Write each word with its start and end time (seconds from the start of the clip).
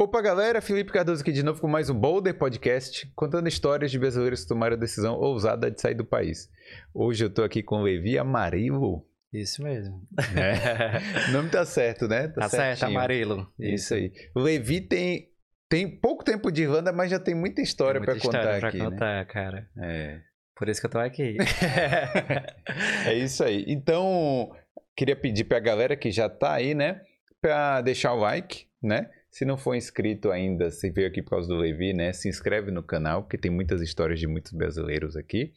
Opa, 0.00 0.22
galera, 0.22 0.62
Felipe 0.62 0.90
Cardoso 0.90 1.20
aqui 1.20 1.30
de 1.30 1.42
novo 1.42 1.60
com 1.60 1.68
mais 1.68 1.90
um 1.90 1.94
Boulder 1.94 2.32
Podcast, 2.32 3.06
contando 3.14 3.48
histórias 3.48 3.90
de 3.90 3.98
brasileiros 3.98 4.40
que 4.40 4.48
tomaram 4.48 4.74
a 4.74 4.78
decisão 4.78 5.14
ousada 5.16 5.70
de 5.70 5.78
sair 5.78 5.92
do 5.92 6.06
país. 6.06 6.48
Hoje 6.94 7.26
eu 7.26 7.28
tô 7.28 7.42
aqui 7.42 7.62
com 7.62 7.80
o 7.80 7.82
Levi 7.82 8.16
Amarilo. 8.18 9.06
Isso 9.30 9.62
mesmo. 9.62 10.00
É. 10.18 11.28
o 11.28 11.32
nome 11.36 11.50
tá 11.50 11.66
certo, 11.66 12.08
né? 12.08 12.28
Tá, 12.28 12.40
tá 12.40 12.48
certo, 12.48 12.84
Amarelo. 12.84 13.46
Isso. 13.58 13.74
Isso 13.74 13.94
aí. 13.94 14.12
O 14.34 14.40
Levi 14.40 14.80
tem, 14.80 15.28
tem 15.68 16.00
pouco 16.00 16.24
tempo 16.24 16.50
de 16.50 16.62
Irlanda, 16.62 16.94
mas 16.94 17.10
já 17.10 17.20
tem 17.20 17.34
muita 17.34 17.60
história 17.60 18.00
para 18.00 18.14
contar 18.18 18.38
história 18.38 18.68
aqui. 18.68 18.78
Pra 18.78 18.88
né? 18.88 18.92
contar, 18.92 19.26
cara. 19.26 19.68
É. 19.82 20.20
Por 20.56 20.66
isso 20.70 20.80
que 20.80 20.86
eu 20.86 20.90
tô 20.92 20.98
aqui. 20.98 21.36
é 23.04 23.12
isso 23.12 23.44
aí. 23.44 23.66
Então, 23.68 24.50
queria 24.96 25.14
pedir 25.14 25.44
pra 25.44 25.60
galera 25.60 25.94
que 25.94 26.10
já 26.10 26.26
tá 26.26 26.54
aí, 26.54 26.74
né? 26.74 27.02
Pra 27.38 27.82
deixar 27.82 28.14
o 28.14 28.18
like, 28.18 28.64
né? 28.82 29.10
Se 29.30 29.44
não 29.44 29.56
for 29.56 29.74
inscrito 29.74 30.30
ainda, 30.30 30.70
se 30.70 30.90
veio 30.90 31.06
aqui 31.06 31.22
por 31.22 31.30
causa 31.30 31.48
do 31.48 31.56
Levi, 31.56 31.92
né? 31.92 32.12
Se 32.12 32.28
inscreve 32.28 32.70
no 32.70 32.82
canal, 32.82 33.22
porque 33.22 33.38
tem 33.38 33.50
muitas 33.50 33.80
histórias 33.80 34.18
de 34.18 34.26
muitos 34.26 34.52
brasileiros 34.52 35.16
aqui. 35.16 35.52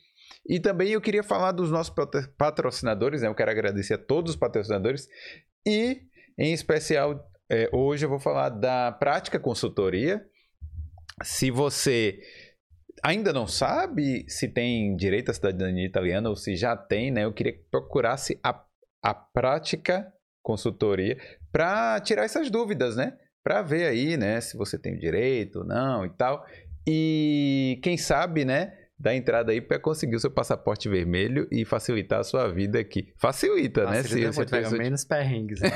E 0.47 0.59
também 0.59 0.91
eu 0.91 1.01
queria 1.01 1.23
falar 1.23 1.51
dos 1.51 1.71
nossos 1.71 1.93
patrocinadores, 2.37 3.21
né? 3.21 3.27
Eu 3.27 3.35
quero 3.35 3.49
agradecer 3.49 3.95
a 3.95 3.97
todos 3.97 4.33
os 4.33 4.37
patrocinadores. 4.37 5.07
E, 5.65 6.01
em 6.37 6.53
especial, 6.53 7.27
é, 7.49 7.69
hoje 7.73 8.05
eu 8.05 8.09
vou 8.09 8.19
falar 8.19 8.49
da 8.49 8.91
Prática 8.91 9.39
Consultoria. 9.39 10.23
Se 11.23 11.49
você 11.49 12.19
ainda 13.03 13.33
não 13.33 13.47
sabe 13.47 14.25
se 14.29 14.47
tem 14.47 14.95
direito 14.95 15.31
à 15.31 15.33
cidadania 15.33 15.85
italiana 15.85 16.29
ou 16.29 16.35
se 16.35 16.55
já 16.55 16.75
tem, 16.77 17.09
né? 17.09 17.25
Eu 17.25 17.33
queria 17.33 17.53
que 17.53 17.63
procurasse 17.71 18.39
a, 18.43 18.63
a 19.01 19.13
Prática 19.13 20.13
Consultoria 20.43 21.17
para 21.51 21.99
tirar 22.01 22.23
essas 22.23 22.49
dúvidas, 22.49 22.95
né? 22.95 23.17
Para 23.43 23.61
ver 23.61 23.87
aí, 23.87 24.15
né, 24.17 24.39
se 24.39 24.55
você 24.55 24.77
tem 24.77 24.97
direito 24.97 25.59
ou 25.59 25.65
não 25.65 26.05
e 26.05 26.09
tal. 26.09 26.45
E 26.87 27.79
quem 27.83 27.97
sabe, 27.97 28.45
né, 28.45 28.73
dar 28.97 29.15
entrada 29.15 29.51
aí 29.51 29.59
para 29.59 29.79
conseguir 29.79 30.15
o 30.15 30.19
seu 30.19 30.31
passaporte 30.31 30.87
vermelho 30.87 31.47
e 31.51 31.65
facilitar 31.65 32.19
a 32.19 32.23
sua 32.23 32.47
vida 32.47 32.79
aqui. 32.79 33.13
Facilita, 33.17 33.83
Facilita 33.83 34.27
né? 34.27 34.31
Se, 34.31 34.37
muito, 34.37 34.49
pega 34.49 34.69
menos 34.71 35.03
perrengues. 35.03 35.59
Né? 35.59 35.69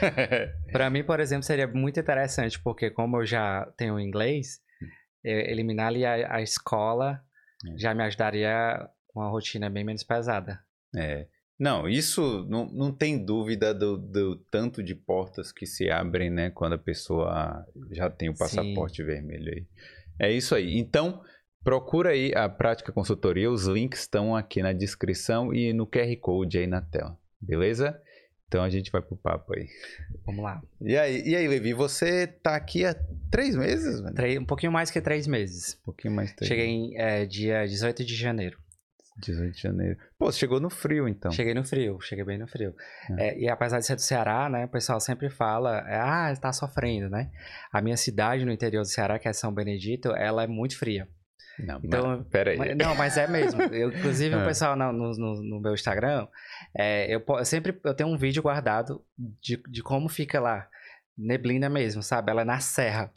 para 0.72 0.88
mim, 0.88 1.04
por 1.04 1.20
exemplo, 1.20 1.42
seria 1.42 1.66
muito 1.66 2.00
interessante, 2.00 2.60
porque 2.60 2.90
como 2.90 3.18
eu 3.18 3.26
já 3.26 3.66
tenho 3.76 4.00
inglês, 4.00 4.60
eliminar 5.22 5.88
ali 5.88 6.04
a, 6.04 6.36
a 6.36 6.42
escola 6.42 7.20
é. 7.66 7.78
já 7.78 7.94
me 7.94 8.02
ajudaria 8.04 8.88
com 9.08 9.20
uma 9.20 9.28
rotina 9.28 9.68
bem 9.68 9.84
menos 9.84 10.02
pesada. 10.02 10.58
É. 10.96 11.26
Não, 11.62 11.88
isso 11.88 12.44
não, 12.50 12.66
não 12.72 12.90
tem 12.90 13.24
dúvida 13.24 13.72
do, 13.72 13.96
do, 13.96 14.34
tanto 14.50 14.82
de 14.82 14.96
portas 14.96 15.52
que 15.52 15.64
se 15.64 15.88
abrem, 15.88 16.28
né? 16.28 16.50
Quando 16.50 16.72
a 16.72 16.78
pessoa 16.78 17.64
já 17.92 18.10
tem 18.10 18.28
o 18.28 18.36
passaporte 18.36 18.96
Sim. 18.96 19.04
vermelho 19.04 19.48
aí. 19.48 19.66
É 20.18 20.32
isso 20.32 20.56
aí. 20.56 20.76
Então, 20.76 21.22
procura 21.62 22.10
aí 22.10 22.32
a 22.34 22.48
Prática 22.48 22.90
Consultoria. 22.90 23.48
Os 23.48 23.66
links 23.66 24.00
estão 24.00 24.34
aqui 24.34 24.60
na 24.60 24.72
descrição 24.72 25.54
e 25.54 25.72
no 25.72 25.86
QR 25.86 26.16
Code 26.20 26.58
aí 26.58 26.66
na 26.66 26.82
tela. 26.82 27.16
Beleza? 27.40 27.96
Então 28.48 28.64
a 28.64 28.68
gente 28.68 28.90
vai 28.90 29.00
pro 29.00 29.16
papo 29.16 29.54
aí. 29.54 29.68
Vamos 30.26 30.42
lá. 30.42 30.60
E 30.80 30.96
aí, 30.96 31.22
e 31.24 31.36
aí 31.36 31.46
Levi, 31.46 31.74
você 31.74 32.26
tá 32.26 32.56
aqui 32.56 32.84
há 32.84 32.92
três 33.30 33.54
meses? 33.54 34.00
Mano? 34.00 34.16
Um 34.40 34.44
pouquinho 34.44 34.72
mais 34.72 34.90
que 34.90 35.00
três 35.00 35.28
meses. 35.28 35.78
Um 35.82 35.84
pouquinho 35.84 36.12
mais 36.12 36.32
três 36.32 36.48
Cheguei 36.48 36.66
em 36.66 36.98
é, 36.98 37.24
dia 37.24 37.64
18 37.64 38.04
de 38.04 38.16
janeiro. 38.16 38.58
18 39.18 39.54
de 39.54 39.60
janeiro. 39.60 39.98
Pô, 40.18 40.30
você 40.30 40.38
chegou 40.38 40.60
no 40.60 40.70
frio, 40.70 41.06
então. 41.06 41.30
Cheguei 41.30 41.54
no 41.54 41.64
frio, 41.64 42.00
cheguei 42.00 42.24
bem 42.24 42.38
no 42.38 42.46
frio. 42.46 42.74
É. 43.18 43.28
É, 43.28 43.38
e 43.38 43.48
apesar 43.48 43.78
de 43.78 43.86
ser 43.86 43.94
do 43.94 44.00
Ceará, 44.00 44.48
né, 44.48 44.64
o 44.64 44.68
pessoal 44.68 45.00
sempre 45.00 45.28
fala, 45.28 45.78
é, 45.88 46.00
ah, 46.00 46.30
está 46.32 46.52
sofrendo, 46.52 47.10
né? 47.10 47.30
A 47.72 47.80
minha 47.80 47.96
cidade 47.96 48.44
no 48.44 48.52
interior 48.52 48.82
do 48.82 48.88
Ceará, 48.88 49.18
que 49.18 49.28
é 49.28 49.32
São 49.32 49.52
Benedito, 49.52 50.12
ela 50.12 50.44
é 50.44 50.46
muito 50.46 50.78
fria. 50.78 51.08
Não, 51.58 51.80
então, 51.84 52.18
mas, 52.18 52.26
peraí. 52.28 52.56
Mas, 52.56 52.76
não, 52.76 52.94
mas 52.94 53.16
é 53.16 53.26
mesmo. 53.26 53.62
Eu, 53.62 53.90
inclusive, 53.90 54.34
o 54.34 54.40
é. 54.40 54.44
pessoal 54.48 54.74
no, 54.74 54.92
no, 54.92 55.42
no 55.42 55.60
meu 55.60 55.74
Instagram, 55.74 56.26
é, 56.76 57.14
eu, 57.14 57.22
eu, 57.26 57.44
sempre 57.44 57.78
eu 57.84 57.94
tenho 57.94 58.08
um 58.08 58.16
vídeo 58.16 58.42
guardado 58.42 59.04
de, 59.18 59.62
de 59.68 59.82
como 59.82 60.08
fica 60.08 60.40
lá. 60.40 60.68
Neblina 61.16 61.68
mesmo, 61.68 62.02
sabe? 62.02 62.30
Ela 62.30 62.40
é 62.40 62.44
na 62.44 62.58
serra. 62.58 63.12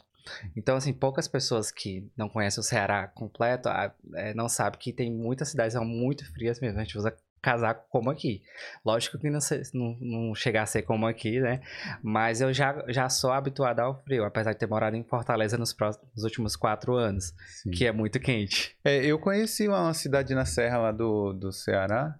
Então, 0.56 0.76
assim, 0.76 0.92
poucas 0.92 1.28
pessoas 1.28 1.70
que 1.70 2.10
não 2.16 2.28
conhecem 2.28 2.60
o 2.60 2.64
Ceará 2.64 3.06
completo 3.08 3.68
é, 4.14 4.34
não 4.34 4.48
sabem 4.48 4.78
que 4.78 4.92
tem 4.92 5.12
muitas 5.12 5.48
cidades 5.48 5.74
são 5.74 5.84
muito 5.84 6.30
frias 6.32 6.60
mesmo. 6.60 6.78
A 6.78 6.82
gente 6.82 6.98
usa 6.98 7.16
casaco 7.46 7.86
como 7.88 8.10
aqui. 8.10 8.42
Lógico 8.84 9.18
que 9.18 9.30
não, 9.30 9.38
não, 9.72 9.96
não 10.00 10.34
chegar 10.34 10.62
a 10.62 10.66
ser 10.66 10.82
como 10.82 11.06
aqui, 11.06 11.38
né? 11.38 11.60
Mas 12.02 12.40
eu 12.40 12.52
já, 12.52 12.84
já 12.88 13.08
sou 13.08 13.30
habituado 13.30 13.78
ao 13.78 14.02
frio, 14.02 14.24
apesar 14.24 14.52
de 14.52 14.58
ter 14.58 14.66
morado 14.66 14.96
em 14.96 15.04
Fortaleza 15.04 15.56
nos, 15.56 15.72
próximos, 15.72 16.08
nos 16.12 16.24
últimos 16.24 16.56
quatro 16.56 16.94
anos, 16.94 17.32
Sim. 17.62 17.70
que 17.70 17.86
é 17.86 17.92
muito 17.92 18.18
quente. 18.18 18.76
É, 18.84 19.04
eu 19.04 19.16
conheci 19.18 19.68
uma 19.68 19.94
cidade 19.94 20.34
na 20.34 20.44
serra 20.44 20.78
lá 20.78 20.92
do, 20.92 21.32
do 21.32 21.52
Ceará. 21.52 22.18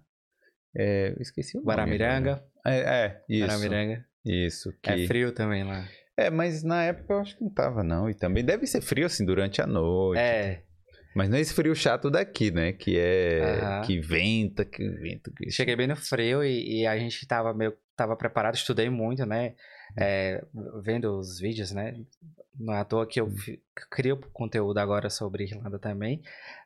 É, 0.73 1.13
esqueci 1.19 1.57
o 1.57 1.59
nome. 1.59 1.67
Guaramiranga. 1.67 2.43
É, 2.65 2.77
é, 2.77 3.23
isso. 3.27 3.45
Guaramiranga. 3.45 4.05
Isso. 4.25 4.73
Que... 4.81 4.91
É 4.91 5.07
frio 5.07 5.33
também 5.33 5.65
lá. 5.65 5.85
É, 6.17 6.31
mas 6.31 6.63
na 6.63 6.83
época 6.83 7.13
eu 7.13 7.19
acho 7.19 7.37
que 7.37 7.43
não 7.43 7.51
tava, 7.51 7.83
não. 7.83 8.09
E 8.09 8.15
também 8.15 8.43
deve 8.43 8.65
ser 8.65 8.81
frio, 8.81 9.05
assim, 9.05 9.23
durante 9.23 9.61
a 9.61 9.67
noite. 9.67 10.19
É. 10.19 10.63
Mas 11.15 11.29
não 11.29 11.37
é 11.37 11.41
esse 11.41 11.53
frio 11.53 11.75
chato 11.75 12.09
daqui, 12.09 12.49
né? 12.51 12.73
Que 12.73 12.97
é. 12.97 13.81
Que 13.85 13.99
venta, 13.99 14.65
que 14.65 14.87
venta. 14.87 15.31
Que... 15.35 15.51
Cheguei 15.51 15.75
bem 15.75 15.87
no 15.87 15.95
frio 15.95 16.43
e, 16.43 16.81
e, 16.81 16.87
a 16.87 16.97
gente 16.97 17.25
tava 17.27 17.53
meio. 17.53 17.73
Tava 17.95 18.15
preparado, 18.15 18.55
estudei 18.55 18.89
muito, 18.89 19.25
né? 19.25 19.55
É, 19.97 20.43
vendo 20.83 21.17
os 21.17 21.39
vídeos, 21.39 21.71
né? 21.71 21.95
Não 22.59 22.73
é 22.73 22.79
à 22.79 22.85
toa 22.85 23.07
que 23.07 23.19
eu 23.19 23.31
crio 23.89 24.17
conteúdo 24.31 24.77
agora 24.77 25.09
sobre 25.09 25.45
Irlanda 25.45 25.79
também. 25.79 26.21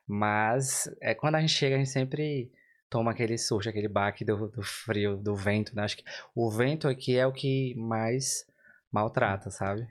Mas 0.06 0.89
é, 1.01 1.13
quando 1.13 1.35
a 1.35 1.41
gente 1.41 1.53
chega, 1.53 1.75
a 1.75 1.78
gente 1.78 1.89
sempre 1.89 2.51
toma 2.89 3.12
aquele 3.12 3.38
susto, 3.38 3.69
aquele 3.69 3.88
baque 3.88 4.25
do, 4.25 4.50
do 4.50 4.62
frio, 4.62 5.16
do 5.16 5.33
vento, 5.33 5.73
né? 5.73 5.83
Acho 5.83 5.95
que 5.97 6.03
o 6.35 6.51
vento 6.51 6.89
aqui 6.89 7.18
é 7.18 7.25
o 7.25 7.31
que 7.31 7.73
mais 7.78 8.45
maltrata, 8.91 9.50
sabe? 9.50 9.88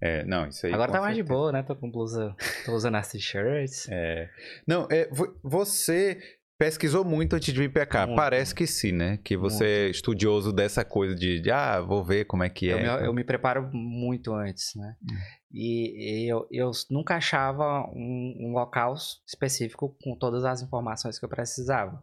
É, 0.00 0.24
não, 0.24 0.48
isso 0.48 0.66
aí. 0.66 0.72
Agora 0.72 0.90
tá 0.90 1.00
mais 1.00 1.14
de 1.14 1.22
boa, 1.22 1.52
né? 1.52 1.62
Tô 1.62 1.76
com 1.76 1.88
blusa, 1.88 2.34
tô 2.66 2.72
usando 2.74 2.96
as 2.96 3.08
t-shirts. 3.08 3.88
É. 3.88 4.28
Não, 4.66 4.88
é, 4.90 5.08
você 5.42 6.18
pesquisou 6.62 7.04
muito 7.04 7.34
antes 7.34 7.52
de 7.52 7.60
vir 7.60 7.72
pra 7.72 7.84
cá. 7.84 8.06
Muito. 8.06 8.16
Parece 8.16 8.54
que 8.54 8.66
sim, 8.66 8.92
né? 8.92 9.18
Que 9.24 9.36
você 9.36 9.64
muito. 9.64 9.86
é 9.86 9.90
estudioso 9.90 10.52
dessa 10.52 10.84
coisa 10.84 11.14
de, 11.14 11.40
de, 11.40 11.50
ah, 11.50 11.80
vou 11.80 12.04
ver 12.04 12.24
como 12.24 12.44
é 12.44 12.48
que 12.48 12.66
eu 12.66 12.78
é. 12.78 13.00
Me, 13.00 13.06
eu 13.06 13.12
me 13.12 13.24
preparo 13.24 13.68
muito 13.72 14.32
antes, 14.32 14.72
né? 14.76 14.96
Hum. 15.02 15.16
E, 15.52 16.24
e 16.24 16.32
eu, 16.32 16.46
eu 16.50 16.70
nunca 16.90 17.16
achava 17.16 17.84
um, 17.92 18.36
um, 18.40 18.52
local 18.52 18.94
específico 19.26 19.96
com 20.02 20.16
todas 20.16 20.44
as 20.44 20.62
informações 20.62 21.18
que 21.18 21.24
eu 21.24 21.28
precisava. 21.28 22.02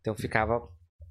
Então 0.00 0.14
eu 0.14 0.18
ficava 0.18 0.60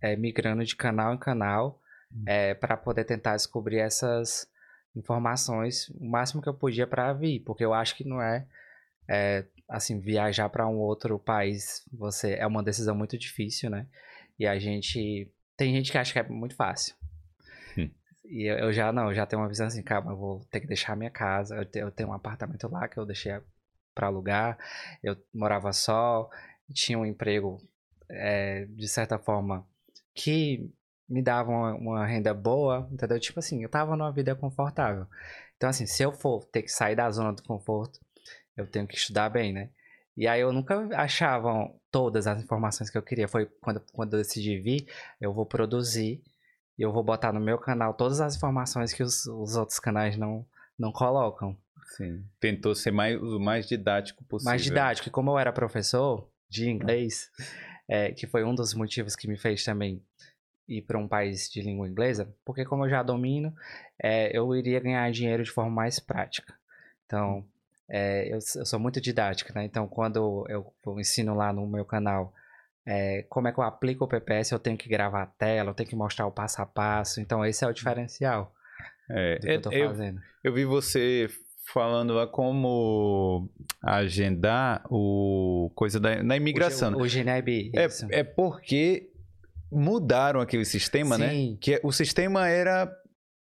é, 0.01 0.17
migrando 0.17 0.63
de 0.63 0.75
canal 0.75 1.13
em 1.13 1.17
canal 1.17 1.79
hum. 2.11 2.23
é, 2.27 2.53
para 2.53 2.75
poder 2.75 3.05
tentar 3.05 3.37
descobrir 3.37 3.79
essas 3.79 4.47
informações 4.95 5.89
o 5.89 6.05
máximo 6.05 6.41
que 6.41 6.49
eu 6.49 6.53
podia 6.53 6.85
para 6.85 7.13
vir, 7.13 7.39
porque 7.41 7.63
eu 7.63 7.73
acho 7.73 7.95
que 7.95 8.03
não 8.03 8.21
é, 8.21 8.45
é 9.09 9.45
assim 9.69 9.99
viajar 9.99 10.49
para 10.49 10.67
um 10.67 10.77
outro 10.77 11.17
país, 11.17 11.85
você 11.91 12.33
é 12.33 12.45
uma 12.45 12.63
decisão 12.63 12.95
muito 12.95 13.17
difícil, 13.17 13.69
né? 13.69 13.87
E 14.37 14.45
a 14.45 14.59
gente 14.59 15.31
tem 15.55 15.73
gente 15.73 15.91
que 15.91 15.97
acha 15.97 16.11
que 16.11 16.19
é 16.19 16.23
muito 16.23 16.55
fácil. 16.55 16.95
Hum. 17.77 17.89
E 18.25 18.49
eu, 18.49 18.57
eu, 18.57 18.73
já 18.73 18.91
não, 18.91 19.09
eu 19.09 19.13
já 19.13 19.25
tenho 19.25 19.41
uma 19.41 19.47
visão 19.47 19.67
assim, 19.67 19.83
calma, 19.83 20.11
eu 20.11 20.17
vou 20.17 20.39
ter 20.51 20.59
que 20.59 20.67
deixar 20.67 20.95
minha 20.95 21.11
casa, 21.11 21.55
eu, 21.55 21.65
te, 21.65 21.79
eu 21.79 21.91
tenho 21.91 22.09
um 22.09 22.13
apartamento 22.13 22.67
lá 22.67 22.87
que 22.87 22.97
eu 22.97 23.05
deixei 23.05 23.39
para 23.93 24.07
alugar, 24.07 24.57
eu 25.03 25.15
morava 25.33 25.71
só, 25.73 26.29
tinha 26.73 26.97
um 26.97 27.05
emprego 27.05 27.61
é, 28.09 28.65
de 28.65 28.87
certa 28.87 29.17
forma 29.17 29.65
que 30.13 30.69
me 31.11 31.21
dava 31.21 31.51
uma, 31.51 31.75
uma, 31.75 32.05
renda 32.05 32.33
boa, 32.33 32.87
entendeu? 32.89 33.19
Tipo 33.19 33.39
assim, 33.39 33.61
eu 33.61 33.69
tava 33.69 33.97
numa 33.97 34.11
vida 34.11 34.33
confortável. 34.33 35.05
Então, 35.57 35.69
assim, 35.69 35.85
se 35.85 36.01
eu 36.01 36.13
for 36.13 36.45
ter 36.45 36.61
que 36.61 36.71
sair 36.71 36.95
da 36.95 37.11
zona 37.11 37.33
do 37.33 37.43
conforto, 37.43 37.99
eu 38.55 38.65
tenho 38.65 38.87
que 38.87 38.95
estudar 38.95 39.29
bem, 39.29 39.51
né? 39.51 39.69
E 40.15 40.27
aí 40.27 40.39
eu 40.39 40.53
nunca 40.53 40.87
achava 40.95 41.69
todas 41.91 42.27
as 42.27 42.41
informações 42.41 42.89
que 42.89 42.97
eu 42.97 43.01
queria. 43.01 43.27
Foi 43.27 43.45
quando, 43.61 43.81
quando 43.91 44.13
eu 44.13 44.19
decidi 44.19 44.57
vir, 44.57 44.87
eu 45.19 45.33
vou 45.33 45.45
produzir 45.45 46.21
e 46.77 46.81
eu 46.81 46.91
vou 46.91 47.03
botar 47.03 47.33
no 47.33 47.39
meu 47.39 47.57
canal 47.57 47.93
todas 47.93 48.21
as 48.21 48.35
informações 48.35 48.93
que 48.93 49.03
os, 49.03 49.25
os 49.25 49.55
outros 49.55 49.79
canais 49.79 50.17
não, 50.17 50.45
não 50.79 50.91
colocam. 50.91 51.57
Sim. 51.97 52.23
Tentou 52.39 52.73
ser 52.73 52.91
mais, 52.91 53.21
o 53.21 53.39
mais 53.39 53.67
didático 53.67 54.23
possível. 54.23 54.51
Mais 54.51 54.63
didático. 54.63 55.09
E 55.09 55.11
como 55.11 55.31
eu 55.31 55.39
era 55.39 55.51
professor 55.51 56.29
de 56.49 56.69
inglês, 56.69 57.29
é, 57.87 58.11
que 58.11 58.27
foi 58.27 58.43
um 58.43 58.55
dos 58.55 58.73
motivos 58.73 59.15
que 59.15 59.27
me 59.27 59.37
fez 59.37 59.63
também 59.63 60.01
ir 60.77 60.81
para 60.83 60.97
um 60.97 61.07
país 61.07 61.49
de 61.49 61.61
língua 61.61 61.87
inglesa, 61.87 62.33
porque 62.45 62.65
como 62.65 62.85
eu 62.85 62.89
já 62.89 63.03
domino, 63.03 63.53
é, 64.01 64.35
eu 64.35 64.55
iria 64.55 64.79
ganhar 64.79 65.11
dinheiro 65.11 65.43
de 65.43 65.51
forma 65.51 65.71
mais 65.71 65.99
prática. 65.99 66.53
Então, 67.05 67.45
é, 67.89 68.27
eu, 68.27 68.39
eu, 68.55 68.65
sou 68.65 68.79
muito 68.79 69.01
didática, 69.01 69.53
né? 69.53 69.65
Então, 69.65 69.87
quando 69.87 70.45
eu, 70.47 70.73
eu 70.85 70.99
ensino 70.99 71.35
lá 71.35 71.51
no 71.51 71.67
meu 71.67 71.83
canal 71.83 72.33
é, 72.85 73.23
como 73.29 73.47
é 73.47 73.51
que 73.51 73.59
eu 73.59 73.63
aplico 73.63 74.05
o 74.05 74.07
PPS, 74.07 74.51
eu 74.51 74.59
tenho 74.59 74.77
que 74.77 74.89
gravar 74.89 75.23
a 75.23 75.27
tela, 75.27 75.69
eu 75.69 75.73
tenho 75.73 75.89
que 75.89 75.95
mostrar 75.95 76.25
o 76.25 76.31
passo 76.31 76.61
a 76.61 76.65
passo. 76.65 77.21
Então, 77.21 77.45
esse 77.45 77.63
é 77.63 77.67
o 77.67 77.73
diferencial 77.73 78.53
é, 79.09 79.35
do 79.35 79.41
que 79.41 79.51
eu 79.51 79.61
tô 79.61 79.71
é, 79.71 79.87
fazendo. 79.87 80.19
Eu, 80.43 80.51
eu 80.51 80.53
vi 80.53 80.65
você 80.65 81.29
falando 81.71 82.13
lá 82.13 82.27
como 82.27 83.49
agendar 83.81 84.83
o 84.89 85.71
coisa 85.75 85.99
da, 85.99 86.21
da 86.21 86.35
imigração. 86.35 86.93
O, 86.93 87.03
o 87.03 87.07
GNIB. 87.07 87.71
É, 87.75 87.87
é 88.19 88.23
porque 88.23 89.10
mudaram 89.71 90.41
aquele 90.41 90.65
sistema, 90.65 91.17
né? 91.17 91.29
Sim. 91.29 91.57
Que 91.61 91.75
é- 91.75 91.81
o 91.83 91.91
sistema 91.91 92.47
era. 92.47 92.91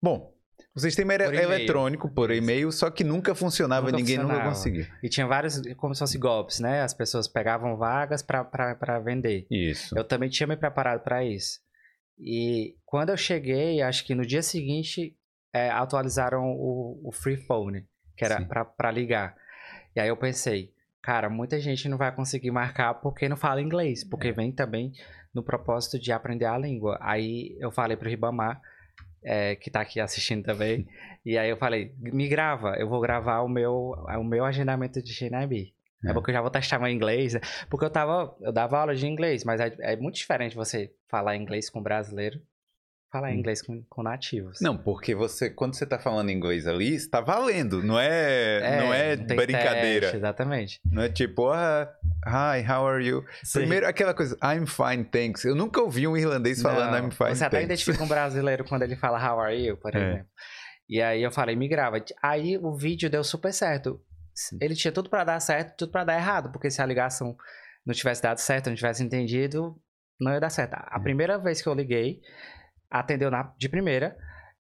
Bom, 0.02 0.32
o 0.74 0.80
sistema 0.80 1.12
era 1.12 1.24
Por 1.26 1.34
eletrônico 1.34 2.10
por 2.10 2.30
e-mail, 2.30 2.70
só 2.72 2.90
que 2.90 3.04
nunca 3.04 3.34
funcionava, 3.34 3.86
Nunca 3.86 3.96
ninguém 3.98 4.16
nunca 4.16 4.28
funcionava. 4.28 4.54
conseguiu. 4.54 4.86
E 5.02 5.08
tinha 5.08 5.26
vários, 5.26 5.60
como 5.76 5.94
se 5.94 5.98
fosse 5.98 6.18
golpes, 6.18 6.60
né? 6.60 6.82
As 6.82 6.94
pessoas 6.94 7.28
pegavam 7.28 7.76
vagas 7.76 8.22
pra 8.22 8.98
vender. 9.04 9.46
Isso. 9.50 9.96
Eu 9.96 10.04
também 10.04 10.28
tinha 10.28 10.46
me 10.46 10.56
preparado 10.56 11.02
para 11.02 11.24
isso. 11.24 11.60
E 12.18 12.76
quando 12.84 13.10
eu 13.10 13.16
cheguei, 13.16 13.80
acho 13.82 14.04
que 14.06 14.14
no 14.14 14.24
dia 14.24 14.42
seguinte, 14.42 15.16
é, 15.54 15.70
atualizaram 15.70 16.44
o, 16.52 17.00
o 17.04 17.12
free 17.12 17.36
phone, 17.36 17.84
que 18.16 18.24
era 18.24 18.40
para 18.64 18.90
ligar. 18.90 19.34
E 19.94 20.00
aí 20.00 20.08
eu 20.08 20.16
pensei, 20.16 20.70
cara, 21.02 21.28
muita 21.28 21.60
gente 21.60 21.88
não 21.88 21.98
vai 21.98 22.14
conseguir 22.14 22.50
marcar 22.50 22.94
porque 22.94 23.28
não 23.28 23.36
fala 23.36 23.60
inglês, 23.60 24.04
porque 24.04 24.28
É. 24.28 24.32
vem 24.32 24.52
também 24.52 24.92
no 25.34 25.42
propósito 25.42 25.98
de 25.98 26.12
aprender 26.12 26.46
a 26.46 26.58
língua. 26.58 26.98
Aí 27.00 27.56
eu 27.58 27.70
falei 27.70 27.96
pro 27.96 28.08
Ribamar, 28.08 28.60
é, 29.24 29.56
que 29.56 29.70
tá 29.70 29.80
aqui 29.80 30.00
assistindo 30.00 30.44
também, 30.44 30.86
e 31.24 31.38
aí 31.38 31.48
eu 31.48 31.56
falei, 31.56 31.94
me 31.98 32.28
grava, 32.28 32.76
eu 32.76 32.88
vou 32.88 33.00
gravar 33.00 33.40
o 33.40 33.48
meu, 33.48 33.94
o 34.18 34.24
meu 34.24 34.44
agendamento 34.44 35.02
de 35.02 35.12
GNIB. 35.12 35.72
É. 36.04 36.10
É. 36.10 36.12
porque 36.12 36.30
eu 36.30 36.34
já 36.34 36.40
vou 36.40 36.50
testar 36.50 36.78
meu 36.78 36.88
inglês. 36.88 37.34
né? 37.34 37.40
Porque 37.70 37.84
eu 37.84 37.90
tava. 37.90 38.36
Eu 38.40 38.52
dava 38.52 38.78
aula 38.78 38.92
de 38.92 39.06
inglês, 39.06 39.44
mas 39.44 39.60
é, 39.60 39.72
é 39.78 39.96
muito 39.96 40.16
diferente 40.16 40.56
você 40.56 40.92
falar 41.08 41.36
inglês 41.36 41.70
com 41.70 41.80
brasileiro 41.80 42.40
falar 43.12 43.28
Hum. 43.28 43.34
inglês 43.34 43.60
com, 43.60 43.82
com 43.90 44.02
nativos. 44.02 44.58
Não, 44.60 44.76
porque 44.76 45.14
você, 45.14 45.50
quando 45.50 45.74
você 45.76 45.84
tá 45.84 45.98
falando 45.98 46.30
inglês 46.30 46.66
ali, 46.66 46.94
está 46.94 47.20
valendo, 47.20 47.82
não 47.82 48.00
é, 48.00 48.80
não 48.80 48.94
é 48.94 49.16
tem 49.18 49.36
brincadeira. 49.36 50.00
teste, 50.06 50.16
exatamente. 50.16 50.80
Não 50.90 51.02
é 51.02 51.08
tipo, 51.10 51.50
ah, 51.50 51.92
hi, 52.26 52.64
how 52.66 52.86
are 52.88 53.04
you? 53.06 53.22
Sim. 53.44 53.60
Primeiro, 53.60 53.86
aquela 53.86 54.14
coisa, 54.14 54.34
I'm 54.42 54.66
fine, 54.66 55.04
thanks. 55.04 55.44
Eu 55.44 55.54
nunca 55.54 55.80
ouvi 55.82 56.08
um 56.08 56.16
irlandês 56.16 56.62
falando 56.62 56.90
Não, 56.92 56.98
I'm 57.06 57.10
fine, 57.10 57.36
Você 57.36 57.44
até 57.44 57.58
thanks. 57.58 57.64
identifica 57.66 58.02
um 58.02 58.08
brasileiro 58.08 58.64
quando 58.64 58.82
ele 58.82 58.96
fala 58.96 59.18
how 59.18 59.38
are 59.38 59.54
you, 59.54 59.76
por 59.76 59.94
É. 59.94 59.98
exemplo. 59.98 60.26
E 60.88 61.00
aí 61.02 61.22
eu 61.22 61.30
falei, 61.30 61.54
me 61.54 61.68
grava. 61.68 62.02
Aí 62.22 62.56
o 62.58 62.74
vídeo 62.76 63.08
deu 63.10 63.22
super 63.22 63.52
certo. 63.52 64.00
Ele 64.60 64.74
tinha 64.74 64.90
tudo 64.90 65.10
pra 65.10 65.22
dar 65.24 65.38
certo, 65.40 65.76
tudo 65.76 65.92
pra 65.92 66.04
dar 66.04 66.14
errado, 66.16 66.50
porque 66.50 66.70
se 66.70 66.80
a 66.80 66.86
ligação 66.86 67.36
não 67.84 67.92
tivesse 67.94 68.22
dado 68.22 68.38
certo, 68.38 68.68
não 68.68 68.74
tivesse 68.76 69.02
entendido, 69.02 69.76
não 70.18 70.32
ia 70.32 70.40
dar 70.40 70.48
certo. 70.50 70.74
A 70.74 70.96
É. 70.98 71.02
primeira 71.02 71.38
vez 71.38 71.60
que 71.60 71.68
eu 71.68 71.74
liguei, 71.74 72.20
atendeu 73.00 73.30
na- 73.30 73.52
de 73.58 73.68
primeira. 73.68 74.16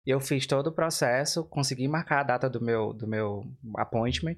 Eu 0.06 0.18
fiz 0.20 0.46
todo 0.46 0.68
o 0.68 0.72
processo, 0.72 1.44
consegui 1.44 1.86
marcar 1.86 2.20
a 2.20 2.24
data 2.24 2.48
do 2.48 2.60
meu, 2.60 2.92
do 2.92 3.06
meu 3.06 3.44
appointment. 3.76 4.36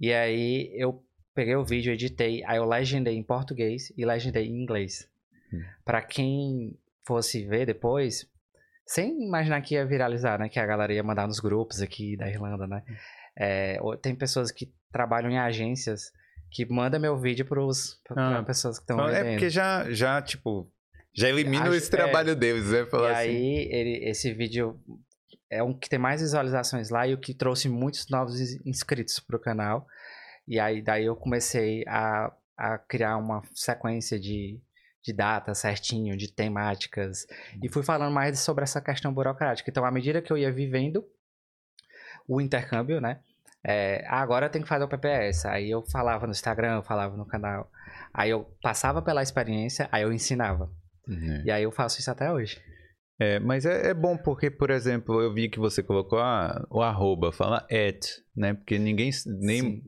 E 0.00 0.12
aí 0.12 0.70
eu 0.74 1.04
peguei 1.34 1.56
o 1.56 1.64
vídeo, 1.64 1.92
editei, 1.92 2.44
aí 2.44 2.58
eu 2.58 2.64
legendei 2.64 3.16
em 3.16 3.22
português 3.22 3.92
e 3.96 4.04
legendei 4.04 4.46
em 4.46 4.62
inglês. 4.62 5.08
Hum. 5.52 5.60
Pra 5.84 6.00
quem 6.02 6.78
fosse 7.06 7.44
ver 7.44 7.66
depois, 7.66 8.28
sem 8.86 9.24
imaginar 9.24 9.60
que 9.62 9.74
ia 9.74 9.84
viralizar, 9.84 10.38
né? 10.38 10.48
Que 10.48 10.60
a 10.60 10.66
galera 10.66 10.92
ia 10.92 11.02
mandar 11.02 11.26
nos 11.26 11.40
grupos 11.40 11.80
aqui 11.82 12.16
da 12.16 12.28
Irlanda, 12.28 12.66
né? 12.66 12.82
É, 13.36 13.78
ou- 13.80 13.96
tem 13.96 14.14
pessoas 14.14 14.50
que 14.52 14.72
trabalham 14.92 15.30
em 15.30 15.38
agências 15.38 16.12
que 16.50 16.64
mandam 16.66 17.00
meu 17.00 17.16
vídeo 17.18 17.44
pros, 17.46 17.98
pra, 18.06 18.38
Ah. 18.38 18.42
pessoas 18.42 18.78
que 18.78 18.82
estão 18.84 19.08
É 19.08 19.32
porque 19.32 19.48
já, 19.50 19.90
já, 19.90 20.20
tipo, 20.22 20.70
já 21.14 21.28
elimina 21.28 21.68
esse 21.76 21.90
trabalho 21.90 22.34
deles, 22.36 22.70
né? 22.70 22.80
E 22.80 22.86
Falar 22.86 23.10
assim. 23.12 23.28
aí, 23.30 23.68
ele- 23.70 24.04
esse 24.08 24.32
vídeo 24.32 24.80
é 25.50 25.62
um 25.62 25.78
que 25.78 25.88
tem 25.88 25.98
mais 25.98 26.20
visualizações 26.20 26.88
lá 26.90 27.06
e 27.06 27.14
o 27.14 27.18
que 27.18 27.34
trouxe 27.34 27.68
muitos 27.68 28.08
novos 28.08 28.40
ins- 28.40 28.60
inscritos 28.66 29.20
pro 29.20 29.38
canal. 29.40 29.86
E 30.48 30.58
aí, 30.58 30.82
daí 30.82 31.04
eu 31.04 31.14
comecei 31.14 31.84
a, 31.86 32.32
a 32.56 32.78
criar 32.78 33.16
uma 33.18 33.42
sequência 33.54 34.18
de, 34.18 34.60
de 35.02 35.12
datas 35.12 35.58
certinho, 35.58 36.16
de 36.16 36.32
temáticas. 36.32 37.26
E 37.62 37.68
fui 37.68 37.82
falando 37.82 38.12
mais 38.12 38.40
sobre 38.40 38.64
essa 38.64 38.80
questão 38.80 39.12
burocrática. 39.12 39.70
Então, 39.70 39.84
à 39.84 39.90
medida 39.90 40.22
que 40.22 40.32
eu 40.32 40.38
ia 40.38 40.50
vivendo 40.50 41.04
o 42.26 42.40
intercâmbio, 42.40 43.00
né? 43.00 43.20
É, 43.64 44.04
ah, 44.08 44.20
agora 44.20 44.46
eu 44.46 44.50
tenho 44.50 44.64
que 44.64 44.68
fazer 44.68 44.84
o 44.84 44.88
PPS. 44.88 45.46
Aí 45.46 45.70
eu 45.70 45.82
falava 45.82 46.26
no 46.26 46.32
Instagram, 46.32 46.76
eu 46.76 46.82
falava 46.82 47.16
no 47.16 47.26
canal. 47.26 47.70
Aí 48.12 48.30
eu 48.30 48.44
passava 48.60 49.00
pela 49.02 49.22
experiência, 49.22 49.88
aí 49.92 50.02
eu 50.02 50.12
ensinava. 50.12 50.70
É. 51.08 51.42
E 51.44 51.50
aí 51.50 51.62
eu 51.62 51.72
faço 51.72 52.00
isso 52.00 52.10
até 52.10 52.30
hoje. 52.30 52.60
É, 53.20 53.38
mas 53.38 53.64
é, 53.64 53.90
é 53.90 53.94
bom 53.94 54.16
porque, 54.16 54.50
por 54.50 54.70
exemplo, 54.70 55.20
eu 55.20 55.32
vi 55.32 55.48
que 55.48 55.58
você 55.58 55.82
colocou 55.82 56.18
ah, 56.18 56.66
o 56.70 56.82
arroba, 56.82 57.30
fala 57.30 57.66
at, 57.70 58.06
né? 58.34 58.54
Porque 58.54 58.78
ninguém, 58.78 59.10
nem, 59.40 59.60
Sim. 59.60 59.82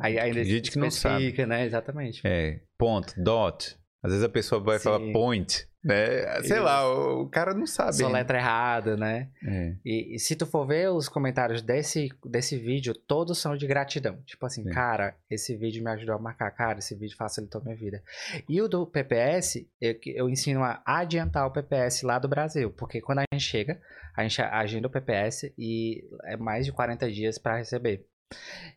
Aí 0.00 0.18
ainda 0.18 0.44
gente 0.44 0.70
que 0.70 0.78
não 0.78 0.90
sabe. 0.90 1.46
né? 1.46 1.66
Exatamente. 1.66 2.22
é, 2.24 2.60
ponto, 2.78 3.14
dot. 3.22 3.76
Às 4.02 4.10
vezes 4.10 4.24
a 4.24 4.28
pessoa 4.28 4.60
vai 4.60 4.78
Sim. 4.78 4.84
falar 4.84 5.12
point, 5.12 5.66
né? 5.84 6.40
Sei 6.42 6.56
Isso. 6.56 6.62
lá, 6.62 6.88
o, 6.88 7.22
o 7.22 7.28
cara 7.28 7.52
não 7.52 7.66
sabe. 7.66 7.94
Só 7.94 8.08
letra 8.08 8.38
errada, 8.38 8.96
né? 8.96 9.28
É. 9.44 9.74
E, 9.84 10.14
e 10.14 10.18
se 10.18 10.36
tu 10.36 10.46
for 10.46 10.66
ver 10.66 10.90
os 10.90 11.08
comentários 11.08 11.60
desse, 11.60 12.08
desse 12.24 12.56
vídeo, 12.56 12.94
todos 12.94 13.38
são 13.38 13.56
de 13.56 13.66
gratidão. 13.66 14.22
Tipo 14.24 14.46
assim, 14.46 14.62
Sim. 14.62 14.70
cara, 14.70 15.16
esse 15.28 15.56
vídeo 15.56 15.82
me 15.82 15.90
ajudou 15.90 16.14
a 16.14 16.18
marcar, 16.18 16.50
cara, 16.52 16.78
esse 16.78 16.94
vídeo 16.94 17.16
facilitou 17.16 17.62
minha 17.62 17.76
vida. 17.76 18.02
E 18.48 18.60
o 18.62 18.68
do 18.68 18.86
PPS, 18.86 19.66
eu, 19.80 19.98
eu 20.06 20.30
ensino 20.30 20.62
a 20.62 20.80
adiantar 20.86 21.46
o 21.46 21.52
PPS 21.52 22.02
lá 22.02 22.18
do 22.18 22.28
Brasil. 22.28 22.70
Porque 22.70 23.00
quando 23.00 23.18
a 23.18 23.24
gente 23.32 23.44
chega, 23.44 23.80
a 24.16 24.22
gente 24.22 24.40
agenda 24.40 24.86
o 24.86 24.90
PPS 24.90 25.52
e 25.58 26.04
é 26.24 26.36
mais 26.36 26.64
de 26.64 26.72
40 26.72 27.10
dias 27.10 27.38
para 27.38 27.56
receber. 27.56 28.06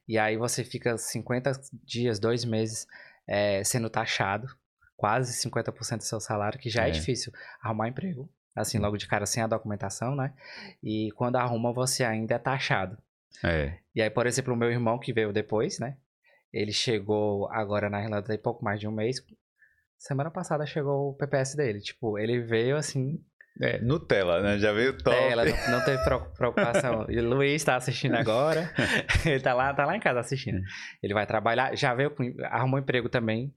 E 0.08 0.18
aí 0.18 0.38
você 0.38 0.64
fica 0.64 0.98
50 0.98 1.52
dias, 1.84 2.20
dois 2.20 2.44
meses 2.44 2.88
é, 3.28 3.64
sendo 3.64 3.90
taxado, 3.90 4.48
quase 4.96 5.34
50% 5.48 5.98
do 5.98 6.04
seu 6.04 6.20
salário, 6.20 6.60
que 6.60 6.70
já 6.70 6.86
é, 6.86 6.90
É. 6.90 6.92
difícil 6.92 7.32
arrumar 7.62 7.88
emprego. 7.90 8.30
Assim, 8.56 8.78
logo 8.80 8.96
de 8.98 9.06
cara, 9.08 9.26
sem 9.26 9.44
a 9.44 9.48
documentação, 9.48 10.16
né? 10.16 10.34
E 10.82 11.10
quando 11.16 11.36
arruma, 11.36 11.74
você 11.74 12.04
ainda 12.06 12.36
é 12.36 12.40
taxado. 12.40 12.98
É. 13.44 13.80
E 13.94 14.02
aí, 14.02 14.10
por 14.10 14.26
exemplo, 14.26 14.54
o 14.54 14.58
meu 14.58 14.72
irmão 14.72 14.98
que 14.98 15.12
veio 15.12 15.34
depois, 15.34 15.78
né? 15.78 15.98
Ele 16.54 16.72
chegou 16.72 17.52
agora 17.52 17.90
na 17.90 18.02
Irlanda 18.02 18.28
tem 18.28 18.38
pouco 18.38 18.64
mais 18.64 18.80
de 18.80 18.88
um 18.88 18.92
mês. 18.92 19.18
Semana 19.98 20.32
passada 20.32 20.66
chegou 20.66 21.10
o 21.10 21.14
PPS 21.16 21.56
dele. 21.56 21.82
Tipo, 21.82 22.18
ele 22.18 22.40
veio 22.40 22.78
assim, 22.78 23.22
É, 23.62 23.78
Nutella, 23.80 24.42
né? 24.42 24.58
Já 24.58 24.72
veio 24.72 24.98
top. 24.98 25.16
tela, 25.18 25.44
não, 25.44 25.72
não 25.72 25.84
teve 25.86 26.02
preocupação. 26.38 27.06
E 27.10 27.20
o 27.20 27.28
Luiz 27.30 27.62
tá 27.62 27.76
assistindo 27.76 28.16
agora. 28.16 28.72
ele 29.26 29.42
tá 29.42 29.54
lá, 29.54 29.74
tá 29.74 29.86
lá 29.86 29.98
em 29.98 30.00
casa 30.00 30.22
assistindo. 30.22 30.62
Ele 31.04 31.14
vai 31.14 31.26
trabalhar, 31.26 31.76
já 31.76 31.94
veio, 31.94 32.14
arrumou 32.46 32.80
emprego 32.80 33.10
também. 33.10 33.54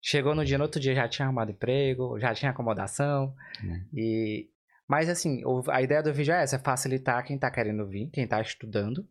Chegou 0.00 0.34
no 0.34 0.44
dia, 0.44 0.58
no 0.58 0.64
outro 0.64 0.80
dia 0.80 0.94
já 0.94 1.08
tinha 1.08 1.26
arrumado 1.26 1.50
emprego, 1.50 2.18
já 2.18 2.34
tinha 2.34 2.50
acomodação. 2.50 3.34
Hum. 3.62 3.84
E 3.92 4.48
mas 4.88 5.10
assim, 5.10 5.42
a 5.68 5.82
ideia 5.82 6.02
do 6.02 6.14
vídeo 6.14 6.32
é 6.32 6.42
essa, 6.42 6.56
é 6.56 6.58
facilitar 6.58 7.22
quem 7.22 7.38
tá 7.38 7.50
querendo 7.50 7.86
vir, 7.86 8.08
quem 8.10 8.26
tá 8.26 8.40
estudando, 8.40 9.06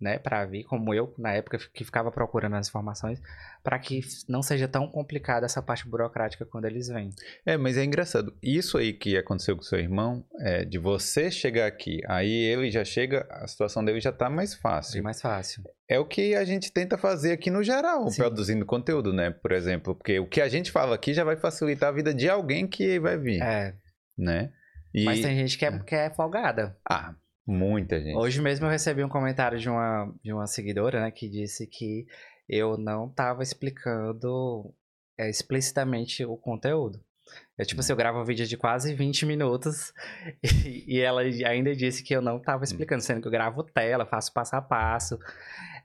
né, 0.00 0.18
para 0.18 0.44
vir, 0.44 0.64
como 0.64 0.92
eu 0.92 1.14
na 1.16 1.32
época 1.32 1.58
que 1.72 1.82
ficava 1.84 2.10
procurando 2.12 2.54
as 2.56 2.68
informações, 2.68 3.18
para 3.64 3.78
que 3.78 4.00
não 4.28 4.42
seja 4.42 4.68
tão 4.68 4.86
complicada 4.88 5.46
essa 5.46 5.62
parte 5.62 5.88
burocrática 5.88 6.44
quando 6.44 6.66
eles 6.66 6.88
vêm. 6.88 7.10
É, 7.46 7.56
mas 7.56 7.78
é 7.78 7.84
engraçado. 7.84 8.36
Isso 8.42 8.76
aí 8.76 8.92
que 8.92 9.16
aconteceu 9.16 9.56
com 9.56 9.62
seu 9.62 9.78
irmão, 9.78 10.24
é 10.40 10.64
de 10.66 10.78
você 10.78 11.30
chegar 11.30 11.66
aqui, 11.66 12.00
aí 12.08 12.30
ele 12.30 12.70
já 12.70 12.84
chega, 12.84 13.26
a 13.30 13.46
situação 13.46 13.82
dele 13.84 14.00
já 14.00 14.12
tá 14.12 14.28
mais 14.28 14.52
É 14.52 14.56
fácil. 14.58 15.02
mais 15.02 15.20
fácil. 15.20 15.62
É 15.88 15.98
o 15.98 16.04
que 16.04 16.34
a 16.34 16.44
gente 16.44 16.70
tenta 16.72 16.98
fazer 16.98 17.32
aqui 17.32 17.50
no 17.50 17.62
geral, 17.62 18.08
Sim. 18.10 18.20
produzindo 18.20 18.66
conteúdo, 18.66 19.12
né? 19.12 19.30
Por 19.30 19.52
exemplo, 19.52 19.94
porque 19.94 20.18
o 20.18 20.26
que 20.26 20.40
a 20.42 20.48
gente 20.48 20.70
fala 20.70 20.94
aqui 20.94 21.14
já 21.14 21.24
vai 21.24 21.36
facilitar 21.36 21.88
a 21.88 21.92
vida 21.92 22.12
de 22.12 22.28
alguém 22.28 22.66
que 22.66 22.98
vai 22.98 23.16
vir, 23.16 23.40
É, 23.42 23.74
né? 24.18 24.52
E... 24.94 25.04
mas 25.04 25.20
tem 25.20 25.34
gente 25.36 25.56
que 25.56 25.64
é, 25.64 25.78
que 25.78 25.94
é 25.94 26.10
folgada. 26.10 26.76
Ah, 26.88 27.14
muita 27.46 28.00
gente. 28.00 28.16
Hoje 28.16 28.40
mesmo 28.42 28.66
eu 28.66 28.70
recebi 28.70 29.04
um 29.04 29.08
comentário 29.08 29.58
de 29.58 29.68
uma, 29.68 30.12
de 30.22 30.32
uma 30.32 30.46
seguidora, 30.46 31.00
né, 31.00 31.10
que 31.10 31.28
disse 31.28 31.66
que 31.66 32.06
eu 32.48 32.76
não 32.76 33.08
tava 33.08 33.42
explicando 33.42 34.72
é, 35.18 35.28
explicitamente 35.30 36.24
o 36.24 36.36
conteúdo. 36.36 37.00
É 37.58 37.64
tipo 37.64 37.80
assim, 37.80 37.92
eu 37.92 37.96
gravo 37.96 38.20
um 38.20 38.24
vídeo 38.24 38.46
de 38.46 38.56
quase 38.56 38.94
20 38.94 39.26
minutos 39.26 39.92
e, 40.64 40.96
e 40.96 41.00
ela 41.00 41.22
ainda 41.22 41.74
disse 41.74 42.02
que 42.04 42.14
eu 42.14 42.22
não 42.22 42.38
tava 42.38 42.62
explicando, 42.64 43.02
sendo 43.02 43.20
que 43.20 43.26
eu 43.26 43.32
gravo 43.32 43.64
tela, 43.64 44.06
faço 44.06 44.32
passo 44.32 44.54
a 44.54 44.62
passo. 44.62 45.18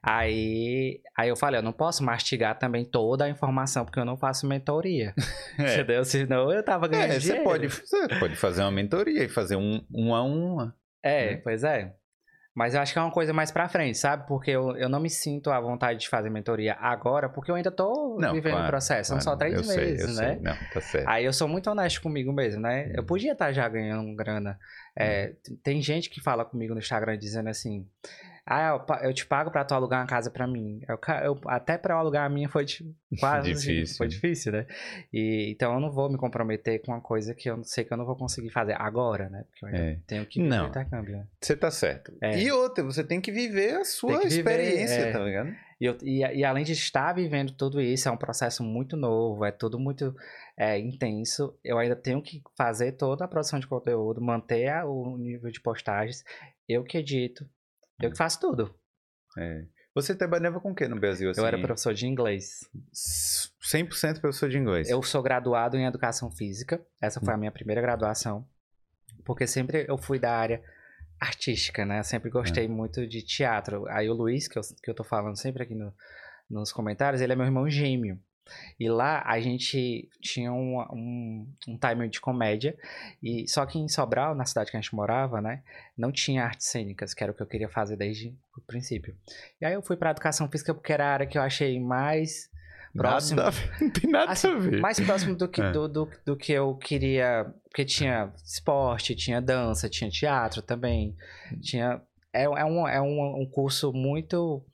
Aí, 0.03 1.00
aí 1.15 1.30
eu 1.30 1.36
falei, 1.36 1.60
eu 1.60 1.63
não 1.63 1.72
posso 1.72 2.03
mastigar 2.03 2.58
também 2.58 2.84
toda 2.84 3.25
a 3.25 3.30
informação, 3.30 3.86
porque 3.86 4.00
eu 4.00 4.06
não 4.06 4.18
faço 4.18 4.48
mentoria. 4.48 5.13
É. 5.60 5.75
Entendeu? 5.75 6.03
Senão 6.06 6.51
eu 6.51 6.63
tava 6.63 6.88
ganhando 6.88 7.12
É, 7.12 7.20
você 7.20 7.27
dinheiro. 7.27 7.44
pode, 7.44 7.68
você 7.68 8.08
pode 8.20 8.36
fazer 8.36 8.62
uma 8.62 8.72
mentoria 8.72 9.25
e 9.25 9.30
fazer 9.30 9.58
um, 9.58 9.86
um 9.94 10.15
a 10.15 10.24
um. 10.24 10.72
É, 11.03 11.31
né? 11.36 11.41
pois 11.43 11.63
é. 11.63 11.93
Mas 12.53 12.74
eu 12.75 12.81
acho 12.81 12.91
que 12.91 13.00
é 13.00 13.01
uma 13.01 13.12
coisa 13.12 13.31
mais 13.31 13.50
pra 13.50 13.70
frente, 13.70 13.98
sabe? 13.98 14.27
Porque 14.27 14.51
eu, 14.51 14.75
eu 14.75 14.89
não 14.89 15.00
me 15.00 15.10
sinto 15.10 15.50
à 15.51 15.60
vontade 15.60 16.00
de 16.00 16.10
fazer 16.10 16.29
mentoria 16.29 16.75
agora, 16.81 17.29
porque 17.29 17.50
eu 17.50 17.55
ainda 17.55 17.72
tô 17.72 18.17
Não, 18.20 18.34
vivendo 18.34 18.51
o 18.53 18.58
claro, 18.58 18.67
processo. 18.67 19.08
São 19.10 19.22
só 19.22 19.38
claro, 19.38 19.39
três 19.39 19.55
eu 19.55 19.63
sei, 19.63 19.86
meses, 19.86 20.17
eu 20.17 20.22
né? 20.22 20.34
sei. 20.34 20.39
Não, 20.43 20.58
tá 20.70 20.81
certo. 20.81 21.08
Aí 21.08 21.24
eu 21.24 21.31
sou 21.31 21.48
muito 21.48 21.70
honesto 21.72 22.01
comigo 22.01 22.34
mesmo, 22.34 22.62
né? 22.62 22.91
Eu 22.93 23.05
podia 23.05 23.31
estar 23.31 23.53
já 23.53 23.70
ganhando 23.70 24.13
grana. 24.17 24.60
É, 24.93 25.27
Uhum. 25.27 25.34
t- 25.41 25.55
Tem 25.63 25.81
gente 25.81 26.10
que 26.10 26.20
fala 26.20 26.43
comigo 26.43 26.74
no 26.74 26.81
Instagram 26.81 27.17
dizendo 27.17 27.48
assim: 27.48 27.88
Ah, 28.45 28.69
eu, 29.01 29.10
eu 29.10 29.13
te 29.13 29.25
pago 29.25 29.51
pra 29.51 29.63
tu 29.63 29.74
alugar 29.74 30.01
uma 30.01 30.07
casa 30.07 30.31
pra 30.31 30.48
mim. 30.48 30.81
Eu, 30.88 31.00
eu- 31.24 31.39
até 31.45 31.77
pra 31.77 31.93
eu 31.93 32.00
alugar 32.00 32.25
a 32.25 32.29
minha 32.29 32.50
foi 32.50 32.65
quase 33.19 33.51
assim, 33.51 33.67
Difícil. 33.74 33.98
foi 33.98 34.07
difícil, 34.07 34.51
né? 34.51 34.65
E, 35.13 35.51
então 35.51 35.74
eu 35.74 35.79
não 35.79 35.91
vou 35.91 36.10
me 36.10 36.17
comprometer 36.17 36.81
com 36.81 36.91
uma 36.91 37.01
coisa 37.01 37.36
que 37.36 37.50
eu 37.50 37.57
não 37.57 37.63
sei 37.63 37.83
que 37.83 37.93
eu 37.93 37.98
não 37.98 38.05
vou 38.05 38.15
conseguir 38.15 38.50
fazer 38.50 38.74
agora, 38.79 39.29
né? 39.29 39.45
Porque 39.50 39.63
eu 39.65 39.69
ainda 39.69 39.79
É. 39.91 40.00
tenho 40.07 40.25
que 40.25 40.41
Não. 40.41 40.67
intercâmbio. 40.67 41.17
né? 41.17 41.27
Você 41.39 41.55
tá 41.55 41.69
certo. 41.69 42.12
É. 42.21 42.39
E 42.41 42.51
outra, 42.51 42.83
você 42.83 43.03
tem 43.03 43.21
que 43.21 43.31
viver 43.31 43.75
a 43.75 43.86
sua 43.86 44.19
que 44.19 44.27
viver, 44.27 44.39
experiência, 44.60 44.95
é. 45.01 45.12
tá 45.12 45.19
ligado? 45.19 45.55
E, 45.79 45.86
eu- 45.86 45.98
e, 46.03 46.19
e 46.19 46.43
além 46.43 46.63
de 46.63 46.74
estar 46.74 47.13
vivendo 47.13 47.53
tudo 47.53 47.79
isso, 47.81 48.07
é 48.10 48.12
um 48.12 48.17
processo 48.17 48.63
muito 48.63 48.95
novo, 48.98 49.45
é 49.45 49.51
tudo 49.51 49.79
muito 49.79 50.15
é, 50.57 50.77
intenso. 50.79 51.55
Eu 51.63 51.77
ainda 51.79 51.95
tenho 51.95 52.21
que 52.21 52.41
fazer 52.57 52.91
toda 52.93 53.24
a 53.25 53.27
produção 53.27 53.60
de 53.60 53.65
conteúdo, 53.67 54.21
manter 54.21 54.67
a- 54.67 54.86
o 54.86 55.15
nível 55.17 55.50
de 55.51 55.60
postagens. 55.62 56.24
Eu 56.67 56.83
que 56.83 56.98
edito, 56.98 57.48
eu 58.01 58.12
que 58.12 58.17
faço 58.17 58.39
tudo. 58.39 58.74
É. 59.38 59.65
Você 59.93 60.15
trabalhava 60.15 60.60
com 60.62 60.72
o 60.72 60.75
que 60.75 60.88
no 60.88 60.98
Brasil? 61.00 61.29
Assim? 61.29 61.41
Eu 61.41 61.46
era 61.48 61.60
professor 61.60 61.93
de 61.93 62.08
inglês. 62.08 62.70
100% 62.93 64.20
professor 64.22 64.50
de 64.50 64.58
inglês. 64.58 64.89
Eu 64.89 65.01
sou 65.03 65.22
graduado 65.22 65.77
em 65.77 65.86
educação 65.86 66.31
física. 66.31 66.81
Essa 67.01 67.20
foi 67.20 67.34
a 67.34 67.38
minha 67.38 67.51
primeira 67.51 67.81
graduação. 67.81 68.48
Porque 69.25 69.46
sempre 69.46 69.86
eu 69.88 69.98
fui 69.98 70.17
da 70.20 70.31
área 70.36 70.63
artística, 71.20 71.86
né? 71.86 72.00
Eu 72.00 72.03
sempre 72.03 72.29
gostei 72.29 72.67
muito 72.67 73.05
de 73.05 73.22
teatro. 73.22 73.86
Aí 73.89 74.10
o 74.10 74.13
Luiz, 74.13 74.48
que 74.48 74.58
eu, 74.58 74.62
que 74.81 74.89
eu 74.89 74.96
tô 74.96 75.03
falando 75.03 75.38
sempre 75.38 75.63
aqui 75.63 75.75
no- 75.75 75.93
nos 76.50 76.72
comentários, 76.72 77.22
ele 77.22 77.34
é 77.34 77.36
meu 77.36 77.46
irmão 77.46 77.70
gêmeo. 77.70 78.20
E 78.79 78.89
lá 78.89 79.21
a 79.25 79.39
gente 79.39 80.10
tinha 80.21 80.51
um, 80.51 80.79
um, 80.91 81.48
um 81.67 81.77
timer 81.77 82.10
de 82.10 82.19
comédia. 82.19 82.77
E 83.21 83.48
só 83.48 83.65
que 83.65 83.77
em 83.79 83.88
Sobral, 83.88 84.36
na 84.36 84.45
cidade 84.45 84.71
que 84.71 84.77
a 84.77 84.81
gente 84.81 84.95
morava, 84.95 85.39
né? 85.41 85.63
Não 85.98 86.12
tinha 86.12 86.43
artes 86.43 86.67
cênicas, 86.67 87.13
que 87.13 87.24
era 87.24 87.31
o 87.31 87.36
que 87.36 87.41
eu 87.41 87.48
queria 87.48 87.69
fazer 87.69 87.95
desde 87.95 88.36
o 88.57 88.62
princípio. 88.62 89.15
E 89.60 89.65
aí 89.65 89.74
eu 89.74 89.81
fui 89.81 89.95
pra 89.95 90.12
educação 90.12 90.50
física 90.50 90.74
porque 90.74 90.91
era 90.91 91.05
a 91.05 91.13
área 91.13 91.27
que 91.27 91.38
eu 91.38 91.41
achei 91.41 91.79
mais 91.79 92.50
próximo. 92.93 93.41
Nada 93.41 93.55
não 93.79 93.89
tem 93.89 94.10
nada 94.12 94.31
Assim, 94.31 94.48
a 94.48 94.57
ver. 94.57 94.81
mais 94.81 95.00
próximo 95.00 95.36
do 95.36 95.48
que, 95.48 95.62
É. 95.62 95.71
do, 95.71 95.88
do, 95.88 96.10
do 96.25 96.36
que 96.36 96.51
eu 96.51 96.75
queria. 96.75 97.45
Porque 97.69 97.86
tinha 97.86 98.33
esporte, 98.43 99.15
tinha 99.15 99.41
dança, 99.41 99.88
tinha 99.88 100.10
teatro 100.10 100.62
também. 100.62 101.15
Tinha. 101.62 102.01
É, 102.33 102.43
é, 102.43 102.65
um, 102.65 102.88
é 102.88 103.01
um, 103.01 103.41
um 103.41 103.45
curso 103.45 103.93
muito 103.93 104.65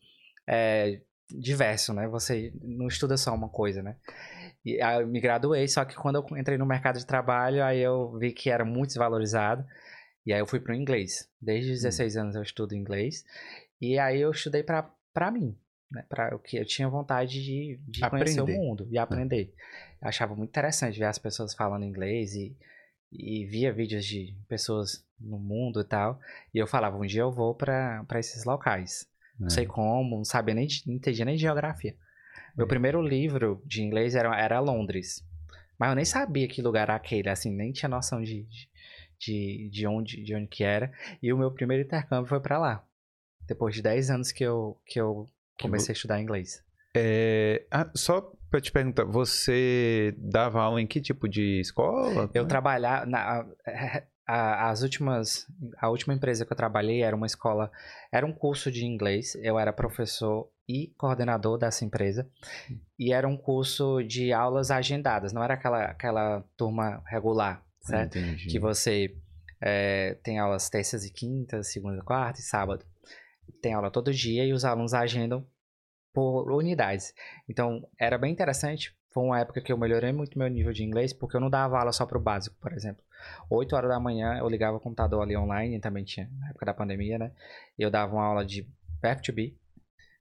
é, 0.47 1.01
diverso, 1.29 1.93
né? 1.93 2.07
Você 2.07 2.53
não 2.62 2.88
estuda 2.88 3.17
só 3.17 3.34
uma 3.34 3.50
coisa, 3.50 3.81
né? 3.81 3.98
E 4.63 4.81
aí 4.81 5.01
eu 5.01 5.07
me 5.07 5.19
graduei, 5.19 5.67
só 5.67 5.86
que 5.86 5.96
quando 5.96 6.15
eu 6.15 6.38
entrei 6.38 6.57
no 6.57 6.65
mercado 6.65 7.00
de 7.00 7.05
trabalho, 7.05 7.63
aí 7.63 7.79
eu 7.79 8.17
vi 8.17 8.31
que 8.31 8.50
era 8.50 8.65
muito 8.65 8.89
desvalorizado. 8.89 9.65
E 10.25 10.34
aí 10.34 10.39
eu 10.39 10.46
fui 10.46 10.60
pro 10.60 10.75
inglês. 10.75 11.29
Desde 11.41 11.72
os 11.72 11.81
16 11.81 12.17
anos 12.17 12.36
eu 12.36 12.43
estudo 12.43 12.75
inglês. 12.75 13.24
E 13.79 13.98
aí 13.98 14.19
eu 14.19 14.31
estudei 14.31 14.63
pra 14.63 15.31
mim. 15.31 15.57
Né? 15.89 16.05
Pra, 16.10 16.36
o 16.36 16.39
que 16.39 16.57
eu 16.57 16.65
tinha 16.65 16.89
vontade 16.89 17.41
de, 17.41 17.79
de 17.88 18.10
conhecer 18.10 18.41
o 18.41 18.43
Aprender. 18.43 18.60
mundo 18.60 18.88
e 18.91 18.98
aprender. 18.98 19.53
Eu 20.01 20.07
achava 20.10 20.36
muito 20.36 20.50
interessante 20.50 21.00
ver 21.00 21.05
as 21.05 21.17
pessoas 21.17 21.53
falando 21.53 21.86
inglês 21.86 22.34
e, 22.36 22.57
e 23.10 23.46
via 23.46 23.72
vídeos 23.72 24.05
de 24.05 24.38
pessoas 24.50 25.05
no 25.17 25.39
mundo 25.39 25.79
e 25.79 25.86
tal. 25.86 26.19
E 26.53 26.57
eu 26.57 26.67
falava, 26.67 26.98
um 26.98 27.05
dia 27.05 27.22
eu 27.22 27.31
vou 27.31 27.55
pra 27.55 28.05
esses 28.15 28.43
locais. 28.43 29.10
Não 29.39 29.48
É. 29.48 29.50
sei 29.50 29.65
como, 29.65 30.17
não 30.17 30.24
sabia 30.25 30.53
nem, 30.56 30.67
de- 30.67 30.84
não 30.88 30.96
entendia 30.96 31.25
nem 31.25 31.36
de 31.36 31.41
geografia. 31.41 31.96
Meu 32.56 32.65
É. 32.65 32.70
primeiro 32.70 33.01
livro 33.01 33.62
de 33.65 33.84
inglês 33.84 34.15
era, 34.15 34.36
era 34.39 34.60
Londres. 34.60 35.24
Mas 35.77 35.89
eu 35.89 35.96
nem 35.96 36.06
sabia 36.06 36.48
que 36.48 36.62
lugar 36.62 36.84
era 36.84 36.96
aquele, 36.96 37.29
assim, 37.29 37.51
nem 37.53 37.72
tinha 37.72 37.88
noção 37.88 38.22
de, 38.24 38.44
de, 38.44 38.70
de, 39.20 39.70
de 39.72 39.88
onde, 39.88 40.24
de 40.24 40.34
onde 40.36 40.48
que 40.48 40.63
era. 40.63 40.91
E 41.22 41.32
o 41.32 41.38
meu 41.38 41.51
primeiro 41.51 41.84
intercâmbio 41.84 42.27
foi 42.27 42.39
pra 42.39 42.58
lá. 42.58 42.84
Depois 43.48 43.75
de 43.75 43.82
10 43.84 44.10
anos 44.10 44.32
que 44.32 44.44
eu, 44.44 44.75
que 44.86 45.00
eu 45.00 45.27
comecei 45.62 45.94
a 45.94 45.96
estudar 45.96 46.20
inglês. 46.20 46.63
É, 46.96 47.63
ah, 47.70 47.89
só 47.96 48.34
pra 48.50 48.60
te 48.60 48.72
perguntar, 48.72 49.03
você 49.06 50.15
dava 50.17 50.62
aula 50.62 50.82
em 50.82 50.88
que 50.88 51.00
tipo 51.00 51.29
de 51.29 51.60
escola? 51.60 52.29
Eu 52.34 52.48
trabalhava 52.48 53.06
na 53.06 53.46
a- 54.27 54.69
as 54.69 54.81
últimas 54.81 55.48
a 55.79 55.89
última 55.89 56.13
empresa 56.13 56.46
que 56.46 56.51
eu 56.51 56.57
trabalhei 56.57 57.01
era 57.01 57.15
uma 57.15 57.25
escola, 57.25 57.72
era 58.12 58.25
um 58.25 58.34
curso 58.34 58.69
de 58.72 58.86
inglês. 58.86 59.36
Eu 59.36 59.57
era 59.57 59.72
professor 59.72 60.50
e 60.67 60.88
coordenador 60.98 61.57
dessa 61.57 61.86
empresa. 61.86 62.29
E 63.00 63.13
era 63.13 63.27
um 63.27 63.38
curso 63.38 64.03
de 64.03 64.34
aulas 64.34 64.69
agendadas, 64.69 65.31
não 65.31 65.41
era 65.43 65.53
aquela 65.53 65.86
aquela 65.86 66.43
turma 66.57 67.01
regular, 67.07 67.63
certo? 67.81 68.17
Entendi. 68.17 68.48
que 68.48 68.60
você 68.60 69.15
é, 69.62 70.15
tem 70.24 70.38
aulas 70.38 70.69
terças 70.69 71.05
e 71.05 71.12
quintas, 71.12 71.72
segunda, 71.72 72.03
quarta 72.03 72.39
e 72.39 72.43
sábado. 72.43 72.86
Tem 73.62 73.74
aula 73.74 73.89
todo 73.89 74.13
dia 74.13 74.46
e 74.46 74.51
os 74.53 74.65
alunos 74.65 74.93
agendam 74.93 75.48
por 76.13 76.51
unidades. 76.51 77.13
Então, 77.48 77.88
era 78.00 78.17
bem 78.17 78.31
interessante. 78.31 78.96
Foi 79.13 79.24
uma 79.24 79.39
época 79.39 79.62
que 79.62 79.72
eu 79.72 79.77
melhorei 79.77 80.12
muito 80.12 80.38
meu 80.38 80.48
nível 80.48 80.74
de 80.74 80.84
inglês, 80.84 81.13
porque 81.13 81.36
eu 81.38 81.41
não 81.41 81.50
dava 81.50 81.79
aula 81.79 81.91
só 81.91 82.05
pro 82.05 82.19
básico, 82.19 82.55
por 82.60 82.74
exemplo. 82.74 83.03
8 83.50 83.75
horas 83.75 83.89
da 83.89 84.00
manhã 84.00 84.38
eu 84.38 84.47
ligava 84.47 84.77
o 84.77 84.79
computador 84.79 85.21
ali 85.21 85.36
online, 85.36 85.79
também 85.79 86.03
tinha, 86.03 86.29
na 86.39 86.50
época 86.50 86.65
da 86.65 86.74
pandemia, 86.74 87.17
né? 87.17 87.31
Eu 87.77 87.89
dava 87.89 88.13
uma 88.13 88.25
aula 88.25 88.45
de 88.45 88.67
verbo 89.01 89.21
to 89.21 89.33
be. 89.33 89.57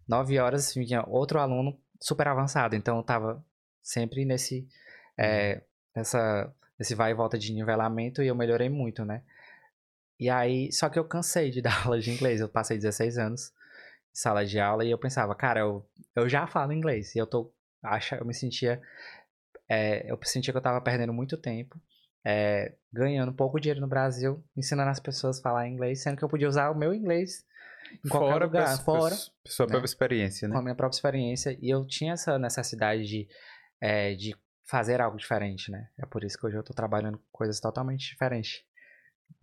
9 0.09 0.39
horas 0.39 0.73
vinha 0.75 1.05
outro 1.07 1.39
aluno 1.39 1.79
super 2.01 2.29
avançado, 2.29 2.77
então 2.77 2.97
eu 2.99 3.03
tava 3.03 3.45
sempre 3.83 4.25
nesse, 4.25 4.69
é, 5.17 5.63
nessa, 5.95 6.53
nesse 6.79 6.95
vai 6.95 7.13
e 7.13 7.15
volta 7.15 7.39
de 7.39 7.53
nivelamento 7.53 8.23
e 8.23 8.27
eu 8.27 8.35
melhorei 8.35 8.69
muito, 8.69 9.05
né? 9.05 9.23
E 10.19 10.31
aí, 10.31 10.73
só 10.73 10.89
que 10.89 10.99
eu 10.99 11.05
cansei 11.05 11.51
de 11.51 11.61
dar 11.63 11.85
aula 11.85 12.01
de 12.01 12.11
inglês, 12.11 12.41
eu 12.41 12.49
passei 12.49 12.77
16 12.77 13.19
anos 13.19 13.53
em 14.13 14.17
sala 14.17 14.45
de 14.45 14.59
aula 14.59 14.85
e 14.85 14.91
eu 14.91 14.99
pensava, 14.99 15.35
cara, 15.35 15.61
eu, 15.61 15.87
eu 16.15 16.29
já 16.29 16.47
falo 16.47 16.73
inglês 16.73 17.15
e 17.15 17.19
eu 17.19 17.27
tô, 17.27 17.53
acha, 17.83 18.17
eu 18.17 18.25
me 18.25 18.35
sentia, 18.35 18.81
é, 19.69 20.11
eu 20.11 20.19
sentia 20.25 20.53
que 20.53 20.59
eu 20.59 20.63
tava 20.63 20.81
perdendo 20.81 21.13
muito 21.13 21.37
tempo, 21.37 21.81
é, 22.29 22.75
ganhando 22.93 23.33
pouco 23.33 23.61
dinheiro 23.61 23.81
no 23.81 23.87
Brasil, 23.87 24.45
ensinando 24.57 24.91
as 24.91 24.99
pessoas 24.99 25.39
a 25.39 25.43
falar 25.43 25.69
inglês, 25.69 26.03
sendo 26.03 26.17
que 26.17 26.25
eu 26.25 26.29
podia 26.29 26.49
usar 26.49 26.71
o 26.71 26.75
meu 26.77 26.93
inglês 26.93 27.47
em 28.05 28.09
qualquer 28.09 28.33
fora 28.33 28.45
lugar, 28.47 28.65
pra, 28.65 28.85
fora, 28.85 29.15
pra 29.15 29.53
sua 29.53 29.67
né? 29.67 29.71
própria 29.71 29.87
experiência, 29.87 30.49
com 30.49 30.55
né? 30.55 30.59
a 30.59 30.63
minha 30.63 30.75
própria 30.75 30.97
experiência 30.97 31.57
e 31.63 31.71
eu 31.71 31.87
tinha 31.87 32.15
essa 32.15 32.37
necessidade 32.37 33.05
de, 33.05 33.29
é, 33.81 34.15
de 34.15 34.35
fazer 34.65 35.01
algo 35.01 35.17
diferente, 35.17 35.71
né? 35.71 35.87
É 35.97 36.05
por 36.05 36.25
isso 36.25 36.37
que 36.37 36.45
hoje 36.45 36.57
eu 36.57 36.65
tô 36.65 36.75
trabalhando 36.75 37.17
com 37.17 37.25
coisas 37.31 37.61
totalmente 37.61 38.11
diferentes. 38.11 38.65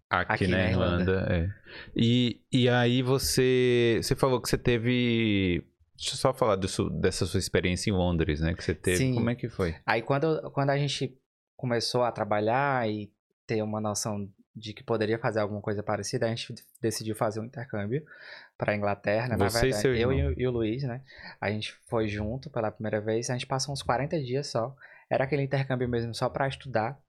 Aqui, 0.10 0.34
aqui 0.34 0.48
na 0.48 0.58
na 0.58 0.70
Irlanda, 0.70 1.28
é. 1.32 1.50
E, 1.96 2.42
e 2.52 2.68
aí 2.68 3.02
você, 3.02 4.02
você 4.04 4.14
falou 4.14 4.42
que 4.42 4.50
você 4.50 4.58
teve, 4.58 5.66
deixa 5.96 6.16
eu 6.16 6.18
só 6.18 6.34
falar 6.34 6.58
disso, 6.58 6.90
dessa 6.90 7.26
sua 7.26 7.40
experiência 7.40 7.90
em 7.90 7.94
Londres, 7.94 8.42
né? 8.42 8.54
Que 8.54 8.62
você 8.64 8.76
teve, 8.76 8.98
Sim. 8.98 9.16
como 9.16 9.30
é 9.30 9.36
que 9.36 9.48
foi? 9.48 9.74
Aí 9.86 10.02
quando, 10.02 10.52
quando 10.52 10.72
a 10.72 10.78
gente 10.78 11.18
começou 11.64 12.04
a 12.04 12.12
trabalhar 12.12 12.90
e 12.90 13.10
ter 13.48 13.62
uma 13.62 13.80
noção 13.80 14.30
de 14.54 14.74
que 14.74 14.84
poderia 14.84 15.18
fazer 15.18 15.40
alguma 15.40 15.62
coisa 15.62 15.82
parecida, 15.82 16.26
a 16.26 16.30
gente 16.30 16.54
decidiu 16.82 17.16
fazer 17.16 17.40
um 17.40 17.46
intercâmbio 17.46 18.06
para 18.58 18.76
Inglaterra, 18.76 19.30
né? 19.30 19.38
Na 19.38 19.46
verdade, 19.62 19.82
eu 20.02 20.12
e, 20.12 20.24
o- 20.28 20.40
e 20.42 20.46
o 20.48 20.52
Luiz, 20.52 20.84
né? 20.84 21.02
A 21.40 21.50
gente 21.50 21.74
foi 21.88 22.10
junto 22.10 22.50
pela 22.50 22.70
primeira 22.70 23.00
vez, 23.00 23.30
a 23.30 23.34
gente 23.34 23.48
passou 23.48 23.72
uns 23.74 23.82
40 23.82 24.22
dias 24.22 24.48
só. 24.48 24.76
Era 25.10 25.24
aquele 25.24 25.42
intercâmbio 25.44 25.88
mesmo 25.88 26.14
só 26.14 26.28
para 26.28 26.50
estudar. 26.50 27.00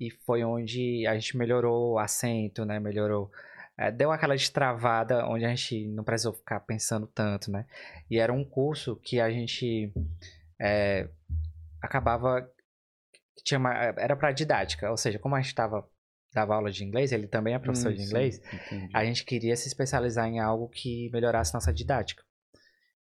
E 0.00 0.10
foi 0.10 0.42
onde 0.42 1.06
a 1.06 1.14
gente 1.14 1.36
melhorou 1.36 1.92
o 1.92 1.98
acento, 1.98 2.64
né? 2.64 2.80
Melhorou. 2.80 3.30
é, 3.78 3.90
deu 3.92 4.10
aquela 4.10 4.34
destravada 4.34 5.24
onde 5.28 5.44
a 5.44 5.48
gente 5.54 5.86
não 5.88 6.02
precisou 6.02 6.32
ficar 6.32 6.58
pensando 6.60 7.06
tanto, 7.06 7.50
né? 7.52 7.64
E 8.10 8.18
era 8.18 8.32
um 8.32 8.44
curso 8.44 8.96
que 8.96 9.20
a 9.20 9.30
gente 9.30 9.92
é, 10.60 11.08
acabava. 11.80 12.50
Tinha 13.44 13.58
uma- 13.58 13.74
era 13.74 14.14
para 14.16 14.32
didática, 14.32 14.90
ou 14.90 14.96
seja, 14.96 15.18
como 15.18 15.34
a 15.34 15.40
gente 15.40 15.54
tava, 15.54 15.88
dava 16.32 16.54
aula 16.54 16.70
de 16.70 16.84
inglês, 16.84 17.12
ele 17.12 17.26
também 17.26 17.54
é 17.54 17.58
professor 17.58 17.90
Hum, 17.90 17.94
de 17.94 18.00
sim, 18.02 18.06
inglês, 18.08 18.38
entendi. 18.52 18.90
a 18.94 19.04
gente 19.04 19.24
queria 19.24 19.56
se 19.56 19.68
especializar 19.68 20.26
em 20.28 20.38
algo 20.40 20.68
que 20.68 21.10
melhorasse 21.12 21.52
nossa 21.54 21.72
didática. 21.72 22.22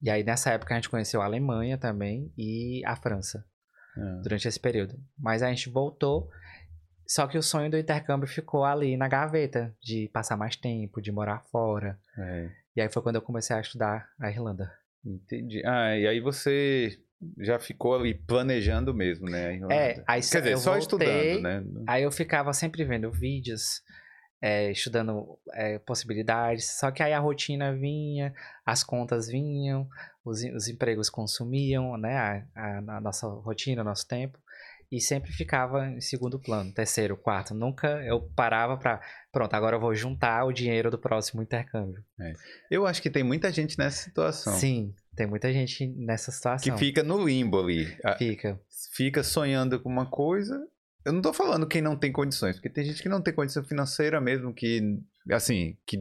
E 0.02 0.10
aí, 0.10 0.24
nessa 0.24 0.52
época, 0.52 0.74
a 0.74 0.78
gente 0.78 0.90
conheceu 0.90 1.22
a 1.22 1.26
Alemanha 1.26 1.78
também 1.78 2.32
e 2.38 2.82
a 2.86 2.96
França, 2.96 3.46
Ah. 3.98 4.22
durante 4.24 4.48
esse 4.48 4.60
período. 4.60 4.98
Mas 5.18 5.44
a 5.44 5.50
gente 5.50 5.70
voltou, 5.70 6.30
só 7.08 7.28
que 7.28 7.38
o 7.38 7.44
sonho 7.44 7.70
do 7.70 7.78
intercâmbio 7.78 8.28
ficou 8.28 8.64
ali 8.64 8.96
na 8.98 9.08
gaveta, 9.08 9.76
de 9.82 10.10
passar 10.14 10.38
mais 10.38 10.56
tempo, 10.56 11.02
de 11.02 11.12
morar 11.12 11.44
fora. 11.52 12.00
É, 12.18 12.50
E 12.76 12.82
aí 12.82 12.90
foi 12.90 13.02
quando 13.04 13.18
eu 13.18 13.22
comecei 13.22 13.56
a 13.56 13.60
estudar 13.62 14.10
a 14.20 14.30
Irlanda. 14.30 14.72
entendi. 15.06 15.62
Ah, 15.66 15.98
e 15.98 16.08
aí 16.08 16.20
você 16.22 16.98
já 17.40 17.60
ficou 17.60 17.96
ali 17.96 18.14
planejando 18.14 18.94
mesmo, 18.94 19.30
né? 19.30 19.60
É, 19.70 20.04
aí 20.08 20.22
Quer 20.22 20.42
dizer, 20.42 20.58
só 20.58 20.72
voltei, 20.72 20.80
estudando, 21.38 21.42
né? 21.42 21.64
Aí 21.88 22.04
eu 22.04 22.12
ficava 22.12 22.52
sempre 22.54 22.84
vendo 22.84 23.12
vídeos, 23.12 23.82
é, 24.42 24.72
estudando 24.72 25.38
é, 25.54 25.78
possibilidades, 25.80 26.78
só 26.80 26.90
que 26.92 27.04
aí 27.04 27.14
a 27.14 27.20
rotina 27.20 27.76
vinha, 27.76 28.34
as 28.66 28.84
contas 28.84 29.28
vinham, 29.28 29.88
os, 30.26 30.44
os 30.44 30.68
empregos 30.68 31.10
consumiam, 31.10 31.96
né, 31.98 32.18
a, 32.18 32.44
a- 32.56 32.98
a 32.98 33.02
nossa 33.02 33.28
rotina, 33.28 33.82
o 33.82 33.86
nosso 33.86 34.08
tempo. 34.08 34.40
E 34.92 35.00
sempre 35.00 35.32
ficava 35.32 35.88
em 35.88 36.02
segundo 36.02 36.38
plano, 36.38 36.74
terceiro, 36.74 37.16
quarto. 37.16 37.54
Nunca 37.54 38.04
eu 38.04 38.22
parava 38.36 38.78
pra. 38.78 39.00
Pronto, 39.32 39.54
agora 39.54 39.78
eu 39.78 39.80
vou 39.80 39.96
juntar 39.96 40.44
o 40.44 40.52
dinheiro 40.52 40.92
do 40.92 41.00
próximo 41.00 41.42
intercâmbio. 41.42 42.04
Eu 42.70 42.86
acho 42.86 43.02
que 43.02 43.10
tem 43.10 43.24
muita 43.24 43.52
gente 43.52 43.78
nessa 43.80 44.04
situação. 44.04 44.54
Sim, 44.54 44.94
tem 45.16 45.26
muita 45.26 45.52
gente 45.54 45.88
nessa 45.88 46.32
situação. 46.32 46.74
Que 46.74 46.78
fica 46.78 47.02
no 47.04 47.24
limbo 47.26 47.60
ali. 47.60 47.88
Fica. 48.18 48.60
Fica 48.94 49.24
sonhando 49.24 49.80
com 49.80 49.88
uma 49.88 50.06
coisa. 50.06 50.62
Eu 51.06 51.14
não 51.14 51.22
tô 51.22 51.34
falando 51.34 51.68
quem 51.68 51.82
não 51.82 51.96
tem 51.96 52.12
condições, 52.12 52.58
porque 52.58 52.70
tem 52.70 52.84
gente 52.84 53.02
que 53.02 53.10
não 53.10 53.22
tem 53.22 53.34
condição 53.34 53.64
financeira 53.64 54.22
mesmo, 54.22 54.54
que, 54.54 55.00
assim, 55.32 55.76
que, 55.86 55.98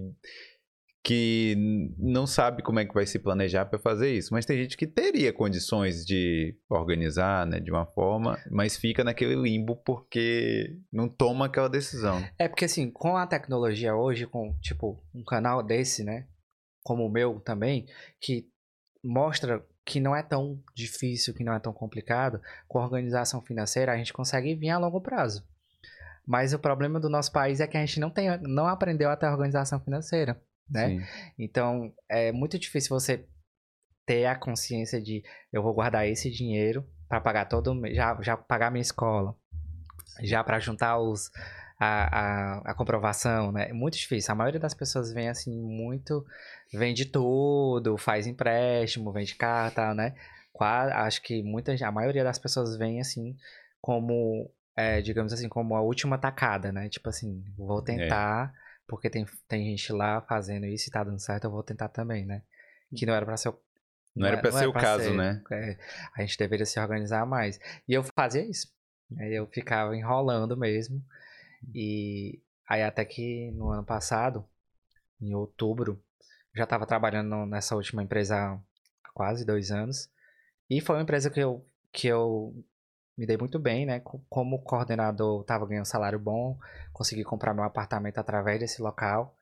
que 1.02 1.94
não 1.98 2.26
sabe 2.26 2.62
como 2.62 2.78
é 2.78 2.84
que 2.84 2.92
vai 2.92 3.06
se 3.06 3.18
planejar 3.18 3.64
para 3.64 3.78
fazer 3.78 4.12
isso. 4.12 4.32
Mas 4.32 4.44
tem 4.44 4.58
gente 4.58 4.76
que 4.76 4.86
teria 4.86 5.32
condições 5.32 6.04
de 6.04 6.54
organizar, 6.68 7.46
né, 7.46 7.58
de 7.58 7.70
uma 7.70 7.86
forma, 7.86 8.38
mas 8.50 8.76
fica 8.76 9.02
naquele 9.02 9.34
limbo 9.34 9.76
porque 9.76 10.76
não 10.92 11.08
toma 11.08 11.46
aquela 11.46 11.68
decisão. 11.68 12.22
É 12.38 12.48
porque 12.48 12.66
assim, 12.66 12.90
com 12.90 13.16
a 13.16 13.26
tecnologia 13.26 13.94
hoje, 13.94 14.26
com 14.26 14.54
tipo 14.60 15.02
um 15.14 15.24
canal 15.24 15.62
desse, 15.62 16.04
né? 16.04 16.26
Como 16.82 17.06
o 17.06 17.10
meu 17.10 17.40
também, 17.40 17.86
que 18.20 18.46
mostra 19.02 19.64
que 19.84 20.00
não 20.00 20.14
é 20.14 20.22
tão 20.22 20.62
difícil, 20.74 21.34
que 21.34 21.44
não 21.44 21.54
é 21.54 21.58
tão 21.58 21.72
complicado, 21.72 22.40
com 22.68 22.78
a 22.78 22.84
organização 22.84 23.40
financeira 23.40 23.92
a 23.92 23.96
gente 23.96 24.12
consegue 24.12 24.54
vir 24.54 24.70
a 24.70 24.78
longo 24.78 25.00
prazo. 25.00 25.44
Mas 26.26 26.52
o 26.52 26.58
problema 26.58 27.00
do 27.00 27.08
nosso 27.08 27.32
país 27.32 27.58
é 27.60 27.66
que 27.66 27.76
a 27.76 27.80
gente 27.80 27.98
não 27.98 28.10
tem, 28.10 28.38
não 28.42 28.66
aprendeu 28.66 29.10
a 29.10 29.16
ter 29.16 29.26
organização 29.26 29.80
financeira, 29.80 30.40
né? 30.70 30.88
Sim. 30.88 31.02
Então 31.38 31.92
é 32.08 32.32
muito 32.32 32.58
difícil 32.58 32.98
você 32.98 33.26
ter 34.06 34.26
a 34.26 34.34
consciência 34.34 35.00
de 35.00 35.22
eu 35.52 35.62
vou 35.62 35.74
guardar 35.74 36.06
esse 36.06 36.30
dinheiro 36.30 36.84
para 37.08 37.20
pagar 37.20 37.46
todo 37.46 37.80
já, 37.92 38.16
já 38.22 38.36
pagar 38.36 38.70
minha 38.70 38.82
escola, 38.82 39.34
já 40.22 40.42
para 40.42 40.58
juntar 40.58 40.98
os 40.98 41.30
a, 41.78 42.18
a, 42.18 42.58
a 42.72 42.74
comprovação, 42.74 43.50
né? 43.50 43.70
É 43.70 43.72
muito 43.72 43.96
difícil. 43.96 44.32
A 44.32 44.34
maioria 44.34 44.60
das 44.60 44.74
pessoas 44.74 45.12
vem 45.12 45.28
assim 45.28 45.58
muito 45.58 46.24
vende 46.72 47.06
tudo, 47.06 47.96
faz 47.96 48.26
empréstimo, 48.26 49.12
vende 49.12 49.34
carta, 49.34 49.94
né? 49.94 50.14
Acho 50.60 51.22
que 51.22 51.42
muita 51.42 51.74
a 51.82 51.90
maioria 51.90 52.22
das 52.22 52.38
pessoas 52.38 52.76
vem 52.76 53.00
assim 53.00 53.34
como 53.80 54.50
é, 54.76 55.00
digamos 55.00 55.32
assim 55.32 55.48
como 55.48 55.74
a 55.74 55.80
última 55.80 56.18
tacada, 56.18 56.70
né? 56.70 56.88
Tipo 56.88 57.08
assim, 57.08 57.42
vou 57.56 57.80
tentar 57.80 58.52
porque 58.90 59.08
tem, 59.08 59.24
tem 59.46 59.64
gente 59.66 59.92
lá 59.92 60.20
fazendo 60.22 60.66
isso 60.66 60.88
e 60.88 60.92
tá 60.92 61.04
dando 61.04 61.20
certo, 61.20 61.44
eu 61.44 61.50
vou 61.50 61.62
tentar 61.62 61.88
também, 61.88 62.26
né? 62.26 62.42
Que 62.96 63.06
não 63.06 63.14
era 63.14 63.24
pra 63.24 63.36
ser 63.36 63.50
o 63.50 63.58
Não 64.16 64.26
era 64.26 64.38
é- 64.38 64.40
pra 64.40 64.50
ser 64.50 64.66
o 64.66 64.72
pra 64.72 64.82
caso, 64.82 65.04
ser. 65.04 65.14
né? 65.16 65.40
É, 65.52 65.78
a 66.16 66.22
gente 66.22 66.36
deveria 66.36 66.66
se 66.66 66.80
organizar 66.80 67.24
mais. 67.24 67.60
E 67.88 67.92
eu 67.94 68.02
fazia 68.02 68.44
isso. 68.44 68.68
Aí 69.16 69.32
eu 69.32 69.46
ficava 69.46 69.96
enrolando 69.96 70.56
mesmo. 70.56 71.00
E 71.72 72.42
aí 72.68 72.82
até 72.82 73.04
que 73.04 73.52
no 73.52 73.68
ano 73.70 73.84
passado, 73.84 74.44
em 75.20 75.34
outubro, 75.34 76.02
já 76.56 76.64
estava 76.64 76.84
trabalhando 76.84 77.46
nessa 77.46 77.76
última 77.76 78.02
empresa 78.02 78.60
há 79.04 79.10
quase 79.14 79.44
dois 79.44 79.70
anos. 79.70 80.10
E 80.68 80.80
foi 80.80 80.96
uma 80.96 81.02
empresa 81.02 81.30
que 81.30 81.38
eu, 81.38 81.64
que 81.92 82.08
eu 82.08 82.52
me 83.20 83.26
dei 83.26 83.36
muito 83.36 83.58
bem, 83.58 83.84
né? 83.84 84.00
Co- 84.00 84.20
Como 84.30 84.58
coordenador, 84.62 85.42
estava 85.42 85.66
ganhando 85.66 85.82
um 85.82 85.84
salário 85.84 86.18
bom, 86.18 86.58
consegui 86.92 87.22
comprar 87.22 87.52
meu 87.52 87.62
apartamento 87.64 88.16
através 88.18 88.58
desse 88.58 88.80
local. 88.80 89.36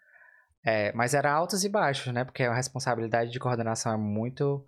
É, 0.65 0.93
mas 0.93 1.15
era 1.15 1.33
altos 1.33 1.63
e 1.65 1.69
baixos, 1.69 2.13
né? 2.13 2.25
Porque 2.25 2.43
a 2.43 2.53
responsabilidade 2.53 3.31
de 3.31 3.39
coordenação 3.39 3.93
é 3.93 3.97
muito. 3.97 4.67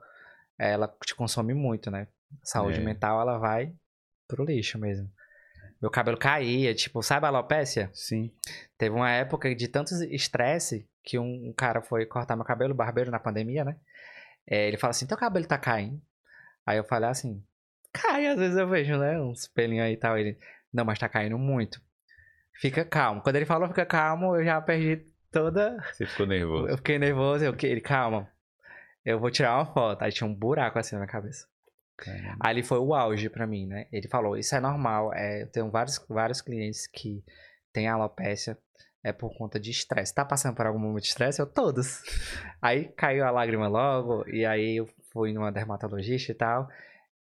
Ela 0.57 0.87
te 1.05 1.15
consome 1.15 1.53
muito, 1.55 1.91
né? 1.91 2.07
Saúde 2.45 2.79
É. 2.79 2.83
mental, 2.85 3.21
ela 3.21 3.37
vai 3.39 3.75
pro 4.29 4.45
lixo 4.45 4.79
mesmo. 4.79 5.11
Meu 5.83 5.91
cabelo 5.91 6.17
caía, 6.17 6.73
tipo, 6.75 7.03
sabe 7.03 7.27
a 7.27 7.31
alopécia? 7.31 7.91
Sim. 7.93 8.33
Teve 8.79 8.95
uma 8.95 9.11
época 9.11 9.53
de 9.55 9.67
tanto 9.67 9.93
estresse 10.05 10.89
que 11.03 11.19
um, 11.19 11.49
um 11.49 11.53
cara 11.53 11.83
foi 11.83 12.07
cortar 12.07 12.37
meu 12.37 12.45
cabelo, 12.45 12.75
barbeiro 12.75 13.11
na 13.11 13.19
pandemia, 13.19 13.65
né? 13.65 13.77
É, 14.47 14.69
ele 14.69 14.77
fala 14.77 14.93
assim: 14.93 15.07
teu 15.07 15.17
cabelo 15.17 15.47
tá 15.47 15.59
caindo. 15.59 16.01
Aí 16.65 16.77
eu 16.79 16.85
falei 16.85 17.09
assim: 17.11 17.43
cai, 17.93 18.27
às 18.27 18.39
vezes 18.39 18.57
eu 18.57 18.69
vejo, 18.69 18.97
né? 18.97 19.21
Uns 19.21 19.47
pelinhos 19.47 19.87
aí 19.87 19.95
e 19.95 19.97
tal. 19.97 20.19
Ele, 20.19 20.39
não, 20.73 20.85
mas 20.85 20.99
tá 20.99 21.09
caindo 21.09 21.39
muito. 21.39 21.81
Fica 22.61 22.85
calmo. 22.85 23.23
Quando 23.23 23.37
ele 23.37 23.47
falou 23.47 23.69
fica 23.69 23.87
calmo, 23.87 24.37
eu 24.37 24.45
já 24.45 24.61
perdi 24.61 25.05
toda. 25.31 25.77
Você 25.93 26.07
ficou 26.07 26.27
nervoso. 26.27 26.69
Eu 26.69 26.77
fiquei 26.77 26.99
nervoso. 26.99 27.45
Eu, 27.45 27.57
ele, 27.63 27.81
calma. 27.81 28.29
Eu 29.05 29.19
vou 29.19 29.31
tirar 29.31 29.57
uma 29.57 29.67
foto. 29.67 30.03
Aí 30.03 30.13
tinha 30.13 30.29
um 30.29 30.35
buraco 30.35 30.79
assim 30.79 30.95
na 30.95 31.01
minha 31.01 31.11
cabeça. 31.11 31.47
Caramba. 31.97 32.37
Ali 32.41 32.63
foi 32.63 32.79
o 32.79 32.95
auge 32.95 33.29
pra 33.29 33.47
mim, 33.47 33.67
né? 33.67 33.87
Ele 33.93 34.09
falou, 34.09 34.37
isso 34.37 34.55
é 34.55 34.61
normal. 34.61 35.13
É, 35.15 35.43
eu 35.43 35.47
tenho 35.47 35.71
vários, 35.71 36.05
vários 36.09 36.41
clientes 36.41 36.87
que 36.87 37.25
têm 37.73 37.89
alopecia 37.89 38.57
é 39.03 39.13
por 39.13 39.35
conta 39.37 39.59
de 39.59 39.71
estresse. 39.71 40.15
Tá 40.15 40.25
passando 40.25 40.55
por 40.55 40.67
algum 40.67 40.79
momento 40.79 41.03
de 41.03 41.09
estresse? 41.09 41.41
Eu, 41.41 41.47
todos. 41.47 42.03
Aí 42.61 42.87
caiu 42.89 43.25
a 43.25 43.31
lágrima 43.31 43.67
logo, 43.69 44.29
e 44.29 44.45
aí 44.45 44.77
eu 44.77 44.89
fui 45.13 45.33
numa 45.33 45.51
dermatologista 45.51 46.33
e 46.33 46.35
tal. 46.35 46.69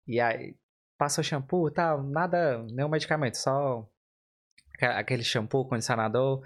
E 0.08 0.20
aí 0.20 0.56
passou 0.98 1.24
shampoo 1.24 1.68
e 1.68 1.74
tal, 1.74 2.04
nada, 2.04 2.64
nenhum 2.64 2.90
medicamento, 2.90 3.36
só 3.36 3.88
aquele 4.80 5.24
shampoo, 5.24 5.68
condicionador. 5.68 6.44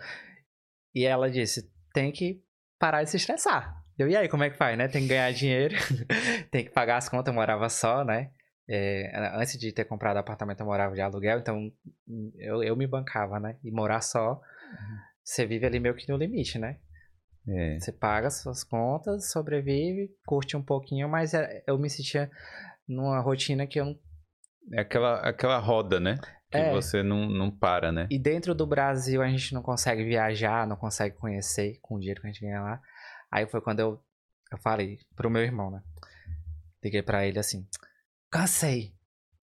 E 0.93 1.05
ela 1.05 1.29
disse, 1.29 1.71
tem 1.93 2.11
que 2.11 2.43
parar 2.79 3.03
de 3.03 3.09
se 3.09 3.17
estressar. 3.17 3.81
Eu, 3.97 4.09
e 4.09 4.15
aí, 4.15 4.27
como 4.27 4.43
é 4.43 4.49
que 4.49 4.57
faz, 4.57 4.77
né? 4.77 4.87
Tem 4.87 5.03
que 5.03 5.09
ganhar 5.09 5.31
dinheiro, 5.31 5.75
tem 6.49 6.65
que 6.65 6.71
pagar 6.71 6.97
as 6.97 7.07
contas, 7.07 7.27
eu 7.27 7.35
morava 7.35 7.69
só, 7.69 8.03
né? 8.03 8.31
É, 8.67 9.11
antes 9.35 9.59
de 9.59 9.71
ter 9.71 9.85
comprado 9.85 10.17
apartamento, 10.17 10.61
eu 10.61 10.65
morava 10.65 10.95
de 10.95 11.01
aluguel, 11.01 11.39
então 11.39 11.71
eu, 12.37 12.63
eu 12.63 12.75
me 12.75 12.87
bancava, 12.87 13.39
né? 13.39 13.57
E 13.63 13.71
morar 13.71 14.01
só, 14.01 14.41
você 15.23 15.45
vive 15.45 15.65
ali 15.65 15.79
meio 15.79 15.95
que 15.95 16.09
no 16.09 16.17
limite, 16.17 16.57
né? 16.57 16.79
É. 17.47 17.79
Você 17.79 17.91
paga 17.91 18.29
suas 18.29 18.63
contas, 18.63 19.31
sobrevive, 19.31 20.09
curte 20.25 20.55
um 20.55 20.63
pouquinho, 20.63 21.09
mas 21.09 21.33
é- 21.33 21.63
eu 21.67 21.77
me 21.77 21.89
sentia 21.89 22.29
numa 22.91 23.19
rotina 23.19 23.65
que 23.67 23.79
eu 23.79 23.85
não. 23.85 23.99
É 24.73 24.81
aquela, 24.81 25.19
aquela 25.21 25.57
roda, 25.57 25.99
né? 25.99 26.17
Que 26.51 26.57
É. 26.57 26.71
você 26.71 27.01
não, 27.01 27.27
não 27.29 27.49
para, 27.49 27.91
né? 27.91 28.07
E 28.11 28.19
dentro 28.19 28.53
do 28.53 28.65
Brasil 28.67 29.21
a 29.21 29.27
gente 29.27 29.53
não 29.53 29.61
consegue 29.61 30.03
viajar, 30.03 30.67
não 30.67 30.75
consegue 30.75 31.15
conhecer 31.15 31.79
com 31.81 31.95
o 31.95 31.99
dinheiro 31.99 32.21
que 32.21 32.27
a 32.27 32.31
gente 32.31 32.41
ganha 32.41 32.61
lá. 32.61 32.81
Aí 33.31 33.47
foi 33.47 33.61
quando 33.61 33.79
eu, 33.79 34.03
eu 34.51 34.57
falei 34.59 34.99
pro 35.15 35.29
meu 35.29 35.41
irmão, 35.41 35.71
né? 35.71 35.81
Liguei 36.83 37.01
pra 37.01 37.25
ele 37.25 37.39
assim: 37.39 37.65
cansei, 38.29 38.93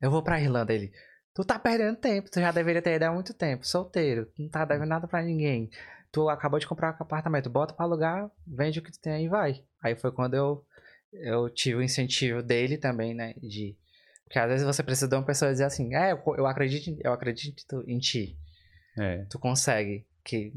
eu 0.00 0.10
vou 0.10 0.22
pra 0.22 0.40
Irlanda. 0.40 0.72
Ele, 0.72 0.92
tu 1.34 1.44
tá 1.44 1.58
perdendo 1.58 1.96
tempo, 1.96 2.30
tu 2.30 2.40
já 2.40 2.50
deveria 2.52 2.82
ter 2.82 2.94
ido 2.96 3.04
há 3.04 3.12
muito 3.12 3.32
tempo, 3.34 3.66
solteiro, 3.66 4.26
tu 4.26 4.42
não 4.42 4.48
tá 4.50 4.64
devendo 4.64 4.88
nada 4.88 5.08
pra 5.08 5.22
ninguém. 5.22 5.70
Tu 6.10 6.28
acabou 6.28 6.58
de 6.58 6.66
comprar 6.66 6.92
um 6.98 7.02
apartamento, 7.02 7.50
bota 7.50 7.74
pra 7.74 7.84
alugar, 7.84 8.30
vende 8.46 8.78
o 8.78 8.82
que 8.82 8.90
tu 8.90 9.00
tem 9.00 9.12
aí 9.12 9.24
e 9.24 9.28
vai. 9.28 9.62
Aí 9.82 9.94
foi 9.94 10.10
quando 10.10 10.34
eu, 10.34 10.64
eu 11.12 11.48
tive 11.50 11.76
o 11.76 11.82
incentivo 11.82 12.42
dele 12.42 12.76
também, 12.78 13.14
né? 13.14 13.34
De. 13.42 13.76
Porque 14.24 14.38
às 14.38 14.48
vezes 14.50 14.66
você 14.66 14.82
precisa 14.82 15.08
de 15.08 15.14
uma 15.14 15.24
pessoa 15.24 15.50
dizer 15.50 15.64
assim, 15.64 15.94
é, 15.94 16.12
eu, 16.12 16.22
eu 16.36 16.46
acredito, 16.46 16.88
em- 16.90 16.98
eu 17.02 17.12
acredito 17.12 17.82
em 17.86 17.98
ti 17.98 18.36
É. 18.98 19.24
tu 19.30 19.38
consegue. 19.38 20.06
Que 20.24 20.52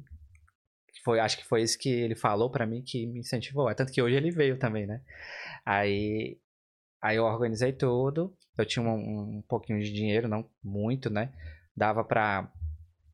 foi, 1.04 1.20
acho 1.20 1.38
que 1.38 1.46
foi 1.46 1.62
isso 1.64 1.80
que 1.80 1.90
ele 1.90 2.16
falou 2.16 2.50
pra 2.52 2.66
mim 2.68 2.82
que 2.84 3.08
me 3.08 3.20
incentivou. 3.20 3.70
É 3.70 3.74
tanto 3.74 3.92
que 3.92 4.02
hoje 4.02 4.16
ele 4.16 4.30
veio 4.32 4.58
também, 4.60 4.86
né? 4.86 5.02
Aí, 5.66 6.38
aí 7.02 7.16
eu 7.18 7.24
organizei 7.24 7.72
tudo. 7.74 8.36
Eu 8.58 8.66
tinha 8.66 8.84
um, 8.86 9.38
um 9.38 9.42
pouquinho 9.48 9.80
de 9.80 9.92
dinheiro, 9.92 10.28
não 10.28 10.48
muito, 10.64 11.10
né? 11.10 11.32
Dava 11.76 12.04
pra, 12.04 12.52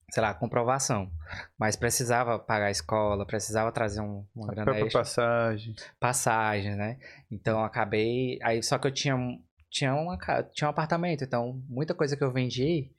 sei 0.10 0.22
lá, 0.24 0.34
comprovação. 0.34 1.12
Mas 1.58 1.76
precisava 1.76 2.40
pagar 2.40 2.68
a 2.68 2.72
escola, 2.72 3.26
precisava 3.26 3.72
trazer 3.72 4.02
um, 4.02 4.26
uma 4.36 4.48
A 4.48 4.52
grana 4.52 4.66
própria 4.66 4.86
extra 4.86 5.02
passagem. 5.02 5.76
passagem, 6.00 6.76
né? 6.76 6.98
Então 7.32 7.64
acabei. 7.64 8.40
Aí 8.42 8.62
só 8.64 8.78
que 8.78 8.88
eu 8.88 8.92
tinha, 8.94 9.16
um- 9.16 9.42
tinha, 9.70 9.94
uma, 9.94 10.18
tinha 10.54 10.68
um 10.68 10.72
apartamento, 10.72 11.24
então 11.24 11.62
muita 11.68 11.94
coisa 11.94 12.16
que 12.16 12.24
eu 12.24 12.32
vendi, 12.32 12.90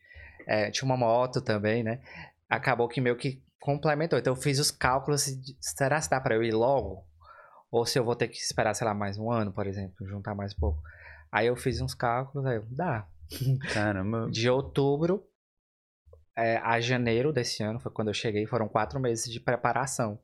é, 0.46 0.70
tinha 0.70 0.84
uma 0.86 0.96
moto 0.96 1.40
também, 1.40 1.82
né? 1.82 2.00
Acabou 2.48 2.88
que 2.88 3.00
meio 3.00 3.16
que 3.16 3.42
complementou. 3.60 4.18
Então 4.18 4.34
eu 4.34 4.40
fiz 4.40 4.58
os 4.58 4.70
cálculos: 4.70 5.26
será 5.60 6.00
se 6.00 6.10
dá 6.10 6.20
pra 6.20 6.34
eu 6.34 6.42
ir 6.42 6.52
logo? 6.52 7.04
Ou 7.70 7.84
se 7.84 7.98
eu 7.98 8.04
vou 8.04 8.16
ter 8.16 8.28
que 8.28 8.36
esperar, 8.38 8.72
sei 8.74 8.86
lá, 8.86 8.94
mais 8.94 9.18
um 9.18 9.30
ano, 9.30 9.52
por 9.52 9.66
exemplo, 9.66 10.06
juntar 10.06 10.34
mais 10.34 10.54
um 10.54 10.58
pouco. 10.58 10.82
Aí 11.30 11.46
eu 11.46 11.56
fiz 11.56 11.80
uns 11.82 11.92
cálculos, 11.94 12.46
aí 12.46 12.56
eu, 12.56 12.64
dá. 12.70 13.06
Caramba. 13.74 14.30
De 14.30 14.48
outubro 14.48 15.22
é, 16.38 16.58
a 16.58 16.80
janeiro 16.80 17.32
desse 17.32 17.62
ano, 17.62 17.80
foi 17.80 17.90
quando 17.90 18.08
eu 18.08 18.14
cheguei, 18.14 18.46
foram 18.46 18.68
quatro 18.68 19.00
meses 19.00 19.30
de 19.30 19.40
preparação. 19.40 20.18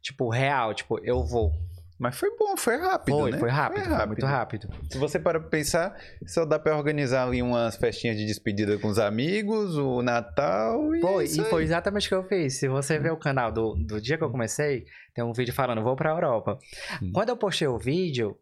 Tipo, 0.00 0.28
real, 0.28 0.72
tipo, 0.72 0.98
eu 1.04 1.24
vou. 1.24 1.52
Mas 1.98 2.16
foi 2.16 2.36
bom, 2.36 2.56
foi 2.58 2.76
rápido, 2.76 3.18
Foi, 3.18 3.30
né? 3.30 3.38
foi 3.38 3.48
rápido, 3.48 3.84
foi 3.84 4.06
muito 4.06 4.26
rápido. 4.26 4.68
Se 4.90 4.98
você 4.98 5.18
para 5.18 5.40
pensar, 5.40 5.96
só 6.26 6.44
dá 6.44 6.58
pra 6.58 6.76
organizar 6.76 7.26
ali 7.26 7.40
umas 7.40 7.74
festinhas 7.76 8.18
de 8.18 8.26
despedida 8.26 8.78
com 8.78 8.88
os 8.88 8.98
amigos, 8.98 9.76
o 9.78 10.02
Natal 10.02 10.94
e. 10.94 11.00
Foi, 11.00 11.24
é 11.24 11.26
e 11.26 11.44
foi 11.44 11.62
exatamente 11.62 12.06
o 12.06 12.08
que 12.10 12.14
eu 12.14 12.24
fiz. 12.24 12.58
Se 12.58 12.68
você 12.68 12.98
ver 12.98 13.12
o 13.12 13.16
canal 13.16 13.50
do, 13.50 13.74
do 13.74 13.98
dia 13.98 14.18
que 14.18 14.22
eu 14.22 14.30
comecei, 14.30 14.84
tem 15.14 15.24
um 15.24 15.32
vídeo 15.32 15.54
falando, 15.54 15.82
vou 15.82 15.96
pra 15.96 16.10
Europa. 16.10 16.58
Hum. 17.02 17.12
Quando 17.14 17.30
eu 17.30 17.36
postei 17.36 17.66
o 17.66 17.78
vídeo, 17.78 18.36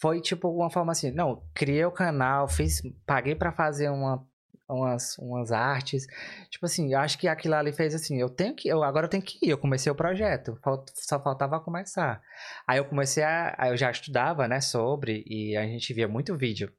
foi 0.00 0.20
tipo 0.20 0.48
uma 0.48 0.68
forma 0.68 0.90
assim, 0.90 1.12
não, 1.12 1.42
criei 1.54 1.84
o 1.84 1.92
canal, 1.92 2.48
fiz, 2.48 2.82
paguei 3.06 3.36
pra 3.36 3.52
fazer 3.52 3.88
uma 3.90 4.26
umas, 4.68 5.16
umas 5.18 5.50
artes. 5.50 6.06
Tipo 6.50 6.66
assim, 6.66 6.92
eu 6.92 6.98
acho 6.98 7.18
que 7.18 7.26
aquilo 7.26 7.54
ali 7.54 7.72
fez 7.72 7.94
assim, 7.94 8.20
eu 8.20 8.28
tenho 8.28 8.54
que, 8.54 8.68
eu 8.68 8.82
agora 8.82 9.06
eu 9.06 9.10
tenho 9.10 9.22
que 9.22 9.38
ir, 9.44 9.50
eu 9.50 9.58
comecei 9.58 9.90
o 9.90 9.94
projeto, 9.94 10.58
só 10.94 11.22
faltava 11.22 11.60
começar. 11.60 12.20
Aí 12.66 12.78
eu 12.78 12.84
comecei 12.84 13.22
a, 13.22 13.54
aí 13.58 13.70
eu 13.70 13.76
já 13.76 13.90
estudava, 13.90 14.46
né, 14.46 14.60
sobre, 14.60 15.24
e 15.26 15.56
a 15.56 15.62
gente 15.62 15.92
via 15.94 16.08
muito 16.08 16.36
vídeo. 16.36 16.72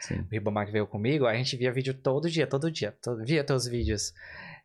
Sim. 0.00 0.20
O 0.20 0.28
Ribamar 0.30 0.66
que 0.66 0.72
veio 0.72 0.86
comigo, 0.86 1.26
a 1.26 1.34
gente 1.34 1.56
via 1.56 1.72
vídeo 1.72 1.94
todo 1.94 2.28
dia, 2.28 2.46
todo 2.46 2.70
dia, 2.70 2.92
todo, 3.02 3.24
via 3.24 3.42
teus 3.42 3.66
vídeos. 3.66 4.12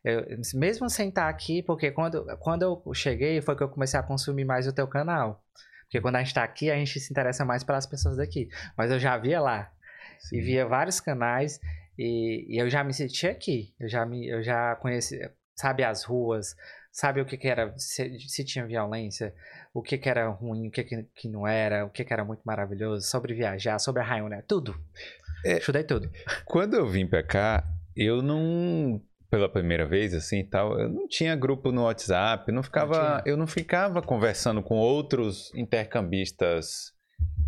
Eu, 0.04 0.26
mesmo 0.54 0.90
sem 0.90 1.08
estar 1.08 1.28
aqui, 1.28 1.62
porque 1.62 1.90
quando, 1.90 2.26
quando 2.38 2.62
eu 2.62 2.94
cheguei 2.94 3.40
foi 3.40 3.56
que 3.56 3.62
eu 3.62 3.68
comecei 3.68 3.98
a 3.98 4.02
consumir 4.02 4.44
mais 4.44 4.66
o 4.66 4.72
teu 4.72 4.86
canal. 4.86 5.42
Porque 5.84 6.00
quando 6.00 6.16
a 6.16 6.18
gente 6.18 6.28
está 6.28 6.42
aqui, 6.42 6.70
a 6.70 6.74
gente 6.74 6.98
se 6.98 7.12
interessa 7.12 7.44
mais 7.44 7.62
pelas 7.62 7.86
pessoas 7.86 8.16
daqui. 8.16 8.48
Mas 8.76 8.90
eu 8.90 8.98
já 8.98 9.16
via 9.16 9.40
lá. 9.40 9.70
Sim. 10.20 10.38
E 10.38 10.40
via 10.40 10.66
vários 10.66 11.00
canais. 11.00 11.60
E, 11.98 12.46
e, 12.48 12.58
eu 12.58 12.68
já 12.70 12.82
me 12.82 12.92
sentia 12.92 13.30
aqui. 13.30 13.74
Eu 13.78 13.88
já, 13.88 14.04
me, 14.06 14.26
eu 14.26 14.42
já 14.42 14.76
conheci, 14.76 15.20
sabe, 15.54 15.84
as 15.84 16.04
ruas, 16.04 16.56
sabe 16.90 17.20
o 17.20 17.26
que, 17.26 17.36
que 17.36 17.48
era, 17.48 17.72
se, 17.76 18.18
se, 18.20 18.44
tinha 18.44 18.66
violência, 18.66 19.34
o 19.72 19.82
que, 19.82 19.98
que 19.98 20.08
era 20.08 20.28
ruim, 20.28 20.68
o 20.68 20.70
que, 20.70 20.84
que, 20.84 21.06
que 21.14 21.28
não 21.28 21.46
era, 21.46 21.84
o 21.84 21.90
que, 21.90 22.04
que 22.04 22.12
era 22.12 22.24
muito 22.24 22.42
maravilhoso, 22.44 23.06
sobre 23.06 23.34
viajar, 23.34 23.78
sobre 23.78 24.02
a 24.02 24.04
Raioné, 24.04 24.42
tudo. 24.42 24.74
É, 25.44 25.58
Estudei 25.58 25.84
tudo. 25.84 26.10
Quando 26.44 26.74
eu 26.74 26.86
vim 26.86 27.06
pra 27.06 27.22
cá, 27.22 27.64
eu 27.96 28.22
não 28.22 29.02
pela 29.32 29.48
primeira 29.48 29.86
vez, 29.86 30.12
assim 30.12 30.40
e 30.40 30.44
tal, 30.44 30.78
eu 30.78 30.90
não 30.90 31.08
tinha 31.08 31.34
grupo 31.34 31.72
no 31.72 31.84
WhatsApp, 31.84 32.52
não 32.52 32.62
ficava, 32.62 33.16
não 33.16 33.22
eu 33.24 33.34
não 33.34 33.46
ficava 33.46 34.02
conversando 34.02 34.62
com 34.62 34.76
outros 34.76 35.50
intercambistas, 35.54 36.92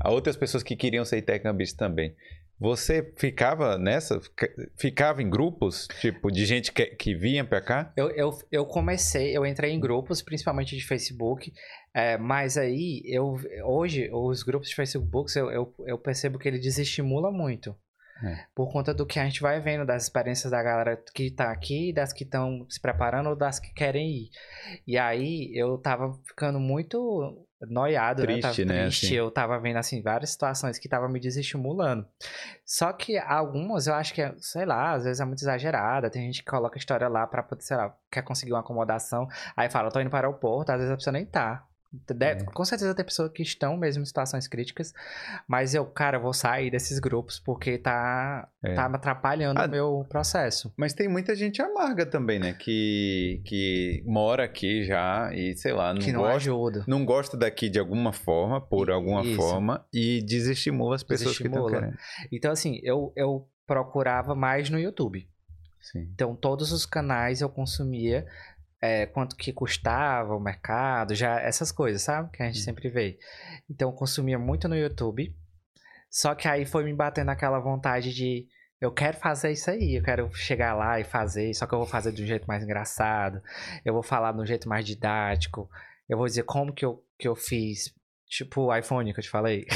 outras 0.02 0.34
pessoas 0.34 0.62
que 0.62 0.76
queriam 0.76 1.04
ser 1.04 1.18
intercambistas 1.18 1.76
também. 1.76 2.16
Você 2.58 3.12
ficava 3.16 3.76
nessa? 3.76 4.20
Ficava 4.76 5.22
em 5.22 5.28
grupos, 5.28 5.88
tipo, 6.00 6.30
de 6.30 6.46
gente 6.46 6.72
que, 6.72 6.86
que 6.86 7.14
vinha 7.14 7.44
pra 7.44 7.60
cá? 7.60 7.92
Eu, 7.96 8.10
eu, 8.10 8.30
eu 8.50 8.64
comecei, 8.64 9.36
eu 9.36 9.44
entrei 9.44 9.72
em 9.72 9.80
grupos, 9.80 10.22
principalmente 10.22 10.76
de 10.76 10.86
Facebook, 10.86 11.52
é, 11.92 12.16
mas 12.16 12.56
aí, 12.56 13.02
eu 13.06 13.36
hoje, 13.64 14.08
os 14.12 14.42
grupos 14.42 14.68
de 14.68 14.74
Facebook, 14.74 15.36
eu, 15.36 15.50
eu, 15.50 15.74
eu 15.86 15.98
percebo 15.98 16.38
que 16.38 16.48
ele 16.48 16.58
desestimula 16.58 17.30
muito. 17.30 17.76
É. 18.22 18.46
Por 18.54 18.72
conta 18.72 18.94
do 18.94 19.04
que 19.04 19.18
a 19.18 19.24
gente 19.24 19.40
vai 19.40 19.60
vendo 19.60 19.84
das 19.84 20.04
experiências 20.04 20.50
da 20.50 20.62
galera 20.62 20.96
que 21.14 21.30
tá 21.32 21.50
aqui, 21.50 21.92
das 21.92 22.12
que 22.12 22.22
estão 22.22 22.64
se 22.70 22.80
preparando 22.80 23.30
ou 23.30 23.36
das 23.36 23.58
que 23.58 23.72
querem 23.74 24.08
ir. 24.08 24.30
E 24.86 24.96
aí 24.96 25.50
eu 25.54 25.76
tava 25.78 26.12
ficando 26.24 26.60
muito 26.60 27.46
noiado, 27.68 28.22
triste, 28.22 28.64
né? 28.64 28.72
Tava 28.72 28.78
né? 28.78 28.82
triste. 28.84 29.06
Assim. 29.06 29.14
Eu 29.14 29.30
tava 29.30 29.58
vendo, 29.58 29.76
assim, 29.76 30.02
várias 30.02 30.30
situações 30.30 30.78
que 30.78 30.88
tava 30.88 31.08
me 31.08 31.20
desestimulando. 31.20 32.06
Só 32.64 32.92
que 32.92 33.18
algumas 33.18 33.86
eu 33.86 33.94
acho 33.94 34.14
que, 34.14 34.22
é, 34.22 34.34
sei 34.38 34.64
lá, 34.64 34.92
às 34.92 35.04
vezes 35.04 35.20
é 35.20 35.24
muito 35.24 35.40
exagerada. 35.40 36.10
Tem 36.10 36.22
gente 36.22 36.42
que 36.42 36.50
coloca 36.50 36.76
a 36.76 36.80
história 36.80 37.08
lá 37.08 37.26
pra, 37.26 37.46
sei 37.58 37.76
lá, 37.76 37.94
quer 38.10 38.22
conseguir 38.22 38.52
uma 38.52 38.60
acomodação. 38.60 39.26
Aí 39.56 39.70
fala, 39.70 39.90
tô 39.90 40.00
indo 40.00 40.10
para 40.10 40.26
o 40.26 40.30
aeroporto, 40.30 40.72
às 40.72 40.78
vezes 40.78 40.92
a 40.92 40.96
pessoa 40.96 41.12
nem 41.12 41.26
tá. 41.26 41.66
Deve, 42.06 42.42
é. 42.42 42.44
Com 42.44 42.64
certeza 42.64 42.94
tem 42.94 43.04
pessoas 43.04 43.30
que 43.30 43.42
estão 43.42 43.76
mesmo 43.76 44.02
em 44.02 44.06
situações 44.06 44.48
críticas, 44.48 44.92
mas 45.46 45.74
eu, 45.74 45.84
cara, 45.86 46.18
vou 46.18 46.32
sair 46.32 46.70
desses 46.70 46.98
grupos 46.98 47.38
porque 47.38 47.78
tá, 47.78 48.48
é. 48.62 48.74
tá 48.74 48.86
atrapalhando 48.86 49.60
ah, 49.60 49.66
o 49.66 49.70
meu 49.70 50.06
processo. 50.08 50.72
Mas 50.76 50.92
tem 50.92 51.08
muita 51.08 51.34
gente 51.34 51.62
amarga 51.62 52.04
também, 52.04 52.38
né? 52.38 52.52
Que, 52.54 53.40
que 53.44 54.02
mora 54.06 54.44
aqui 54.44 54.84
já 54.84 55.30
e, 55.32 55.56
sei 55.56 55.72
lá, 55.72 55.94
não, 55.94 56.00
que 56.00 56.12
não 56.12 56.20
gosta, 56.20 56.36
ajuda. 56.36 56.84
Não 56.86 57.04
gosta 57.04 57.36
daqui 57.36 57.68
de 57.68 57.78
alguma 57.78 58.12
forma, 58.12 58.60
por 58.60 58.90
alguma 58.90 59.24
Isso. 59.24 59.36
forma, 59.36 59.84
e 59.92 60.22
desestimula 60.22 60.96
as 60.96 61.02
pessoas 61.02 61.36
desestimula. 61.36 61.70
que 61.70 61.76
estão 61.76 61.90
querendo. 61.90 61.98
Então, 62.32 62.52
assim, 62.52 62.80
eu, 62.82 63.12
eu 63.16 63.46
procurava 63.66 64.34
mais 64.34 64.68
no 64.68 64.78
YouTube. 64.78 65.28
Sim. 65.80 66.08
Então, 66.14 66.34
todos 66.34 66.72
os 66.72 66.86
canais 66.86 67.42
eu 67.42 67.48
consumia 67.48 68.26
é, 68.84 69.06
quanto 69.06 69.34
que 69.34 69.50
custava 69.50 70.36
o 70.36 70.40
mercado, 70.40 71.14
já 71.14 71.40
essas 71.40 71.72
coisas, 71.72 72.02
sabe? 72.02 72.30
Que 72.30 72.42
a 72.42 72.46
gente 72.46 72.60
hum. 72.60 72.64
sempre 72.64 72.90
vê. 72.90 73.18
Então 73.68 73.88
eu 73.88 73.94
consumia 73.94 74.38
muito 74.38 74.68
no 74.68 74.76
YouTube. 74.76 75.34
Só 76.10 76.34
que 76.34 76.46
aí 76.46 76.66
foi 76.66 76.84
me 76.84 76.92
batendo 76.92 77.30
aquela 77.30 77.58
vontade 77.58 78.12
de 78.12 78.46
eu 78.78 78.92
quero 78.92 79.16
fazer 79.16 79.52
isso 79.52 79.70
aí, 79.70 79.96
eu 79.96 80.02
quero 80.02 80.30
chegar 80.34 80.74
lá 80.74 81.00
e 81.00 81.04
fazer, 81.04 81.54
só 81.54 81.66
que 81.66 81.72
eu 81.72 81.78
vou 81.78 81.86
fazer 81.86 82.12
de 82.12 82.22
um 82.22 82.26
jeito 82.26 82.46
mais 82.46 82.62
engraçado, 82.62 83.42
eu 83.84 83.94
vou 83.94 84.02
falar 84.02 84.32
de 84.32 84.40
um 84.40 84.46
jeito 84.46 84.68
mais 84.68 84.84
didático, 84.84 85.70
eu 86.06 86.18
vou 86.18 86.26
dizer 86.26 86.42
como 86.42 86.72
que 86.72 86.84
eu, 86.84 87.02
que 87.18 87.26
eu 87.26 87.34
fiz 87.34 87.94
Tipo 88.28 88.62
o 88.62 88.76
iPhone 88.76 89.12
que 89.12 89.20
eu 89.20 89.24
te 89.24 89.30
falei. 89.30 89.66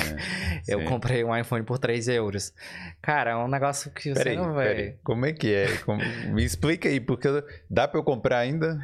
É, 0.66 0.74
eu 0.74 0.84
comprei 0.84 1.22
um 1.22 1.36
iPhone 1.36 1.64
por 1.64 1.78
3 1.78 2.08
euros. 2.08 2.52
Cara, 3.00 3.32
é 3.32 3.36
um 3.36 3.46
negócio 3.46 3.90
que 3.92 4.12
você 4.12 4.34
não 4.34 4.54
vê. 4.54 4.98
Como 5.04 5.26
é 5.26 5.32
que 5.32 5.54
é? 5.54 5.76
Como... 5.78 6.02
Me 6.32 6.44
explica 6.44 6.88
aí, 6.88 6.98
porque 6.98 7.28
dá 7.70 7.86
pra 7.86 8.00
eu 8.00 8.04
comprar 8.04 8.38
ainda? 8.38 8.78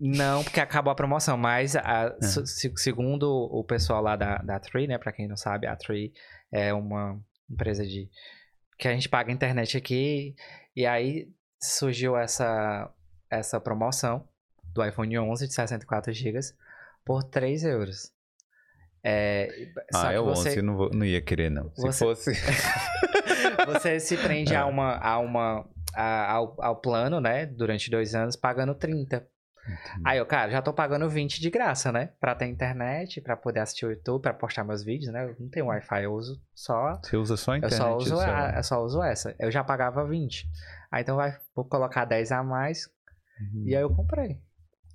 Não, 0.00 0.42
porque 0.42 0.58
acabou 0.58 0.90
a 0.90 0.96
promoção, 0.96 1.36
mas 1.36 1.76
a, 1.76 2.16
é. 2.20 2.26
segundo 2.76 3.30
o 3.30 3.62
pessoal 3.62 4.02
lá 4.02 4.16
da, 4.16 4.38
da 4.38 4.58
Tree, 4.58 4.86
né? 4.86 4.98
Pra 4.98 5.12
quem 5.12 5.28
não 5.28 5.36
sabe, 5.36 5.66
a 5.66 5.76
Tree 5.76 6.12
é 6.50 6.72
uma 6.72 7.20
empresa 7.48 7.86
de... 7.86 8.08
Que 8.78 8.88
a 8.88 8.92
gente 8.92 9.08
paga 9.08 9.30
internet 9.30 9.76
aqui. 9.76 10.34
E 10.74 10.86
aí 10.86 11.28
surgiu 11.60 12.16
essa, 12.16 12.90
essa 13.30 13.60
promoção 13.60 14.26
do 14.72 14.84
iPhone 14.84 15.18
11 15.18 15.46
de 15.46 15.54
64 15.54 16.12
GB 16.12 16.40
por 17.04 17.22
3 17.24 17.64
euros. 17.64 18.12
É, 19.02 19.48
ah, 19.94 20.12
eu 20.12 20.24
você, 20.24 20.50
11 20.50 20.62
não, 20.62 20.76
vou, 20.76 20.90
não 20.90 21.06
ia 21.06 21.20
querer, 21.20 21.50
não. 21.50 21.70
Se 21.74 21.82
você, 21.82 22.04
fosse. 22.04 22.32
você 23.66 23.98
se 23.98 24.16
prende 24.16 24.54
a 24.54 24.60
é. 24.60 24.64
uma, 24.64 24.96
a 24.98 25.18
uma 25.18 25.66
a, 25.94 26.32
ao, 26.32 26.56
ao 26.58 26.76
plano, 26.76 27.20
né? 27.20 27.46
Durante 27.46 27.90
dois 27.90 28.14
anos, 28.14 28.36
pagando 28.36 28.74
30. 28.74 29.26
Entendi. 29.62 30.02
Aí 30.04 30.18
eu, 30.18 30.26
cara, 30.26 30.50
já 30.50 30.62
tô 30.62 30.72
pagando 30.72 31.08
20 31.08 31.40
de 31.40 31.50
graça, 31.50 31.92
né? 31.92 32.10
Pra 32.18 32.34
ter 32.34 32.46
internet, 32.46 33.20
pra 33.20 33.36
poder 33.36 33.60
assistir 33.60 33.86
o 33.86 33.90
YouTube, 33.90 34.22
pra 34.22 34.34
postar 34.34 34.64
meus 34.64 34.82
vídeos, 34.82 35.12
né? 35.12 35.24
Eu 35.24 35.36
não 35.38 35.48
tenho 35.48 35.66
Wi-Fi, 35.66 36.04
eu 36.04 36.12
uso 36.12 36.40
só. 36.54 36.98
Você 37.02 37.16
usa 37.16 37.36
só 37.36 37.52
a 37.52 37.58
internet? 37.58 37.80
Eu 37.80 37.86
só 37.86 37.96
uso, 37.96 38.20
a, 38.20 38.52
eu 38.56 38.62
só 38.62 38.84
uso 38.84 39.02
essa. 39.02 39.34
Eu 39.38 39.50
já 39.50 39.62
pagava 39.62 40.06
20. 40.06 40.48
Aí 40.90 41.02
então 41.02 41.16
vai, 41.16 41.36
vou 41.54 41.64
colocar 41.64 42.04
10 42.04 42.32
a 42.32 42.42
mais. 42.42 42.86
Uhum. 43.40 43.64
E 43.66 43.76
aí 43.76 43.82
eu 43.82 43.94
comprei. 43.94 44.40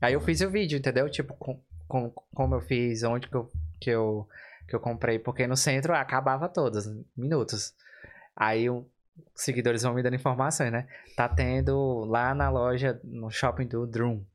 Aí 0.02 0.13
eu 0.13 0.22
fiz 0.22 0.41
o 0.41 0.50
vídeo, 0.50 0.78
entendeu? 0.78 1.10
Tipo, 1.10 1.36
com, 1.36 1.62
com, 1.88 2.12
como 2.34 2.56
eu 2.56 2.62
fiz, 2.62 3.04
onde 3.04 3.30
que 3.30 3.36
eu 3.36 3.50
que 3.86 3.91
eu, 3.91 4.28
que 4.67 4.76
eu 4.76 4.80
comprei, 4.80 5.19
porque 5.19 5.45
no 5.45 5.56
centro 5.56 5.93
acabava 5.93 6.50
todas, 6.50 6.91
minutos. 7.15 7.71
Aí 8.36 8.67
os 8.67 8.84
seguidores 9.36 9.84
vão 9.84 9.93
me 9.93 10.02
dando 10.02 10.15
informações, 10.15 10.71
né? 10.71 10.88
Tá 11.15 11.30
tendo 11.30 12.04
lá 12.06 12.34
na 12.34 12.50
loja, 12.50 13.00
no 13.04 13.30
shopping 13.30 13.67
do 13.67 13.86
Drum. 13.86 14.26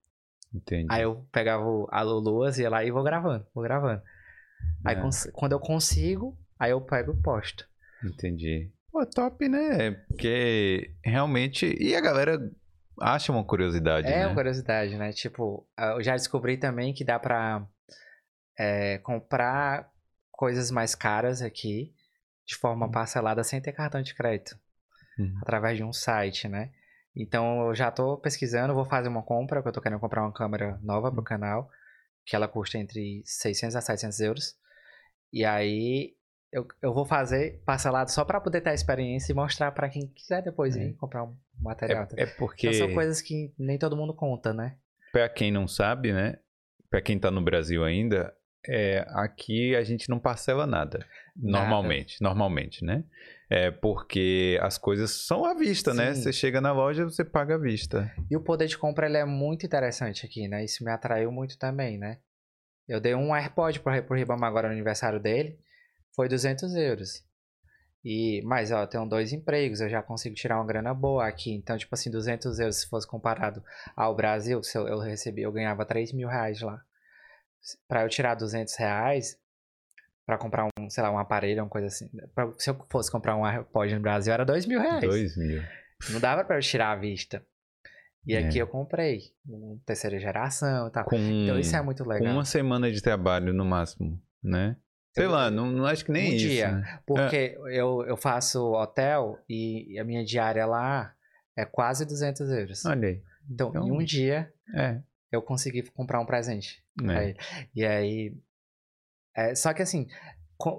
Entendi. 0.54 0.86
Aí 0.88 1.02
eu 1.02 1.26
pegava 1.32 1.64
a 1.90 2.02
Luluas, 2.02 2.58
ia 2.58 2.70
lá 2.70 2.84
e 2.84 2.92
vou 2.92 3.02
gravando, 3.02 3.44
vou 3.52 3.64
gravando. 3.64 4.00
Aí 4.84 4.96
é. 4.96 5.00
quando 5.32 5.52
eu 5.52 5.60
consigo, 5.60 6.38
aí 6.56 6.70
eu 6.70 6.80
pego 6.80 7.12
e 7.12 7.16
posto. 7.16 7.68
Entendi. 8.04 8.70
Pô, 8.92 9.04
top, 9.04 9.48
né? 9.48 9.90
Porque 10.08 10.94
realmente. 11.04 11.76
E 11.80 11.94
a 11.94 12.00
galera 12.00 12.38
acha 13.00 13.32
uma 13.32 13.44
curiosidade. 13.44 14.06
É 14.06 14.20
né? 14.20 14.26
uma 14.26 14.34
curiosidade, 14.34 14.96
né? 14.96 15.12
Tipo, 15.12 15.66
eu 15.76 16.02
já 16.02 16.12
descobri 16.12 16.56
também 16.56 16.92
que 16.92 17.04
dá 17.04 17.18
pra 17.18 17.66
é, 18.60 18.98
comprar 18.98 19.90
coisas 20.30 20.70
mais 20.70 20.94
caras 20.94 21.40
aqui 21.40 21.94
de 22.46 22.54
forma 22.56 22.84
uhum. 22.84 22.92
parcelada 22.92 23.42
sem 23.42 23.58
ter 23.58 23.72
cartão 23.72 24.02
de 24.02 24.14
crédito. 24.14 24.54
Uhum. 25.18 25.38
Através 25.40 25.78
de 25.78 25.82
um 25.82 25.94
site, 25.94 26.46
né? 26.46 26.70
Então 27.16 27.68
eu 27.68 27.74
já 27.74 27.88
estou 27.88 28.18
pesquisando, 28.18 28.74
vou 28.74 28.84
fazer 28.84 29.08
uma 29.08 29.22
compra, 29.22 29.60
porque 29.60 29.68
eu 29.68 29.70
estou 29.70 29.82
querendo 29.82 29.98
comprar 29.98 30.22
uma 30.22 30.32
câmera 30.32 30.78
nova 30.82 31.10
para 31.10 31.20
o 31.20 31.24
canal, 31.24 31.70
que 32.26 32.36
ela 32.36 32.46
custa 32.46 32.76
entre 32.76 33.22
600 33.24 33.76
a 33.76 33.80
700 33.80 34.20
euros. 34.20 34.54
E 35.32 35.42
aí 35.42 36.14
eu, 36.52 36.68
eu 36.82 36.92
vou 36.92 37.06
fazer 37.06 37.62
parcelado 37.64 38.10
só 38.10 38.26
para 38.26 38.42
poder 38.42 38.60
ter 38.60 38.70
a 38.70 38.74
experiência 38.74 39.32
e 39.32 39.34
mostrar 39.34 39.72
para 39.72 39.88
quem 39.88 40.06
quiser 40.08 40.42
depois 40.42 40.76
é. 40.76 40.80
vir 40.80 40.96
comprar 40.96 41.24
um 41.24 41.34
material. 41.58 42.06
É, 42.14 42.24
é 42.24 42.26
porque. 42.26 42.68
Então, 42.68 42.86
são 42.86 42.92
coisas 42.94 43.22
que 43.22 43.54
nem 43.58 43.78
todo 43.78 43.96
mundo 43.96 44.12
conta, 44.12 44.52
né? 44.52 44.76
Para 45.12 45.30
quem 45.30 45.50
não 45.50 45.66
sabe, 45.66 46.12
né? 46.12 46.38
Para 46.90 47.00
quem 47.00 47.16
está 47.16 47.30
no 47.30 47.40
Brasil 47.40 47.84
ainda, 47.84 48.34
é, 48.66 49.06
aqui 49.10 49.74
a 49.74 49.82
gente 49.82 50.08
não 50.08 50.18
parcela 50.18 50.66
nada. 50.66 51.06
Normalmente, 51.34 52.20
nada. 52.20 52.30
normalmente, 52.30 52.84
né? 52.84 53.04
É 53.48 53.70
porque 53.70 54.58
as 54.60 54.78
coisas 54.78 55.10
são 55.10 55.44
à 55.44 55.54
vista, 55.54 55.92
né? 55.94 56.12
Sim. 56.12 56.18
né? 56.18 56.24
Você 56.24 56.32
chega 56.32 56.60
na 56.60 56.72
loja, 56.72 57.04
você 57.04 57.24
paga 57.24 57.54
à 57.54 57.58
vista. 57.58 58.12
E 58.30 58.36
o 58.36 58.40
poder 58.40 58.66
de 58.66 58.78
compra 58.78 59.06
ele 59.06 59.16
é 59.16 59.24
muito 59.24 59.66
interessante 59.66 60.24
aqui, 60.26 60.46
né? 60.46 60.64
Isso 60.64 60.84
me 60.84 60.90
atraiu 60.90 61.32
muito 61.32 61.58
também, 61.58 61.98
né? 61.98 62.18
Eu 62.86 63.00
dei 63.00 63.14
um 63.14 63.34
AirPod 63.34 63.80
pro, 63.80 64.02
pro 64.02 64.16
Ribama 64.16 64.46
agora 64.46 64.68
no 64.68 64.74
aniversário 64.74 65.18
dele, 65.18 65.58
foi 66.14 66.28
200 66.28 66.74
euros. 66.74 67.24
E, 68.04 68.40
mas, 68.44 68.72
ó, 68.72 68.82
eu 68.82 68.86
tenho 68.86 69.06
dois 69.06 69.32
empregos, 69.32 69.80
eu 69.80 69.88
já 69.88 70.02
consigo 70.02 70.34
tirar 70.34 70.56
uma 70.56 70.66
grana 70.66 70.94
boa 70.94 71.26
aqui. 71.26 71.52
Então, 71.52 71.76
tipo 71.76 71.94
assim, 71.94 72.10
200 72.10 72.58
euros, 72.58 72.80
se 72.80 72.88
fosse 72.88 73.06
comparado 73.06 73.62
ao 73.94 74.14
Brasil, 74.14 74.62
se 74.62 74.76
eu, 74.76 74.88
eu 74.88 74.98
recebi, 74.98 75.42
eu 75.42 75.52
ganhava 75.52 75.84
3 75.84 76.12
mil 76.12 76.28
reais 76.28 76.60
lá 76.60 76.82
para 77.88 78.02
eu 78.02 78.08
tirar 78.08 78.34
200 78.34 78.74
reais 78.76 79.38
para 80.26 80.38
comprar 80.38 80.66
um, 80.78 80.88
sei 80.90 81.02
lá, 81.02 81.10
um 81.10 81.18
aparelho, 81.18 81.62
uma 81.62 81.68
coisa 81.68 81.88
assim. 81.88 82.08
Pra, 82.34 82.50
se 82.58 82.70
eu 82.70 82.86
fosse 82.88 83.10
comprar 83.10 83.36
um 83.36 83.44
iPod 83.44 83.94
no 83.94 84.00
Brasil, 84.00 84.32
era 84.32 84.44
2 84.44 84.64
mil 84.66 84.80
reais. 84.80 85.00
2 85.00 85.36
mil. 85.36 85.62
Não 86.10 86.20
dava 86.20 86.44
pra 86.44 86.56
eu 86.56 86.60
tirar 86.60 86.92
a 86.92 86.96
vista. 86.96 87.44
E 88.26 88.34
É. 88.34 88.38
aqui 88.46 88.58
eu 88.58 88.66
comprei. 88.66 89.22
Terceira 89.84 90.18
geração 90.20 90.88
e 90.88 90.90
tal. 90.90 91.04
Com, 91.04 91.16
Então 91.16 91.58
isso 91.58 91.74
é 91.74 91.82
muito 91.82 92.04
com 92.04 92.10
legal. 92.10 92.32
uma 92.32 92.44
semana 92.44 92.90
de 92.92 93.00
trabalho 93.02 93.52
no 93.52 93.64
máximo, 93.64 94.20
né? 94.42 94.76
Sei 95.12 95.24
Eu- 95.24 95.30
lá, 95.30 95.50
não, 95.50 95.66
não 95.72 95.84
acho 95.86 96.04
que 96.04 96.12
nem 96.12 96.30
um 96.32 96.34
isso. 96.36 96.46
dia. 96.46 96.70
né? 96.72 97.00
Porque 97.04 97.58
eu, 97.72 98.04
eu 98.06 98.16
faço 98.16 98.72
hotel 98.72 99.38
e 99.48 99.98
a 99.98 100.04
minha 100.04 100.24
diária 100.24 100.64
lá 100.66 101.12
é 101.56 101.64
quase 101.64 102.04
200 102.04 102.48
euros. 102.50 102.84
Olha 102.86 103.08
aí. 103.08 103.22
Então, 103.50 103.70
então- 103.70 103.88
em 103.88 103.90
um 103.90 104.04
dia, 104.04 104.52
É. 104.76 105.00
eu 105.32 105.42
consegui 105.42 105.82
comprar 105.90 106.20
um 106.20 106.26
presente. 106.26 106.84
Né? 107.02 107.18
Aí, 107.18 107.36
e 107.74 107.84
aí. 107.86 108.34
é, 109.36 109.54
só 109.54 109.72
que 109.72 109.82
assim, 109.82 110.06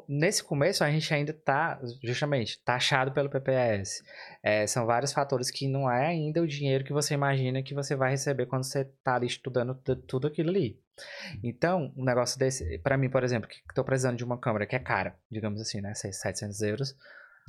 nesse 0.08 0.44
começo 0.44 0.84
a 0.84 0.92
gente 0.92 1.12
ainda 1.14 1.34
tá, 1.34 1.80
justamente, 2.04 2.62
taxado 2.64 3.12
pelo 3.12 3.30
PPS. 3.30 4.04
É, 4.44 4.68
são 4.68 4.86
vários 4.86 5.12
fatores 5.14 5.50
que 5.50 5.68
não 5.68 5.90
é 5.90 6.08
ainda 6.08 6.42
o 6.42 6.48
dinheiro 6.48 6.84
que 6.84 6.94
você 6.94 7.14
imagina 7.14 7.64
que 7.64 7.74
você 7.74 7.96
vai 7.96 8.12
receber 8.12 8.46
quando 8.46 8.64
você 8.64 8.86
tá 9.04 9.16
ali 9.16 9.28
estudando 9.28 9.74
tu- 9.76 9.96
tudo 9.96 10.28
aquilo 10.28 10.50
ali. 10.50 10.80
Então, 11.44 11.92
um 11.98 12.04
negócio 12.06 12.38
desse, 12.38 12.78
pra 12.80 12.98
mim, 12.98 13.10
por 13.10 13.24
exemplo, 13.24 13.50
que 13.50 13.62
tô 13.74 13.84
precisando 13.84 14.18
de 14.18 14.24
uma 14.24 14.38
câmera 14.40 14.68
que 14.68 14.76
é 14.76 14.80
cara, 14.80 15.16
digamos 15.32 15.60
assim, 15.60 15.82
né? 15.82 15.94
600, 15.96 16.20
700 16.22 16.62
euros. 16.62 16.96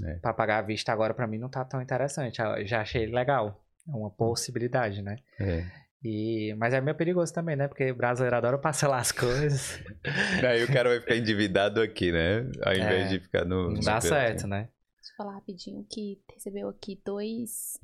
É. 0.04 0.14
Pra 0.20 0.32
pagar 0.32 0.58
à 0.58 0.62
vista 0.62 0.90
agora, 0.90 1.12
pra 1.12 1.26
mim, 1.26 1.37
não 1.38 1.50
tá 1.50 1.62
tão 1.64 1.82
interessante. 1.82 2.40
Eu 2.40 2.66
já 2.66 2.80
achei 2.80 3.04
legal. 3.06 3.62
É 3.87 3.90
uma 3.94 4.11
possibilidade, 4.11 5.02
né? 5.02 5.18
É. 5.38 5.64
E, 6.04 6.52
mas 6.58 6.74
é 6.74 6.80
meio 6.80 6.96
perigoso 6.96 7.32
também, 7.32 7.54
né? 7.54 7.68
Porque 7.68 7.90
o 7.92 7.94
brasileiro 7.94 8.36
adora 8.36 8.58
parcelar 8.58 9.00
as 9.00 9.12
coisas. 9.12 9.80
Aí 10.44 10.64
o 10.64 10.72
cara 10.72 10.88
vai 10.88 11.00
ficar 11.00 11.16
endividado 11.16 11.80
aqui, 11.80 12.10
né? 12.10 12.40
Ao 12.64 12.72
invés 12.74 13.06
É, 13.06 13.08
de 13.08 13.20
ficar 13.20 13.44
no. 13.44 13.70
Não 13.70 13.80
dá 13.80 14.00
certo, 14.00 14.46
né? 14.48 14.68
Deixa 14.96 15.12
eu 15.12 15.16
falar 15.16 15.34
rapidinho 15.34 15.86
que 15.88 16.20
recebeu 16.34 16.68
aqui 16.68 17.00
dois 17.04 17.78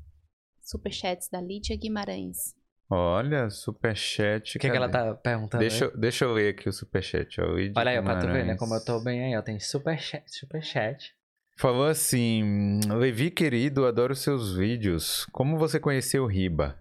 superchats 0.61 1.29
da 1.29 1.39
Lídia 1.39 1.77
Guimarães. 1.77 2.53
Olha, 2.89 3.49
superchat. 3.49 4.57
O 4.57 4.59
que, 4.59 4.69
que 4.69 4.75
ela 4.75 4.89
tá 4.89 5.13
perguntando? 5.13 5.61
Deixa, 5.61 5.85
aí? 5.85 5.91
eu- 5.91 5.97
deixa 5.97 6.25
eu 6.25 6.33
ler 6.33 6.49
aqui 6.55 6.67
o 6.67 6.73
superchat. 6.73 7.39
Ó. 7.39 7.57
Id 7.57 7.73
Olha 7.77 7.91
aí, 7.91 7.99
ó, 7.99 8.01
pra 8.01 8.15
tu 8.19 8.25
ver, 8.27 8.33
né? 8.33 8.37
Guimarães 8.39 8.59
Como 8.59 8.73
eu 8.75 8.83
tô 8.83 8.99
bem 8.99 9.23
aí, 9.25 9.37
ó. 9.37 9.41
Tem 9.41 9.59
superchat. 9.59 10.23
superchat. 10.27 11.15
Falou 11.57 11.85
assim: 11.87 12.79
Levi 12.97 13.31
querido, 13.31 13.85
adoro 13.85 14.15
seus 14.15 14.55
vídeos. 14.57 15.25
Como 15.31 15.57
você 15.57 15.79
conheceu 15.79 16.23
o 16.23 16.27
Riba? 16.27 16.77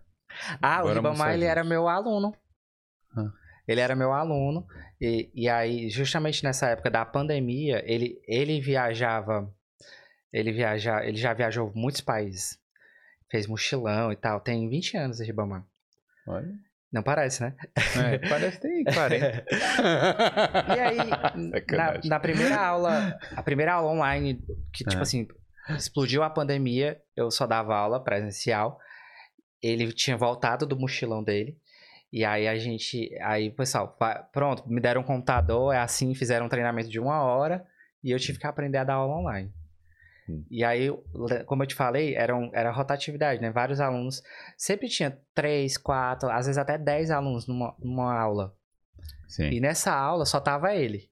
Ah, 0.61 0.83
Bora 0.83 0.93
o 0.93 0.95
Ribamar, 0.95 1.35
ele 1.35 1.45
era 1.45 1.65
meu 1.65 1.89
aluno. 1.89 2.35
Ah. 3.17 3.31
Ele 3.67 3.81
era 3.81 3.95
meu 3.95 4.13
aluno. 4.13 4.67
E, 5.01 5.31
e 5.35 5.49
aí, 5.49 5.89
justamente 5.91 6.43
nessa 6.45 6.69
época 6.69 6.91
da 6.91 7.05
pandemia, 7.05 7.83
ele, 7.87 8.21
ele 8.27 8.61
viajava. 8.61 9.53
Ele 10.33 10.53
viaja, 10.53 11.05
ele 11.05 11.17
já 11.17 11.33
viajou 11.33 11.73
muitos 11.75 12.01
países. 12.01 12.59
Fez 13.31 13.47
mochilão 13.47 14.11
e 14.13 14.17
tal. 14.17 14.41
Tem 14.41 14.69
20 14.69 14.97
anos 14.97 15.21
o 15.21 15.23
Ribamar. 15.25 15.65
Olha. 16.27 16.49
Não 16.91 17.03
parece, 17.03 17.43
né? 17.43 17.55
É, 17.77 18.17
parece 18.29 18.57
que 18.59 18.63
tem 18.63 18.85
40. 18.85 19.45
E 20.75 20.81
aí, 20.81 20.97
na, 21.71 22.01
na 22.05 22.21
primeira 22.21 22.57
aula, 22.57 23.19
a 23.37 23.43
primeira 23.43 23.75
aula 23.75 23.91
online, 23.93 24.43
que 24.73 24.85
tipo 24.85 24.99
É. 24.99 25.03
assim, 25.03 25.29
explodiu 25.77 26.23
a 26.23 26.31
pandemia, 26.31 26.99
eu 27.15 27.31
só 27.31 27.47
dava 27.47 27.77
aula 27.77 28.03
presencial. 28.03 28.81
Ele 29.63 29.93
tinha 29.93 30.17
voltado 30.17 30.67
do 30.67 30.79
mochilão 30.79 31.23
dele. 31.23 31.57
E 32.13 32.25
aí 32.25 32.49
a 32.49 32.57
gente, 32.57 33.15
aí 33.21 33.51
pessoal, 33.51 33.95
"Vai- 34.01 34.23
pronto, 34.33 34.67
me 34.67 34.81
deram 34.81 35.03
um 35.03 35.05
computador, 35.05 35.75
é 35.75 35.79
assim, 35.79 36.15
fizeram 36.15 36.47
um 36.47 36.49
treinamento 36.49 36.89
de 36.89 36.99
uma 36.99 37.23
hora 37.23 37.67
e 38.03 38.11
eu 38.11 38.19
tive 38.19 38.39
que 38.39 38.47
aprender 38.47 38.79
a 38.79 38.85
dar 38.85 38.95
aula 38.95 39.15
online. 39.17 39.53
Hum. 40.29 40.43
E 40.51 40.65
aí, 40.65 40.89
como 41.47 41.63
eu 41.63 41.67
te 41.67 41.75
falei, 41.75 42.15
era, 42.15 42.35
um- 42.35 42.51
era 42.55 42.71
rotatividade, 42.71 43.41
né? 43.43 43.51
Vários 43.51 43.81
alunos, 43.81 44.23
sempre 44.57 44.89
tinha 44.89 45.19
três, 45.35 45.77
quatro, 45.77 46.31
às 46.31 46.47
vezes 46.47 46.57
até 46.59 46.79
dez 46.79 47.11
alunos 47.11 47.47
numa, 47.47 47.75
numa 47.79 48.19
aula. 48.19 48.55
Sim. 49.27 49.51
E 49.51 49.61
nessa 49.61 49.93
aula 49.93 50.25
só 50.25 50.41
tava 50.41 50.75
ele. 50.75 51.11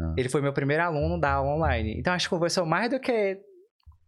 Ah. 0.00 0.14
Ele 0.16 0.28
foi 0.30 0.40
meu 0.40 0.52
primeiro 0.52 0.82
aluno 0.82 1.20
da 1.20 1.32
aula 1.32 1.54
online. 1.54 1.98
Então 1.98 2.12
acho 2.14 2.26
que 2.26 2.34
conversou 2.34 2.64
mais 2.64 2.88
do 2.90 2.98
que 2.98 3.38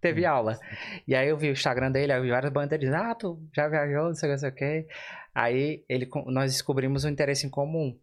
teve 0.06 0.24
aula. 0.24 0.58
E 1.06 1.14
aí 1.14 1.28
eu 1.28 1.36
vi 1.36 1.48
o 1.48 1.52
Instagram 1.52 1.90
dele, 1.90 2.12
eu 2.12 2.22
vi 2.22 2.30
várias 2.30 2.52
bandeiras, 2.52 2.92
ah, 2.92 3.14
tu 3.14 3.40
já 3.54 3.68
viajou, 3.68 4.04
não 4.04 4.14
sei 4.14 4.28
o 4.28 4.30
que, 4.30 4.32
não 4.32 4.38
sei 4.38 4.50
o 4.50 4.54
que. 4.54 4.86
Aí 5.34 5.84
ele, 5.88 6.08
nós 6.26 6.52
descobrimos 6.52 7.04
um 7.04 7.08
interesse 7.08 7.46
em 7.46 7.50
comum, 7.50 7.98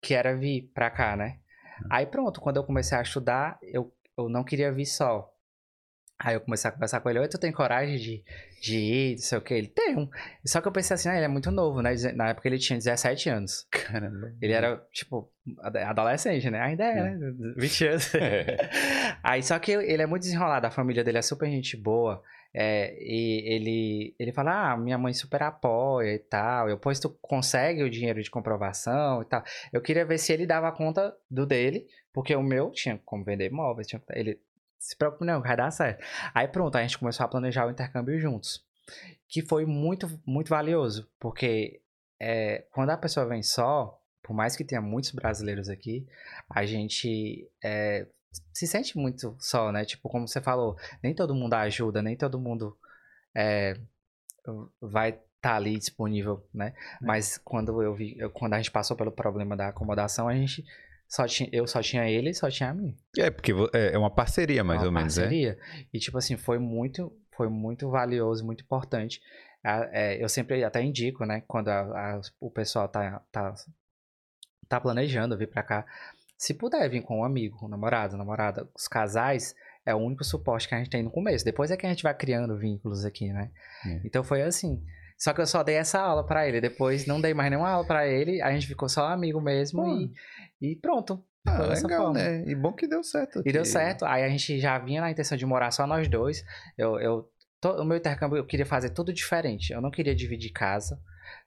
que 0.00 0.14
era 0.14 0.36
vir 0.36 0.70
pra 0.74 0.90
cá, 0.90 1.16
né? 1.16 1.38
Aí 1.90 2.06
pronto, 2.06 2.40
quando 2.40 2.56
eu 2.56 2.64
comecei 2.64 2.96
a 2.96 3.02
estudar, 3.02 3.58
eu, 3.62 3.92
eu 4.16 4.28
não 4.28 4.44
queria 4.44 4.72
vir 4.72 4.86
só. 4.86 5.29
Aí 6.22 6.34
eu 6.34 6.40
comecei 6.42 6.68
a 6.68 6.72
conversar 6.72 7.00
com 7.00 7.08
ele, 7.08 7.18
oi, 7.18 7.28
tu 7.28 7.38
tem 7.38 7.50
coragem 7.50 7.96
de, 7.96 8.22
de 8.60 8.76
ir, 8.76 9.10
não 9.12 9.22
sei 9.22 9.38
o 9.38 9.40
que? 9.40 9.54
Ele, 9.54 9.68
tenho. 9.68 10.06
Só 10.44 10.60
que 10.60 10.68
eu 10.68 10.72
pensei 10.72 10.94
assim, 10.94 11.08
ah, 11.08 11.16
ele 11.16 11.24
é 11.24 11.28
muito 11.28 11.50
novo, 11.50 11.80
né? 11.80 11.94
Na 12.14 12.28
época 12.28 12.46
ele 12.46 12.58
tinha 12.58 12.78
17 12.78 13.30
anos. 13.30 13.66
Caramba. 13.70 14.30
Ele 14.38 14.52
era, 14.52 14.76
tipo, 14.92 15.32
adolescente, 15.62 16.50
né? 16.50 16.60
Ainda 16.60 16.84
é, 16.84 17.16
né? 17.16 17.18
20 17.56 17.86
anos. 17.86 18.12
Aí, 19.24 19.42
só 19.42 19.58
que 19.58 19.72
ele 19.72 20.02
é 20.02 20.06
muito 20.06 20.24
desenrolado, 20.24 20.66
a 20.66 20.70
família 20.70 21.02
dele 21.02 21.16
é 21.16 21.22
super 21.22 21.48
gente 21.48 21.74
boa. 21.74 22.22
é, 22.52 22.94
e 23.00 23.54
ele, 23.54 24.14
ele 24.18 24.32
fala, 24.32 24.72
ah, 24.72 24.76
minha 24.76 24.98
mãe 24.98 25.14
super 25.14 25.42
apoia 25.42 26.16
e 26.16 26.18
tal. 26.18 26.68
Eu, 26.68 26.76
pois 26.76 27.00
tu 27.00 27.08
consegue 27.22 27.82
o 27.82 27.88
dinheiro 27.88 28.22
de 28.22 28.30
comprovação 28.30 29.22
e 29.22 29.24
tal. 29.24 29.42
Eu 29.72 29.80
queria 29.80 30.04
ver 30.04 30.18
se 30.18 30.34
ele 30.34 30.46
dava 30.46 30.70
conta 30.70 31.16
do 31.30 31.46
dele, 31.46 31.86
porque 32.12 32.36
o 32.36 32.42
meu 32.42 32.70
tinha 32.70 33.00
como 33.06 33.24
vender 33.24 33.46
imóveis. 33.46 33.86
Tinha, 33.86 34.02
ele 34.10 34.38
se 34.80 34.96
preocupa, 34.96 35.24
não, 35.24 35.42
vai 35.42 35.56
dar 35.56 35.70
certo. 35.70 36.02
Aí 36.34 36.48
pronto, 36.48 36.76
a 36.76 36.82
gente 36.82 36.98
começou 36.98 37.24
a 37.24 37.28
planejar 37.28 37.66
o 37.66 37.70
intercâmbio 37.70 38.18
juntos. 38.18 38.64
Que 39.28 39.42
foi 39.42 39.64
muito, 39.66 40.20
muito 40.26 40.48
valioso, 40.48 41.08
porque 41.20 41.80
é, 42.18 42.64
quando 42.72 42.90
a 42.90 42.96
pessoa 42.96 43.26
vem 43.26 43.42
só, 43.42 44.02
por 44.22 44.34
mais 44.34 44.56
que 44.56 44.64
tenha 44.64 44.80
muitos 44.80 45.12
brasileiros 45.12 45.68
aqui, 45.68 46.08
a 46.48 46.64
gente 46.64 47.48
é, 47.62 48.06
se 48.52 48.66
sente 48.66 48.96
muito 48.96 49.36
só, 49.38 49.70
né? 49.70 49.84
Tipo, 49.84 50.08
como 50.08 50.26
você 50.26 50.40
falou, 50.40 50.76
nem 51.02 51.14
todo 51.14 51.34
mundo 51.34 51.54
ajuda, 51.54 52.02
nem 52.02 52.16
todo 52.16 52.40
mundo 52.40 52.76
é, 53.36 53.78
vai 54.80 55.10
estar 55.10 55.56
ali 55.56 55.78
disponível, 55.78 56.44
né? 56.52 56.74
Mas 57.00 57.38
quando 57.38 57.82
eu 57.82 57.94
vi, 57.94 58.18
quando 58.32 58.54
a 58.54 58.56
gente 58.56 58.70
passou 58.70 58.96
pelo 58.96 59.12
problema 59.12 59.56
da 59.56 59.68
acomodação, 59.68 60.26
a 60.26 60.34
gente 60.34 60.64
só 61.10 61.26
tinha, 61.26 61.48
eu 61.52 61.66
só 61.66 61.82
tinha 61.82 62.08
ele 62.08 62.30
e 62.30 62.34
só 62.34 62.48
tinha 62.48 62.70
a 62.70 62.74
mim. 62.74 62.96
É, 63.18 63.30
porque 63.30 63.52
é 63.74 63.94
é 63.94 63.98
uma 63.98 64.10
parceria, 64.14 64.62
mais 64.62 64.80
Uma 64.80 64.86
ou 64.86 64.92
menos, 64.92 65.18
é? 65.18 65.22
parceria. 65.22 65.58
E 65.92 65.98
tipo 65.98 66.16
assim, 66.16 66.36
foi 66.36 66.58
muito, 66.58 67.12
foi 67.36 67.48
muito 67.48 67.90
valioso, 67.90 68.46
muito 68.46 68.62
importante. 68.62 69.20
É, 69.64 70.22
eu 70.22 70.28
sempre 70.28 70.62
até 70.64 70.80
indico, 70.82 71.26
né, 71.26 71.42
quando 71.46 71.68
a- 71.68 71.80
a- 72.14 72.20
o 72.40 72.50
pessoal 72.50 72.88
tá, 72.88 73.20
tá, 73.30 73.54
tá 74.68 74.80
planejando 74.80 75.36
vir 75.36 75.48
pra 75.48 75.62
cá, 75.62 75.84
se 76.38 76.54
puder 76.54 76.88
vir 76.88 77.02
com 77.02 77.20
um 77.20 77.24
amigo, 77.24 77.58
um 77.66 77.68
namorado, 77.68 78.16
namorada, 78.16 78.66
os 78.74 78.88
casais 78.88 79.54
é 79.84 79.94
o 79.94 79.98
único 79.98 80.24
suporte 80.24 80.68
que 80.68 80.74
a 80.74 80.78
gente 80.78 80.90
tem 80.90 81.02
no 81.02 81.10
começo. 81.10 81.44
Depois 81.44 81.70
é 81.70 81.76
que 81.76 81.84
a 81.84 81.88
gente 81.90 82.02
vai 82.02 82.14
criando 82.14 82.56
vínculos 82.56 83.04
aqui, 83.04 83.30
né? 83.32 83.50
É. 83.86 84.00
Então 84.04 84.22
foi 84.22 84.42
assim. 84.42 84.82
Só 85.20 85.32
que 85.34 85.40
eu 85.40 85.46
só 85.46 85.62
dei 85.62 85.76
essa 85.76 86.00
aula 86.00 86.24
pra 86.26 86.48
ele. 86.48 86.60
Depois 86.60 87.06
não 87.06 87.20
dei 87.20 87.34
mais 87.34 87.50
nenhuma 87.50 87.68
aula 87.70 87.86
pra 87.86 88.06
ele. 88.08 88.40
A 88.40 88.50
gente 88.52 88.66
ficou 88.66 88.88
só 88.88 89.06
amigo 89.08 89.40
mesmo 89.40 89.82
Pô. 89.82 89.94
e, 90.60 90.72
e 90.72 90.76
pronto. 90.76 91.22
Ah, 91.46 91.62
legal, 91.62 92.04
forma. 92.06 92.12
né? 92.14 92.44
E 92.46 92.54
bom 92.54 92.72
que 92.72 92.86
deu 92.88 93.02
certo. 93.02 93.42
E 93.44 93.52
deu 93.52 93.64
certo. 93.64 94.04
Aí 94.04 94.22
a 94.24 94.28
gente 94.28 94.58
já 94.58 94.78
vinha 94.78 95.00
na 95.00 95.10
intenção 95.10 95.36
de 95.36 95.44
morar 95.46 95.70
só 95.70 95.86
nós 95.86 96.08
dois. 96.08 96.42
Eu, 96.76 96.98
eu, 97.00 97.30
to- 97.60 97.80
o 97.80 97.84
meu 97.84 97.96
intercâmbio 97.98 98.38
eu 98.38 98.46
queria 98.46 98.66
fazer 98.66 98.90
tudo 98.90 99.12
diferente. 99.12 99.72
Eu 99.72 99.80
não 99.80 99.90
queria 99.90 100.14
dividir 100.14 100.52
casa, 100.52 100.98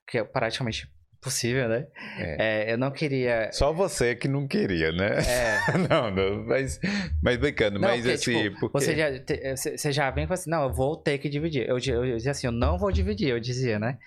que 0.08 0.18
é 0.20 0.24
praticamente 0.24 0.88
impossível, 1.24 1.70
né? 1.70 1.88
É. 2.18 2.68
É, 2.68 2.74
eu 2.74 2.78
não 2.78 2.92
queria. 2.92 3.50
Só 3.54 3.72
você 3.72 4.16
que 4.16 4.28
não 4.28 4.48
queria, 4.48 4.92
né? 4.92 5.20
É, 5.26 5.78
não, 5.90 6.12
não, 6.12 6.44
mas, 6.46 6.80
mas 7.22 7.38
brincando, 7.38 7.80
Não, 7.80 7.88
mas 7.88 8.02
porque, 8.02 8.12
assim, 8.14 8.44
tipo, 8.44 8.60
porque... 8.60 8.86
você, 8.86 8.96
já, 8.96 9.20
te- 9.20 9.56
você 9.56 9.78
você 9.78 9.92
já 9.92 10.12
vem 10.12 10.28
com 10.28 10.34
assim, 10.34 10.50
não, 10.50 10.64
eu 10.64 10.74
vou 10.74 10.98
ter 10.98 11.18
que 11.18 11.30
dividir. 11.30 11.68
Eu, 11.68 11.78
di- 11.80 11.92
eu, 11.92 12.04
dizia 12.04 12.32
assim, 12.32 12.48
eu 12.48 12.52
não 12.52 12.78
vou 12.78 12.92
dividir, 12.92 13.30
eu 13.30 13.40
dizia, 13.40 13.80
né? 13.80 13.98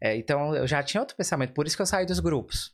É, 0.00 0.16
então 0.16 0.54
eu 0.54 0.66
já 0.66 0.82
tinha 0.82 1.00
outro 1.00 1.16
pensamento, 1.16 1.52
por 1.52 1.66
isso 1.66 1.76
que 1.76 1.82
eu 1.82 1.86
saí 1.86 2.06
dos 2.06 2.20
grupos. 2.20 2.72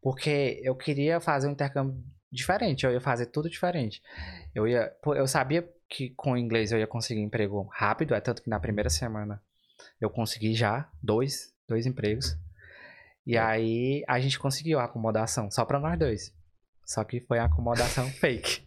Porque 0.00 0.60
eu 0.62 0.74
queria 0.74 1.20
fazer 1.20 1.48
um 1.48 1.52
intercâmbio 1.52 1.96
diferente, 2.30 2.86
eu 2.86 2.92
ia 2.92 3.00
fazer 3.00 3.26
tudo 3.26 3.50
diferente. 3.50 4.00
Eu 4.54 4.66
ia, 4.66 4.92
eu 5.16 5.26
sabia 5.26 5.68
que 5.88 6.10
com 6.10 6.32
o 6.32 6.36
inglês 6.38 6.72
eu 6.72 6.78
ia 6.78 6.86
conseguir 6.86 7.20
emprego 7.20 7.68
rápido, 7.72 8.14
é 8.14 8.20
tanto 8.20 8.42
que 8.42 8.50
na 8.50 8.60
primeira 8.60 8.88
semana 8.90 9.40
eu 10.00 10.08
consegui 10.10 10.54
já 10.54 10.88
dois, 11.02 11.52
dois 11.68 11.86
empregos. 11.86 12.36
E 13.26 13.36
aí 13.36 14.04
a 14.06 14.20
gente 14.20 14.38
conseguiu 14.38 14.78
a 14.78 14.84
acomodação, 14.84 15.50
só 15.50 15.64
pra 15.64 15.80
nós 15.80 15.98
dois. 15.98 16.32
Só 16.84 17.02
que 17.02 17.20
foi 17.20 17.38
a 17.40 17.46
acomodação 17.46 18.08
fake. 18.20 18.64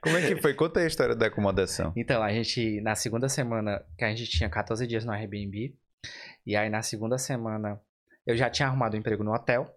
Como 0.00 0.16
é 0.16 0.26
que 0.26 0.36
foi? 0.42 0.54
Conta 0.54 0.80
aí 0.80 0.84
a 0.84 0.88
história 0.88 1.14
da 1.14 1.26
acomodação. 1.26 1.92
Então, 1.94 2.20
a 2.22 2.32
gente, 2.32 2.80
na 2.80 2.96
segunda 2.96 3.28
semana, 3.28 3.84
que 3.96 4.04
a 4.04 4.08
gente 4.08 4.26
tinha 4.26 4.50
14 4.50 4.84
dias 4.86 5.04
no 5.04 5.12
Airbnb, 5.12 5.76
e 6.44 6.56
aí 6.56 6.68
na 6.68 6.82
segunda 6.82 7.16
semana 7.16 7.80
eu 8.26 8.36
já 8.36 8.50
tinha 8.50 8.68
arrumado 8.68 8.96
um 8.96 9.00
emprego 9.00 9.22
no 9.22 9.32
hotel. 9.32 9.72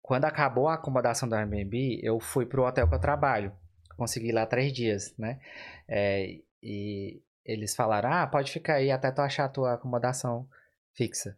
Quando 0.00 0.24
acabou 0.24 0.68
a 0.68 0.74
acomodação 0.74 1.28
do 1.28 1.34
Airbnb, 1.34 2.00
eu 2.02 2.18
fui 2.18 2.46
pro 2.46 2.64
hotel 2.64 2.88
que 2.88 2.94
eu 2.94 3.00
trabalho. 3.00 3.52
Consegui 3.96 4.28
ir 4.28 4.32
lá 4.32 4.46
três 4.46 4.72
dias, 4.72 5.14
né? 5.18 5.40
É, 5.88 6.38
e, 6.62 7.22
eles 7.44 7.74
falaram, 7.74 8.12
ah, 8.12 8.26
pode 8.26 8.50
ficar 8.50 8.74
aí 8.74 8.90
até 8.90 9.10
tu 9.10 9.20
achar 9.20 9.44
a 9.44 9.48
tua 9.48 9.74
acomodação 9.74 10.48
fixa. 10.94 11.36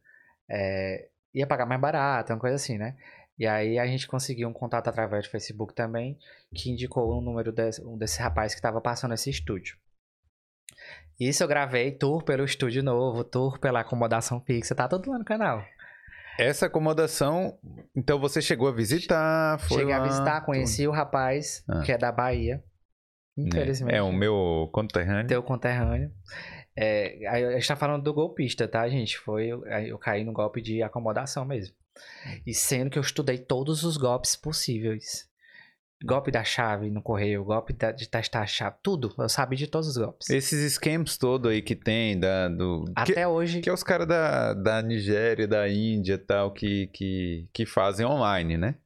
É, 0.49 1.09
ia 1.34 1.46
pagar 1.46 1.66
mais 1.66 1.80
barato, 1.80 2.32
uma 2.32 2.38
coisa 2.38 2.56
assim, 2.56 2.78
né? 2.78 2.96
E 3.38 3.46
aí 3.46 3.78
a 3.78 3.86
gente 3.86 4.08
conseguiu 4.08 4.48
um 4.48 4.52
contato 4.52 4.88
através 4.88 5.26
do 5.26 5.30
Facebook 5.30 5.72
também, 5.74 6.18
que 6.54 6.70
indicou 6.70 7.16
um 7.16 7.20
número 7.22 7.52
desse, 7.52 7.84
um 7.84 7.96
desse 7.96 8.20
rapaz 8.20 8.52
que 8.52 8.58
estava 8.58 8.80
passando 8.80 9.14
esse 9.14 9.30
estúdio. 9.30 9.76
Isso 11.20 11.42
eu 11.42 11.48
gravei 11.48 11.92
tour 11.92 12.24
pelo 12.24 12.44
estúdio 12.44 12.82
novo, 12.82 13.24
tour 13.24 13.58
pela 13.58 13.80
acomodação 13.80 14.40
fixa, 14.40 14.74
tá 14.74 14.88
tudo 14.88 15.10
lá 15.10 15.18
no 15.18 15.24
canal. 15.24 15.64
Essa 16.38 16.66
acomodação, 16.66 17.58
então 17.96 18.18
você 18.20 18.40
chegou 18.40 18.68
a 18.68 18.72
visitar? 18.72 19.58
Foi 19.58 19.78
Cheguei 19.78 19.94
lá, 19.94 20.00
a 20.00 20.06
visitar, 20.06 20.40
conheci 20.44 20.86
o 20.86 20.92
rapaz, 20.92 21.64
Ah. 21.68 21.80
que 21.82 21.90
é 21.90 21.98
da 21.98 22.12
Bahia. 22.12 22.62
Infelizmente. 23.36 23.94
É 23.94 24.02
o 24.02 24.12
meu 24.12 24.68
conterrâneo. 24.72 25.26
Teu 25.28 25.42
conterrâneo. 25.42 26.12
É, 26.80 27.26
a 27.26 27.52
gente 27.56 27.66
tá 27.66 27.74
falando 27.74 28.04
do 28.04 28.14
golpista, 28.14 28.68
tá, 28.68 28.88
gente? 28.88 29.18
Foi, 29.18 29.48
eu, 29.48 29.64
aí 29.66 29.88
eu 29.88 29.98
caí 29.98 30.22
no 30.22 30.32
golpe 30.32 30.62
de 30.62 30.80
acomodação 30.82 31.44
mesmo. 31.44 31.74
E 32.46 32.54
sendo 32.54 32.88
que 32.90 32.98
eu 32.98 33.02
estudei 33.02 33.36
todos 33.38 33.82
os 33.82 33.96
golpes 33.96 34.36
possíveis. 34.36 35.26
Golpe 36.04 36.30
da 36.30 36.44
chave 36.44 36.88
no 36.90 37.02
correio, 37.02 37.42
golpe 37.42 37.72
da- 37.72 37.90
de 37.90 38.08
testar 38.08 38.42
a 38.42 38.46
chave, 38.46 38.76
tudo. 38.80 39.12
Eu 39.18 39.28
sabia 39.28 39.58
de 39.58 39.66
todos 39.66 39.88
os 39.88 39.96
golpes. 39.96 40.30
Esses 40.30 40.60
esquemas 40.60 41.16
todo 41.18 41.48
aí 41.48 41.60
que 41.60 41.74
tem, 41.74 42.16
da, 42.16 42.46
do... 42.48 42.84
que, 42.84 42.92
Até 43.12 43.26
hoje. 43.26 43.60
que 43.60 43.68
é 43.68 43.72
os 43.72 43.82
caras 43.82 44.06
da, 44.06 44.54
da 44.54 44.80
Nigéria, 44.80 45.48
da 45.48 45.68
Índia 45.68 46.14
e 46.14 46.18
tal, 46.18 46.52
que, 46.52 46.86
que, 46.94 47.48
que 47.52 47.66
fazem 47.66 48.06
online, 48.06 48.56
né? 48.56 48.76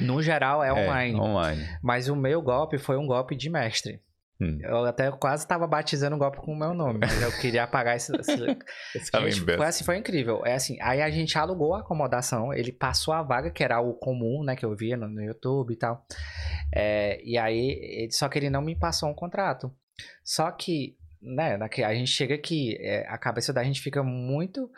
No 0.00 0.22
geral 0.22 0.64
é 0.64 0.72
online. 0.72 1.20
online. 1.20 1.68
Mas 1.82 2.08
o 2.08 2.16
meu 2.16 2.40
golpe 2.40 2.78
foi 2.78 2.96
um 2.96 3.06
golpe 3.06 3.36
de 3.36 3.50
mestre. 3.50 4.00
Hum. 4.40 4.58
Eu 4.62 4.84
até 4.84 5.10
quase 5.12 5.44
estava 5.44 5.64
batizando 5.66 6.16
o 6.16 6.18
golpe 6.18 6.38
com 6.38 6.52
o 6.52 6.58
meu 6.58 6.74
nome, 6.74 6.98
mas 7.00 7.22
eu 7.22 7.30
queria 7.40 7.62
apagar 7.64 7.96
esse. 7.96 8.12
esse... 8.16 8.32
Essa 8.32 9.20
Gente, 9.20 9.38
lembrança. 9.38 9.56
foi 9.58 9.66
assim, 9.66 9.84
foi 9.84 9.96
incrível. 9.96 10.44
É 10.44 10.54
assim, 10.54 10.76
aí 10.80 11.00
a 11.00 11.10
gente 11.10 11.38
alugou 11.38 11.74
a 11.74 11.80
acomodação, 11.80 12.52
ele 12.52 12.72
passou 12.72 13.14
a 13.14 13.22
vaga, 13.22 13.50
que 13.50 13.62
era 13.62 13.80
o 13.80 13.94
comum, 13.94 14.42
né, 14.42 14.56
que 14.56 14.64
eu 14.64 14.74
via 14.74 14.96
no, 14.96 15.08
no 15.08 15.22
YouTube 15.22 15.72
e 15.72 15.76
tal. 15.76 16.04
É, 16.74 17.20
e 17.24 17.38
aí, 17.38 17.78
ele- 17.80 18.12
só 18.12 18.28
que 18.28 18.38
ele 18.38 18.50
não 18.50 18.60
me 18.62 18.74
passou 18.76 19.08
um 19.08 19.14
contrato. 19.14 19.72
Só 20.24 20.50
que, 20.50 20.96
né, 21.22 21.56
a 21.86 21.94
gente 21.94 22.10
chega 22.10 22.34
aqui, 22.34 22.76
é, 22.80 23.06
a 23.08 23.16
cabeça 23.16 23.52
da 23.52 23.62
gente 23.62 23.80
fica 23.80 24.02
muito. 24.02 24.68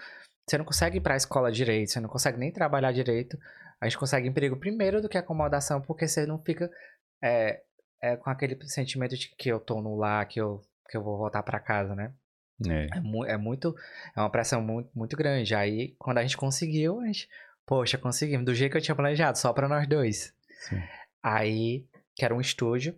Você 0.46 0.58
não 0.58 0.64
consegue 0.64 0.98
ir 0.98 1.00
pra 1.00 1.16
escola 1.16 1.50
direito, 1.50 1.90
você 1.90 2.00
não 2.00 2.08
consegue 2.08 2.38
nem 2.38 2.52
trabalhar 2.52 2.92
direito. 2.92 3.38
A 3.80 3.86
gente 3.86 3.98
consegue 3.98 4.28
emprego 4.28 4.56
primeiro 4.58 5.00
do 5.02 5.08
que 5.08 5.18
acomodação, 5.18 5.80
porque 5.80 6.06
você 6.06 6.24
não 6.26 6.38
fica 6.42 6.70
é, 7.22 7.60
é, 8.12 8.16
com 8.16 8.30
aquele 8.30 8.56
sentimento 8.68 9.16
de 9.16 9.28
que 9.36 9.48
eu 9.48 9.58
tô 9.60 9.80
no 9.80 9.96
lar, 9.96 10.26
que 10.26 10.40
eu, 10.40 10.62
que 10.90 10.96
eu 10.96 11.02
vou 11.02 11.16
voltar 11.18 11.42
pra 11.42 11.58
casa, 11.60 11.94
né? 11.94 12.12
É. 12.68 12.86
É, 12.96 13.00
mu- 13.00 13.24
é 13.24 13.36
muito. 13.36 13.74
É 14.16 14.20
uma 14.20 14.30
pressão 14.30 14.62
muito, 14.62 14.88
muito 14.94 15.16
grande. 15.16 15.54
Aí, 15.54 15.94
quando 15.98 16.18
a 16.18 16.22
gente 16.22 16.36
conseguiu, 16.36 17.00
a 17.00 17.06
gente. 17.06 17.28
Poxa, 17.66 17.98
conseguimos. 17.98 18.46
Do 18.46 18.54
jeito 18.54 18.72
que 18.72 18.78
eu 18.78 18.82
tinha 18.82 18.94
planejado, 18.94 19.36
só 19.38 19.52
pra 19.52 19.68
nós 19.68 19.86
dois. 19.86 20.32
Sim. 20.68 20.80
Aí, 21.22 21.84
que 22.14 22.24
era 22.24 22.34
um 22.34 22.40
estúdio. 22.40 22.94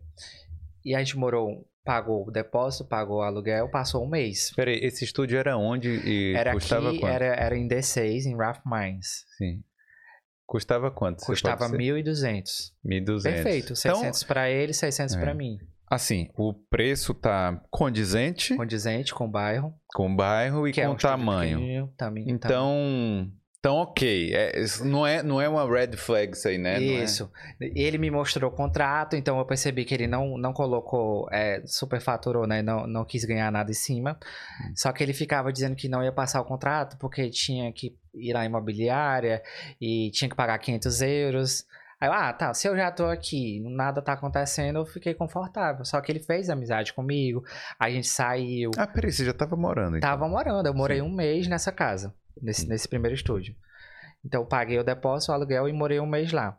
E 0.85 0.95
a 0.95 0.99
gente 0.99 1.17
morou. 1.19 1.67
Pagou 1.85 2.29
o 2.29 2.31
depósito, 2.31 2.85
pagou 2.85 3.17
o 3.21 3.23
aluguel, 3.23 3.71
passou 3.71 4.05
um 4.05 4.09
mês. 4.09 4.53
Peraí, 4.55 4.79
esse 4.85 5.05
estúdio 5.05 5.39
era 5.39 5.57
onde 5.57 5.89
e 6.07 6.35
Era 6.37 6.53
custava 6.53 6.91
aqui, 6.91 6.99
quanto? 7.01 7.13
era, 7.15 7.25
era 7.35 7.57
em 7.57 7.67
D6, 7.67 8.27
em 8.27 8.37
Ralph 8.37 8.61
Mines. 8.67 9.25
Sim. 9.39 9.65
Custava 10.49 10.91
quanto? 10.91 11.25
Custava 11.27 11.69
pode 11.69 11.77
dizer? 11.77 12.03
1.200. 12.03 12.73
1.200. 12.83 13.23
Perfeito. 13.23 13.65
Então, 13.79 13.97
600 13.97 14.23
pra 14.25 14.49
ele, 14.51 14.73
600 14.73 15.15
É. 15.15 15.21
pra 15.21 15.35
mim. 15.35 15.59
assim, 15.91 16.29
o 16.39 16.55
preço 16.55 17.13
tá 17.13 17.63
condizente 17.71 18.57
Condizente 18.57 19.15
com 19.15 19.27
o 19.27 19.31
bairro. 19.31 19.75
com 19.95 20.11
o 20.11 20.17
bairro 20.17 20.67
e 20.67 20.71
é 20.71 20.85
com 20.87 20.93
um 20.93 20.95
o 20.95 20.97
tamanho. 20.97 21.51
pequenininho, 21.59 21.93
Também, 21.99 22.25
também. 22.25 22.35
Então, 22.35 23.31
então 23.69 23.77
ok. 23.77 24.35
É, 24.35 24.65
não, 24.83 25.07
é, 25.07 25.23
não 25.23 25.41
é 25.41 25.49
uma 25.49 25.69
red 25.71 25.95
flag 25.97 26.33
isso 26.33 26.49
aí, 26.49 26.57
né? 26.57 26.77
É- 26.77 26.81
Isso. 26.81 27.31
Ele 27.61 27.99
me 27.99 28.11
mostrou 28.11 28.51
o 28.51 28.55
contrato, 28.55 29.15
então 29.15 29.39
eu 29.39 29.45
percebi 29.45 29.85
que 29.85 29.93
ele 29.93 30.07
não, 30.07 30.39
não 30.39 30.55
colocou, 30.55 31.29
é, 31.31 31.63
superfaturou, 31.67 32.47
né? 32.47 32.63
Não, 32.63 32.87
não 32.87 33.05
quis 33.05 33.25
ganhar 33.25 33.53
nada 33.53 33.71
em 33.71 33.75
cima. 33.75 34.19
Hum. 34.63 34.73
Só 34.75 34.91
que 34.91 35.03
ele 35.03 35.13
ficava 35.13 35.53
dizendo 35.53 35.77
que 35.77 35.89
não 35.89 36.03
ia 36.03 36.13
passar 36.13 36.41
o 36.41 36.45
contrato 36.45 36.97
porque 36.97 37.29
tinha 37.29 37.71
que 37.73 37.95
ir 38.15 38.35
à 38.35 38.45
imobiliária 38.45 39.43
e 39.79 40.11
tinha 40.13 40.31
que 40.31 40.35
pagar 40.35 40.59
500 40.59 41.03
euros. 41.03 41.67
Aí 42.01 42.09
eu, 42.09 42.13
ah, 42.13 42.33
tá, 42.33 42.55
se 42.55 42.69
eu 42.69 42.77
já 42.77 42.93
tô 42.93 43.07
aqui, 43.07 43.61
nada 43.69 44.01
tá 44.01 44.13
acontecendo, 44.13 44.79
eu 44.79 44.87
fiquei 44.87 45.15
confortável. 45.15 45.85
Só 45.85 46.01
que 46.01 46.13
ele 46.13 46.21
fez 46.21 46.49
amizade 46.49 46.93
comigo, 46.93 47.45
a 47.79 47.91
gente 47.91 48.07
saiu. 48.07 48.71
Ah, 48.79 48.87
peraí, 48.87 49.11
você 49.11 49.25
já 49.25 49.33
tava 49.33 49.57
morando 49.57 49.97
então. 49.97 50.09
Tava 50.09 50.29
morando, 50.29 50.67
eu 50.67 50.75
morei 50.75 50.99
Sim. 50.99 51.03
um 51.03 51.11
mês 51.11 51.49
nessa 51.49 51.73
casa, 51.73 52.15
nesse, 52.43 52.63
Sim. 52.63 52.69
nesse 52.69 52.89
primeiro 52.89 53.15
estúdio. 53.15 53.55
Então 54.25 54.43
eu 54.43 54.47
paguei 54.47 54.79
o 54.79 54.85
depósito, 54.85 55.31
o 55.31 55.35
aluguel 55.35 55.69
e 55.69 55.73
morei 55.73 56.01
um 56.01 56.07
mês 56.07 56.33
lá. 56.33 56.59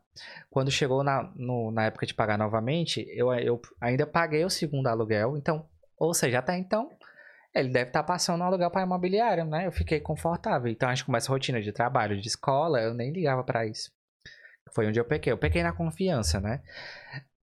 Quando 0.49 0.71
chegou 0.71 1.03
na, 1.03 1.31
no- 1.35 1.71
na 1.71 1.85
época 1.85 2.05
de 2.05 2.13
pagar 2.13 2.37
novamente, 2.37 3.05
eu, 3.09 3.33
eu 3.33 3.61
ainda 3.81 4.07
paguei 4.07 4.43
o 4.45 4.49
segundo 4.49 4.87
aluguel. 4.87 5.35
Então, 5.37 5.67
ou 5.97 6.13
seja, 6.13 6.39
até 6.39 6.57
então, 6.57 6.89
ele 7.53 7.69
deve 7.69 7.89
estar 7.89 8.03
passando 8.03 8.41
o 8.41 8.43
aluguel 8.43 8.71
para 8.71 8.83
imobiliária, 8.83 9.43
né? 9.43 9.67
Eu 9.67 9.71
fiquei 9.71 9.99
confortável. 9.99 10.71
Então 10.71 10.87
a 10.87 10.95
gente 10.95 11.05
começa 11.05 11.29
a 11.29 11.33
rotina 11.33 11.61
de 11.61 11.71
trabalho, 11.73 12.19
de 12.19 12.27
escola, 12.27 12.79
eu 12.81 12.93
nem 12.93 13.11
ligava 13.11 13.43
para 13.43 13.65
isso. 13.65 13.91
Foi 14.73 14.87
onde 14.87 14.99
eu 14.99 15.05
pequei. 15.05 15.33
Eu 15.33 15.37
pequei 15.37 15.61
na 15.63 15.73
confiança, 15.73 16.39
né? 16.39 16.61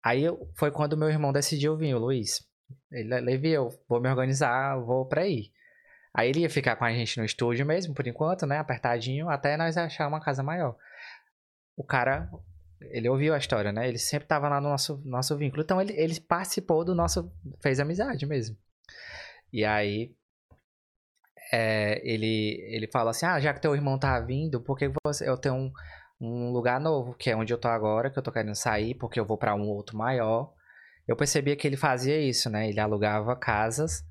Aí 0.02 0.22
eu- 0.22 0.48
foi 0.56 0.70
quando 0.70 0.96
meu 0.96 1.08
irmão 1.10 1.32
decidiu 1.32 1.76
vir, 1.76 1.94
o 1.94 1.98
Luiz. 1.98 2.46
Ele, 2.90 3.20
Levi, 3.20 3.50
eu 3.50 3.68
vou 3.88 4.00
me 4.00 4.08
organizar, 4.08 4.78
vou 4.80 5.06
pra 5.06 5.22
aí. 5.22 5.50
Aí 6.16 6.30
ele 6.30 6.40
ia 6.40 6.48
ficar 6.48 6.76
com 6.76 6.84
a 6.86 6.92
gente 6.94 7.18
no 7.18 7.26
estúdio 7.26 7.66
mesmo, 7.66 7.94
por 7.94 8.06
enquanto, 8.06 8.46
né? 8.46 8.56
Apertadinho, 8.56 9.28
até 9.28 9.54
nós 9.54 9.76
achar 9.76 10.08
uma 10.08 10.18
casa 10.18 10.42
maior. 10.42 10.74
O 11.76 11.84
cara, 11.84 12.30
ele 12.80 13.06
ouviu 13.06 13.34
a 13.34 13.38
história, 13.38 13.70
né? 13.70 13.86
Ele 13.86 13.98
sempre 13.98 14.26
tava 14.26 14.48
lá 14.48 14.58
no 14.58 14.70
nosso, 14.70 15.02
nosso 15.04 15.36
vínculo. 15.36 15.62
Então 15.62 15.78
ele, 15.78 15.92
ele 15.92 16.18
participou 16.18 16.86
do 16.86 16.94
nosso. 16.94 17.30
fez 17.62 17.78
amizade 17.80 18.24
mesmo. 18.24 18.56
E 19.52 19.62
aí. 19.62 20.16
é, 21.52 22.00
ele, 22.02 22.64
ele 22.70 22.88
fala 22.90 23.10
assim: 23.10 23.26
Ah, 23.26 23.38
já 23.38 23.52
que 23.52 23.60
teu 23.60 23.74
irmão 23.74 23.98
tá 23.98 24.18
vindo, 24.18 24.58
por 24.58 24.78
que 24.78 24.90
você, 25.06 25.28
eu 25.28 25.36
tenho 25.36 25.54
um, 25.54 25.72
um 26.18 26.50
lugar 26.50 26.80
novo, 26.80 27.12
que 27.12 27.28
é 27.28 27.36
onde 27.36 27.52
eu 27.52 27.58
tô 27.58 27.68
agora, 27.68 28.10
que 28.10 28.18
eu 28.18 28.22
tô 28.22 28.32
querendo 28.32 28.54
sair, 28.54 28.94
porque 28.94 29.20
eu 29.20 29.26
vou 29.26 29.36
pra 29.36 29.54
um 29.54 29.68
outro 29.68 29.98
maior. 29.98 30.54
Eu 31.06 31.14
percebia 31.14 31.56
que 31.56 31.66
ele 31.66 31.76
fazia 31.76 32.18
isso, 32.18 32.48
né? 32.48 32.70
Ele 32.70 32.80
alugava 32.80 33.36
casas 33.36 34.02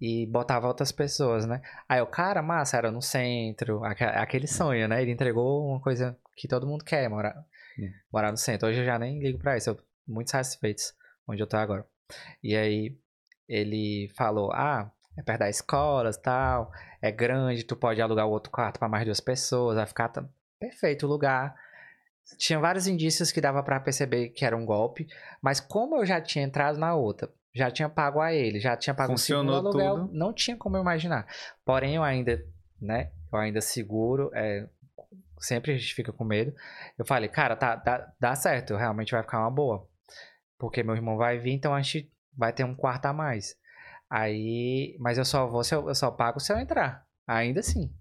e 0.00 0.26
botava 0.26 0.66
outras 0.68 0.92
pessoas, 0.92 1.46
né? 1.46 1.60
Aí 1.88 2.00
o 2.00 2.06
cara, 2.06 2.40
massa, 2.42 2.76
era 2.76 2.90
no 2.90 3.02
centro, 3.02 3.84
aque- 3.84 4.04
aquele 4.04 4.46
sonho, 4.46 4.86
né? 4.88 5.02
Ele 5.02 5.10
entregou 5.12 5.66
uma 5.68 5.80
coisa 5.80 6.16
que 6.36 6.46
todo 6.48 6.66
mundo 6.66 6.84
quer, 6.84 7.08
morar, 7.08 7.34
Hum. 7.78 7.90
morar 8.12 8.30
no 8.30 8.36
centro. 8.36 8.68
Hoje 8.68 8.80
eu 8.80 8.84
já 8.84 8.98
nem 8.98 9.18
ligo 9.20 9.38
pra 9.38 9.56
isso, 9.56 9.70
eu 9.70 9.74
tô 9.76 9.82
muito 10.06 10.30
satisfeito 10.30 10.82
onde 11.26 11.42
eu 11.42 11.46
tô 11.46 11.56
agora. 11.56 11.84
E 12.42 12.56
aí 12.56 12.96
ele 13.48 14.10
falou, 14.16 14.52
ah, 14.52 14.90
é 15.16 15.22
perto 15.22 15.40
da 15.40 15.48
escola 15.50 16.10
tal, 16.12 16.70
é 17.02 17.10
grande, 17.10 17.64
tu 17.64 17.74
pode 17.76 18.00
alugar 18.00 18.26
o 18.26 18.30
outro 18.30 18.50
quarto 18.52 18.78
pra 18.78 18.88
mais 18.88 19.04
duas 19.04 19.20
pessoas, 19.20 19.76
vai 19.76 19.86
ficar 19.86 20.12
perfeito 20.60 21.06
o 21.06 21.08
lugar. 21.08 21.54
Tinha 22.36 22.58
vários 22.60 22.86
indícios 22.86 23.32
que 23.32 23.40
dava 23.40 23.62
pra 23.62 23.80
perceber 23.80 24.28
que 24.30 24.44
era 24.44 24.56
um 24.56 24.64
golpe, 24.66 25.06
mas 25.42 25.60
como 25.60 25.96
eu 25.96 26.06
já 26.06 26.20
tinha 26.20 26.44
entrado 26.44 26.78
na 26.78 26.94
outra, 26.94 27.32
já 27.58 27.70
tinha 27.70 27.88
pago 27.88 28.20
a 28.20 28.32
ele, 28.32 28.58
já 28.60 28.76
tinha 28.76 28.94
pago 28.94 29.12
o 29.12 29.18
segundo 29.18 29.48
Funcionou 29.52 29.70
aluguel, 29.70 30.06
tudo. 30.06 30.16
não 30.16 30.32
tinha 30.32 30.56
como 30.56 30.76
eu 30.76 30.80
imaginar. 30.80 31.26
Porém, 31.64 31.96
eu 31.96 32.02
ainda, 32.02 32.42
né, 32.80 33.10
eu 33.32 33.38
ainda 33.38 33.60
seguro, 33.60 34.30
é, 34.32 34.66
sempre 35.38 35.72
a 35.72 35.76
gente 35.76 35.94
fica 35.94 36.12
com 36.12 36.24
medo. 36.24 36.54
Eu 36.96 37.04
falei, 37.04 37.28
cara, 37.28 37.54
tá, 37.56 37.76
dá, 37.76 38.10
dá 38.18 38.34
certo, 38.34 38.76
realmente 38.76 39.12
vai 39.12 39.22
ficar 39.22 39.40
uma 39.40 39.50
boa. 39.50 39.86
Porque 40.58 40.82
meu 40.82 40.94
irmão 40.94 41.16
vai 41.16 41.38
vir, 41.38 41.52
então 41.52 41.74
a 41.74 41.80
gente 41.82 42.10
vai 42.36 42.52
ter 42.52 42.64
um 42.64 42.74
quarto 42.74 43.06
a 43.06 43.12
mais. 43.12 43.56
Aí, 44.10 44.96
mas 44.98 45.18
eu 45.18 45.24
só 45.24 45.46
vou, 45.46 45.62
se 45.62 45.74
eu, 45.74 45.86
eu 45.88 45.94
só 45.94 46.10
pago 46.10 46.40
se 46.40 46.52
eu 46.52 46.58
entrar. 46.58 47.06
Ainda 47.26 47.60
assim. 47.60 47.92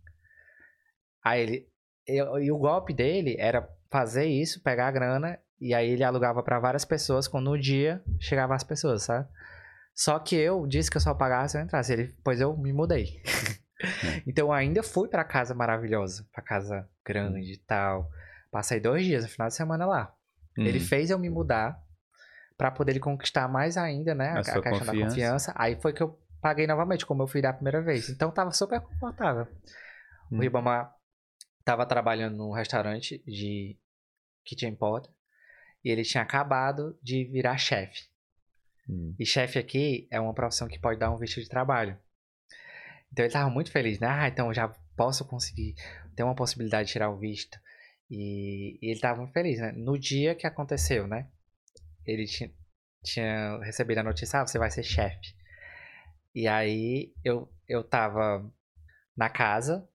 Aí 1.23 1.41
ele, 1.41 1.69
eu- 2.05 2.39
e 2.39 2.51
o 2.51 2.57
golpe 2.57 2.93
dele 2.93 3.35
era 3.37 3.67
fazer 3.91 4.25
isso, 4.25 4.61
pegar 4.63 4.87
a 4.87 4.91
grana, 4.91 5.39
e 5.59 5.73
aí 5.73 5.89
ele 5.89 6.03
alugava 6.03 6.41
pra 6.43 6.59
várias 6.59 6.85
pessoas, 6.85 7.27
quando 7.27 7.45
no 7.51 7.57
dia 7.59 8.01
chegava 8.19 8.55
as 8.55 8.63
pessoas, 8.63 9.03
sabe? 9.03 9.27
Só 9.97 10.19
que 10.19 10.35
eu 10.35 10.67
disse 10.67 10.91
que 10.91 10.97
eu 10.97 11.01
só 11.01 11.13
pagava 11.15 11.47
se 11.49 11.57
eu 11.57 11.61
entrasse, 11.61 11.91
ele, 11.91 12.15
pois 12.23 12.39
eu 12.39 12.55
me 12.55 12.71
mudei. 12.71 13.19
então 14.27 14.47
eu 14.49 14.53
ainda 14.53 14.83
fui 14.83 15.07
pra 15.07 15.23
casa 15.23 15.55
maravilhosa, 15.55 16.27
pra 16.31 16.43
casa 16.43 16.87
grande 17.03 17.53
e 17.53 17.57
tal. 17.57 18.07
Passei 18.51 18.79
dois 18.79 19.03
dias, 19.03 19.23
no 19.23 19.29
final 19.29 19.47
de 19.47 19.55
semana 19.55 19.85
lá. 19.87 20.13
Ele 20.55 20.77
Hum. 20.77 20.83
fez 20.83 21.09
eu 21.09 21.17
me 21.17 21.29
mudar 21.29 21.81
pra 22.55 22.69
poder 22.71 22.91
ele 22.91 22.99
conquistar 22.99 23.47
mais 23.47 23.75
ainda, 23.75 24.13
né? 24.13 24.29
A 24.29 24.39
A, 24.39 24.43
sua 24.43 24.53
a 24.53 24.61
questão 24.61 24.79
da 24.79 24.85
confiança. 24.85 25.09
confiança. 25.09 25.53
Aí 25.55 25.75
foi 25.81 25.93
que 25.93 26.01
eu 26.03 26.19
paguei 26.41 26.67
novamente, 26.67 27.05
como 27.05 27.23
eu 27.23 27.27
fui 27.27 27.41
da 27.41 27.51
primeira 27.53 27.81
vez. 27.81 28.07
Então 28.09 28.29
tava 28.31 28.51
super 28.51 28.79
confortável. 28.81 29.47
Hum. 30.31 30.37
O 30.37 30.41
Ribamar 30.41 30.93
tava 31.65 31.85
trabalhando 31.85 32.37
num 32.37 32.51
restaurante 32.51 33.21
de 33.25 33.77
kitchen 34.45 34.75
porter 34.75 35.11
e 35.83 35.89
ele 35.89 36.03
tinha 36.03 36.23
acabado 36.23 36.97
de 37.01 37.23
virar 37.25 37.57
chefe. 37.57 38.07
Hum. 38.89 39.15
E 39.19 39.25
chefe 39.25 39.59
aqui 39.59 40.07
é 40.11 40.19
uma 40.19 40.33
profissão 40.33 40.67
que 40.67 40.79
pode 40.79 40.99
dar 40.99 41.11
um 41.11 41.17
visto 41.17 41.41
de 41.41 41.49
trabalho. 41.49 41.97
Então 43.11 43.25
ele 43.25 43.33
tava 43.33 43.49
muito 43.49 43.71
feliz, 43.71 43.99
né? 43.99 44.07
Ah, 44.07 44.27
então 44.27 44.53
já 44.53 44.67
posso 44.95 45.25
conseguir 45.25 45.75
ter 46.15 46.23
uma 46.23 46.35
possibilidade 46.35 46.87
de 46.87 46.93
tirar 46.93 47.09
o 47.09 47.17
visto. 47.17 47.57
E, 48.09 48.77
e 48.81 48.91
ele 48.91 48.99
tava 48.99 49.19
muito 49.19 49.33
feliz, 49.33 49.59
né? 49.59 49.71
No 49.73 49.97
dia 49.97 50.35
que 50.35 50.47
aconteceu, 50.47 51.07
né? 51.07 51.27
Ele 52.05 52.25
tinha, 52.25 52.51
tinha 53.03 53.59
recebido 53.63 53.99
a 53.99 54.03
notícia, 54.03 54.41
ah, 54.41 54.47
você 54.47 54.57
vai 54.57 54.71
ser 54.71 54.83
chefe. 54.83 55.35
E 56.33 56.47
aí 56.47 57.13
eu, 57.23 57.51
eu 57.67 57.83
tava 57.83 58.49
na 59.15 59.29
casa 59.29 59.87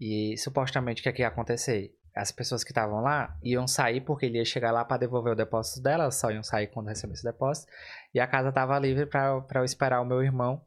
e 0.00 0.36
supostamente 0.38 1.00
o 1.00 1.02
que, 1.02 1.08
é 1.08 1.12
que 1.12 1.22
ia 1.22 1.28
acontecer? 1.28 1.94
As 2.14 2.30
pessoas 2.30 2.62
que 2.62 2.70
estavam 2.70 3.00
lá 3.00 3.36
iam 3.42 3.66
sair 3.66 4.00
porque 4.00 4.26
ele 4.26 4.38
ia 4.38 4.44
chegar 4.44 4.70
lá 4.70 4.84
para 4.84 4.98
devolver 4.98 5.32
o 5.32 5.36
depósito 5.36 5.82
dela, 5.82 6.10
só 6.10 6.30
iam 6.30 6.44
sair 6.44 6.68
quando 6.68 6.86
recebesse 6.86 7.26
o 7.26 7.32
depósito. 7.32 7.70
E 8.14 8.20
a 8.20 8.26
casa 8.26 8.52
tava 8.52 8.78
livre 8.78 9.06
para 9.06 9.44
eu 9.54 9.64
esperar 9.64 10.00
o 10.00 10.04
meu 10.04 10.22
irmão 10.22 10.64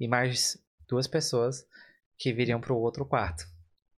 e 0.00 0.08
mais 0.08 0.56
duas 0.88 1.06
pessoas 1.06 1.66
que 2.16 2.32
viriam 2.32 2.60
pro 2.60 2.76
outro 2.76 3.04
quarto. 3.04 3.44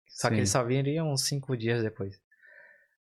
Só 0.08 0.28
que 0.28 0.34
Sim. 0.34 0.40
eles 0.40 0.50
só 0.50 0.64
viriam 0.64 1.12
uns 1.12 1.26
cinco 1.26 1.56
dias 1.56 1.82
depois. 1.82 2.20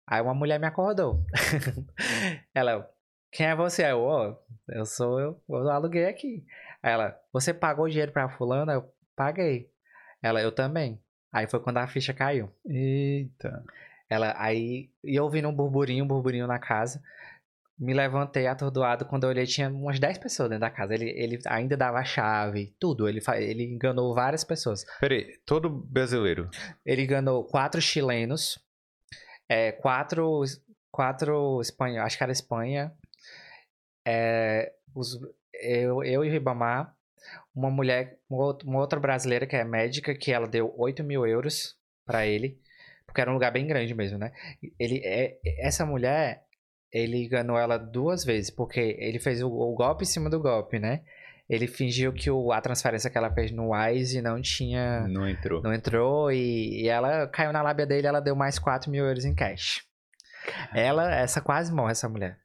Aí 0.07 0.21
uma 0.21 0.33
mulher 0.33 0.59
me 0.59 0.65
acordou. 0.65 1.23
ela, 2.55 2.89
quem 3.31 3.45
é 3.45 3.55
você? 3.55 3.91
Eu, 3.91 4.01
ó, 4.01 4.35
eu 4.69 4.85
sou 4.85 5.19
eu, 5.19 5.41
eu 5.47 5.69
aluguei 5.69 6.05
aqui. 6.05 6.45
Ela, 6.81 7.19
você 7.31 7.53
pagou 7.53 7.87
dinheiro 7.87 8.11
pra 8.11 8.29
fulana? 8.29 8.73
Eu 8.73 8.93
paguei. 9.15 9.71
Ela, 10.21 10.41
eu 10.41 10.51
também. 10.51 11.01
Aí 11.31 11.47
foi 11.47 11.59
quando 11.59 11.77
a 11.77 11.87
ficha 11.87 12.13
caiu. 12.13 12.49
Eita. 12.65 13.63
Ela, 14.09 14.33
aí, 14.37 14.89
e 15.03 15.15
eu 15.15 15.23
ouvindo 15.23 15.49
um 15.49 15.53
burburinho, 15.53 16.03
um 16.03 16.07
burburinho 16.07 16.47
na 16.47 16.59
casa. 16.59 17.01
Me 17.77 17.93
levantei 17.93 18.47
atordoado 18.47 19.05
quando 19.05 19.25
eu 19.25 19.29
olhei, 19.29 19.45
tinha 19.45 19.69
umas 19.69 19.99
10 19.99 20.17
pessoas 20.17 20.49
dentro 20.49 20.61
da 20.61 20.69
casa. 20.69 20.93
Ele, 20.93 21.09
ele 21.09 21.39
ainda 21.45 21.77
dava 21.77 21.99
a 21.99 22.03
chave, 22.03 22.73
tudo. 22.79 23.07
Ele, 23.07 23.21
ele 23.35 23.65
enganou 23.65 24.15
várias 24.15 24.43
pessoas. 24.43 24.85
Peraí, 24.99 25.37
todo 25.45 25.69
brasileiro. 25.69 26.49
Ele 26.85 27.03
enganou 27.03 27.43
quatro 27.43 27.79
chilenos, 27.79 28.57
é, 29.47 29.71
quatro, 29.71 30.43
quatro 30.91 31.61
espanhóis, 31.61 32.07
acho 32.07 32.17
que 32.17 32.23
era 32.23 32.31
Espanha, 32.31 32.91
é, 34.07 34.73
os, 34.95 35.19
eu, 35.53 36.03
eu 36.03 36.25
e 36.25 36.29
o 36.29 36.31
Ribamar, 36.31 36.96
uma 37.57 37.71
mulher, 37.71 38.17
uma 38.29 38.43
out- 38.45 38.65
uma 38.65 38.79
outra 38.79 38.99
brasileira 38.99 39.45
que 39.47 39.55
é 39.55 39.63
médica, 39.63 40.13
que 40.15 40.31
ela 40.31 40.47
deu 40.47 40.73
8 40.77 41.03
mil 41.03 41.25
euros 41.25 41.75
pra 42.05 42.25
ele, 42.25 42.59
porque 43.05 43.19
era 43.21 43.29
um 43.31 43.33
lugar 43.33 43.51
bem 43.51 43.65
grande 43.67 43.93
mesmo, 43.93 44.17
né? 44.17 44.31
Ele, 44.79 45.01
é, 45.03 45.37
essa 45.59 45.85
mulher, 45.85 46.43
ele 46.91 47.25
enganou 47.25 47.57
ela 47.57 47.77
duas 47.77 48.23
vezes, 48.23 48.49
porque 48.51 48.95
ele 48.99 49.19
fez 49.19 49.41
o, 49.41 49.47
o 49.49 49.73
golpe 49.75 50.03
em 50.03 50.07
cima 50.07 50.29
do 50.29 50.39
golpe, 50.39 50.79
né? 50.79 51.01
Ele 51.49 51.65
fingiu 51.65 52.11
que 52.11 52.29
o, 52.29 52.51
a 52.51 52.59
transferência 52.59 53.09
que 53.09 53.17
ela 53.17 53.33
fez 53.33 53.51
no 53.51 53.71
Wise 53.73 54.21
não 54.21 54.41
tinha 54.41 55.07
Não 55.07 55.27
entrou. 55.27 55.61
não 55.63 55.73
entrou 55.73 56.29
e, 56.31 56.81
e 56.83 56.87
ela 56.89 57.25
caiu 57.27 57.53
na 57.53 57.61
lábia 57.61 57.85
dele 57.85 58.05
ela 58.05 58.19
deu 58.19 58.35
mais 58.35 58.59
4 58.59 58.91
mil 58.91 59.05
euros 59.05 59.23
em 59.25 59.33
cash. 59.33 59.81
Ela, 60.73 61.13
essa 61.15 61.41
quase 61.41 61.73
morre, 61.73 61.91
essa 61.91 62.07
mulher. 62.09 62.37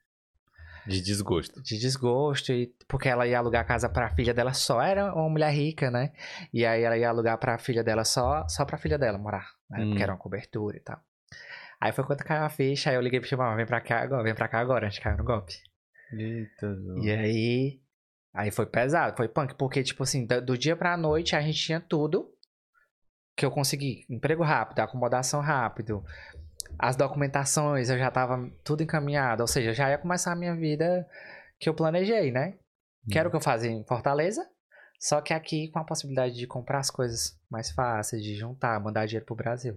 De 0.87 1.01
desgosto. 1.01 1.63
De 1.63 1.79
desgosto, 1.79 2.53
e, 2.53 2.75
porque 2.89 3.09
ela 3.09 3.27
ia 3.27 3.39
alugar 3.39 3.63
a 3.63 3.65
casa 3.65 3.89
pra 3.89 4.11
filha 4.11 4.35
dela 4.35 4.53
só. 4.53 4.83
Era 4.83 5.15
uma 5.15 5.29
mulher 5.29 5.53
rica, 5.53 5.91
né? 5.91 6.13
E 6.53 6.67
aí 6.67 6.83
ela 6.83 6.97
ia 6.99 7.09
alugar 7.09 7.39
pra 7.39 7.59
filha 7.59 7.85
dela 7.85 8.05
só, 8.05 8.47
só 8.49 8.65
pra 8.65 8.79
filha 8.79 8.99
dela 8.99 9.19
morar. 9.19 9.49
Né? 9.71 9.83
Hum. 9.83 9.89
Porque 9.91 10.03
era 10.03 10.13
uma 10.13 10.19
cobertura 10.19 10.77
e 10.77 10.81
tal. 10.81 11.01
Aí 11.81 11.93
foi 11.93 12.05
quando 12.05 12.23
caiu 12.23 12.45
a 12.45 12.49
ficha, 12.49 12.91
aí 12.91 12.97
eu 12.97 13.03
liguei 13.03 13.19
pro 13.19 13.29
Chimão, 13.29 13.57
vem 13.57 13.67
pra 13.67 13.81
cá 13.81 14.01
agora, 14.03 14.23
vem 14.23 14.35
pra 14.35 14.49
cá 14.49 14.61
agora, 14.61 14.87
antes 14.87 14.97
de 14.97 15.03
cair 15.03 15.17
no 15.17 15.25
golpe. 15.25 15.55
Eita, 16.13 16.77
E 17.01 17.11
aí. 17.11 17.81
Aí 18.35 18.51
foi 18.51 18.67
pesado, 18.67 19.17
foi 19.17 19.29
punk, 19.29 19.55
porque, 19.57 19.83
tipo 19.83 20.03
assim, 20.03 20.25
do, 20.25 20.41
do 20.41 20.59
dia 20.59 20.75
pra 20.75 20.97
noite 20.97 21.37
a 21.37 21.41
gente 21.41 21.59
tinha 21.59 21.81
tudo 21.81 22.33
que 23.37 23.45
eu 23.45 23.51
consegui. 23.51 24.07
Emprego 24.09 24.43
rápido, 24.43 24.81
acomodação 24.81 25.41
rápido, 25.41 26.05
as 26.79 26.97
documentações, 26.97 27.91
eu 27.91 27.99
já 27.99 28.11
tava 28.11 28.51
tudo 28.65 28.83
encaminhado. 28.83 29.43
Ou 29.43 29.47
seja, 29.47 29.73
já 29.73 29.91
ia 29.91 29.99
começar 29.99 30.33
a 30.33 30.37
minha 30.37 30.55
vida 30.55 31.09
que 31.59 31.69
eu 31.69 31.75
planejei, 31.75 32.33
né? 32.33 32.55
Que 33.11 33.19
era 33.19 33.29
o 33.29 33.31
que 33.31 33.37
eu 33.37 33.41
fazia 33.41 33.71
em 33.71 33.85
Fortaleza, 33.85 34.49
só 34.99 35.21
que 35.21 35.35
aqui 35.35 35.69
com 35.69 35.81
a 35.81 35.85
possibilidade 35.85 36.37
de 36.37 36.47
comprar 36.47 36.79
as 36.79 36.91
coisas 36.91 37.37
mais 37.51 37.73
fáceis, 37.73 38.23
de 38.23 38.37
juntar, 38.37 38.79
mandar 38.79 39.07
dinheiro 39.07 39.27
pro 39.27 39.35
Brasil. 39.35 39.77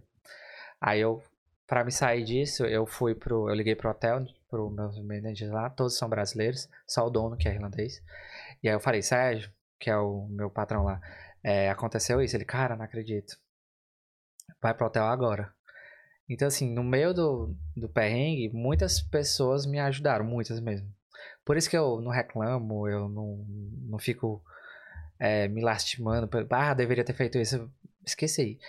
Aí 0.79 1.01
eu, 1.01 1.23
pra 1.65 1.83
me 1.83 1.91
sair 1.91 2.23
disso, 2.23 2.63
eu 2.65 2.85
fui 2.85 3.15
pro. 3.15 3.49
Eu 3.49 3.55
liguei 3.55 3.75
pro 3.75 3.89
hotel, 3.89 4.23
pro 4.47 4.69
meus 4.69 4.99
managers 4.99 5.51
lá, 5.51 5.67
todos 5.71 5.97
são 5.97 6.07
brasileiros, 6.07 6.69
só 6.85 7.07
o 7.07 7.09
dono 7.09 7.35
que 7.35 7.49
é 7.49 7.53
irlandês. 7.55 8.03
E 8.61 8.69
aí 8.69 8.75
eu 8.75 8.79
falei, 8.79 9.01
Sérgio, 9.01 9.51
que 9.79 9.89
é 9.89 9.97
o 9.97 10.27
meu 10.27 10.51
patrão 10.51 10.83
lá, 10.83 11.01
é, 11.43 11.71
aconteceu 11.71 12.21
isso. 12.21 12.35
Ele, 12.37 12.45
cara, 12.45 12.75
não 12.75 12.85
acredito. 12.85 13.35
Vai 14.61 14.75
pro 14.75 14.85
hotel 14.85 15.05
agora. 15.05 15.54
Então, 16.27 16.47
assim, 16.47 16.71
no 16.71 16.83
meio 16.83 17.13
do, 17.13 17.55
do 17.75 17.87
perrengue, 17.87 18.49
muitas 18.53 18.99
pessoas 18.99 19.65
me 19.65 19.79
ajudaram, 19.79 20.25
muitas 20.25 20.59
mesmo. 20.59 20.87
Por 21.43 21.55
isso 21.55 21.69
que 21.69 21.77
eu 21.77 22.01
não 22.01 22.11
reclamo, 22.11 22.87
eu 22.87 23.07
não, 23.07 23.45
não 23.87 23.99
fico 23.99 24.43
é, 25.19 25.47
me 25.47 25.61
lastimando. 25.61 26.27
Ah, 26.49 26.73
deveria 26.73 27.03
ter 27.03 27.13
feito 27.13 27.37
isso. 27.37 27.71
Esqueci. 28.03 28.59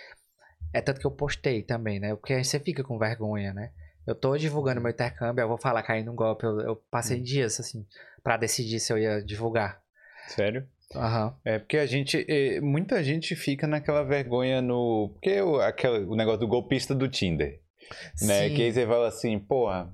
É 0.71 0.81
tanto 0.81 0.99
que 0.99 1.07
eu 1.07 1.11
postei 1.11 1.63
também, 1.63 1.99
né? 1.99 2.15
Porque 2.15 2.33
aí 2.33 2.43
você 2.43 2.59
fica 2.59 2.83
com 2.83 2.99
vergonha, 2.99 3.53
né? 3.53 3.71
Eu 4.05 4.15
tô 4.15 4.37
divulgando 4.37 4.79
meu 4.79 4.91
intercâmbio, 4.91 5.41
eu 5.41 5.47
vou 5.47 5.57
falar 5.57 5.83
cair 5.83 6.03
num 6.03 6.15
golpe. 6.15 6.45
Eu, 6.45 6.61
eu 6.61 6.75
passei 6.89 7.19
dias, 7.19 7.59
assim, 7.59 7.85
pra 8.23 8.37
decidir 8.37 8.79
se 8.79 8.93
eu 8.93 8.97
ia 8.97 9.21
divulgar. 9.21 9.81
Sério? 10.27 10.67
Aham. 10.95 11.35
É 11.43 11.59
porque 11.59 11.77
a 11.77 11.85
gente. 11.85 12.25
Muita 12.61 13.03
gente 13.03 13.35
fica 13.35 13.67
naquela 13.67 14.03
vergonha 14.03 14.61
no. 14.61 15.09
Porque 15.13 15.41
o, 15.41 15.59
aquela, 15.59 15.99
o 15.99 16.15
negócio 16.15 16.39
do 16.39 16.47
golpista 16.47 16.95
do 16.95 17.07
Tinder. 17.07 17.59
Né? 18.21 18.49
Sim. 18.49 18.55
Que 18.55 18.63
aí 18.63 18.71
você 18.73 18.85
fala 18.85 19.07
assim, 19.07 19.37
porra, 19.39 19.93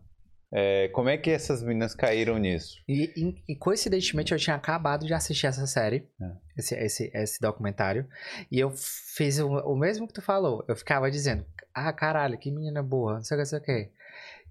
é, 0.52 0.88
como 0.90 1.10
é 1.10 1.18
que 1.18 1.30
essas 1.32 1.64
meninas 1.64 1.94
caíram 1.96 2.38
nisso? 2.38 2.76
E, 2.88 3.12
e- 3.16 3.44
e, 3.50 3.56
coincidentemente 3.56 4.32
eu 4.32 4.38
tinha 4.40 4.56
acabado 4.56 5.06
de 5.06 5.14
assistir 5.14 5.48
essa 5.48 5.66
série, 5.68 6.08
É. 6.22 6.32
esse, 6.58 6.76
esse, 6.76 7.12
esse 7.14 7.40
documentário, 7.42 8.08
e 8.52 8.60
eu 8.60 8.72
fiz 8.72 9.40
o, 9.40 9.48
o 9.48 9.76
mesmo 9.76 10.08
que 10.08 10.14
tu 10.14 10.22
falou. 10.22 10.64
Eu 10.68 10.76
ficava 10.76 11.10
dizendo, 11.12 11.46
ah, 11.74 11.92
caralho, 11.94 12.38
que 12.38 12.52
menina 12.52 12.82
boa, 12.84 13.16
não 13.16 13.24
sei 13.24 13.36
o 13.36 13.38
que, 13.38 13.42
não 13.42 13.46
sei 13.50 13.60
o 13.60 13.64
que. 13.64 13.90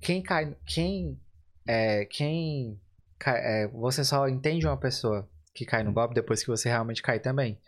Quem 0.00 0.22
cai. 0.22 0.56
Quem. 0.66 1.18
É, 1.66 2.04
quem. 2.06 2.80
é, 3.26 3.68
você 3.68 4.04
só 4.04 4.28
entende 4.28 4.66
uma 4.66 4.76
pessoa 4.76 5.28
que 5.54 5.64
cai 5.64 5.82
no 5.82 5.92
golpe 5.92 6.14
depois 6.14 6.40
que 6.42 6.48
você 6.48 6.68
realmente 6.68 7.02
cai 7.02 7.18
também. 7.20 7.60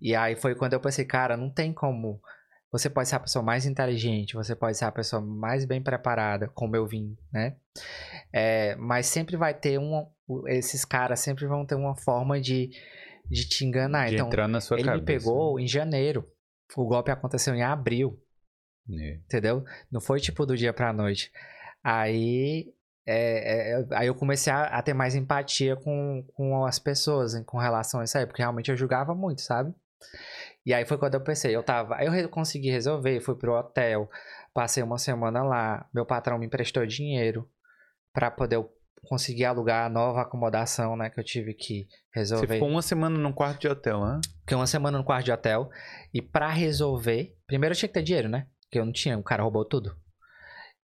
E 0.00 0.14
aí 0.14 0.34
foi 0.36 0.54
quando 0.54 0.72
eu 0.72 0.80
pensei, 0.80 1.04
cara, 1.04 1.36
não 1.36 1.50
tem 1.50 1.72
como. 1.72 2.20
Você 2.70 2.88
pode 2.88 3.08
ser 3.08 3.16
a 3.16 3.20
pessoa 3.20 3.42
mais 3.42 3.66
inteligente, 3.66 4.34
você 4.34 4.56
pode 4.56 4.78
ser 4.78 4.86
a 4.86 4.92
pessoa 4.92 5.20
mais 5.20 5.64
bem 5.66 5.82
preparada, 5.82 6.48
como 6.48 6.74
eu 6.74 6.86
vim, 6.86 7.16
né? 7.30 7.56
É, 8.32 8.74
mas 8.76 9.06
sempre 9.06 9.36
vai 9.36 9.52
ter 9.52 9.78
um. 9.78 10.06
Esses 10.46 10.84
caras 10.84 11.20
sempre 11.20 11.46
vão 11.46 11.66
ter 11.66 11.74
uma 11.74 11.94
forma 11.94 12.40
de, 12.40 12.70
de 13.30 13.46
te 13.46 13.64
enganar. 13.66 14.08
de 14.08 14.14
então, 14.14 14.26
entrar 14.28 14.48
na 14.48 14.60
sua 14.60 14.78
ele 14.78 14.84
cabeça. 14.88 15.00
me 15.00 15.06
pegou 15.06 15.60
em 15.60 15.66
janeiro. 15.68 16.26
O 16.74 16.86
golpe 16.86 17.10
aconteceu 17.10 17.54
em 17.54 17.62
abril, 17.62 18.18
É. 18.90 19.16
entendeu? 19.16 19.62
Não 19.90 20.00
foi 20.00 20.18
tipo 20.18 20.46
do 20.46 20.56
dia 20.56 20.72
pra 20.72 20.92
noite. 20.94 21.30
Aí. 21.84 22.72
É, 23.06 23.72
é, 23.72 23.86
aí 23.92 24.06
eu 24.06 24.14
comecei 24.14 24.52
a, 24.52 24.64
a 24.64 24.82
ter 24.82 24.94
mais 24.94 25.14
empatia 25.14 25.76
com, 25.76 26.24
com 26.34 26.64
as 26.64 26.78
pessoas 26.78 27.34
com 27.44 27.58
relação 27.58 28.00
a 28.00 28.04
isso 28.04 28.16
aí, 28.16 28.26
porque 28.26 28.42
realmente 28.42 28.70
eu 28.70 28.76
julgava 28.76 29.14
muito, 29.14 29.42
sabe? 29.42 29.74
E 30.64 30.72
aí 30.72 30.84
foi 30.84 30.98
quando 30.98 31.14
eu 31.14 31.20
pensei, 31.20 31.54
eu 31.54 31.62
tava. 31.62 31.96
Aí 31.96 32.06
eu 32.06 32.28
consegui 32.28 32.70
resolver, 32.70 33.20
fui 33.20 33.34
pro 33.34 33.58
hotel, 33.58 34.08
passei 34.54 34.82
uma 34.82 34.98
semana 34.98 35.42
lá, 35.42 35.88
meu 35.92 36.06
patrão 36.06 36.38
me 36.38 36.46
emprestou 36.46 36.86
dinheiro 36.86 37.48
pra 38.12 38.30
poder 38.30 38.56
eu 38.56 38.70
conseguir 39.04 39.44
alugar 39.44 39.86
a 39.86 39.88
nova 39.88 40.22
acomodação, 40.22 40.96
né? 40.96 41.10
Que 41.10 41.18
eu 41.18 41.24
tive 41.24 41.54
que 41.54 41.88
Você 41.88 42.20
resolver. 42.20 42.54
ficou 42.54 42.68
uma 42.68 42.82
semana 42.82 43.18
num 43.18 43.32
quarto 43.32 43.60
de 43.60 43.68
hotel, 43.68 44.02
hã? 44.02 44.20
Fiquei 44.40 44.56
uma 44.56 44.66
semana 44.66 44.98
no 44.98 45.04
quarto 45.04 45.24
de 45.24 45.32
hotel. 45.32 45.68
E 46.14 46.22
pra 46.22 46.48
resolver. 46.48 47.36
Primeiro 47.46 47.72
eu 47.72 47.78
tinha 47.78 47.88
que 47.88 47.94
ter 47.94 48.02
dinheiro, 48.02 48.28
né? 48.28 48.46
Porque 48.62 48.78
eu 48.78 48.84
não 48.84 48.92
tinha, 48.92 49.18
o 49.18 49.22
cara 49.22 49.42
roubou 49.42 49.64
tudo. 49.64 49.96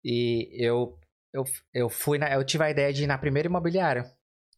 E 0.03 0.49
eu, 0.64 0.97
eu, 1.34 1.43
eu 1.73 1.89
fui 1.89 2.17
na. 2.17 2.31
Eu 2.31 2.43
tive 2.45 2.63
a 2.63 2.69
ideia 2.69 2.93
de 2.93 3.03
ir 3.03 3.07
na 3.07 3.17
primeira 3.17 3.47
imobiliária. 3.47 4.05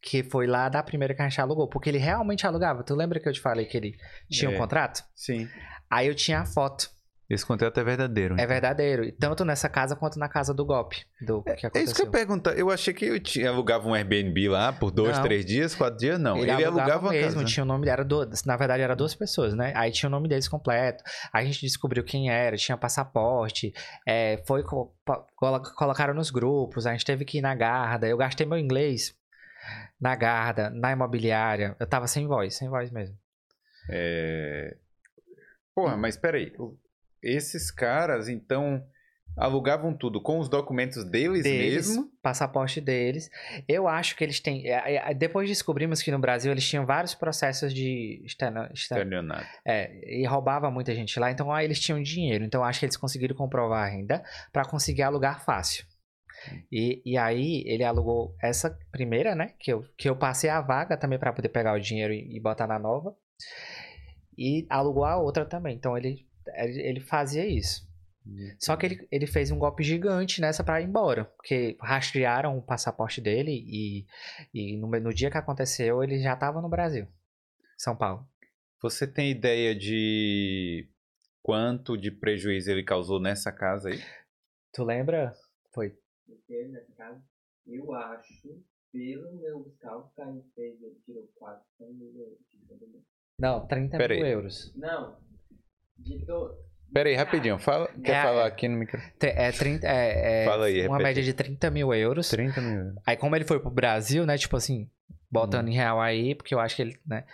Que 0.02 0.22
foi 0.22 0.46
lá 0.46 0.68
da 0.68 0.82
primeira 0.82 1.14
que 1.14 1.22
a 1.22 1.28
gente 1.28 1.40
alugou. 1.40 1.68
Porque 1.68 1.88
ele 1.88 1.98
realmente 1.98 2.46
alugava. 2.46 2.84
Tu 2.84 2.94
lembra 2.94 3.18
que 3.18 3.28
eu 3.28 3.32
te 3.32 3.40
falei 3.40 3.64
que 3.64 3.76
ele 3.76 3.96
tinha 4.30 4.50
É. 4.50 4.54
um 4.54 4.58
contrato? 4.58 5.02
Sim. 5.14 5.48
Aí 5.90 6.06
eu 6.06 6.14
tinha 6.14 6.40
a 6.40 6.46
foto. 6.46 6.88
Esse 7.28 7.44
contrato 7.44 7.78
é 7.78 7.84
verdadeiro. 7.84 8.36
É 8.38 8.46
verdadeiro. 8.46 9.04
E 9.04 9.12
Tanto 9.12 9.44
nessa 9.44 9.68
casa 9.68 9.96
quanto 9.96 10.18
na 10.18 10.28
casa 10.28 10.54
do 10.54 10.64
golpe. 10.64 11.04
Do 11.20 11.42
que 11.42 11.50
É 11.50 11.54
isso 11.54 11.60
que 11.60 11.66
aconteceu. 11.66 12.04
eu 12.04 12.06
ia 12.06 12.10
perguntar. 12.10 12.52
Eu 12.56 12.70
achei 12.70 12.94
que 12.94 13.04
eu 13.04 13.18
tinha, 13.18 13.50
alugava 13.50 13.88
um 13.88 13.94
Airbnb 13.94 14.48
lá 14.48 14.72
por 14.72 14.90
dois, 14.90 15.16
Não. 15.16 15.24
três 15.24 15.44
dias, 15.44 15.74
quatro 15.74 15.98
dias, 15.98 16.18
não. 16.20 16.38
Ele, 16.38 16.50
alugava, 16.64 17.08
a 17.08 17.12
mesmo, 17.12 17.44
tinha 17.44 17.64
o 17.64 17.66
nome 17.66 17.88
era 17.88 18.04
do, 18.04 18.28
na 18.44 18.56
verdade 18.56 18.82
era 18.82 18.94
duas 18.94 19.14
pessoas, 19.14 19.54
né? 19.54 19.72
Aí 19.74 19.90
tinha 19.90 20.08
o 20.08 20.10
nome 20.10 20.28
deles 20.28 20.46
completo. 20.46 21.02
Aí 21.32 21.44
a 21.44 21.46
gente 21.46 21.60
descobriu 21.60 22.04
quem 22.04 22.30
era, 22.30 22.56
tinha 22.56 22.76
passaporte, 22.76 23.72
é, 24.06 24.42
foi 24.46 24.62
colocaram 25.76 26.14
nos 26.14 26.30
grupos, 26.30 26.86
a 26.86 26.92
gente 26.92 27.04
teve 27.04 27.24
que 27.24 27.38
ir 27.38 27.42
na 27.42 27.54
garda. 27.54 28.06
Eu 28.06 28.16
gastei 28.16 28.46
meu 28.46 28.58
inglês 28.58 29.14
na 30.00 30.14
Garda, 30.14 30.70
na 30.70 30.92
imobiliária. 30.92 31.76
Eu 31.80 31.86
tava 31.86 32.06
sem 32.06 32.26
voz, 32.26 32.54
sem 32.54 32.68
voz 32.68 32.90
mesmo. 32.90 33.16
É... 33.90 34.76
Porra, 35.74 35.96
mas 35.96 36.16
peraí. 36.16 36.52
Esses 37.22 37.70
caras, 37.70 38.28
então, 38.28 38.82
alugavam 39.36 39.92
tudo 39.92 40.20
com 40.20 40.38
os 40.38 40.48
documentos 40.48 41.04
deles, 41.04 41.42
Deles, 41.42 41.88
mesmo? 41.88 42.10
passaporte 42.22 42.80
deles. 42.80 43.28
Eu 43.68 43.86
acho 43.86 44.16
que 44.16 44.24
eles 44.24 44.40
têm. 44.40 44.66
é, 44.66 44.96
é, 45.10 45.14
Depois 45.14 45.48
descobrimos 45.48 46.02
que 46.02 46.10
no 46.10 46.18
Brasil 46.18 46.50
eles 46.50 46.66
tinham 46.66 46.86
vários 46.86 47.14
processos 47.14 47.72
de 47.72 48.22
Estelionato. 48.24 48.72
É, 49.64 50.20
e 50.20 50.26
roubava 50.26 50.70
muita 50.70 50.94
gente 50.94 51.18
lá, 51.20 51.30
então 51.30 51.52
aí 51.52 51.64
eles 51.66 51.80
tinham 51.80 52.02
dinheiro. 52.02 52.44
Então 52.44 52.64
acho 52.64 52.80
que 52.80 52.86
eles 52.86 52.96
conseguiram 52.96 53.36
comprovar 53.36 53.86
a 53.86 53.88
renda 53.88 54.24
para 54.52 54.64
conseguir 54.64 55.02
alugar 55.02 55.44
fácil. 55.44 55.84
E, 56.70 57.02
e 57.04 57.16
aí 57.16 57.62
ele 57.66 57.82
alugou 57.82 58.34
essa 58.42 58.78
primeira, 58.92 59.34
né? 59.34 59.52
Que 59.58 59.72
eu, 59.72 59.84
que 59.96 60.08
eu 60.08 60.16
passei 60.16 60.50
a 60.50 60.60
vaga 60.60 60.96
também 60.96 61.18
para 61.18 61.32
poder 61.32 61.48
pegar 61.48 61.74
o 61.74 61.80
dinheiro 61.80 62.12
e, 62.12 62.36
e 62.36 62.40
botar 62.40 62.66
na 62.66 62.78
nova. 62.78 63.14
E 64.38 64.66
alugou 64.68 65.04
a 65.04 65.16
outra 65.16 65.44
também. 65.44 65.76
Então 65.76 65.96
ele, 65.96 66.26
ele, 66.54 67.00
fazia 67.00 67.46
isso. 67.46 67.86
Só 68.58 68.76
que 68.76 68.86
ele, 68.86 69.08
ele 69.10 69.26
fez 69.26 69.50
um 69.50 69.58
golpe 69.58 69.84
gigante 69.84 70.40
nessa 70.40 70.64
para 70.64 70.80
ir 70.80 70.86
embora. 70.86 71.24
Porque 71.24 71.76
rastrearam 71.80 72.58
o 72.58 72.62
passaporte 72.62 73.20
dele 73.20 73.52
e, 73.52 74.06
e 74.52 74.76
no, 74.76 74.88
no 74.88 75.14
dia 75.14 75.30
que 75.30 75.38
aconteceu 75.38 76.02
ele 76.02 76.18
já 76.18 76.34
estava 76.34 76.60
no 76.60 76.68
Brasil. 76.68 77.06
São 77.78 77.96
Paulo. 77.96 78.26
Você 78.82 79.06
tem 79.06 79.30
ideia 79.30 79.74
de 79.74 80.88
quanto 81.42 81.96
de 81.96 82.10
prejuízo 82.10 82.70
ele 82.70 82.82
causou 82.82 83.20
nessa 83.20 83.52
casa 83.52 83.90
aí? 83.90 84.00
Tu 84.72 84.82
lembra? 84.84 85.32
Foi 85.72 85.96
Porque 86.26 86.66
nessa 86.68 86.92
casa, 86.94 87.22
eu 87.66 87.92
acho, 87.94 88.62
pelo 88.92 89.32
meu 89.36 89.72
cálculo, 89.80 90.12
que 90.14 90.20
a 90.22 90.32
gente 90.32 90.50
fez, 90.54 90.82
ele 90.82 90.96
tirou 91.04 91.30
4 91.36 91.64
mil 91.92 92.12
euros. 92.18 92.38
Não, 93.38 93.66
30 93.66 93.96
Pera 93.98 94.14
mil 94.14 94.24
aí. 94.24 94.32
euros. 94.32 94.74
Não, 94.74 95.18
de 96.06 96.24
to... 96.26 96.54
Pera 96.92 97.08
aí, 97.08 97.14
rapidinho. 97.14 97.58
Fala, 97.58 97.88
quer 98.02 98.12
É, 98.12 98.22
falar 98.22 98.44
é. 98.44 98.46
aqui 98.46 98.68
no 98.68 98.78
microfone? 98.78 99.12
É, 99.20 99.52
30, 99.52 99.86
é, 99.86 100.42
é 100.42 100.44
Fala 100.46 100.66
aí, 100.66 100.86
uma 100.86 100.98
repete 100.98 101.02
média 101.02 101.22
de 101.22 101.32
30 101.34 101.70
mil 101.70 101.92
euros. 101.92 102.28
30 102.28 102.60
mil. 102.60 102.94
Aí 103.04 103.16
como 103.16 103.34
ele 103.36 103.44
foi 103.44 103.60
pro 103.60 103.70
Brasil, 103.70 104.24
né, 104.24 104.38
tipo 104.38 104.56
assim, 104.56 104.88
botando 105.30 105.68
em 105.68 105.74
real 105.74 106.00
aí, 106.00 106.34
porque 106.34 106.54
eu 106.54 106.60
acho 106.60 106.76
que 106.76 106.82
ele, 106.82 106.96
né, 107.06 107.24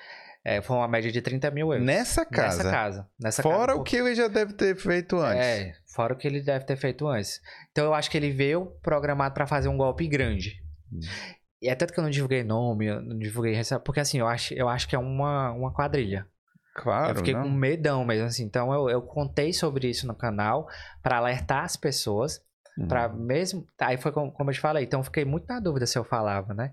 é, 0.45 0.61
foi 0.61 0.77
uma 0.77 0.89
média 0.89 1.13
de 1.13 1.21
30 1.21 1.51
mil 1.51 1.73
euros. 1.73 1.87
Nessa 1.87 2.25
casa? 2.25 2.57
Nessa 2.59 2.71
casa. 2.71 3.09
Nessa 3.21 3.43
Fora 3.43 3.69
casa, 3.69 3.79
o 3.79 3.85
que 3.85 3.97
ele 3.97 4.15
já 4.15 4.27
deve 4.27 4.55
ter 4.55 4.75
feito 4.77 5.17
antes. 5.19 5.47
É, 5.47 5.75
fora 5.87 6.15
o 6.15 6.17
que 6.17 6.27
ele 6.27 6.41
deve 6.41 6.65
ter 6.65 6.77
feito 6.77 7.07
antes. 7.07 7.41
Então 7.71 7.85
eu 7.85 7.95
acho 7.95 8.11
que 8.11 8.17
ele 8.17 8.33
veio 8.33 8.67
programado 8.83 9.35
pra 9.35 9.47
fazer 9.47 9.69
um 9.69 9.77
golpe 9.77 10.09
grande. 10.09 10.61
Hum. 10.93 10.99
E 11.61 11.69
é 11.69 11.75
tanto 11.77 11.93
que 11.93 12.01
eu 12.01 12.03
não 12.03 12.11
divulguei 12.11 12.43
nome, 12.43 12.87
eu 12.87 13.01
não 13.01 13.17
divulguei 13.17 13.55
receita, 13.55 13.81
porque 13.85 14.01
assim, 14.01 14.19
eu 14.19 14.27
acho, 14.27 14.53
eu 14.55 14.69
acho 14.69 14.89
que 14.89 14.97
é 14.97 14.99
uma, 14.99 15.53
uma 15.53 15.73
quadrilha. 15.73 16.27
Claro, 16.75 17.13
eu 17.13 17.17
fiquei 17.17 17.35
não. 17.35 17.43
com 17.43 17.51
medão 17.51 18.05
mesmo, 18.05 18.27
assim. 18.27 18.45
Então 18.45 18.73
eu, 18.73 18.89
eu 18.89 19.03
contei 19.03 19.53
sobre 19.53 19.89
isso 19.89 20.07
no 20.07 20.15
canal 20.15 20.67
pra 21.03 21.19
alertar 21.19 21.65
as 21.65 21.77
pessoas. 21.77 22.41
Hum. 22.79 22.89
Pra 22.89 23.09
mesmo. 23.09 23.67
Aí 23.79 23.99
foi 23.99 24.13
como, 24.13 24.33
como 24.33 24.51
eu 24.51 24.55
te 24.55 24.61
falei, 24.61 24.85
então 24.85 25.01
eu 25.01 25.05
fiquei 25.05 25.25
muito 25.25 25.47
na 25.47 25.61
dúvida 25.61 25.87
se 25.87 25.99
eu 25.99 26.05
falava, 26.05 26.55
né? 26.55 26.73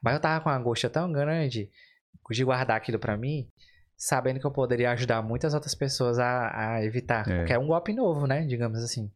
Mas 0.00 0.14
eu 0.14 0.20
tava 0.20 0.42
com 0.42 0.48
uma 0.48 0.56
angústia 0.56 0.88
tão 0.88 1.10
grande 1.10 1.68
de 2.30 2.44
guardar 2.44 2.76
aquilo 2.76 2.98
pra 2.98 3.16
mim, 3.16 3.48
sabendo 3.96 4.38
que 4.38 4.46
eu 4.46 4.52
poderia 4.52 4.92
ajudar 4.92 5.20
muitas 5.20 5.52
outras 5.52 5.74
pessoas 5.74 6.20
a, 6.20 6.74
a 6.76 6.84
evitar. 6.84 7.28
É. 7.28 7.38
Porque 7.38 7.52
é 7.52 7.58
um 7.58 7.66
golpe 7.66 7.92
novo, 7.92 8.26
né? 8.28 8.46
Digamos 8.46 8.78
assim. 8.78 9.10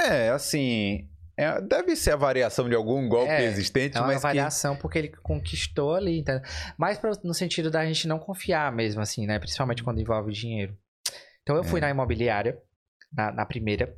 É, 0.00 0.30
assim. 0.30 1.06
É- 1.36 1.60
deve 1.60 1.96
ser 1.96 2.12
a 2.12 2.16
variação 2.16 2.68
de 2.68 2.74
algum 2.74 3.08
golpe 3.08 3.30
É, 3.30 3.44
existente, 3.44 3.96
É 3.96 4.00
uma 4.00 4.08
mas 4.08 4.20
que. 4.20 4.26
avaliação 4.26 4.76
porque 4.76 4.98
ele 4.98 5.08
conquistou 5.08 5.94
ali, 5.94 6.20
entendeu? 6.20 6.42
Mas 6.76 6.98
pro- 6.98 7.18
no 7.24 7.34
sentido 7.34 7.70
da 7.70 7.84
gente 7.84 8.06
não 8.08 8.18
confiar 8.18 8.70
mesmo, 8.72 9.00
assim, 9.00 9.26
né? 9.26 9.38
Principalmente 9.38 9.82
quando 9.82 10.00
envolve 10.00 10.32
dinheiro. 10.32 10.76
Então 11.42 11.56
eu 11.56 11.64
fui 11.64 11.78
É. 11.78 11.82
na 11.82 11.90
imobiliária, 11.90 12.58
na, 13.12 13.30
na 13.32 13.44
primeira, 13.46 13.94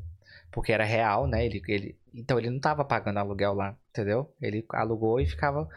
porque 0.51 0.72
era 0.72 0.84
real, 0.84 1.26
né? 1.26 1.45
Ele, 1.47 1.62
ele, 1.68 1.99
então 2.14 2.39
ele 2.39 2.51
não 2.51 2.59
tava 2.61 2.84
pagando 2.84 3.18
aluguel 3.18 3.55
lá, 3.55 3.76
entendeu? 3.91 4.34
Ele 4.41 4.64
alugou 4.72 5.20
e 5.20 5.26
ficava. 5.26 5.68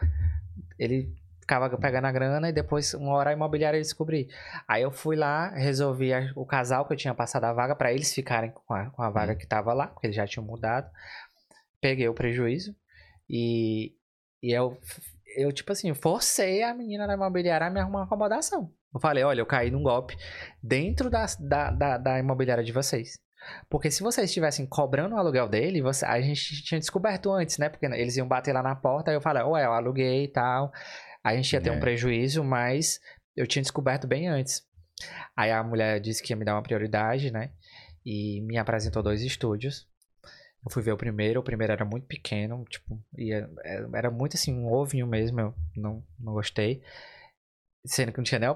Ele 0.78 1.14
ficava 1.40 1.68
pegando 1.78 2.04
a 2.06 2.12
grana 2.12 2.48
e 2.48 2.52
depois, 2.52 2.94
uma 2.94 3.12
hora 3.14 3.30
a 3.30 3.32
imobiliária 3.32 3.76
ia 3.76 3.82
descobrir. 3.82 4.28
Aí 4.68 4.82
eu 4.82 4.90
fui 4.90 5.16
lá, 5.16 5.48
resolvi 5.50 6.12
a- 6.14 6.30
o 6.36 6.46
casal 6.46 6.86
que 6.86 6.92
eu 6.92 6.96
tinha 6.96 7.12
passado 7.14 7.44
a 7.44 7.52
vaga 7.52 7.74
para 7.74 7.92
eles 7.92 8.14
ficarem 8.14 8.50
com 8.52 8.72
a, 8.72 8.86
com 8.90 9.02
a 9.02 9.10
vaga 9.10 9.34
que 9.34 9.46
tava 9.46 9.72
lá, 9.72 9.88
porque 9.88 10.06
eles 10.06 10.16
já 10.16 10.26
tinham 10.26 10.44
mudado. 10.46 10.88
Peguei 11.80 12.08
o 12.08 12.14
prejuízo 12.14 12.74
e, 13.28 13.94
e 14.42 14.52
eu, 14.52 14.78
eu, 15.36 15.52
tipo 15.52 15.72
assim, 15.72 15.92
forcei 15.94 16.62
a 16.62 16.74
menina 16.74 17.06
da 17.06 17.14
imobiliária 17.14 17.66
a 17.66 17.70
me 17.70 17.80
arrumar 17.80 18.00
uma 18.00 18.04
acomodação. 18.04 18.72
Eu 18.92 19.00
falei, 19.00 19.22
olha, 19.22 19.40
eu 19.40 19.46
caí 19.46 19.70
num 19.70 19.82
golpe 19.82 20.16
dentro 20.62 21.08
da, 21.08 21.26
da, 21.38 21.70
da, 21.70 21.98
da 21.98 22.18
imobiliária 22.18 22.64
de 22.64 22.72
vocês. 22.72 23.18
Porque 23.70 23.90
se 23.90 24.02
vocês 24.02 24.28
estivessem 24.28 24.66
cobrando 24.66 25.14
o 25.14 25.18
aluguel 25.18 25.48
dele, 25.48 25.80
você, 25.80 26.04
a 26.04 26.20
gente 26.20 26.62
tinha 26.62 26.78
descoberto 26.78 27.32
antes, 27.32 27.56
né? 27.56 27.68
Porque 27.68 27.86
eles 27.86 28.16
iam 28.16 28.28
bater 28.28 28.52
lá 28.52 28.62
na 28.62 28.76
porta, 28.76 29.10
aí 29.10 29.16
eu 29.16 29.20
falei, 29.20 29.42
ué, 29.44 29.64
eu 29.64 29.72
aluguei 29.72 30.24
e 30.24 30.28
tal. 30.28 30.70
A 31.24 31.34
gente 31.34 31.52
ia 31.52 31.60
ter 31.60 31.70
É. 31.70 31.72
um 31.72 31.80
prejuízo, 31.80 32.44
mas 32.44 33.00
eu 33.34 33.46
tinha 33.46 33.62
descoberto 33.62 34.06
bem 34.06 34.28
antes. 34.28 34.62
Aí 35.34 35.50
a 35.50 35.62
mulher 35.62 36.00
disse 36.00 36.22
que 36.22 36.32
ia 36.32 36.36
me 36.36 36.44
dar 36.44 36.54
uma 36.54 36.62
prioridade, 36.62 37.30
né? 37.30 37.52
E 38.04 38.42
me 38.42 38.58
apresentou 38.58 39.02
dois 39.02 39.22
estúdios. 39.22 39.88
Eu 40.64 40.70
fui 40.70 40.82
ver 40.82 40.92
o 40.92 40.96
primeiro, 40.96 41.40
o 41.40 41.42
primeiro 41.42 41.72
era 41.72 41.84
muito 41.84 42.06
pequeno, 42.06 42.64
tipo, 42.68 43.00
ia, 43.16 43.48
era- 43.64 43.88
era 43.94 44.10
muito 44.10 44.36
assim, 44.36 44.52
um 44.54 44.70
ovinho 44.72 45.06
mesmo, 45.06 45.40
eu 45.40 45.54
não, 45.76 46.04
não 46.18 46.34
gostei. 46.34 46.82
Sendo 47.86 48.12
que 48.12 48.18
não 48.18 48.24
tinha 48.24 48.38
nem, 48.38 48.48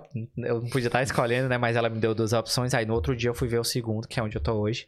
eu 0.47 0.61
não 0.61 0.69
podia 0.69 0.89
estar 0.89 1.03
escolhendo, 1.03 1.49
né? 1.49 1.57
Mas 1.57 1.77
ela 1.77 1.89
me 1.89 1.99
deu 1.99 2.15
duas 2.15 2.35
opções. 2.35 2.75
Aí 2.75 2.85
no 2.85 2.93
outro 2.93 3.17
dia 3.17 3.31
eu 3.31 3.35
fui 3.35 3.49
ver 3.49 3.59
o 3.59 3.65
segundo, 3.65 4.07
que 4.07 4.21
é 4.21 4.23
onde 4.23 4.37
eu 4.37 4.43
tô 4.43 4.53
hoje. 4.53 4.87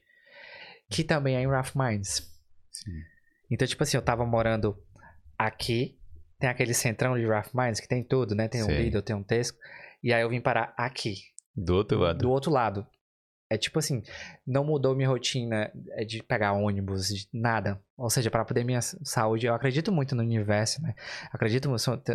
Que 0.90 1.02
também 1.02 1.36
é 1.36 1.40
em 1.40 1.46
Rough 1.46 1.72
Minds. 1.74 2.30
Sim. 2.70 2.92
Então, 3.50 3.66
tipo 3.66 3.82
assim, 3.82 3.96
eu 3.96 4.02
tava 4.02 4.26
morando 4.26 4.76
aqui. 5.38 5.98
Tem 6.38 6.50
aquele 6.50 6.74
centrão 6.74 7.16
de 7.18 7.24
Rough 7.24 7.48
Minds 7.54 7.80
que 7.80 7.88
tem 7.88 8.04
tudo, 8.04 8.34
né? 8.34 8.46
Tem 8.46 8.62
um 8.62 8.66
Sei. 8.66 8.76
Lidl, 8.84 9.00
tem 9.00 9.16
um 9.16 9.22
Tesco. 9.22 9.56
E 10.02 10.12
aí 10.12 10.20
eu 10.20 10.28
vim 10.28 10.40
parar 10.40 10.74
aqui 10.76 11.14
Do 11.56 11.74
outro 11.74 11.98
lado. 11.98 12.18
do 12.18 12.30
outro 12.30 12.50
lado. 12.50 12.86
É 13.48 13.56
tipo 13.56 13.78
assim, 13.78 14.02
não 14.44 14.64
mudou 14.64 14.94
minha 14.96 15.08
rotina 15.08 15.70
é, 15.90 16.04
de 16.04 16.20
pegar 16.22 16.52
ônibus, 16.52 17.08
de 17.08 17.28
nada. 17.32 17.80
Ou 17.96 18.10
seja, 18.10 18.30
para 18.30 18.44
poder 18.44 18.64
minha 18.64 18.80
saúde, 18.82 19.46
eu 19.46 19.54
acredito 19.54 19.92
muito 19.92 20.14
no 20.16 20.22
universo, 20.22 20.82
né? 20.82 20.94
Acredito 21.32 21.70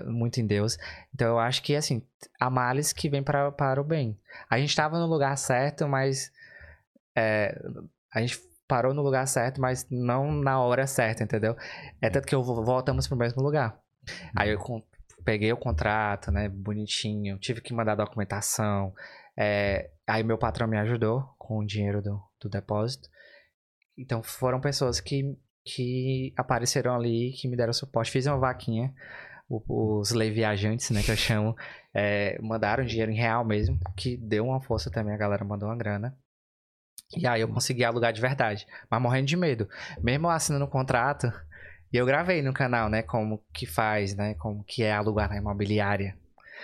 muito 0.08 0.40
em 0.42 0.46
Deus. 0.46 0.78
Então 1.14 1.28
eu 1.30 1.40
acho 1.40 1.64
que 1.64 1.74
assim, 1.76 2.06
há 2.40 2.50
males 2.50 2.92
que 2.92 3.10
vêm 3.10 3.24
para, 3.24 3.50
para 3.52 3.80
o 3.80 3.84
bem. 3.84 4.20
A 4.50 4.58
gente 4.60 4.70
estava 4.72 5.00
no 5.00 5.06
lugar 5.08 5.38
certo, 5.38 5.88
mas 5.88 6.32
é, 7.16 7.58
a 8.14 8.20
gente 8.22 8.40
parou 8.68 8.94
no 8.94 9.02
lugar 9.02 9.28
certo, 9.28 9.60
mas 9.60 9.86
não 9.90 10.32
na 10.32 10.60
hora 10.62 10.88
certa, 10.88 11.24
entendeu? 11.24 11.56
É 12.02 12.10
tanto 12.10 12.28
que 12.28 12.36
eu 12.36 12.44
vo- 12.44 12.64
voltamos 12.64 13.08
pro 13.08 13.18
mesmo 13.18 13.42
lugar. 13.42 13.78
Aí 14.36 14.50
eu 14.50 14.58
con- 14.60 14.84
peguei 15.24 15.52
o 15.54 15.58
contrato, 15.58 16.32
né, 16.32 16.50
bonitinho, 16.50 17.38
tive 17.38 17.62
que 17.62 17.74
mandar 17.74 17.96
documentação. 17.96 18.94
É, 19.38 19.92
aí 20.08 20.24
meu 20.24 20.38
patrão 20.38 20.68
me 20.68 20.78
ajudou 20.78 21.24
com 21.38 21.60
o 21.60 21.66
dinheiro 21.66 22.02
do, 22.02 22.22
do 22.42 22.50
depósito. 22.50 23.10
Então 23.98 24.24
foram 24.24 24.60
pessoas 24.60 25.00
que, 25.00 25.38
que 25.66 26.34
apareceram 26.38 26.96
ali, 26.96 27.34
que 27.34 27.48
me 27.48 27.58
deram 27.58 27.74
suporte. 27.74 28.12
Fiz 28.12 28.26
uma 28.26 28.38
vaquinha. 28.38 28.94
Os 29.50 30.12
lei 30.12 30.32
viajantes, 30.32 30.90
né, 30.92 31.04
que 31.04 31.12
eu 31.12 31.18
chamo, 31.18 31.56
é, 31.94 32.40
mandaram 32.42 32.86
dinheiro 32.86 33.12
em 33.12 33.18
real 33.18 33.44
mesmo, 33.44 33.78
que 33.98 34.16
deu 34.16 34.46
uma 34.46 34.62
força 34.62 34.90
também, 34.90 35.14
a 35.14 35.18
galera 35.18 35.44
mandou 35.44 35.68
uma 35.68 35.78
grana. 35.78 36.18
E 37.18 37.28
aí 37.28 37.42
eu 37.42 37.50
consegui 37.50 37.84
alugar 37.84 38.14
de 38.14 38.22
verdade, 38.22 38.66
mas 38.90 39.02
morrendo 39.02 39.28
de 39.28 39.36
medo. 39.36 39.68
Mesmo 40.02 40.30
assinando 40.30 40.64
o 40.64 40.70
contrato, 40.70 41.28
e 41.92 41.98
eu 41.98 42.06
gravei 42.06 42.42
no 42.42 42.54
canal, 42.54 42.90
né, 42.90 43.02
como 43.02 43.44
que 43.54 43.66
faz, 43.66 44.16
né, 44.16 44.34
como 44.36 44.64
que 44.64 44.84
é 44.84 44.94
alugar 44.94 45.30
na 45.30 45.36
imobiliária. 45.36 46.18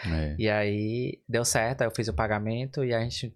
É. 0.06 0.36
E 0.38 0.50
aí 0.50 1.22
deu 1.28 1.44
certo, 1.46 1.82
aí 1.82 1.88
eu 1.88 1.96
fiz 1.96 2.08
o 2.08 2.14
pagamento 2.14 2.84
e 2.84 2.94
a 2.94 3.00
gente 3.02 3.36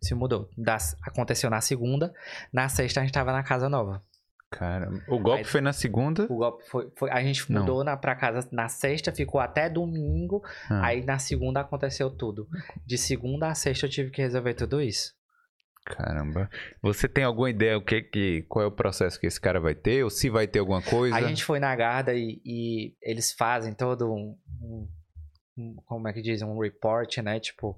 se 0.00 0.14
mudou. 0.14 0.48
Das- 0.56 0.96
aconteceu 1.02 1.50
na 1.50 1.60
segunda, 1.60 2.14
na 2.52 2.68
sexta 2.68 3.00
a 3.00 3.02
gente 3.04 3.12
tava 3.12 3.32
na 3.32 3.42
casa 3.42 3.68
nova. 3.68 4.02
Cara, 4.50 4.88
o 5.08 5.18
golpe 5.18 5.40
Aí- 5.40 5.44
foi 5.44 5.60
na 5.60 5.74
segunda. 5.74 6.24
O 6.24 6.36
golpe 6.36 6.64
foi, 6.70 6.90
foi- 6.96 7.10
a 7.10 7.22
gente 7.22 7.50
Não. 7.52 7.60
mudou 7.60 7.84
na, 7.84 7.96
pra 7.98 8.14
casa 8.16 8.48
na 8.50 8.66
sexta, 8.68 9.12
ficou 9.12 9.40
até 9.40 9.68
domingo, 9.68 10.42
Ah, 10.70 10.86
aí 10.86 11.04
na 11.04 11.18
segunda 11.18 11.60
aconteceu 11.60 12.10
tudo. 12.10 12.48
De 12.86 12.96
segunda 12.96 13.48
a 13.48 13.54
sexta 13.54 13.84
eu 13.86 13.90
tive 13.90 14.10
que 14.10 14.22
resolver 14.22 14.54
tudo 14.54 14.80
isso. 14.80 15.12
Caramba. 15.84 16.50
Você 16.82 17.08
tem 17.08 17.24
alguma 17.24 17.48
ideia 17.50 17.76
o 17.78 17.82
que, 17.84 18.02
que 18.02 18.42
qual 18.48 18.62
é 18.64 18.68
o 18.68 18.72
processo 18.72 19.18
que 19.18 19.26
esse 19.26 19.40
cara 19.40 19.58
vai 19.60 19.74
ter? 19.74 20.02
Ou 20.04 20.10
se 20.10 20.28
vai 20.28 20.46
ter 20.46 20.58
alguma 20.58 20.82
coisa? 20.82 21.16
A 21.16 21.22
gente 21.22 21.44
foi 21.44 21.58
na 21.58 21.74
Garda 21.74 22.14
e, 22.14 22.40
e 22.44 22.94
eles 23.02 23.32
fazem 23.32 23.72
todo 23.74 24.10
um- 24.12 24.36
um- 24.62 24.88
Como 25.86 26.08
é 26.08 26.12
que 26.12 26.22
diz? 26.22 26.42
Um 26.42 26.58
report, 26.58 27.18
né? 27.18 27.40
Tipo. 27.40 27.76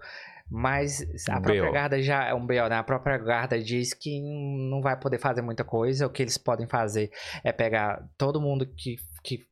Mas 0.52 1.00
a 1.28 1.38
Um 1.38 1.42
própria 1.42 1.64
BO. 1.64 1.72
Garda 1.72 2.02
já 2.02 2.24
é 2.24 2.34
um 2.34 2.44
BO, 2.44 2.68
né? 2.68 2.76
A 2.76 2.82
própria 2.82 3.16
Garda 3.18 3.62
diz 3.62 3.94
que 3.94 4.20
não 4.20 4.80
vai 4.80 4.98
poder 4.98 5.18
fazer 5.18 5.42
muita 5.42 5.62
coisa. 5.62 6.06
O 6.06 6.10
que 6.10 6.22
eles 6.22 6.36
podem 6.36 6.66
fazer 6.66 7.10
é 7.44 7.52
pegar 7.52 8.04
todo 8.18 8.40
mundo 8.40 8.66
que, 8.66 8.96
que 9.22 9.46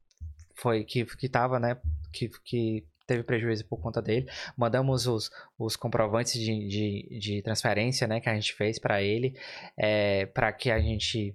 foi, 0.56 0.82
que, 0.82 1.04
que 1.04 1.28
tava, 1.28 1.60
né? 1.60 1.76
que, 2.12 2.28
que 2.44 2.84
teve 3.06 3.22
prejuízo 3.22 3.64
por 3.66 3.78
conta 3.78 4.02
dele. 4.02 4.28
Mandamos 4.56 5.06
os, 5.06 5.30
os 5.58 5.76
comprovantes 5.76 6.34
de, 6.34 6.68
de, 6.68 7.18
de 7.18 7.42
transferência, 7.42 8.06
né, 8.06 8.20
que 8.20 8.28
a 8.28 8.34
gente 8.34 8.52
fez 8.54 8.78
para 8.78 9.02
ele, 9.02 9.34
é, 9.76 10.26
para 10.26 10.52
que 10.52 10.70
a 10.70 10.80
gente 10.80 11.34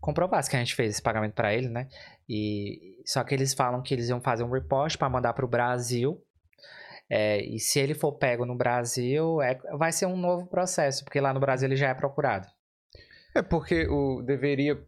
comprovasse 0.00 0.50
que 0.50 0.56
a 0.56 0.58
gente 0.58 0.74
fez 0.74 0.90
esse 0.90 1.02
pagamento 1.02 1.32
para 1.32 1.54
ele, 1.54 1.68
né? 1.68 1.88
E 2.28 3.02
só 3.04 3.24
que 3.24 3.34
eles 3.34 3.54
falam 3.54 3.82
que 3.82 3.94
eles 3.94 4.08
iam 4.08 4.20
fazer 4.20 4.44
um 4.44 4.50
report 4.50 4.96
para 4.96 5.08
mandar 5.08 5.32
para 5.32 5.44
o 5.44 5.48
Brasil. 5.48 6.22
É, 7.08 7.40
e 7.44 7.58
se 7.60 7.78
ele 7.78 7.94
for 7.94 8.12
pego 8.12 8.44
no 8.44 8.56
Brasil, 8.56 9.40
é, 9.40 9.58
vai 9.78 9.92
ser 9.92 10.06
um 10.06 10.16
novo 10.16 10.46
processo, 10.46 11.04
porque 11.04 11.20
lá 11.20 11.32
no 11.32 11.40
Brasil 11.40 11.68
ele 11.68 11.76
já 11.76 11.88
é 11.88 11.94
procurado. 11.94 12.46
É 13.34 13.42
porque 13.42 13.86
o 13.88 14.22
deveria. 14.22 14.78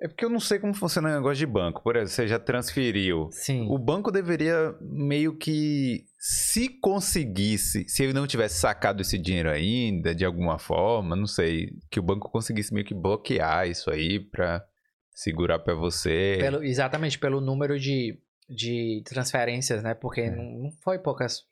É 0.00 0.08
porque 0.08 0.24
eu 0.24 0.30
não 0.30 0.40
sei 0.40 0.58
como 0.58 0.74
funciona 0.74 1.10
o 1.10 1.14
negócio 1.14 1.36
de 1.36 1.46
banco. 1.46 1.82
Por 1.82 1.94
exemplo, 1.94 2.10
você 2.12 2.26
já 2.26 2.38
transferiu. 2.38 3.28
Sim. 3.30 3.66
O 3.68 3.78
banco 3.78 4.10
deveria 4.10 4.74
meio 4.80 5.36
que. 5.36 6.04
Se 6.18 6.68
conseguisse, 6.80 7.84
se 7.88 8.02
ele 8.04 8.12
não 8.12 8.26
tivesse 8.26 8.58
sacado 8.58 9.02
esse 9.02 9.18
dinheiro 9.18 9.50
ainda, 9.50 10.14
de 10.14 10.24
alguma 10.24 10.58
forma, 10.58 11.14
não 11.16 11.26
sei, 11.26 11.70
que 11.90 12.00
o 12.00 12.02
banco 12.02 12.30
conseguisse 12.30 12.72
meio 12.72 12.86
que 12.86 12.94
bloquear 12.94 13.68
isso 13.68 13.90
aí 13.90 14.18
pra 14.20 14.64
segurar 15.12 15.58
pra 15.58 15.74
você. 15.74 16.36
Pelo- 16.40 16.62
exatamente, 16.64 17.18
pelo 17.18 17.40
número 17.40 17.78
de, 17.78 18.18
de 18.54 19.02
transferências, 19.04 19.82
né? 19.82 19.94
Porque 19.94 20.22
É. 20.22 20.30
não, 20.30 20.70
foi 20.82 20.98
poucas. 20.98 21.42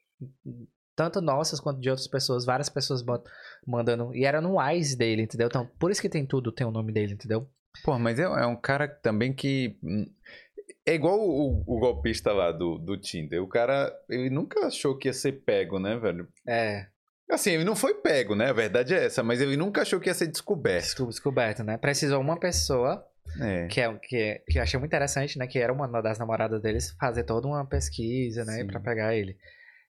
Tanto 0.94 1.20
nossas 1.20 1.60
quanto 1.60 1.80
de 1.80 1.88
outras 1.88 2.06
pessoas, 2.08 2.44
várias 2.44 2.68
pessoas 2.68 3.02
mandando. 3.66 4.14
E 4.14 4.24
era 4.24 4.40
no 4.40 4.58
Wise 4.60 4.96
dele, 4.96 5.22
entendeu? 5.22 5.46
Então, 5.46 5.66
por 5.78 5.90
isso 5.90 6.00
que 6.02 6.08
tem 6.08 6.26
tudo, 6.26 6.52
tem 6.52 6.66
o 6.66 6.70
nome 6.70 6.92
dele, 6.92 7.14
entendeu? 7.14 7.48
Pô, 7.84 7.98
mas 7.98 8.18
é, 8.18 8.22
é 8.24 8.46
um 8.46 8.56
cara 8.56 8.86
também 8.86 9.32
que. 9.32 9.78
hum, 9.82 10.04
É 10.86 10.94
igual 10.94 11.18
o, 11.18 11.62
o 11.66 11.78
golpista 11.78 12.32
lá 12.32 12.52
do, 12.52 12.76
do 12.78 12.98
Tinder. 12.98 13.42
O 13.42 13.48
cara, 13.48 13.90
ele 14.08 14.28
nunca 14.28 14.66
achou 14.66 14.96
que 14.98 15.08
ia 15.08 15.12
ser 15.14 15.32
pego, 15.44 15.78
né, 15.78 15.96
velho? 15.96 16.28
É, 16.46 16.86
Assim, 17.30 17.52
ele 17.52 17.62
não 17.64 17.76
foi 17.76 17.94
pego, 17.94 18.34
né? 18.34 18.50
A 18.50 18.52
verdade 18.52 18.92
é 18.92 19.04
essa, 19.06 19.22
mas 19.22 19.40
ele 19.40 19.56
nunca 19.56 19.82
achou 19.82 20.00
que 20.00 20.08
ia 20.08 20.14
ser 20.14 20.26
descoberto. 20.26 20.82
desco- 20.82 21.06
descoberto, 21.06 21.62
né? 21.62 21.78
Precisou 21.78 22.20
uma 22.20 22.36
pessoa, 22.38 23.06
É. 23.40 23.66
que, 23.68 23.80
é, 23.80 23.94
que, 23.94 24.16
é- 24.16 24.42
que 24.48 24.58
eu 24.58 24.62
achei 24.62 24.78
muito 24.78 24.90
interessante, 24.90 25.38
né? 25.38 25.46
Que 25.46 25.58
era 25.58 25.72
uma 25.72 25.86
das 26.02 26.18
namoradas 26.18 26.60
deles, 26.60 26.94
fazer 26.98 27.24
toda 27.24 27.46
uma 27.46 27.64
pesquisa, 27.66 28.44
né? 28.44 28.54
Sim. 28.58 28.66
Pra 28.66 28.80
pegar 28.80 29.14
ele. 29.14 29.36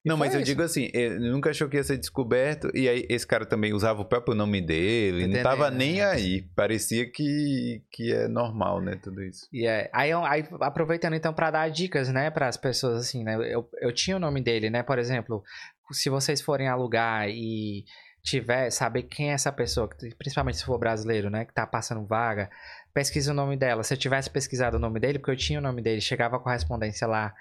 E 0.04 0.10
Não, 0.10 0.18
mas 0.18 0.34
eu 0.34 0.40
isso. 0.40 0.48
digo 0.50 0.64
assim, 0.64 0.90
ele 0.96 1.30
nunca 1.30 1.52
achou 1.52 1.70
que 1.70 1.78
ia 1.78 1.84
ser 1.84 1.96
descoberto, 1.96 2.72
e 2.76 2.90
aí 2.90 3.06
esse 3.08 3.26
cara 3.28 3.46
também 3.46 3.72
usava 3.72 4.02
o 4.02 4.06
próprio 4.06 4.34
nome 4.34 4.60
dele, 4.60 5.28
não 5.28 5.44
tava 5.44 5.70
né? 5.70 5.78
nem 5.78 6.02
aí. 6.02 6.42
Parecia 6.56 7.06
que, 7.12 7.84
que 7.92 8.12
é 8.12 8.28
normal, 8.28 8.82
né, 8.82 8.96
tudo 9.02 9.22
isso. 9.24 9.48
E 9.54 9.68
é, 9.68 9.92
aí, 9.94 10.10
eu- 10.10 10.26
aí, 10.26 10.44
aproveitando 10.60 11.14
então 11.14 11.32
para 11.34 11.52
dar 11.52 11.70
dicas, 11.70 12.10
né, 12.10 12.32
para 12.32 12.48
as 12.48 12.58
pessoas 12.58 12.98
assim, 13.00 13.24
né? 13.24 13.36
Eu, 13.54 13.70
eu 13.80 13.94
tinha 13.94 14.18
o 14.18 14.20
nome 14.20 14.42
dele, 14.42 14.72
né? 14.72 14.82
Por 14.82 14.98
exemplo, 14.98 15.44
se 15.92 16.10
vocês 16.10 16.42
forem 16.42 16.68
alugar 16.68 17.30
e 17.30 17.84
tiver, 18.24 18.72
saber 18.72 19.04
quem 19.04 19.30
é 19.30 19.34
essa 19.34 19.52
pessoa, 19.52 19.88
principalmente 20.18 20.58
se 20.58 20.66
for 20.66 20.78
brasileiro, 20.80 21.30
né, 21.30 21.46
que 21.46 21.54
tá 21.54 21.66
passando 21.68 22.06
vaga, 22.08 22.50
pesquisa 22.94 23.32
o 23.32 23.36
nome 23.36 23.58
dela. 23.58 23.84
Se 23.84 23.94
eu 23.94 23.98
tivesse 23.98 24.30
pesquisado 24.30 24.78
o 24.78 24.80
nome 24.80 25.00
dele, 25.00 25.20
porque 25.20 25.32
eu 25.32 25.38
tinha 25.38 25.60
o 25.60 25.62
nome 25.62 25.82
dele, 25.82 26.02
chegava 26.02 26.36
a 26.38 26.40
correspondência 26.40 27.08
lá. 27.08 27.34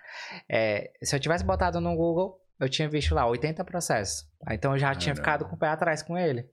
É, 0.48 0.90
se 1.02 1.14
eu 1.14 1.20
tivesse 1.20 1.44
botado 1.44 1.80
no 1.80 1.94
Google, 1.96 2.40
eu 2.58 2.68
tinha 2.68 2.88
visto 2.88 3.14
lá 3.14 3.26
80 3.26 3.64
processos. 3.64 4.28
Então 4.50 4.72
eu 4.72 4.78
já 4.78 4.94
tinha 4.94 5.14
Caramba. 5.14 5.32
ficado 5.38 5.48
com 5.48 5.56
o 5.56 5.58
pé 5.58 5.68
atrás 5.68 6.02
com 6.02 6.16
ele. 6.18 6.48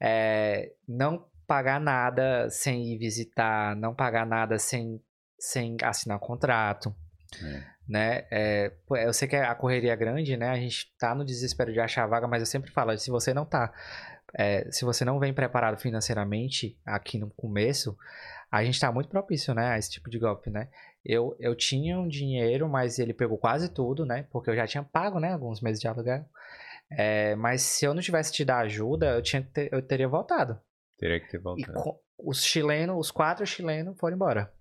É, 0.00 0.72
não 0.88 1.26
pagar 1.46 1.80
nada 1.80 2.48
sem 2.50 2.94
ir 2.94 2.98
visitar, 2.98 3.74
não 3.76 3.94
pagar 3.94 4.26
nada 4.26 4.58
sem, 4.58 5.00
sem 5.38 5.76
assinar 5.82 6.18
contrato, 6.18 6.94
É. 7.42 7.62
né? 7.88 8.26
É, 8.30 8.72
eu 9.04 9.12
sei 9.12 9.28
que 9.28 9.36
a 9.36 9.54
correria 9.54 9.92
é 9.92 9.96
grande, 9.96 10.36
né? 10.36 10.48
A 10.50 10.56
gente 10.56 10.92
tá 10.98 11.14
no 11.14 11.24
desespero 11.24 11.72
de 11.72 11.80
achar 11.80 12.06
vaga, 12.06 12.26
mas 12.26 12.40
eu 12.40 12.46
sempre 12.46 12.70
falo, 12.70 12.96
se 12.98 13.10
você 13.10 13.32
não 13.32 13.44
tá, 13.44 13.72
é, 14.34 14.70
se 14.70 14.84
você 14.84 15.04
não 15.04 15.18
vem 15.18 15.32
preparado 15.34 15.78
financeiramente 15.78 16.78
aqui 16.84 17.18
no 17.18 17.30
começo, 17.30 17.96
a 18.50 18.64
gente 18.64 18.78
tá 18.80 18.90
muito 18.92 19.08
propício, 19.08 19.54
né, 19.54 19.68
a 19.72 19.78
esse 19.78 19.90
tipo 19.90 20.08
de 20.10 20.18
golpe, 20.18 20.50
né? 20.50 20.68
Eu, 21.04 21.36
eu 21.38 21.54
tinha 21.54 21.98
um 21.98 22.08
dinheiro, 22.08 22.68
mas 22.68 22.98
ele 22.98 23.14
pegou 23.14 23.38
quase 23.38 23.68
tudo, 23.68 24.04
né? 24.04 24.26
Porque 24.30 24.50
eu 24.50 24.56
já 24.56 24.66
tinha 24.66 24.82
pago, 24.82 25.20
né, 25.20 25.32
alguns 25.32 25.60
meses 25.60 25.80
de 25.80 25.86
aluguel. 25.86 26.24
É, 26.90 27.34
mas 27.36 27.62
se 27.62 27.84
eu 27.84 27.94
não 27.94 28.02
tivesse 28.02 28.32
te 28.32 28.44
dar 28.44 28.58
ajuda, 28.58 29.14
eu, 29.16 29.22
tinha 29.22 29.42
ter- 29.42 29.68
eu 29.72 29.82
teria 29.82 30.08
voltado. 30.08 30.58
Teria 30.98 31.20
que 31.20 31.28
ter 31.30 31.36
E 31.36 31.40
voltado. 31.40 31.72
co- 31.80 32.00
os 32.18 32.44
chilenos, 32.44 32.96
os 32.98 33.10
quatro 33.10 33.46
chilenos 33.46 33.96
foram 33.98 34.16
embora. 34.16 34.52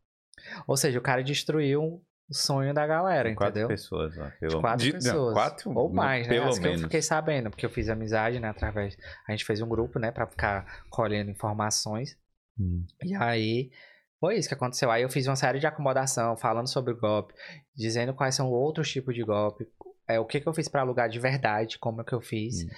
Ou 0.68 0.76
seja, 0.78 1.00
o 1.00 1.02
cara 1.02 1.24
destruiu 1.24 2.04
o 2.30 2.34
sonho 2.34 2.74
da 2.74 2.86
galera, 2.88 3.34
quatro 3.36 3.52
entendeu? 3.52 3.68
pessoas 3.68 4.16
lá. 4.16 4.30
De 4.30 4.40
Pelo... 4.40 4.62
quatro 4.62 4.84
de- 4.86 4.92
não, 4.94 5.00
pessoas. 5.00 5.34
quatro, 5.34 5.72
Ou 5.78 5.94
mais, 5.94 6.28
né? 6.28 6.34
Pelo 6.34 6.48
As 6.50 6.58
que 6.60 6.66
eu 6.66 6.70
menos. 6.70 6.82
fiquei 6.84 7.02
sabendo, 7.02 7.50
porque 7.50 7.66
eu 7.66 7.70
fiz 7.70 7.90
amizade, 7.90 8.40
né? 8.40 8.50
Através. 8.50 8.98
A 9.28 9.32
gente 9.32 9.46
fez 9.46 9.62
um 9.62 9.68
grupo, 9.70 10.00
né? 10.00 10.12
Pra 10.12 10.26
ficar 10.28 10.66
colhendo 10.90 11.30
informações. 11.32 12.18
Hum. 12.60 12.86
E 13.04 13.14
aí. 13.16 13.72
Foi 14.20 14.38
isso 14.38 14.48
que 14.48 14.56
aconteceu. 14.56 14.90
Aí 14.90 15.04
eu 15.04 15.10
fiz 15.10 15.28
uma 15.28 15.36
série 15.36 15.60
de 15.60 15.68
acomodação, 15.68 16.36
falando 16.38 16.68
sobre 16.68 16.94
o 16.94 16.98
golpe, 16.98 17.34
dizendo 17.76 18.14
quais 18.14 18.34
são 18.34 18.50
outros 18.50 18.90
tipos 18.90 19.14
de 19.14 19.24
golpe, 19.24 19.68
é, 20.08 20.20
o 20.20 20.26
que, 20.26 20.40
que 20.40 20.48
eu 20.48 20.54
fiz 20.54 20.68
pra 20.70 20.82
alugar 20.82 21.10
de 21.10 21.20
verdade, 21.20 21.78
como 21.78 22.02
é 22.02 22.04
que 22.04 22.14
eu 22.14 22.22
fiz, 22.22 22.64
Hum. 22.64 22.70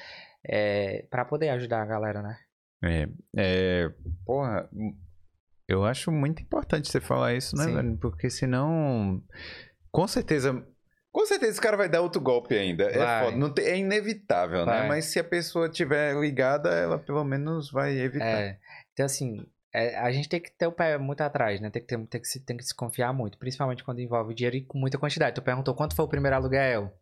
é, 0.43 1.06
para 1.10 1.24
poder 1.24 1.50
ajudar 1.50 1.84
a 1.84 1.86
galera, 1.86 2.22
né? 2.22 2.38
É, 2.84 3.08
é, 3.38 3.89
porra, 4.26 4.68
eu 5.68 5.84
acho 5.84 6.11
muito 6.11 6.41
importante 6.41 6.89
você 6.89 7.01
falar 7.01 7.34
isso, 7.34 7.55
né, 7.55 7.65
Sim. 7.65 7.76
velho? 7.76 7.97
Porque 7.97 8.30
senão, 8.30 9.22
com 9.91 10.07
certeza, 10.07 10.65
com 11.11 11.26
certeza 11.26 11.51
esse 11.51 11.61
cara 11.61 11.76
vai 11.76 11.89
dar 11.89 12.01
outro 12.01 12.22
golpe 12.22 12.55
ainda. 12.55 12.86
É, 12.86 13.26
foda, 13.26 13.36
não 13.36 13.53
é 13.57 13.78
inevitável, 13.78 14.65
né? 14.65 14.80
Vai. 14.80 14.88
Mas 14.88 15.05
se 15.05 15.20
a 15.20 15.24
pessoa 15.24 15.68
tiver 15.68 16.15
ligada, 16.15 16.70
ela 16.70 16.97
pelo 16.97 17.24
menos 17.24 17.72
vai 17.72 17.97
evitar. 17.97 18.26
É, 18.26 18.57
então 18.93 19.05
assim, 19.05 19.45
é, 19.74 19.97
a 19.97 20.11
gente 20.11 20.30
tem 20.30 20.39
que 20.39 20.51
ter 20.51 20.68
o 20.68 20.72
pé 20.72 20.97
muito 20.97 21.22
atrás, 21.22 21.59
né? 21.59 21.70
Tem 21.70 21.82
que, 21.82 21.88
ter, 21.88 21.97
tem, 22.07 22.22
que 22.22 22.28
se, 22.28 22.45
tem 22.45 22.55
que 22.55 22.63
se 22.63 22.76
confiar 22.76 23.13
muito, 23.13 23.38
principalmente 23.38 23.84
quando 23.84 23.99
envolve 23.99 24.34
dinheiro 24.34 24.55
e 24.55 24.65
com 24.65 24.78
muita 24.78 24.97
quantidade. 24.97 25.36
Tu 25.36 25.41
perguntou 25.41 25.76
quanto 25.76 25.95
foi 25.95 26.05
o 26.05 26.09
primeiro 26.09 26.36
aluguel? 26.36 26.93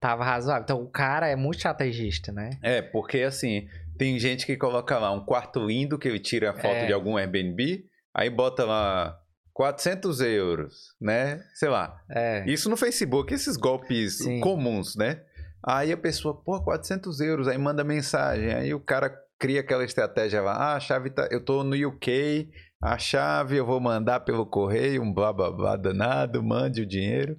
Tava 0.00 0.24
razoável. 0.24 0.62
Então 0.64 0.82
o 0.82 0.90
cara 0.90 1.28
é 1.28 1.36
muito 1.36 1.56
estrategista, 1.56 2.32
né? 2.32 2.50
É, 2.62 2.82
porque 2.82 3.20
assim, 3.20 3.68
tem 3.98 4.18
gente 4.18 4.44
que 4.46 4.56
coloca 4.56 4.98
lá 4.98 5.10
um 5.12 5.24
quarto 5.24 5.64
lindo 5.64 5.98
que 5.98 6.08
ele 6.08 6.18
tira 6.18 6.50
a 6.50 6.54
foto 6.54 6.66
É. 6.66 6.86
de 6.86 6.92
algum 6.92 7.16
Airbnb, 7.16 7.84
aí 8.14 8.28
bota 8.30 8.64
lá 8.64 9.16
400 9.52 10.20
euros, 10.20 10.74
né? 11.00 11.42
Sei 11.54 11.68
lá. 11.68 11.96
É. 12.10 12.44
Isso 12.46 12.68
no 12.68 12.76
Facebook, 12.76 13.32
esses 13.32 13.56
golpes 13.56 14.18
Sim. 14.18 14.40
comuns, 14.40 14.96
né? 14.96 15.22
Aí 15.66 15.92
a 15.92 15.96
pessoa, 15.96 16.34
pô, 16.34 16.60
400 16.62 17.20
euros, 17.20 17.48
aí 17.48 17.56
manda 17.56 17.82
mensagem, 17.84 18.52
aí 18.52 18.74
o 18.74 18.80
cara 18.80 19.16
cria 19.38 19.60
aquela 19.60 19.84
estratégia 19.84 20.42
lá, 20.42 20.52
ah, 20.52 20.74
a 20.76 20.80
chave 20.80 21.10
tá, 21.10 21.28
eu 21.30 21.42
tô 21.42 21.62
no 21.64 21.74
UK, 21.88 22.50
a 22.82 22.98
chave 22.98 23.56
eu 23.56 23.64
vou 23.64 23.80
mandar 23.80 24.20
pelo 24.20 24.44
correio, 24.46 25.02
um 25.02 25.12
blá 25.12 25.32
blá 25.32 25.50
blá 25.50 25.76
danado, 25.76 26.42
mande 26.42 26.82
o 26.82 26.86
dinheiro. 26.86 27.38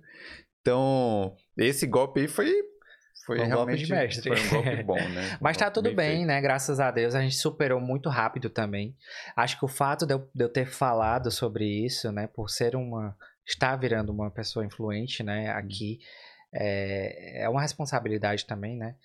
Então, 0.61 1.35
esse 1.57 1.85
golpe 1.85 2.21
aí 2.21 2.27
foi, 2.27 2.51
foi 3.25 3.37
um 3.37 3.39
golpe 3.39 3.49
realmente 3.49 3.85
de 3.85 3.91
mestre. 3.91 4.29
foi 4.29 4.59
um 4.59 4.63
golpe 4.63 4.83
bom, 4.83 5.09
né? 5.09 5.37
Mas 5.41 5.57
tá 5.57 5.67
Um 5.67 5.71
tudo 5.71 5.93
bem, 5.93 6.25
né? 6.25 6.39
Graças 6.39 6.79
a 6.79 6.91
Deus 6.91 7.15
a 7.15 7.21
gente 7.21 7.35
superou 7.35 7.81
muito 7.81 8.07
rápido 8.07 8.49
também. 8.49 8.95
Acho 9.35 9.57
que 9.57 9.65
o 9.65 9.67
fato 9.67 10.05
de 10.05 10.13
eu, 10.13 10.29
de 10.33 10.43
eu 10.43 10.49
ter 10.49 10.67
falado 10.67 11.31
sobre 11.31 11.65
isso, 11.65 12.11
né, 12.11 12.27
por 12.27 12.49
ser 12.49 12.75
uma 12.75 13.15
estar 13.45 13.75
virando 13.75 14.11
uma 14.11 14.31
pessoa 14.31 14.65
influente, 14.65 15.21
né, 15.21 15.51
aqui 15.51 15.99
é, 16.51 17.43
é 17.43 17.49
uma 17.49 17.61
responsabilidade 17.61 18.45
também, 18.45 18.77
né? 18.77 18.95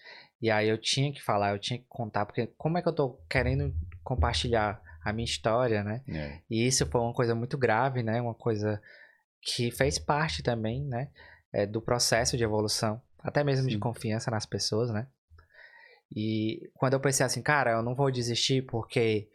E 0.41 0.51
aí 0.51 0.68
eu 0.68 0.79
tinha 0.79 1.12
que 1.12 1.23
falar, 1.23 1.53
eu 1.53 1.59
tinha 1.59 1.79
que 1.79 1.87
contar, 1.89 2.25
porque 2.25 2.47
como 2.57 2.79
é 2.79 2.83
que 2.83 2.89
eu 2.89 2.95
tô 2.95 3.21
querendo 3.29 3.75
compartilhar 4.03 4.81
a 5.05 5.12
minha 5.12 5.25
história, 5.25 5.83
né? 5.83 6.03
É. 6.09 6.39
E 6.49 6.66
isso 6.66 6.87
foi 6.87 7.01
uma 7.01 7.12
coisa 7.12 7.35
muito 7.35 7.59
grave, 7.59 8.03
né? 8.03 8.21
Uma 8.21 8.35
coisa 8.35 8.81
que 9.43 9.71
fez 9.71 9.99
parte 9.99 10.43
também, 10.43 10.85
né? 10.85 11.09
é, 11.53 11.66
do 11.66 11.81
processo 11.81 12.37
de 12.37 12.45
evolução, 12.45 13.01
até 13.23 13.45
mesmo 13.45 13.68
de 13.68 13.75
Sim. 13.75 13.81
confiança 13.81 14.31
nas 14.31 14.47
pessoas, 14.47 14.91
né? 14.91 15.07
E 16.14 16.71
quando 16.75 16.95
eu 16.95 17.01
pensei 17.01 17.25
assim, 17.25 17.43
cara, 17.43 17.73
eu 17.73 17.83
não 17.83 17.95
vou 17.95 18.11
desistir 18.11 18.62
porque 18.62 19.29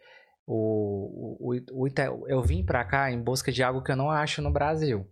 o, 0.46 1.38
o, 1.40 1.54
o, 1.72 2.28
eu 2.28 2.42
vim 2.42 2.64
pra 2.64 2.84
cá 2.84 3.10
em 3.10 3.20
busca 3.20 3.50
de 3.50 3.62
algo 3.62 3.82
que 3.82 3.90
eu 3.90 3.96
não 3.96 4.10
acho 4.10 4.42
no 4.42 4.52
Brasil. 4.52 5.10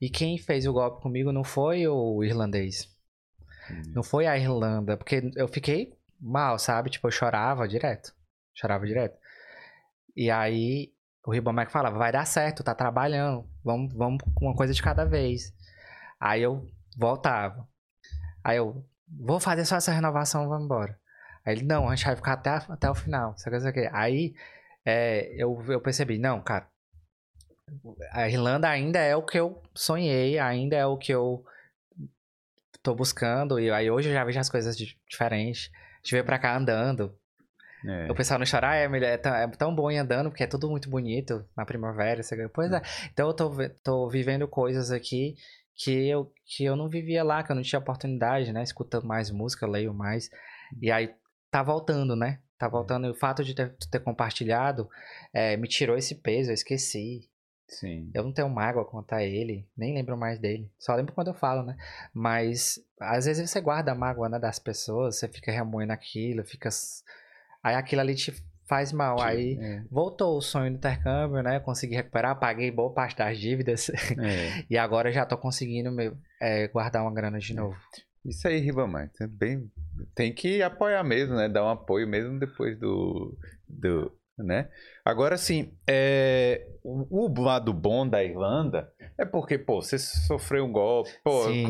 E 0.00 0.10
quem 0.10 0.38
fez 0.38 0.66
o 0.66 0.72
golpe 0.72 1.02
comigo 1.02 1.32
não 1.32 1.44
foi 1.44 1.86
o 1.86 2.22
irlandês, 2.22 2.88
não 3.94 4.02
foi 4.02 4.26
a 4.26 4.36
Irlanda, 4.36 4.96
porque 4.96 5.30
eu 5.36 5.46
fiquei 5.46 5.94
mal, 6.20 6.58
sabe? 6.58 6.90
Tipo, 6.90 7.08
eu 7.08 7.12
chorava 7.12 7.68
direto. 7.68 8.14
Chorava 8.54 8.86
direto. 8.86 9.18
E 10.16 10.30
aí 10.30 10.92
o 11.24 11.32
Ribamar 11.32 11.70
falava, 11.70 11.98
vai 11.98 12.10
dar 12.10 12.24
certo, 12.24 12.64
tá 12.64 12.74
trabalhando, 12.74 13.48
vamos, 13.62 13.92
vamos 13.92 14.22
com 14.34 14.46
uma 14.46 14.54
coisa 14.54 14.72
de 14.72 14.82
cada 14.82 15.04
vez. 15.04 15.52
Aí 16.18 16.42
eu 16.42 16.66
voltava. 16.98 17.66
Aí 18.42 18.56
eu, 18.56 18.84
vou 19.08 19.38
fazer 19.38 19.64
só 19.64 19.76
essa 19.76 19.92
renovação, 19.92 20.48
vamos 20.48 20.64
embora. 20.64 20.98
Aí 21.46 21.54
ele, 21.54 21.64
não, 21.64 21.88
a 21.88 21.94
gente 21.94 22.04
vai 22.04 22.16
ficar 22.16 22.32
até, 22.32 22.50
até 22.50 22.90
o 22.90 22.94
final. 22.94 23.36
Sabe 23.38 23.72
que? 23.72 23.88
Aí 23.92 24.34
é, 24.84 25.32
eu, 25.36 25.64
eu 25.68 25.80
percebi, 25.80 26.18
não, 26.18 26.42
cara, 26.42 26.68
a 28.12 28.28
Irlanda 28.28 28.68
ainda 28.68 28.98
é 28.98 29.14
o 29.14 29.22
que 29.22 29.38
eu 29.38 29.62
sonhei, 29.74 30.38
ainda 30.38 30.76
é 30.76 30.86
o 30.86 30.96
que 30.96 31.12
eu 31.12 31.44
tô 32.82 32.94
buscando. 32.94 33.60
E 33.60 33.70
aí 33.70 33.90
hoje 33.90 34.08
eu 34.08 34.14
já 34.14 34.24
vejo 34.24 34.40
as 34.40 34.50
coisas 34.50 34.76
di- 34.76 34.98
diferentes. 35.08 35.70
A 35.72 35.96
gente 35.98 36.12
veio 36.12 36.24
pra 36.24 36.38
cá 36.38 36.56
andando. 36.56 37.16
É. 37.86 38.10
O 38.10 38.14
pessoal 38.14 38.40
chora, 38.50 38.70
ah, 38.70 38.76
é, 38.76 38.86
é, 38.86 39.16
tão, 39.16 39.34
é 39.34 39.46
tão 39.48 39.74
bom 39.74 39.88
ir 39.88 39.98
andando, 39.98 40.30
porque 40.30 40.42
é 40.42 40.48
tudo 40.48 40.68
muito 40.68 40.90
bonito 40.90 41.46
na 41.56 41.64
primavera. 41.64 42.22
Você... 42.22 42.48
Pois 42.48 42.72
é. 42.72 42.82
Então 43.12 43.28
eu 43.28 43.34
tô, 43.34 43.50
tô 43.84 44.08
vivendo 44.08 44.48
coisas 44.48 44.90
aqui 44.90 45.36
que 45.78 46.08
eu, 46.08 46.32
que 46.44 46.64
eu 46.64 46.74
não 46.74 46.88
vivia 46.88 47.22
lá, 47.22 47.42
que 47.44 47.52
eu 47.52 47.56
não 47.56 47.62
tinha 47.62 47.78
oportunidade, 47.78 48.52
né? 48.52 48.64
Escutando 48.64 49.06
mais 49.06 49.30
música, 49.30 49.64
leio 49.64 49.94
mais. 49.94 50.28
E 50.82 50.90
aí 50.90 51.14
tá 51.52 51.62
voltando, 51.62 52.16
né? 52.16 52.40
Tá 52.58 52.68
voltando. 52.68 53.06
E 53.06 53.10
o 53.10 53.14
fato 53.14 53.44
de 53.44 53.54
ter, 53.54 53.76
ter 53.90 54.00
compartilhado 54.00 54.90
é, 55.32 55.56
me 55.56 55.68
tirou 55.68 55.96
esse 55.96 56.16
peso, 56.16 56.50
eu 56.50 56.54
esqueci. 56.54 57.30
Sim. 57.68 58.10
Eu 58.12 58.24
não 58.24 58.32
tenho 58.32 58.48
mágoa 58.48 58.84
quanto 58.84 59.12
a 59.12 59.22
ele, 59.22 59.68
nem 59.76 59.94
lembro 59.94 60.16
mais 60.16 60.40
dele. 60.40 60.68
Só 60.78 60.94
lembro 60.94 61.14
quando 61.14 61.28
eu 61.28 61.34
falo, 61.34 61.62
né? 61.62 61.76
Mas 62.12 62.80
às 62.98 63.26
vezes 63.26 63.48
você 63.48 63.60
guarda 63.60 63.92
a 63.92 63.94
mágoa 63.94 64.28
né, 64.28 64.38
das 64.38 64.58
pessoas, 64.58 65.16
você 65.16 65.28
fica 65.28 65.52
remoendo 65.52 65.92
aquilo, 65.92 66.44
fica. 66.44 66.70
Aí 67.62 67.76
aquilo 67.76 68.00
ali 68.00 68.16
te 68.16 68.34
faz 68.68 68.92
mal. 68.92 69.20
Aí 69.20 69.58
É. 69.60 69.82
voltou 69.90 70.36
o 70.36 70.40
sonho 70.42 70.70
do 70.70 70.76
intercâmbio, 70.76 71.42
né? 71.42 71.58
Consegui 71.60 71.94
recuperar, 71.96 72.38
paguei 72.38 72.70
boa 72.70 72.92
parte 72.92 73.16
das 73.16 73.38
dívidas. 73.38 73.90
É. 74.18 74.64
e 74.70 74.76
agora 74.76 75.10
já 75.12 75.24
tô 75.24 75.36
conseguindo 75.36 75.90
meu, 75.90 76.16
é, 76.40 76.68
guardar 76.68 77.02
uma 77.02 77.12
grana 77.12 77.38
de 77.38 77.54
novo. 77.54 77.76
Isso 78.24 78.46
aí, 78.46 78.58
Ribamar. 78.58 79.10
é 79.20 79.26
Bem, 79.26 79.70
tem 80.14 80.32
que 80.34 80.60
apoiar 80.62 81.02
mesmo, 81.02 81.34
né? 81.34 81.48
Dar 81.48 81.64
um 81.64 81.68
apoio 81.70 82.06
mesmo 82.06 82.38
depois 82.38 82.78
do. 82.78 83.36
do 83.68 84.12
né? 84.42 84.68
Agora 85.04 85.36
sim, 85.36 85.72
é, 85.88 86.66
o, 86.82 87.26
o 87.26 87.40
lado 87.42 87.72
bom 87.72 88.06
da 88.08 88.22
Irlanda 88.22 88.90
é 89.16 89.24
porque, 89.24 89.58
pô, 89.58 89.80
você 89.82 89.98
sofreu 89.98 90.64
um 90.64 90.72
golpe, 90.72 91.10
pô, 91.24 91.44
Sim. 91.50 91.64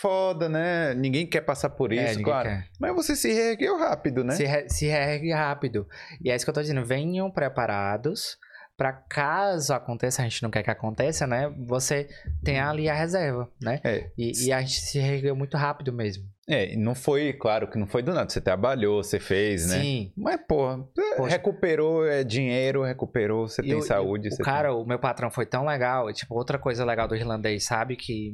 foda, 0.00 0.48
né? 0.48 0.94
Ninguém 0.94 1.26
quer 1.26 1.42
passar 1.42 1.70
por 1.70 1.92
É, 1.92 1.96
isso, 1.96 2.18
ninguém 2.18 2.24
claro. 2.24 2.48
quer. 2.48 2.66
Mas 2.80 2.94
você 2.94 3.14
se 3.14 3.32
reergueu 3.32 3.78
rápido, 3.78 4.24
né? 4.24 4.34
Se, 4.34 4.44
re- 4.44 4.68
se 4.68 4.86
reergue 4.86 5.32
rápido. 5.32 5.86
E 6.22 6.30
é 6.30 6.34
isso 6.36 6.44
que 6.44 6.50
eu 6.50 6.54
tô 6.54 6.60
dizendo. 6.60 6.84
Venham 6.84 7.30
preparados 7.30 8.36
para 8.78 8.92
caso 8.92 9.74
aconteça, 9.74 10.22
a 10.22 10.24
gente 10.24 10.40
não 10.40 10.50
quer 10.50 10.62
que 10.62 10.70
aconteça, 10.70 11.26
né? 11.26 11.52
Você 11.66 12.08
tem 12.44 12.60
ali 12.60 12.88
a 12.88 12.94
reserva, 12.94 13.50
né? 13.60 13.80
É. 13.82 14.08
E, 14.16 14.46
e 14.46 14.52
a 14.52 14.60
gente 14.60 14.80
se 14.80 15.00
reergueu 15.00 15.34
muito 15.34 15.56
rápido 15.56 15.92
mesmo. 15.92 16.24
É, 16.48 16.76
não 16.76 16.94
foi, 16.94 17.32
claro 17.32 17.68
que 17.68 17.76
não 17.76 17.88
foi 17.88 18.02
do 18.04 18.14
nada. 18.14 18.30
Você 18.30 18.40
trabalhou, 18.40 19.02
você 19.02 19.18
fez, 19.18 19.68
né? 19.68 19.80
Sim. 19.82 20.12
Mas, 20.16 20.40
porra, 20.48 20.82
é, 20.96 21.16
Poxa. 21.16 21.28
recuperou 21.30 22.06
é, 22.06 22.22
dinheiro, 22.22 22.84
recuperou, 22.84 23.48
você 23.48 23.60
E 23.62 23.66
tem 23.66 23.74
o- 23.74 23.82
saúde. 23.82 24.28
O 24.28 24.30
você 24.30 24.42
cara, 24.44 24.72
o 24.72 24.86
meu 24.86 24.98
patrão 25.00 25.28
foi 25.30 25.44
tão 25.44 25.66
legal. 25.66 26.10
Tipo, 26.12 26.36
outra 26.36 26.56
coisa 26.56 26.84
legal 26.84 27.08
do 27.08 27.16
irlandês, 27.16 27.64
sabe? 27.64 27.96
Que 27.96 28.32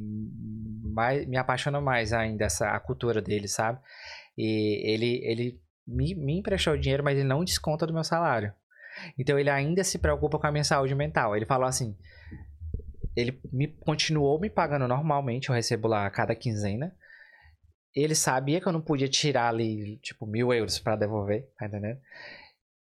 mais, 0.83 1.27
me 1.27 1.37
apaixona 1.37 1.81
mais 1.81 2.13
ainda 2.13 2.45
essa, 2.45 2.69
a 2.69 2.79
cultura 2.79 3.19
dele, 3.21 3.47
sabe? 3.47 3.79
E 4.37 4.93
ele, 4.93 5.21
ele 5.25 5.59
me, 5.87 6.13
me 6.15 6.37
emprestou 6.39 6.77
dinheiro, 6.77 7.03
mas 7.03 7.17
ele 7.17 7.27
não 7.27 7.43
desconta 7.43 7.85
do 7.87 7.93
meu 7.93 8.03
salário. 8.03 8.53
Então 9.17 9.37
ele 9.39 9.49
ainda 9.49 9.83
se 9.83 9.97
preocupa 9.99 10.37
com 10.39 10.47
a 10.47 10.51
minha 10.51 10.63
saúde 10.63 10.93
mental. 10.95 11.35
Ele 11.35 11.45
falou 11.45 11.67
assim. 11.67 11.95
Ele 13.15 13.39
me 13.51 13.67
continuou 13.67 14.39
me 14.39 14.49
pagando 14.49 14.87
normalmente, 14.87 15.47
eu 15.49 15.55
recebo 15.55 15.87
lá 15.87 16.05
a 16.05 16.09
cada 16.09 16.35
quinzena. 16.35 16.93
Ele 17.95 18.13
sabia 18.13 18.59
que 18.59 18.67
eu 18.67 18.73
não 18.73 18.81
podia 18.81 19.07
tirar 19.07 19.47
ali, 19.47 19.97
tipo, 19.99 20.25
mil 20.25 20.53
euros 20.53 20.79
pra 20.79 20.97
devolver, 20.97 21.47
tá 21.57 21.65
entendendo? 21.65 21.97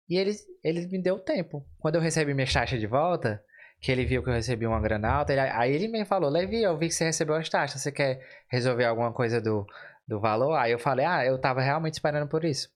E 0.10 0.18
ele, 0.18 0.32
ele 0.64 0.86
me 0.88 1.02
deu 1.02 1.18
tempo. 1.20 1.66
Quando 1.80 1.96
eu 1.96 2.02
recebi 2.02 2.34
minha 2.34 2.46
taxa 2.52 2.78
de 2.78 2.86
volta, 2.86 3.42
que 3.80 3.90
ele 3.90 4.06
viu 4.06 4.22
que 4.22 4.30
eu 4.30 4.34
recebi 4.34 4.68
uma 4.68 4.82
grana 4.82 5.10
alta, 5.10 5.32
ele- 5.32 5.40
aí 5.42 5.72
ele 5.74 5.88
me 5.88 6.04
falou, 6.04 6.30
Levi, 6.30 6.62
eu 6.62 6.78
vi 6.78 6.88
que 6.88 6.94
você 6.94 7.06
recebeu 7.06 7.36
as 7.36 7.48
taxas, 7.48 7.82
você 7.82 7.92
quer 7.92 8.20
resolver 8.50 8.84
alguma 8.84 9.14
coisa 9.14 9.40
do, 9.40 9.66
do 10.06 10.20
valor? 10.20 10.56
Aí 10.56 10.74
eu 10.74 10.80
falei, 10.80 11.06
ah, 11.06 11.26
eu 11.26 11.40
tava 11.40 11.62
realmente 11.62 11.94
esperando 11.94 12.28
por 12.28 12.44
isso. 12.44 12.68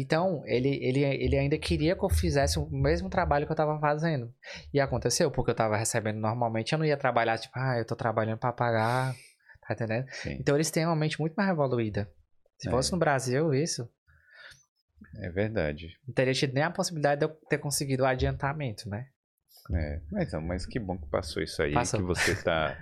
Então, 0.00 0.42
ele, 0.46 0.68
ele, 0.84 1.00
ele 1.04 1.36
ainda 1.38 1.58
queria 1.58 1.96
que 1.96 2.04
eu 2.04 2.08
fizesse 2.10 2.58
o 2.58 2.68
mesmo 2.70 3.08
trabalho 3.08 3.46
que 3.46 3.52
eu 3.52 3.56
tava 3.56 3.78
fazendo. 3.80 4.32
E 4.72 4.80
aconteceu, 4.80 5.30
porque 5.30 5.50
eu 5.50 5.54
tava 5.54 5.76
recebendo 5.76 6.18
normalmente, 6.18 6.72
eu 6.72 6.78
não 6.78 6.84
ia 6.84 6.96
trabalhar, 6.96 7.38
tipo, 7.38 7.52
ah, 7.58 7.76
eu 7.78 7.84
tô 7.86 7.94
trabalhando 7.96 8.38
pra 8.38 8.52
pagar, 8.52 9.14
tá 9.66 9.74
entendendo? 9.74 10.06
Sim. 10.12 10.36
Então 10.40 10.54
eles 10.54 10.70
têm 10.70 10.86
uma 10.86 10.96
mente 10.96 11.18
muito 11.20 11.34
mais 11.34 11.48
evoluída. 11.50 12.10
Se 12.58 12.68
É. 12.68 12.70
fosse 12.70 12.90
no 12.92 12.98
Brasil, 12.98 13.52
isso, 13.54 13.88
É 15.22 15.30
verdade. 15.30 15.88
não 16.06 16.14
teria 16.14 16.32
tido 16.34 16.52
nem 16.54 16.62
a 16.64 16.70
possibilidade 16.70 17.20
de 17.20 17.26
eu 17.26 17.30
ter 17.48 17.58
conseguido 17.58 18.02
o 18.02 18.06
adiantamento, 18.06 18.88
né? 18.88 19.06
É, 19.74 20.00
mas, 20.12 20.32
não, 20.32 20.40
mas 20.40 20.64
que 20.66 20.78
bom 20.78 20.96
que 20.96 21.08
passou 21.08 21.42
isso 21.42 21.60
aí, 21.60 21.72
Passou. 21.74 21.98
que 22.00 22.06
você 22.06 22.34
tá 22.42 22.76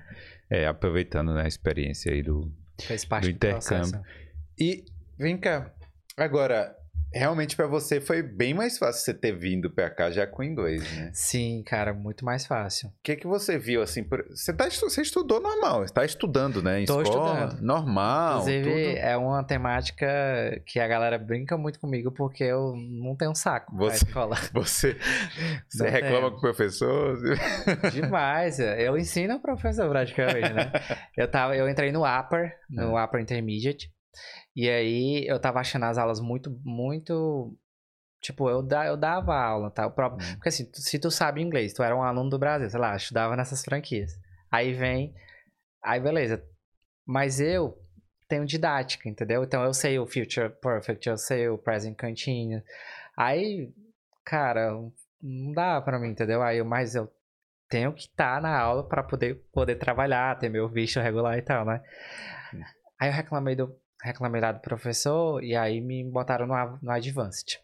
é, 0.50 0.66
aproveitando 0.66 1.32
né, 1.34 1.42
a 1.44 1.48
experiência 1.48 2.12
aí 2.12 2.22
do... 2.22 2.52
Fez 2.82 3.04
parte 3.04 3.24
Do 3.24 3.30
intercâmbio. 3.30 4.02
E, 4.58 4.84
vem 5.18 5.38
cá, 5.38 5.72
agora, 6.16 6.76
realmente 7.14 7.56
pra 7.56 7.66
você 7.66 8.00
foi 8.00 8.22
bem 8.22 8.52
mais 8.52 8.76
fácil 8.78 9.02
você 9.04 9.14
ter 9.14 9.32
vindo 9.32 9.70
pra 9.70 9.88
cá 9.88 10.10
já 10.10 10.26
com 10.26 10.42
inglês, 10.42 10.82
né? 10.96 11.10
Sim, 11.14 11.62
cara, 11.66 11.94
muito 11.94 12.24
mais 12.24 12.46
fácil. 12.46 12.88
O 12.88 12.92
que 13.02 13.16
que 13.16 13.26
você 13.26 13.58
viu, 13.58 13.80
assim, 13.82 14.02
por- 14.04 14.24
você, 14.28 14.52
tá, 14.52 14.68
você 14.68 15.00
estudou 15.00 15.40
normal, 15.40 15.86
você 15.86 15.92
tá 15.94 16.04
estudando, 16.04 16.62
né, 16.62 16.80
em 16.82 16.84
Tô 16.84 17.00
escola, 17.02 17.44
estudando. 17.46 17.60
normal, 17.62 18.32
Inclusive, 18.40 18.64
tudo. 18.94 18.98
é 18.98 19.16
uma 19.16 19.44
temática 19.44 20.06
que 20.66 20.78
a 20.80 20.86
galera 20.88 21.18
brinca 21.18 21.56
muito 21.56 21.78
comigo 21.80 22.10
porque 22.12 22.44
eu 22.44 22.74
não 22.76 23.16
tenho 23.16 23.34
saco 23.34 23.74
Você- 23.76 24.04
escola. 24.04 24.36
Você, 24.54 24.96
você 25.70 25.88
reclama 25.88 26.18
tenho. 26.28 26.30
com 26.32 26.36
o 26.38 26.40
professor? 26.40 27.16
Demais. 27.92 28.58
Eu 28.58 28.96
ensino 28.96 29.36
o 29.36 29.40
professor 29.40 29.88
praticamente, 29.88 30.52
né? 30.52 30.70
Eu, 31.16 31.30
tava, 31.30 31.56
eu 31.56 31.68
entrei 31.68 31.92
no 31.92 32.02
Upper, 32.04 32.52
no 32.68 33.02
Upper 33.02 33.20
Intermediate, 33.20 33.88
e 34.56 34.68
aí 34.68 35.26
eu 35.26 35.38
tava 35.40 35.60
achando 35.60 35.84
as 35.84 35.98
aulas 35.98 36.20
muito, 36.20 36.50
muito. 36.64 37.56
Tipo, 38.20 38.48
eu, 38.48 38.62
da, 38.62 38.86
eu 38.86 38.96
dava 38.96 39.34
aula, 39.36 39.70
tá? 39.70 39.86
O 39.86 39.90
próprio, 39.90 40.26
Hum. 40.26 40.34
porque 40.36 40.48
assim, 40.48 40.68
se 40.72 40.98
tu 40.98 41.10
sabe 41.10 41.42
inglês, 41.42 41.74
tu 41.74 41.82
era 41.82 41.94
um 41.94 42.02
aluno 42.02 42.30
do 42.30 42.38
Brasil, 42.38 42.70
sei 42.70 42.80
lá, 42.80 42.96
estudava 42.96 43.36
nessas 43.36 43.62
franquias. 43.62 44.12
Aí 44.50 44.72
vem. 44.72 45.14
Aí 45.82 46.00
beleza. 46.00 46.42
Mas 47.06 47.38
eu 47.40 47.78
tenho 48.26 48.46
didática, 48.46 49.08
entendeu? 49.08 49.44
Então 49.44 49.62
eu 49.62 49.74
sei 49.74 49.98
o 49.98 50.06
Future 50.06 50.48
Perfect, 50.62 51.06
eu 51.08 51.18
sei 51.18 51.48
o 51.48 51.58
Present 51.58 51.98
Continuous. 52.00 52.62
Aí, 53.14 53.70
cara, 54.24 54.72
não 55.22 55.52
dá 55.52 55.80
pra 55.82 55.98
mim, 55.98 56.08
entendeu? 56.08 56.42
Aí, 56.42 56.56
eu- 56.58 56.64
mas 56.64 56.94
eu 56.94 57.12
tenho 57.68 57.92
que 57.92 58.02
estar 58.08 58.40
na 58.40 58.58
aula 58.58 58.88
pra 58.88 59.02
poder, 59.02 59.34
poder 59.52 59.76
trabalhar, 59.76 60.38
ter 60.38 60.48
meu 60.48 60.66
visto 60.68 60.98
regular 60.98 61.36
e 61.36 61.42
tal, 61.42 61.66
né? 61.66 61.82
Aí 62.98 63.08
eu 63.10 63.12
reclamei 63.12 63.54
do, 63.54 63.76
reclamei 64.04 64.40
lá 64.40 64.52
do 64.52 64.60
professor 64.60 65.42
e 65.42 65.56
aí 65.56 65.80
me 65.80 66.04
botaram 66.04 66.46
no, 66.46 66.78
no 66.82 66.90
Advanced. 66.90 67.58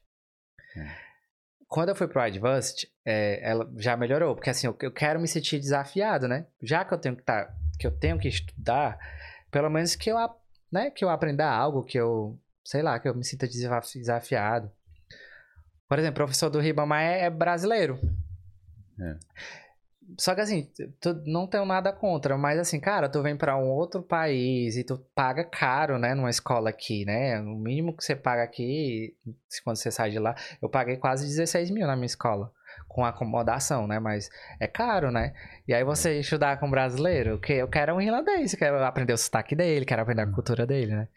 Quando 1.69 1.91
eu 1.91 1.95
fui 1.95 2.09
pro 2.09 2.21
Advanced, 2.21 2.89
é, 3.05 3.49
ela 3.49 3.71
já 3.77 3.97
melhorou, 3.97 4.35
porque 4.35 4.51
assim, 4.51 4.67
eu, 4.67 4.77
eu 4.81 4.91
quero 4.91 5.21
me 5.21 5.29
sentir 5.29 5.61
desafiado, 5.61 6.27
né? 6.27 6.47
Já 6.63 6.85
que 6.85 6.93
eu 6.93 6.99
tenho 6.99 7.15
que 7.15 7.23
tá, 7.23 7.55
que 7.79 7.87
eu 7.87 7.93
tenho 7.93 8.19
que 8.19 8.27
estudar, 8.27 8.99
pelo 9.51 9.69
menos 9.69 9.95
que 9.95 10.11
eu, 10.11 10.17
né, 10.73 10.91
que 10.91 11.05
eu 11.05 11.11
aprenda 11.11 11.49
algo, 11.49 11.85
que 11.85 11.99
eu, 11.99 12.39
sei 12.65 12.83
lá, 12.83 12.99
que 12.99 13.09
eu 13.09 13.15
me 13.15 13.25
sinta 13.25 13.47
desaf- 13.47 13.99
desafiado. 13.99 14.73
Por 15.87 15.99
exemplo, 15.99 16.23
o 16.23 16.25
professor 16.25 16.49
do 16.49 16.59
Ribamar 16.59 17.03
é, 17.03 17.25
é 17.27 17.31
brasileiro. 17.31 18.01
É. 18.99 19.17
Só 20.19 20.35
que 20.35 20.41
assim, 20.41 20.69
tu 21.01 21.15
não 21.27 21.47
tenho 21.47 21.65
nada 21.65 21.93
contra, 21.93 22.37
mas 22.37 22.59
assim, 22.59 22.81
cara, 22.81 23.09
tu 23.09 23.23
vem 23.23 23.37
pra 23.37 23.57
um 23.57 23.69
outro 23.69 24.03
país 24.03 24.77
e 24.77 24.85
tu 24.85 24.99
paga 25.15 25.45
caro, 25.45 25.99
né, 25.99 26.15
numa 26.15 26.31
escola 26.31 26.71
aqui, 26.71 27.05
né? 27.05 27.41
O 27.41 27.57
mínimo 27.57 27.97
que 27.97 28.03
você 28.05 28.17
paga 28.17 28.43
aqui, 28.43 29.15
se- 29.49 29.63
quando 29.63 29.77
você 29.77 29.91
sai 29.91 30.11
de 30.11 30.19
lá, 30.19 30.35
eu 30.61 30.69
paguei 30.69 30.97
quase 30.97 31.27
16 31.27 31.71
mil 31.71 31.87
na 31.87 31.95
minha 31.97 32.07
escola, 32.07 32.53
com 32.89 33.05
acomodação, 33.05 33.87
né? 33.87 33.99
Mas 34.01 34.29
é 34.59 34.67
caro, 34.67 35.11
né? 35.11 35.33
E 35.69 35.75
aí 35.75 35.85
você 35.85 36.19
estudar 36.21 36.59
com 36.59 36.71
brasileiro, 36.71 37.37
o 37.37 37.41
que 37.41 37.53
eu 37.53 37.69
quero 37.69 37.95
um 37.95 38.01
irlandês, 38.01 38.55
quero 38.55 38.83
aprender 38.85 39.13
o 39.13 39.19
sotaque 39.19 39.55
dele, 39.55 39.85
quero 39.85 40.03
aprender 40.03 40.23
a 40.23 40.27
cultura 40.33 40.67
dele, 40.67 40.95
né? 40.95 41.09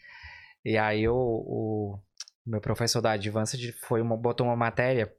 E 0.64 0.78
aí 0.78 1.08
o, 1.08 1.16
o 1.16 2.00
meu 2.46 2.62
professor 2.62 3.02
da 3.02 3.12
Advanced 3.12 3.74
foi 3.88 4.02
uma, 4.02 4.16
botou 4.16 4.46
uma 4.48 4.56
matéria 4.56 5.12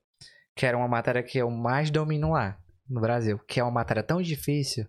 que 0.57 0.64
era 0.64 0.77
uma 0.77 0.87
matéria 0.89 1.22
que 1.22 1.39
eu 1.39 1.51
mais 1.51 1.91
domino 1.91 2.31
lá 2.31 2.57
no 2.89 3.01
Brasil, 3.01 3.39
que 3.47 3.61
é 3.61 3.62
uma 3.62 3.72
matéria 3.72 4.03
tão 4.03 4.20
difícil, 4.20 4.87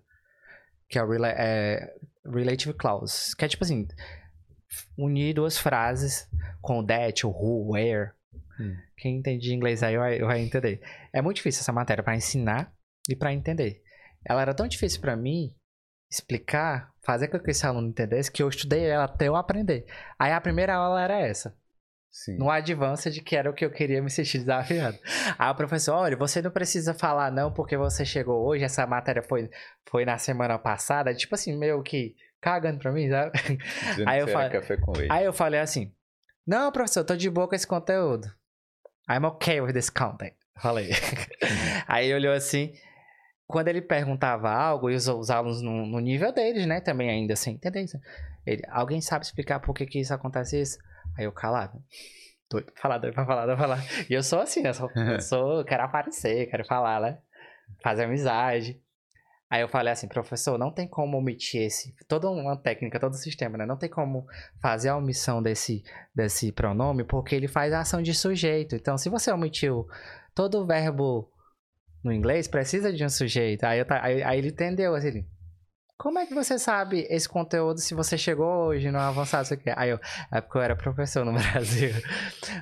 que 0.90 1.00
é 1.00 1.04
o 1.04 1.10
rela 1.10 1.30
é, 1.30 1.96
Relative 2.26 2.74
Clause, 2.74 3.36
que 3.36 3.46
é 3.46 3.48
tipo 3.48 3.64
assim, 3.64 3.88
unir 4.98 5.34
duas 5.34 5.58
frases 5.58 6.30
com 6.62 6.80
o 6.80 6.86
that, 6.86 7.26
o 7.26 7.30
who, 7.30 7.74
where. 7.74 8.12
Hum. 8.60 8.76
Quem 8.98 9.18
entende 9.18 9.54
inglês 9.54 9.84
aí 9.84 9.98
vai, 9.98 10.20
vai 10.20 10.40
entender. 10.40 10.82
É 11.14 11.22
muito 11.22 11.38
difícil 11.38 11.62
essa 11.62 11.74
matéria 11.74 12.04
para 12.04 12.16
ensinar 12.16 12.74
e 13.10 13.16
para 13.16 13.34
entender. 13.34 13.82
Ela 14.24 14.42
era 14.42 14.54
tão 14.54 14.68
difícil 14.68 15.02
para 15.02 15.16
mim 15.16 15.56
explicar, 16.10 16.94
fazer 17.04 17.28
com 17.28 17.40
que 17.40 17.52
esse 17.52 17.66
aluno 17.66 17.90
entendesse, 17.90 18.32
que 18.32 18.42
eu 18.42 18.50
estudei 18.50 18.86
ela 18.86 19.06
até 19.06 19.28
eu 19.28 19.36
aprender. 19.36 19.86
Aí 20.18 20.32
a 20.32 20.42
primeira 20.42 20.76
aula 20.76 21.02
era 21.02 21.20
essa. 21.20 21.56
Sim. 22.16 22.38
no 22.38 22.50
Advanced, 22.50 23.22
que 23.24 23.36
era 23.36 23.50
o 23.50 23.54
que 23.54 23.66
eu 23.66 23.70
queria 23.70 24.02
me 24.02 24.10
sentir 24.10 24.40
desafiado. 24.40 24.98
Aí 25.38 25.52
o 25.52 25.56
professor, 25.56 25.96
olha, 25.96 26.16
você 26.16 26.42
não 26.42 26.50
precisa 26.50 26.94
falar 26.94 27.30
não, 27.30 27.52
porque 27.52 27.76
você 27.76 28.06
chegou 28.06 28.48
hoje, 28.48 28.64
essa 28.64 28.88
matéria 28.88 29.22
foi, 29.22 29.50
foi 29.86 30.06
na 30.06 30.18
semana 30.18 30.58
passada, 30.58 31.14
tipo 31.14 31.36
assim, 31.36 31.58
meio 31.58 31.84
que 31.84 32.16
cagando 32.40 32.80
pra 32.80 32.94
mim, 32.94 33.10
sabe? 33.10 33.32
Dizendo 33.90 34.10
Aí 34.10 34.22
eu 34.22 34.30
era 34.30 34.50
café 34.50 34.78
com 34.78 34.94
leite. 34.94 35.12
Aí 35.12 35.26
eu 35.26 35.34
falei 35.34 35.60
assim, 35.60 35.94
não, 36.48 36.72
professor, 36.72 37.02
eu 37.02 37.06
tô 37.06 37.18
de 37.18 37.30
boa 37.30 37.50
com 37.50 37.56
esse 37.56 37.68
conteúdo. 37.68 38.34
I'm 39.10 39.26
okay 39.26 39.60
with 39.60 39.74
this 39.74 39.90
content. 39.90 40.36
Falei. 40.62 40.92
Aí 41.86 42.06
ele 42.06 42.16
olhou 42.16 42.34
assim, 42.34 42.72
quando 43.46 43.68
ele 43.68 43.82
perguntava 43.82 44.50
algo, 44.50 44.90
e 44.90 44.96
os, 44.96 45.06
os 45.10 45.30
alunos 45.30 45.62
no, 45.62 45.86
no 45.86 46.00
nível 46.00 46.32
deles, 46.32 46.66
né, 46.66 46.80
também 46.80 47.10
ainda 47.10 47.34
assim, 47.34 47.52
entendeu? 47.52 47.86
Ele, 48.46 48.62
alguém 48.70 49.02
sabe 49.02 49.26
explicar 49.26 49.60
por 49.60 49.74
que 49.74 49.86
que 49.86 50.00
isso 50.00 50.14
acontece 50.14 50.62
isso? 50.62 50.78
Aí 51.18 51.26
eu 51.26 51.32
calado. 51.32 51.82
Doido 52.50 52.72
pra 52.72 52.82
falar, 52.82 52.98
doido 53.00 53.14
pra 53.14 53.26
falar, 53.26 53.46
doido 53.46 53.58
pra 53.58 53.68
falar. 53.68 54.06
E 54.10 54.14
eu 54.14 54.24
sou 54.24 54.40
assim, 54.40 54.66
eu 54.66 54.74
sou, 54.74 54.90
eu 54.96 55.22
sou, 55.22 55.66
quero 55.66 55.84
aparecer, 55.84 56.48
quero 56.50 56.66
falar, 56.66 57.02
né? 57.02 57.18
Fazer 57.82 58.04
amizade. 58.04 58.82
Aí 59.50 59.62
eu 59.62 59.70
falei 59.70 59.94
assim, 59.94 60.08
professor, 60.08 60.58
não 60.58 60.72
tem 60.72 60.88
como 60.88 61.18
omitir 61.18 61.62
esse, 61.62 61.96
toda 62.08 62.30
uma 62.30 62.58
técnica, 62.58 63.00
todo 63.00 63.14
o 63.14 63.18
sistema, 63.18 63.58
né? 63.58 63.66
Não 63.66 63.78
tem 63.78 63.90
como 63.90 64.26
fazer 64.62 64.90
a 64.90 64.98
omissão 64.98 65.42
desse, 65.42 65.84
desse 66.14 66.52
pronome, 66.52 67.04
porque 67.04 67.36
ele 67.36 67.48
faz 67.48 67.72
a 67.72 67.82
ação 67.82 68.02
de 68.02 68.14
sujeito. 68.14 68.76
Então, 68.76 68.98
se 68.98 69.08
você 69.08 69.32
omitiu 69.32 69.88
todo 70.34 70.60
o 70.60 70.66
verbo 70.66 71.32
no 72.04 72.12
inglês, 72.12 72.48
precisa 72.48 72.92
de 72.92 73.06
um 73.06 73.10
sujeito. 73.10 73.64
Aí, 73.64 73.80
eu 73.80 73.86
aí, 73.90 74.24
aí 74.24 74.38
ele 74.40 74.50
entendeu, 74.50 74.96
assim, 74.96 75.26
como 75.98 76.20
é 76.20 76.26
que 76.26 76.34
você 76.34 76.58
sabe 76.60 77.08
esse 77.10 77.28
conteúdo 77.28 77.80
se 77.80 77.94
você 77.94 78.18
chegou 78.18 78.68
hoje 78.68 78.92
no 78.92 79.00
avançado? 79.00 79.54
Aqui? 79.54 79.70
Aí 79.76 79.90
eu, 79.90 80.00
é 80.32 80.42
porque 80.42 80.58
eu 80.58 80.62
era 80.62 80.76
professor 80.76 81.24
no 81.26 81.34
Brasil. 81.38 81.92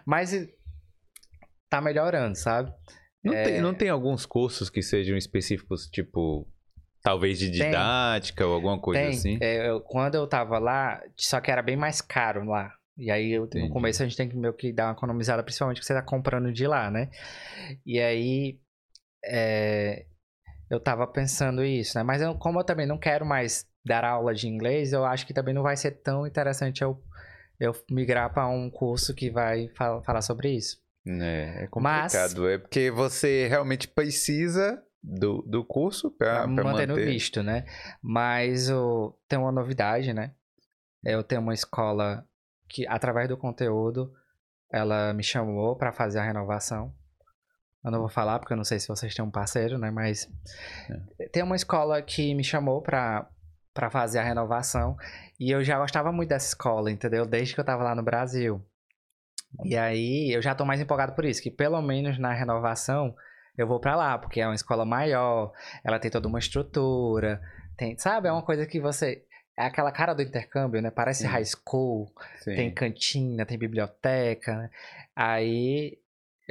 Mas 0.06 0.32
tá 1.70 1.82
melhorando, 1.82 2.36
sabe? 2.38 2.72
Não, 3.24 3.34
É. 3.34 3.44
tem, 3.44 3.62
não 3.62 3.74
tem 3.74 3.90
alguns 3.90 4.26
cursos 4.26 4.70
que 4.70 4.82
sejam 4.82 5.18
específicos, 5.18 5.88
tipo, 5.88 6.48
talvez 7.02 7.40
de 7.40 7.48
Tem. 7.52 7.66
didática 7.70 8.46
ou 8.46 8.54
alguma 8.54 8.80
coisa 8.80 9.02
Tem. 9.02 9.10
assim? 9.10 9.38
É, 9.42 9.70
eu- 9.70 9.82
quando 9.82 10.16
eu 10.16 10.28
tava 10.28 10.60
lá, 10.60 11.02
só 11.18 11.40
que 11.42 11.50
era 11.50 11.62
bem 11.62 11.76
mais 11.78 12.02
caro 12.02 12.44
lá. 12.46 12.74
E 12.98 13.10
aí, 13.10 13.32
eu- 13.32 13.50
no 13.56 13.70
começo, 13.70 14.04
a 14.04 14.06
gente 14.06 14.16
tem 14.16 14.30
que 14.30 14.36
meio 14.36 14.54
que 14.54 14.72
dar 14.72 14.86
uma 14.88 14.94
economizada, 14.94 15.42
principalmente 15.42 15.80
que 15.80 15.86
você 15.86 15.96
tá 15.96 16.02
comprando 16.04 16.52
de 16.54 16.68
lá, 16.68 16.92
né? 16.92 17.10
E 17.86 18.00
aí, 18.00 18.60
é, 19.26 20.06
eu 20.70 20.80
tava 20.80 21.05
pensando 21.07 21.64
isso, 21.64 21.97
né? 21.97 22.03
Mas 22.03 22.22
eu- 22.22 22.36
como 22.36 22.59
eu 22.59 22.64
também 22.64 22.86
não 22.88 22.97
quero 22.97 23.26
mais 23.26 23.68
dar 23.86 24.03
aula 24.05 24.34
de 24.34 24.47
inglês, 24.47 24.93
eu 24.93 25.05
acho 25.05 25.26
que 25.28 25.34
também 25.34 25.53
não 25.53 25.61
vai 25.64 25.76
ser 25.78 25.91
tão 26.01 26.26
interessante 26.26 26.82
eu, 26.82 27.01
eu 27.59 27.74
migrar 27.89 28.34
para 28.34 28.47
um 28.47 28.70
curso 28.70 29.14
que 29.14 29.30
vai 29.30 29.68
fa- 29.76 30.01
falar 30.03 30.22
sobre 30.22 30.51
isso. 30.51 30.82
É, 31.05 31.66
é 31.66 31.70
Mas- 31.80 32.14
complicado. 32.14 32.47
É 32.49 32.57
porque 32.57 32.89
você 32.89 33.47
realmente 33.47 33.88
precisa 33.88 34.82
do, 35.03 35.41
do 35.41 35.66
curso 35.66 36.09
para 36.09 36.43
Pra 36.43 36.47
manter 36.64 36.88
no 36.88 36.95
manter. 36.95 37.05
visto, 37.05 37.43
né? 37.43 37.66
Mas 38.01 38.70
o, 38.70 39.14
tem 39.28 39.38
uma 39.38 39.51
novidade, 39.51 40.14
né? 40.14 40.32
Eu 41.03 41.22
tenho 41.24 41.41
uma 41.41 41.53
escola 41.53 42.26
que, 42.70 42.88
através 42.88 43.28
do 43.28 43.36
conteúdo, 43.36 44.14
ela 44.72 45.14
me 45.14 45.22
chamou 45.24 45.76
para 45.76 45.91
fazer 45.91 46.20
a 46.20 46.24
renovação. 46.24 46.95
Eu 47.84 47.92
não 47.92 48.00
vou 48.00 48.10
falar 48.10 48.40
porque 48.40 48.54
eu 48.54 48.58
não 48.58 48.64
sei 48.64 48.80
se 48.80 48.88
vocês 48.88 49.14
têm 49.14 49.24
um 49.24 49.32
parceiro, 49.32 49.78
né? 49.78 49.92
Mas 49.92 50.30
tem 51.32 51.44
uma 51.44 51.56
escola 51.56 52.02
que 52.02 52.34
me 52.34 52.44
chamou 52.44 52.82
para 52.82 53.28
para 53.74 53.90
fazer 53.90 54.20
a 54.20 54.24
renovação 54.24 54.96
e 55.40 55.50
eu 55.50 55.64
já 55.64 55.80
gostava 55.80 56.12
muito 56.12 56.30
dessa 56.30 56.50
escola, 56.50 56.92
entendeu? 56.92 57.26
Desde 57.26 57.56
que 57.56 57.60
eu 57.60 57.66
tava 57.66 57.84
lá 57.84 57.96
no 57.96 58.04
Brasil. 58.04 58.64
E 59.64 59.76
aí 59.76 60.32
eu 60.32 60.42
já 60.44 60.54
tô 60.54 60.64
mais 60.64 60.80
empolgado 60.80 61.14
por 61.14 61.26
isso, 61.26 61.42
que 61.42 61.50
pelo 61.50 61.82
menos 61.82 62.20
na 62.20 62.32
renovação 62.34 63.16
eu 63.58 63.68
vou 63.68 63.80
para 63.80 63.96
lá, 63.96 64.18
porque 64.18 64.42
é 64.42 64.48
uma 64.48 64.56
escola 64.56 64.86
maior, 64.86 65.52
ela 65.84 66.00
tem 66.00 66.10
toda 66.10 66.28
uma 66.28 66.40
estrutura, 66.40 67.42
tem, 67.76 67.98
sabe? 67.98 68.28
É 68.28 68.32
uma 68.32 68.44
coisa 68.44 68.66
que 68.66 68.80
você 68.80 69.24
é 69.58 69.66
aquela 69.66 69.92
cara 69.92 70.14
do 70.14 70.22
intercâmbio, 70.22 70.82
né? 70.82 70.90
Parece 70.90 71.24
Sim. 71.24 71.30
high 71.30 71.46
school, 71.46 72.12
Sim. 72.40 72.56
tem 72.56 72.74
cantina, 72.74 73.46
tem 73.46 73.58
biblioteca. 73.58 74.56
né? 74.56 74.70
Aí 75.16 76.00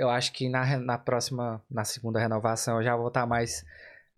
eu 0.02 0.10
acho 0.10 0.32
que 0.32 0.48
na, 0.48 0.78
na 0.78 0.98
próxima, 0.98 1.62
na 1.70 1.84
segunda 1.84 2.18
renovação, 2.20 2.76
eu 2.78 2.82
já 2.84 2.96
vou 2.96 3.08
estar 3.08 3.26
mais 3.26 3.64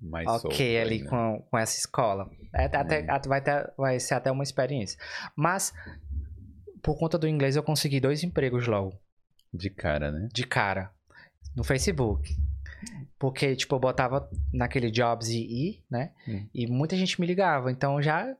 Mais 0.01 0.27
ok 0.45 0.81
ali 0.81 1.03
né? 1.03 1.09
com, 1.11 1.47
com 1.51 1.59
essa 1.59 1.79
escola. 1.79 2.31
É, 2.53 2.65
até, 2.67 3.01
Hum. 3.03 3.07
até- 3.09 3.29
vai, 3.29 3.41
ter, 3.41 3.73
vai 3.77 4.01
ser 4.01 4.15
até 4.15 4.31
uma 4.31 4.43
experiência. 4.43 4.99
Mas, 5.37 5.73
por 6.83 6.99
conta 6.99 7.17
do 7.19 7.29
inglês, 7.29 7.57
eu 7.57 7.63
consegui 7.63 8.01
dois 8.01 8.23
empregos 8.25 8.67
logo, 8.67 8.99
De 9.53 9.71
cara, 9.71 10.11
né? 10.11 10.29
de 10.33 10.47
cara, 10.47 10.91
no 11.57 11.65
Facebook. 11.65 12.37
Porque, 13.19 13.57
tipo, 13.57 13.75
eu 13.75 13.81
botava 13.81 14.29
naquele 14.53 14.91
Jobs 14.91 15.29
EE, 15.31 15.83
né? 15.91 16.13
Hum. 16.29 16.47
E 16.53 16.67
muita 16.67 16.95
gente 16.97 17.19
me 17.19 17.27
ligava. 17.27 17.71
Então, 17.73 18.03
já 18.03 18.37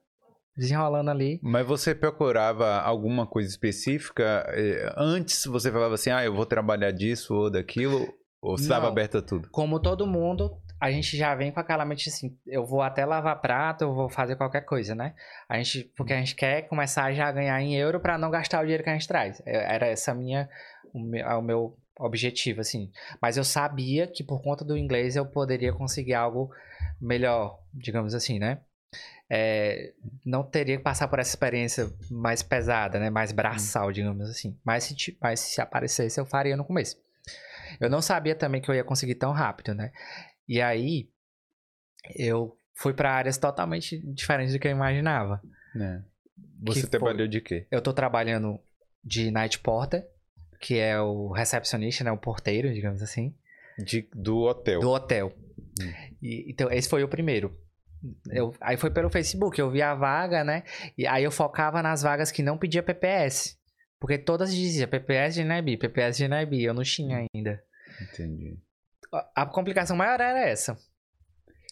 desenrolando 0.57 1.11
ali. 1.11 1.41
Mas 1.43 1.67
você 1.67 1.95
procurava 1.95 2.81
alguma 2.81 3.27
coisa 3.27 3.49
específica? 3.49 4.45
eh, 4.49 4.93
Antes 4.97 5.45
você 5.47 5.71
falava 5.71 5.95
assim, 5.95 6.11
ah, 6.11 6.25
eu 6.25 6.35
vou 6.35 6.47
trabalhar 6.47 6.91
disso 6.91 7.35
ou 7.35 7.51
daquilo? 7.51 8.13
Ou 8.41 8.57
você 8.59 8.65
estava 8.65 8.85
Não. 8.85 8.93
aberto 8.93 9.19
a 9.19 9.23
tudo? 9.23 9.49
Como 9.51 9.81
todo 9.81 10.07
mundo, 10.07 10.57
a 10.81 10.91
gente 10.91 11.17
já 11.17 11.35
vem 11.35 11.51
com 11.51 11.61
aquela 11.61 11.85
mente 11.85 12.11
assim, 12.11 12.37
eu 12.47 12.65
vou 12.67 12.83
até 12.83 13.05
lavar 13.07 13.41
prato, 13.41 13.85
eu 13.85 13.95
vou 13.95 14.09
fazer 14.11 14.37
qualquer 14.37 14.61
coisa, 14.67 14.95
né? 14.95 15.15
A 15.49 15.57
gente, 15.57 15.85
porque 15.97 16.13
a 16.13 16.19
gente 16.19 16.35
quer 16.35 16.63
começar 16.69 17.11
já 17.15 17.27
a 17.29 17.33
ganhar 17.33 17.59
em 17.63 17.75
euro 17.75 17.99
para 18.01 18.19
não 18.19 18.31
gastar 18.31 18.59
o 18.61 18.63
dinheiro 18.63 18.85
que 18.85 18.91
a 18.91 18.93
gente 18.93 19.09
traz. 19.09 19.43
É- 19.47 19.75
Era 19.75 19.87
essa 19.87 20.15
minha, 20.15 20.49
o 20.93 21.01
meu, 21.01 21.27
o 21.27 21.43
meu 21.43 21.77
objetivo, 21.99 22.61
assim. 22.61 22.91
Mas 23.23 23.37
eu 23.39 23.45
sabia 23.45 24.07
que 24.07 24.23
por 24.23 24.43
conta 24.43 24.63
do 24.65 24.77
inglês 24.77 25.17
eu 25.17 25.25
poderia 25.25 25.73
conseguir 25.73 26.13
algo 26.15 26.51
melhor, 27.01 27.59
digamos 27.73 28.15
assim, 28.15 28.39
né? 28.39 28.61
É, 29.37 29.93
não 30.25 30.45
teria 30.45 30.77
que 30.77 30.83
passar 30.83 31.09
por 31.09 31.19
essa 31.19 31.31
experiência 31.31 31.91
mais 32.09 32.41
pesada, 32.41 33.01
né? 33.01 33.11
Mais 33.11 33.33
braçal, 33.33 33.91
digamos 33.91 34.31
assim. 34.31 34.57
Mas 34.65 34.85
se, 34.85 35.19
mas 35.21 35.41
se 35.41 35.61
aparecesse, 35.61 36.21
eu 36.21 36.25
faria 36.25 36.57
no 36.57 36.65
começo. 36.65 36.97
Eu 37.81 37.91
não 37.91 38.01
sabia 38.01 38.37
também 38.37 38.61
que 38.61 38.71
eu 38.71 38.75
ia 38.77 38.85
conseguir 38.85 39.17
tão 39.17 39.33
rápido, 39.33 39.75
né? 39.75 39.91
E 40.49 40.61
aí, 40.63 41.09
eu 42.15 42.57
fui 42.75 42.93
para 42.95 43.13
áreas 43.13 43.37
totalmente 43.37 43.99
diferentes 44.13 44.53
do 44.53 44.61
que 44.61 44.69
eu 44.69 44.73
imaginava. 44.73 45.43
né? 45.75 46.05
Você 46.63 46.83
foi? 46.83 46.91
trabalhou 46.91 47.27
de 47.27 47.41
quê? 47.41 47.67
Eu 47.73 47.83
tô 47.83 47.93
trabalhando 47.93 48.61
de 49.03 49.33
night 49.33 49.59
porter, 49.59 50.07
que 50.61 50.79
é 50.79 51.01
o 51.01 51.33
recepcionista, 51.33 52.05
né? 52.05 52.13
O 52.13 52.17
porteiro, 52.19 52.73
digamos 52.73 53.03
assim, 53.03 53.35
De, 53.79 54.09
do 54.15 54.43
hotel. 54.43 54.81
do 54.81 54.91
hotel. 54.91 55.33
Hum. 55.81 55.93
E, 56.23 56.45
então, 56.49 56.71
esse 56.71 56.89
foi 56.89 57.03
o 57.03 57.09
primeiro. 57.09 57.59
Eu, 58.31 58.55
aí 58.61 58.77
foi 58.77 58.91
pelo 58.91 59.09
Facebook, 59.11 59.59
eu 59.61 59.71
vi 59.71 59.81
a 59.83 59.95
vaga, 59.95 60.45
né? 60.45 60.63
E 60.97 61.07
aí 61.07 61.25
eu 61.25 61.31
focava 61.31 61.83
nas 61.83 62.03
vagas 62.03 62.31
que 62.31 62.43
não 62.43 62.59
pedia 62.59 62.83
PPS. 62.83 63.57
Porque 64.01 64.19
todas 64.19 64.55
diziam 64.55 64.89
PPS 64.89 65.35
de 65.35 65.45
NIB, 65.45 65.79
PPS 65.79 66.17
de 66.19 66.29
NIB. 66.29 66.63
Eu 66.63 66.75
não 66.75 66.83
tinha 66.83 67.27
ainda. 67.35 67.63
Entendi. 68.03 68.59
A- 69.13 69.43
A 69.43 69.47
complicação 69.47 69.97
maior 69.97 70.21
era 70.21 70.41
essa. 70.41 70.77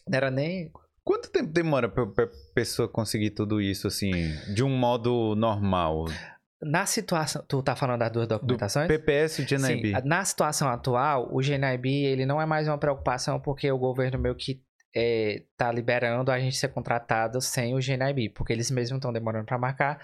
Não 0.07 0.17
era 0.17 0.31
nem. 0.31 0.71
Quanto 1.03 1.29
tempo 1.29 1.51
demora 1.51 1.89
pra, 1.89 2.07
pra 2.07 2.27
pessoa 2.55 2.87
conseguir 2.87 3.31
tudo 3.31 3.61
isso, 3.61 3.87
assim, 3.87 4.11
de 4.53 4.63
um 4.63 4.69
modo 4.69 5.35
normal? 5.35 6.05
Na 6.61 6.85
situação. 6.85 7.43
Tu 7.47 7.61
tá 7.61 7.75
falando 7.75 7.99
das 7.99 8.11
duas 8.11 8.27
documentações? 8.27 8.87
PPS 8.87 9.39
e 9.39 9.45
GNIB. 9.45 9.89
Sim, 9.95 10.07
na 10.07 10.23
situação 10.23 10.69
atual, 10.69 11.27
o 11.29 11.39
GNIB 11.41 12.05
ele 12.05 12.25
não 12.25 12.41
é 12.41 12.45
mais 12.45 12.67
uma 12.69 12.77
preocupação 12.77 13.39
porque 13.39 13.69
o 13.69 13.77
governo 13.77 14.17
meio 14.17 14.33
que 14.33 14.63
é, 14.95 15.43
tá 15.57 15.71
liberando 15.71 16.31
a 16.31 16.39
gente 16.39 16.55
ser 16.55 16.69
contratado 16.69 17.41
sem 17.41 17.73
o 17.73 17.79
GNIB, 17.79 18.29
porque 18.29 18.53
eles 18.53 18.69
mesmos 18.69 18.97
estão 18.97 19.11
demorando 19.13 19.45
para 19.45 19.57
marcar. 19.57 19.99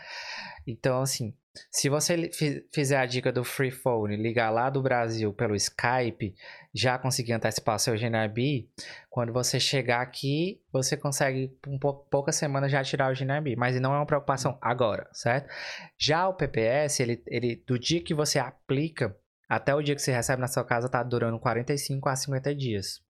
Então, 0.66 1.02
assim, 1.02 1.34
se 1.72 1.90
você 1.90 2.30
fizer 2.74 2.98
a 2.98 3.06
dica 3.06 3.32
do 3.32 3.44
Free 3.44 3.72
Phone, 3.72 4.16
ligar 4.16 4.50
lá 4.50 4.70
do 4.70 4.82
Brasil 4.82 5.34
pelo 5.34 5.56
Skype, 5.56 6.36
já 6.74 6.98
conseguir 6.98 7.34
antecipar 7.34 7.80
seu 7.80 7.96
GNIB, 7.96 8.70
quando 9.10 9.34
você 9.34 9.60
chegar 9.60 10.02
aqui, 10.02 10.62
você 10.72 10.96
consegue, 10.96 11.52
em 11.68 11.78
pou- 11.78 12.06
poucas 12.10 12.36
semanas, 12.36 12.72
já 12.72 12.84
tirar 12.84 13.12
o 13.12 13.16
GNIB. 13.16 13.56
Mas 13.56 13.80
não 13.80 13.94
é 13.94 13.98
uma 13.98 14.06
preocupação 14.06 14.58
agora, 14.62 15.08
certo? 15.12 15.50
Já 15.98 16.28
o 16.28 16.34
PPS, 16.34 17.00
ele, 17.02 17.24
ele, 17.28 17.64
do 17.68 17.78
dia 17.78 18.02
que 18.02 18.14
você 18.14 18.40
aplica 18.40 19.16
até 19.48 19.74
o 19.74 19.82
dia 19.82 19.96
que 19.96 20.02
você 20.02 20.12
recebe 20.12 20.40
na 20.42 20.48
sua 20.48 20.64
casa, 20.64 20.88
tá 20.88 21.02
durando 21.02 21.40
45 21.40 22.08
a 22.08 22.16
50 22.16 22.54
dias. 22.56 23.02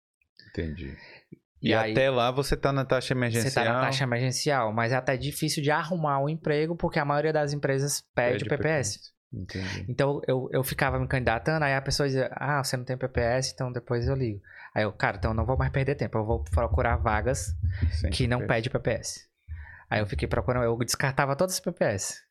Entendi. 0.50 0.96
E 1.62 1.70
E, 1.70 1.74
aí- 1.74 1.92
até 1.92 2.10
lá 2.10 2.32
você 2.32 2.56
tá 2.56 2.72
na 2.72 2.86
taxa 2.86 3.14
emergencial. 3.14 3.52
Você 3.52 3.60
tá 3.60 3.74
na 3.74 3.82
taxa 3.82 4.04
emergencial, 4.04 4.72
mas 4.74 4.92
é 4.92 4.96
até 4.96 5.18
difícil 5.18 5.62
de 5.62 5.70
arrumar 5.72 6.20
um 6.20 6.30
emprego, 6.30 6.76
porque 6.76 7.00
a 7.00 7.06
maioria 7.06 7.34
das 7.34 7.52
empresas 7.54 8.02
pede, 8.16 8.46
o 8.46 8.48
PPS. 8.48 9.12
Entendi. 9.32 9.86
Então 9.88 10.22
eu, 10.28 10.50
eu 10.52 10.64
ficava 10.64 10.98
me 11.00 11.08
candidatando, 11.08 11.64
aí 11.66 11.76
a 11.76 11.82
pessoa 11.82 12.08
dizia, 12.08 12.30
ah, 12.34 12.64
você 12.64 12.76
não 12.78 12.84
tem 12.86 12.98
PPS, 12.98 13.52
então 13.54 13.72
depois 13.72 14.08
eu 14.08 14.16
ligo. 14.16 14.42
Aí 14.74 14.84
eu, 14.84 14.92
cara, 14.94 15.18
então 15.18 15.32
eu 15.32 15.36
não 15.36 15.46
vou 15.46 15.58
mais 15.58 15.72
perder 15.72 15.96
tempo, 15.96 16.18
eu 16.18 16.26
vou 16.26 16.44
procurar 16.46 16.96
vagas 16.96 17.54
Sem 18.00 18.10
que 18.10 18.26
não 18.28 18.40
PPS. 18.40 18.48
pede 18.56 18.70
PPS. 18.70 19.30
Aí 19.90 20.00
eu 20.00 20.06
fiquei 20.08 20.28
procurando, 20.28 20.64
eu 20.64 20.78
descartava 20.78 21.36
todos 21.36 21.56
os 21.56 21.60
PPS. 21.60 22.24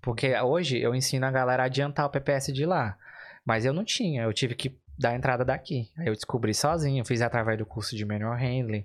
Porque 0.00 0.34
hoje 0.40 0.78
eu 0.78 0.94
ensino 0.94 1.26
a 1.26 1.30
galera 1.30 1.64
a 1.64 1.66
adiantar 1.66 2.06
o 2.06 2.10
PPS 2.10 2.52
de 2.52 2.64
lá. 2.64 2.96
Mas 3.44 3.64
eu 3.64 3.72
não 3.72 3.84
tinha, 3.84 4.22
eu 4.22 4.32
tive 4.32 4.54
que 4.54 4.78
dar 4.98 5.10
a 5.10 5.14
entrada 5.14 5.44
daqui. 5.44 5.90
Aí 5.96 6.06
eu 6.08 6.14
descobri 6.14 6.52
sozinho, 6.54 7.04
fiz 7.04 7.22
através 7.22 7.56
do 7.58 7.64
curso 7.66 7.96
de 7.96 8.04
manual 8.04 8.34
handling. 8.34 8.84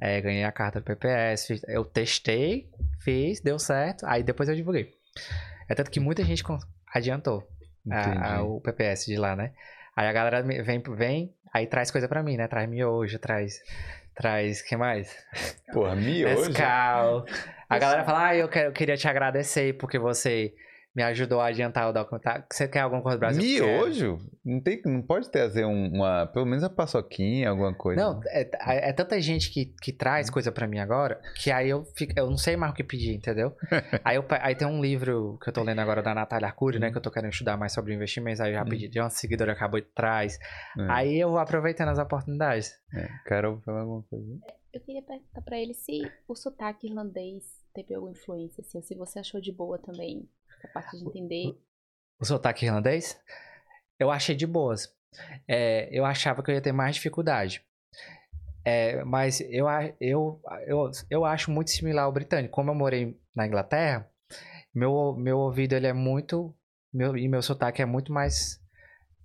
É, 0.00 0.20
ganhei 0.20 0.44
a 0.44 0.52
carta 0.52 0.80
do 0.80 0.84
PPS, 0.84 1.46
fiz- 1.46 1.62
eu 1.66 1.84
testei, 1.84 2.68
fiz, 3.00 3.40
deu 3.40 3.58
certo, 3.58 4.06
aí 4.06 4.22
depois 4.22 4.48
eu 4.48 4.54
divulguei. 4.54 4.94
É 5.68 5.74
tanto 5.74 5.90
que 5.90 5.98
muita 5.98 6.22
gente 6.24 6.44
adiantou 6.92 7.48
a- 7.90 8.34
a- 8.36 8.42
o 8.44 8.60
PPS 8.60 9.06
de 9.06 9.16
lá, 9.16 9.34
né? 9.34 9.52
Aí 9.96 10.06
a 10.06 10.12
galera 10.12 10.42
vem, 10.42 10.62
vem 10.94 11.34
aí 11.52 11.66
traz 11.66 11.90
coisa 11.90 12.06
pra 12.08 12.22
mim, 12.22 12.36
né? 12.36 12.46
Traz 12.46 12.68
miojo, 12.68 13.18
traz. 13.18 13.60
Traz. 14.14 14.62
que 14.62 14.76
mais? 14.76 15.16
Porra, 15.72 15.96
miojo. 15.96 16.48
Nescau. 16.48 17.24
A 17.68 17.78
galera 17.78 18.04
fala, 18.04 18.28
ah, 18.28 18.36
eu, 18.36 18.48
quero, 18.48 18.68
eu 18.68 18.72
queria 18.72 18.96
te 18.96 19.08
agradecer 19.08 19.76
porque 19.78 19.98
você 19.98 20.54
me 20.94 21.02
ajudou 21.04 21.40
a 21.40 21.46
adiantar 21.46 21.88
o 21.88 21.92
documentário. 21.92 22.44
Você 22.52 22.66
quer 22.66 22.80
alguma 22.80 23.00
coisa 23.02 23.16
do 23.16 23.20
Brasil? 23.20 23.42
Quero. 23.64 23.66
Miojo? 23.86 24.18
Não, 24.44 24.60
tem, 24.60 24.80
não 24.84 25.02
pode 25.02 25.30
trazer 25.30 25.64
um- 25.64 25.88
uma. 25.94 26.26
Pelo 26.26 26.46
menos 26.46 26.64
a 26.64 26.70
paçoquinha, 26.70 27.48
alguma 27.50 27.72
coisa. 27.74 28.00
Não, 28.02 28.20
é, 28.26 28.42
é- 28.42 28.90
é 28.90 28.92
tanta 28.92 29.20
gente 29.20 29.50
que, 29.52 29.66
que 29.82 29.92
traz 29.92 30.28
coisa 30.28 30.50
pra 30.50 30.66
mim 30.66 30.78
agora 30.78 31.20
que 31.36 31.50
aí 31.52 31.68
eu 31.70 31.84
fico, 31.96 32.12
eu 32.16 32.28
não 32.28 32.36
sei 32.36 32.56
mais 32.56 32.72
o 32.72 32.74
que 32.74 32.82
pedir, 32.82 33.14
entendeu? 33.14 33.54
aí, 34.04 34.16
eu, 34.16 34.24
aí 34.40 34.54
tem 34.54 34.66
um 34.66 34.80
livro 34.80 35.38
que 35.42 35.48
eu 35.48 35.52
tô 35.52 35.62
lendo 35.62 35.78
agora 35.80 36.02
da 36.02 36.14
Natália 36.14 36.48
Arcuri, 36.48 36.78
né? 36.78 36.90
Que 36.90 36.98
eu 36.98 37.02
tô 37.02 37.10
querendo 37.10 37.32
estudar 37.32 37.56
mais 37.56 37.72
sobre 37.72 37.94
investimentos. 37.94 38.40
Aí 38.40 38.50
eu 38.50 38.54
já 38.58 38.64
pedi 38.64 38.88
de 38.88 38.98
uma 39.00 39.10
seguidora 39.10 39.52
acabou 39.52 39.80
de 39.80 39.86
trás. 39.94 40.38
É, 40.78 40.86
Aí 40.90 41.18
eu 41.20 41.30
vou 41.30 41.38
aproveitando 41.38 41.90
as 41.90 41.98
oportunidades. 41.98 42.72
é. 42.94 43.08
Carol, 43.26 43.60
falar 43.60 43.82
alguma 43.82 44.02
coisa? 44.02 44.26
Eu 44.72 44.80
queria 44.80 45.02
perguntar 45.02 45.40
pra 45.42 45.58
ele 45.58 45.74
se 45.74 46.00
o 46.28 46.34
sotaque 46.34 46.86
irlandês 46.88 47.44
teve 47.74 47.94
alguma 47.94 48.12
influência, 48.12 48.62
assim, 48.62 48.78
ou 48.78 48.82
se 48.82 48.94
você 48.94 49.18
achou 49.18 49.40
de 49.40 49.52
boa 49.52 49.78
também, 49.78 50.28
a 50.64 50.68
parte 50.68 50.98
de 50.98 51.04
entender. 51.04 51.58
O 52.18 52.24
sotaque 52.24 52.66
irlandês, 52.66 53.18
eu 53.98 54.10
achei 54.10 54.34
de 54.34 54.46
boas. 54.46 54.94
É, 55.48 55.88
eu 55.90 56.04
achava 56.04 56.42
que 56.42 56.50
eu 56.50 56.54
ia 56.54 56.60
ter 56.60 56.72
mais 56.72 56.96
dificuldade. 56.96 57.64
É, 58.64 59.02
mas 59.04 59.40
eu, 59.40 59.66
eu, 60.00 60.40
eu, 60.66 60.90
eu 61.08 61.24
acho 61.24 61.50
muito 61.50 61.70
similar 61.70 62.04
ao 62.04 62.12
britânico. 62.12 62.54
Como 62.54 62.70
eu 62.70 62.74
morei 62.74 63.18
na 63.34 63.46
Inglaterra, 63.46 64.08
meu, 64.74 65.14
meu 65.16 65.38
ouvido 65.38 65.74
ele 65.74 65.86
é 65.86 65.92
muito. 65.92 66.54
Meu, 66.92 67.16
e 67.16 67.28
meu 67.28 67.42
sotaque 67.42 67.80
é 67.80 67.86
muito 67.86 68.12
mais 68.12 68.60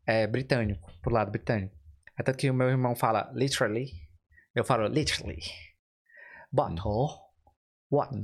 é, 0.06 0.28
britânico, 0.28 0.92
pro 1.02 1.14
lado 1.14 1.32
britânico. 1.32 1.76
É 2.18 2.24
tanto 2.24 2.38
que 2.38 2.50
o 2.50 2.54
meu 2.54 2.70
irmão 2.70 2.96
fala 2.96 3.32
literally. 3.34 3.92
Eu 4.54 4.64
falo 4.64 4.88
literally. 4.88 5.40
Bottle. 6.52 7.25
What? 7.96 8.20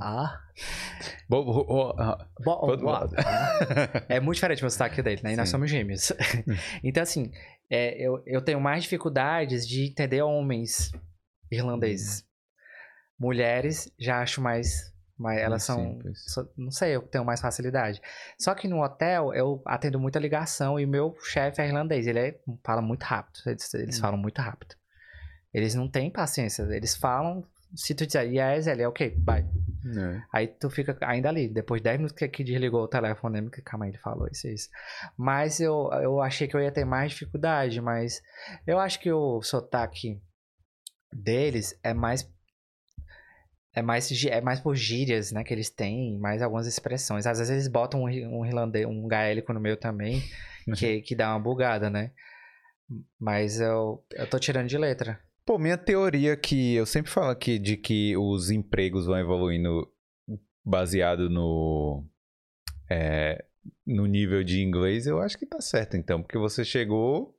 É 4.08 4.20
muito 4.20 4.34
diferente 4.36 4.60
o 4.60 4.64
meu 4.64 4.70
sotaque 4.70 5.02
dele, 5.02 5.20
né? 5.22 5.32
E 5.32 5.36
nós 5.36 5.48
somos 5.48 5.70
gêmeos. 5.70 6.12
então, 6.84 7.02
assim, 7.02 7.30
é, 7.70 7.94
eu, 8.00 8.22
eu 8.26 8.42
tenho 8.42 8.60
mais 8.60 8.82
dificuldades 8.84 9.66
de 9.66 9.86
entender 9.90 10.22
homens 10.22 10.90
irlandeses. 11.50 12.24
Mulheres, 13.18 13.90
já 13.98 14.20
acho 14.20 14.40
mais. 14.40 14.92
mais 15.16 15.38
elas 15.40 15.62
são. 15.62 15.98
so- 16.14 16.50
Não 16.56 16.70
sei, 16.70 16.96
eu 16.96 17.02
tenho 17.02 17.24
mais 17.24 17.40
facilidade. 17.40 18.00
Só 18.38 18.54
que 18.54 18.66
no 18.68 18.82
hotel, 18.82 19.32
eu 19.32 19.62
atendo 19.64 19.98
muita 20.00 20.18
ligação 20.18 20.78
e 20.78 20.86
meu 20.86 21.14
chefe 21.22 21.60
é 21.62 21.66
irlandês. 21.66 22.06
Ele 22.06 22.18
é- 22.18 22.38
fala 22.64 22.82
muito 22.82 23.04
rápido. 23.04 23.38
Eles, 23.46 23.72
eles 23.74 23.98
Hum. 23.98 24.00
falam 24.00 24.18
muito 24.18 24.40
rápido. 24.40 24.74
Eles 25.54 25.74
não 25.74 25.88
têm 25.88 26.10
paciência. 26.10 26.62
Eles 26.74 26.96
falam. 26.96 27.44
Se 27.74 27.94
tu 27.94 28.06
disser 28.06 28.30
yes, 28.32 28.66
ele 28.66 28.82
é 28.82 28.88
ok, 28.88 29.16
vai. 29.24 29.42
É. 29.42 30.22
Aí 30.32 30.46
tu 30.46 30.70
fica 30.70 30.96
ainda 31.02 31.28
ali. 31.28 31.48
Depois 31.48 31.80
de 31.80 31.84
10 31.84 31.96
minutos 31.98 32.16
que, 32.16 32.28
que 32.28 32.44
desligou 32.44 32.82
o 32.82 32.88
telefone, 32.88 33.36
lembra 33.36 33.50
que 33.50 33.62
calma 33.62 33.84
aí, 33.84 33.90
ele 33.90 33.98
falou 33.98 34.28
isso 34.30 34.46
isso. 34.48 34.68
Mas 35.16 35.60
eu, 35.60 35.90
eu 36.02 36.20
achei 36.20 36.46
que 36.46 36.54
eu 36.54 36.60
ia 36.60 36.70
ter 36.70 36.84
mais 36.84 37.12
dificuldade, 37.12 37.80
mas 37.80 38.22
eu 38.66 38.78
acho 38.78 39.00
que 39.00 39.10
o 39.10 39.42
sotaque 39.42 40.20
deles 41.12 41.78
é 41.82 41.92
mais. 41.92 42.30
É 43.74 43.80
mais, 43.80 44.10
é 44.26 44.40
mais 44.42 44.60
por 44.60 44.74
gírias, 44.74 45.32
né, 45.32 45.42
que 45.42 45.54
eles 45.54 45.70
têm, 45.70 46.18
mais 46.18 46.42
algumas 46.42 46.66
expressões. 46.66 47.26
Às 47.26 47.38
vezes 47.38 47.50
eles 47.50 47.68
botam 47.68 48.02
um, 48.02 48.04
um 48.06 48.44
irlandês, 48.44 48.86
um 48.86 49.08
gaélico 49.08 49.50
no 49.50 49.58
meio 49.60 49.78
também, 49.78 50.22
que, 50.76 51.00
que 51.00 51.16
dá 51.16 51.30
uma 51.30 51.40
bugada, 51.40 51.88
né? 51.88 52.10
Mas 53.18 53.60
eu, 53.60 54.04
eu 54.12 54.28
tô 54.28 54.38
tirando 54.38 54.68
de 54.68 54.76
letra. 54.76 55.18
Pô, 55.44 55.58
minha 55.58 55.76
teoria 55.76 56.36
que 56.36 56.74
eu 56.74 56.86
sempre 56.86 57.10
falo 57.10 57.30
aqui 57.30 57.58
de 57.58 57.76
que 57.76 58.16
os 58.16 58.50
empregos 58.50 59.06
vão 59.06 59.18
evoluindo 59.18 59.88
baseado 60.64 61.28
no 61.28 62.04
é, 62.88 63.44
no 63.86 64.06
nível 64.06 64.44
de 64.44 64.62
inglês, 64.62 65.06
eu 65.06 65.20
acho 65.20 65.36
que 65.36 65.46
tá 65.46 65.60
certo 65.60 65.96
então, 65.96 66.22
porque 66.22 66.38
você 66.38 66.64
chegou, 66.64 67.36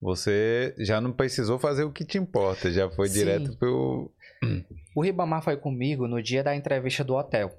você 0.00 0.74
já 0.78 1.00
não 1.00 1.12
precisou 1.12 1.58
fazer 1.58 1.84
o 1.84 1.92
que 1.92 2.04
te 2.04 2.18
importa, 2.18 2.70
já 2.70 2.90
foi 2.90 3.08
Sim. 3.08 3.18
direto 3.20 3.56
pro 3.56 4.12
O 4.94 5.02
Ribamar 5.02 5.42
foi 5.42 5.56
comigo 5.56 6.06
no 6.06 6.22
dia 6.22 6.42
da 6.42 6.54
entrevista 6.54 7.04
do 7.04 7.14
hotel. 7.14 7.50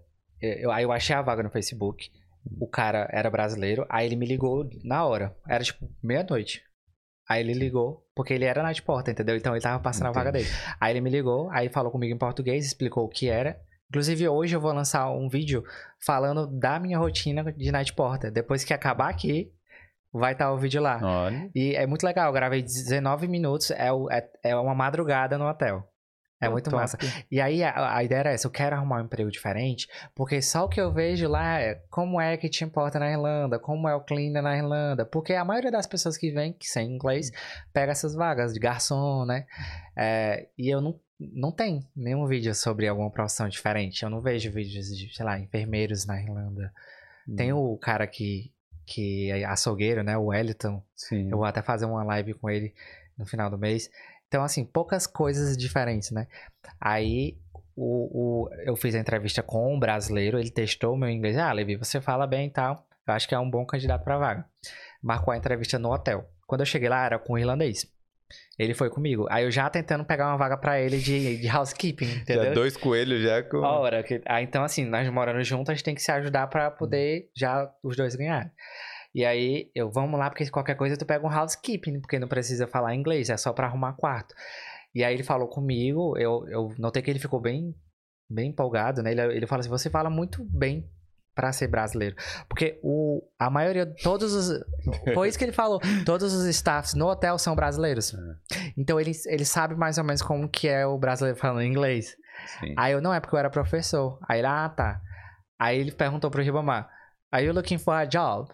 Eu, 0.42 0.72
aí 0.72 0.84
eu 0.84 0.92
achei 0.92 1.16
a 1.16 1.22
vaga 1.22 1.44
no 1.44 1.50
Facebook. 1.50 2.10
O 2.60 2.68
cara 2.68 3.08
era 3.12 3.30
brasileiro, 3.30 3.86
aí 3.90 4.06
ele 4.06 4.16
me 4.16 4.26
ligou 4.26 4.70
na 4.84 5.06
hora. 5.06 5.36
Era 5.48 5.64
tipo 5.64 5.90
meia-noite. 6.02 6.64
Aí 7.30 7.42
ele 7.42 7.54
ligou, 7.54 8.04
porque 8.16 8.34
ele 8.34 8.46
era 8.46 8.64
night 8.64 8.82
porta, 8.82 9.12
entendeu? 9.12 9.38
Então 9.38 9.54
ele 9.54 9.62
tava 9.62 9.80
passando 9.82 10.08
a 10.08 10.12
vaga 10.12 10.32
Entendi. 10.32 10.46
dele. 10.46 10.58
Aí 10.82 10.92
ele 10.92 11.02
me 11.02 11.12
ligou, 11.12 11.48
aí 11.52 11.70
falou 11.70 11.92
comigo 11.92 12.14
em 12.14 12.18
português, 12.18 12.66
explicou 12.66 13.06
o 13.06 13.10
que 13.10 13.30
era. 13.30 13.60
Inclusive 13.90 14.28
hoje 14.28 14.56
eu 14.56 14.60
vou 14.62 14.74
lançar 14.74 15.10
um 15.12 15.30
vídeo 15.30 15.64
falando 16.04 16.48
da 16.48 16.80
minha 16.80 16.98
rotina 16.98 17.44
de 17.54 17.72
night 17.72 17.94
porter. 17.94 18.32
Depois 18.32 18.64
que 18.64 18.74
acabar 18.74 19.10
aqui, 19.10 19.52
vai 20.12 20.34
estar 20.34 20.52
o 20.52 20.58
vídeo 20.58 20.82
lá. 20.82 21.00
Olha, 21.02 21.50
E 21.56 21.76
é 21.76 21.86
muito 21.86 22.04
legal, 22.04 22.28
eu 22.28 22.34
gravei 22.34 22.62
19 22.62 23.28
minutos, 23.28 23.72
é, 23.72 23.90
é, 24.12 24.30
é 24.52 24.56
uma 24.56 24.76
madrugada 24.76 25.38
no 25.38 25.48
hotel. 25.48 25.88
É 26.42 26.50
muito 26.50 26.70
top. 26.70 26.78
massa. 26.78 26.98
E 27.30 27.42
aí 27.42 27.64
a, 27.64 27.98
a 27.98 28.04
ideia 28.04 28.20
era 28.20 28.32
essa, 28.32 28.48
eu 28.48 28.52
quero 28.52 28.76
arrumar 28.76 29.02
um 29.02 29.06
emprego 29.06 29.30
diferente, 29.30 29.88
porque 30.16 30.42
só 30.42 30.66
o 30.66 30.70
que 30.70 30.80
eu 30.80 30.92
vejo 30.92 31.28
lá 31.28 31.60
é 31.60 31.76
como 31.90 32.20
é 32.20 32.38
que 32.38 32.48
te 32.48 32.64
importa 32.64 32.98
na 32.98 33.12
Irlanda, 33.12 33.60
como 33.60 33.88
é 33.88 33.96
o 33.96 34.02
cleaner 34.02 34.42
na 34.42 34.56
Irlanda, 34.56 35.06
porque 35.06 35.34
a 35.34 35.44
maioria 35.44 35.72
das 35.72 35.86
pessoas 35.86 36.18
que 36.18 36.32
vêm, 36.32 36.54
que 36.54 36.68
sem 36.68 36.90
inglês, 36.90 37.32
pega 37.74 37.92
essas 37.92 38.16
vagas 38.16 38.54
de 38.54 38.60
garçom, 38.60 39.26
né? 39.26 39.46
É, 39.98 40.48
e 40.58 40.70
eu 40.70 40.80
não, 40.80 41.00
não 41.20 41.52
tenho 41.52 41.82
nenhum 41.96 42.26
vídeo 42.26 42.56
sobre 42.56 42.88
alguma 42.88 43.12
profissão 43.12 43.50
diferente, 43.50 44.04
eu 44.04 44.10
não 44.10 44.22
vejo 44.22 44.52
vídeos 44.52 44.88
de, 44.96 45.14
sei 45.14 45.26
lá, 45.26 45.38
enfermeiros 45.40 46.06
na 46.06 46.22
Irlanda. 46.22 46.72
Tem 47.36 47.54
o 47.54 47.78
cara 47.78 48.08
que, 48.08 48.52
que 48.86 49.30
é 49.30 49.44
açougueiro, 49.44 50.04
né, 50.04 50.18
o 50.18 50.28
Wellington, 50.28 50.82
Sim. 50.96 51.30
eu 51.30 51.38
vou 51.38 51.46
até 51.46 51.62
fazer 51.62 51.86
uma 51.86 52.04
live 52.04 52.34
com 52.34 52.50
ele 52.50 52.74
no 53.18 53.26
final 53.26 53.50
do 53.50 53.58
mês. 53.58 53.90
Então, 54.30 54.44
assim, 54.44 54.64
poucas 54.64 55.06
coisas 55.06 55.58
diferentes, 55.58 56.12
né? 56.12 56.28
Aí 56.80 57.36
o, 57.76 58.46
o- 58.46 58.50
eu 58.64 58.76
fiz 58.76 58.94
a 58.96 59.00
entrevista 59.00 59.42
com 59.44 59.76
um 59.76 59.80
brasileiro, 59.80 60.40
ele 60.40 60.52
testou 60.52 60.94
o 60.94 60.98
meu 60.98 61.10
inglês. 61.10 61.36
Ah, 61.38 61.52
Levi, 61.52 61.76
você 61.76 62.00
fala 62.00 62.26
bem 62.26 62.48
e 62.48 62.52
tal. 62.52 62.88
Eu 63.08 63.14
acho 63.14 63.28
que 63.28 63.34
é 63.34 63.40
um 63.40 63.50
bom 63.50 63.66
candidato 63.66 64.04
pra 64.04 64.18
vaga. 64.20 64.46
Marcou 65.02 65.34
a 65.34 65.38
entrevista 65.38 65.80
no 65.80 65.92
hotel. 65.92 66.30
Quando 66.46 66.62
eu 66.62 66.66
cheguei 66.66 66.88
lá, 66.90 67.04
era 67.04 67.18
com 67.18 67.34
o 67.34 67.38
irlandês. 67.40 67.88
Ele 68.60 68.76
foi 68.76 68.90
comigo. 68.92 69.26
Aí 69.32 69.44
eu 69.46 69.50
já 69.50 69.68
tentando 69.70 70.06
pegar 70.06 70.28
uma 70.28 70.38
vaga 70.38 70.56
pra 70.58 70.80
ele 70.80 71.00
de, 71.00 71.38
de 71.38 71.48
housekeeping, 71.50 72.06
entendeu? 72.22 72.46
Já 72.46 72.54
dois 72.54 72.78
coelhos 72.78 73.24
já 73.24 73.42
com 73.42 73.66
A 73.66 73.80
hora 73.80 74.04
que... 74.04 74.22
ah, 74.28 74.44
então, 74.44 74.64
assim, 74.64 74.86
nós 74.86 75.10
morando 75.10 75.44
juntos, 75.44 75.70
a 75.72 75.74
gente 75.74 75.84
tem 75.84 75.96
que 75.96 76.02
se 76.04 76.12
ajudar 76.12 76.46
pra 76.48 76.70
poder 76.70 77.32
já 77.36 77.68
os 77.82 77.96
dois 77.98 78.16
ganharem. 78.16 78.52
E 79.14 79.26
aí, 79.26 79.72
eu, 79.74 79.90
vamos 79.90 80.20
lá, 80.20 80.30
porque 80.30 80.50
qualquer 80.50 80.76
coisa 80.76 80.98
tu 80.98 81.06
pega 81.06 81.26
um 81.26 81.32
housekeeping, 81.32 82.00
porque 82.00 82.20
não 82.20 82.28
precisa 82.28 82.68
falar 82.68 82.96
inglês, 82.96 83.30
é 83.30 83.38
só 83.38 83.52
pra 83.52 83.68
arrumar 83.68 83.94
quarto. 83.94 84.36
E 84.94 85.04
aí 85.04 85.14
ele 85.14 85.24
falou 85.24 85.48
comigo, 85.48 86.18
eu, 86.18 86.48
eu 86.48 86.74
notei 86.78 87.02
que 87.02 87.10
ele 87.10 87.20
ficou 87.20 87.40
bem, 87.40 87.76
bem 88.30 88.50
empolgado, 88.50 89.02
né? 89.02 89.12
Ele, 89.12 89.22
ele 89.22 89.48
falou 89.48 89.62
assim, 89.62 89.70
você 89.70 89.90
fala 89.90 90.10
muito 90.10 90.44
bem 90.44 90.90
pra 91.36 91.52
ser 91.52 91.68
brasileiro. 91.68 92.16
Porque 92.48 92.80
o, 92.84 93.22
a 93.40 93.50
maioria, 93.50 93.86
todos 94.04 94.34
os... 94.34 94.64
Foi 95.14 95.30
isso 95.30 95.38
que 95.38 95.46
ele 95.46 95.54
falou. 95.54 95.80
Todos 96.06 96.34
os 96.34 96.46
staffs 96.48 96.94
no 96.94 97.08
hotel 97.08 97.38
são 97.38 97.56
brasileiros. 97.56 98.14
Então 98.78 99.00
ele, 99.00 99.12
ele 99.28 99.46
sabe 99.46 99.76
mais 99.76 99.98
ou 99.98 100.04
menos 100.04 100.22
como 100.22 100.50
que 100.50 100.68
é 100.68 100.86
o 100.86 100.98
brasileiro 100.98 101.40
falando 101.40 101.64
inglês. 101.64 102.16
Sim. 102.60 102.74
Aí 102.78 102.94
eu, 102.94 103.02
não, 103.02 103.14
é 103.14 103.20
porque 103.20 103.36
eu 103.36 103.40
era 103.40 103.50
professor. 103.50 104.20
Aí 104.28 104.40
ele, 104.40 104.48
ah, 104.48 104.70
tá. 104.70 105.02
Aí 105.58 105.80
ele 105.80 105.92
perguntou 105.92 106.30
pro 106.30 106.44
Ribamar, 106.44 106.90
are 107.32 107.46
you 107.46 107.54
looking 107.54 107.78
for 107.78 107.94
a 107.94 108.06
job? 108.06 108.50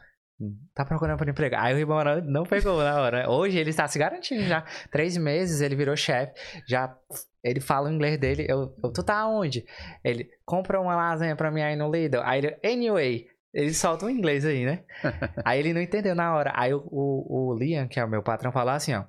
Tá 0.73 0.83
procurando 0.83 1.17
por 1.17 1.29
emprego. 1.29 1.55
Aí 1.57 1.73
o 1.73 1.77
Ribamar 1.77 2.21
não, 2.23 2.43
pegou 2.43 2.77
na 2.83 2.99
hora. 3.01 3.29
Hoje 3.29 3.57
ele 3.57 3.69
está 3.69 3.87
se 3.87 3.97
garantindo 3.97 4.43
já. 4.43 4.65
Três 4.91 5.15
meses 5.15 5.61
ele 5.61 5.75
virou 5.75 5.95
chefe. 5.95 6.33
Já 6.67 6.93
ele 7.41 7.61
fala 7.61 7.89
o 7.89 7.93
inglês 7.93 8.17
dele. 8.17 8.45
Eu, 8.49 8.75
eu, 8.83 8.91
tu 8.91 9.01
tá 9.01 9.25
onde? 9.27 9.65
Ele, 10.03 10.29
compra 10.45 10.81
uma 10.81 10.95
lasanha 10.95 11.35
pra 11.35 11.51
mim 11.51 11.61
aí 11.61 11.75
no 11.75 11.89
Lidl. 11.89 12.21
Aí 12.21 12.39
ele, 12.39 12.57
anyway. 12.65 13.27
Ele 13.53 13.73
solta 13.73 14.05
um 14.05 14.09
inglês 14.09 14.45
aí, 14.45 14.65
né? 14.65 14.83
aí 15.45 15.59
ele 15.59 15.73
não 15.73 15.81
entendeu 15.81 16.13
na 16.13 16.35
hora. 16.35 16.51
Aí 16.53 16.73
o, 16.73 16.83
o, 16.91 17.53
o 17.53 17.57
Liam, 17.57 17.87
que 17.87 17.97
é 17.97 18.03
o 18.03 18.09
meu 18.09 18.21
patrão, 18.21 18.51
falou 18.51 18.73
assim, 18.73 18.93
ó. 18.93 19.05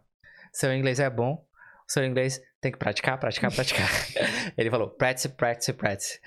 Seu 0.52 0.72
inglês 0.72 1.00
é 1.00 1.10
bom. 1.10 1.44
Seu 1.88 2.04
inglês 2.04 2.40
tem 2.60 2.70
que 2.70 2.78
praticar, 2.78 3.18
praticar, 3.18 3.52
praticar. 3.52 3.88
ele 4.56 4.70
falou, 4.70 4.90
practice, 4.90 5.28
practice, 5.28 5.72
practice. 5.72 6.20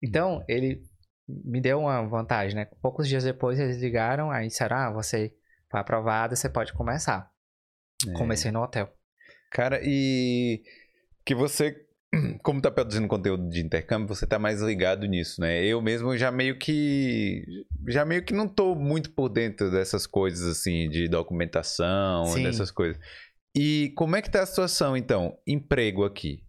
Então, 0.00 0.44
ele 0.46 0.80
me 1.28 1.60
deu 1.60 1.80
uma 1.80 2.06
vantagem, 2.06 2.54
né? 2.54 2.66
Poucos 2.82 3.08
dias 3.08 3.24
depois 3.24 3.58
eles 3.58 3.80
ligaram, 3.80 4.30
aí 4.30 4.48
disseram, 4.48 4.76
ah, 4.76 4.90
você 4.90 5.34
foi 5.70 5.80
aprovado, 5.80 6.36
você 6.36 6.48
pode 6.48 6.72
começar. 6.72 7.30
É. 8.06 8.12
Comecei 8.12 8.50
no 8.50 8.62
hotel. 8.62 8.92
Cara, 9.50 9.80
e 9.82 10.62
que 11.24 11.34
você, 11.34 11.74
como 12.42 12.60
tá 12.60 12.70
produzindo 12.70 13.08
conteúdo 13.08 13.48
de 13.48 13.60
intercâmbio, 13.60 14.08
você 14.08 14.26
tá 14.26 14.38
mais 14.38 14.60
ligado 14.60 15.06
nisso, 15.06 15.40
né? 15.40 15.64
Eu 15.64 15.80
mesmo 15.80 16.16
já 16.16 16.30
meio 16.30 16.58
que 16.58 17.44
já 17.88 18.04
meio 18.04 18.24
que 18.24 18.34
não 18.34 18.48
tô 18.48 18.74
muito 18.74 19.10
por 19.12 19.28
dentro 19.28 19.70
dessas 19.70 20.06
coisas 20.06 20.46
assim 20.46 20.88
de 20.90 21.08
documentação, 21.08 22.26
Sim. 22.26 22.42
dessas 22.42 22.70
coisas. 22.70 23.00
E 23.56 23.92
como 23.96 24.16
é 24.16 24.22
que 24.22 24.30
tá 24.30 24.42
a 24.42 24.46
situação 24.46 24.96
então? 24.96 25.38
Emprego 25.46 26.04
aqui. 26.04 26.44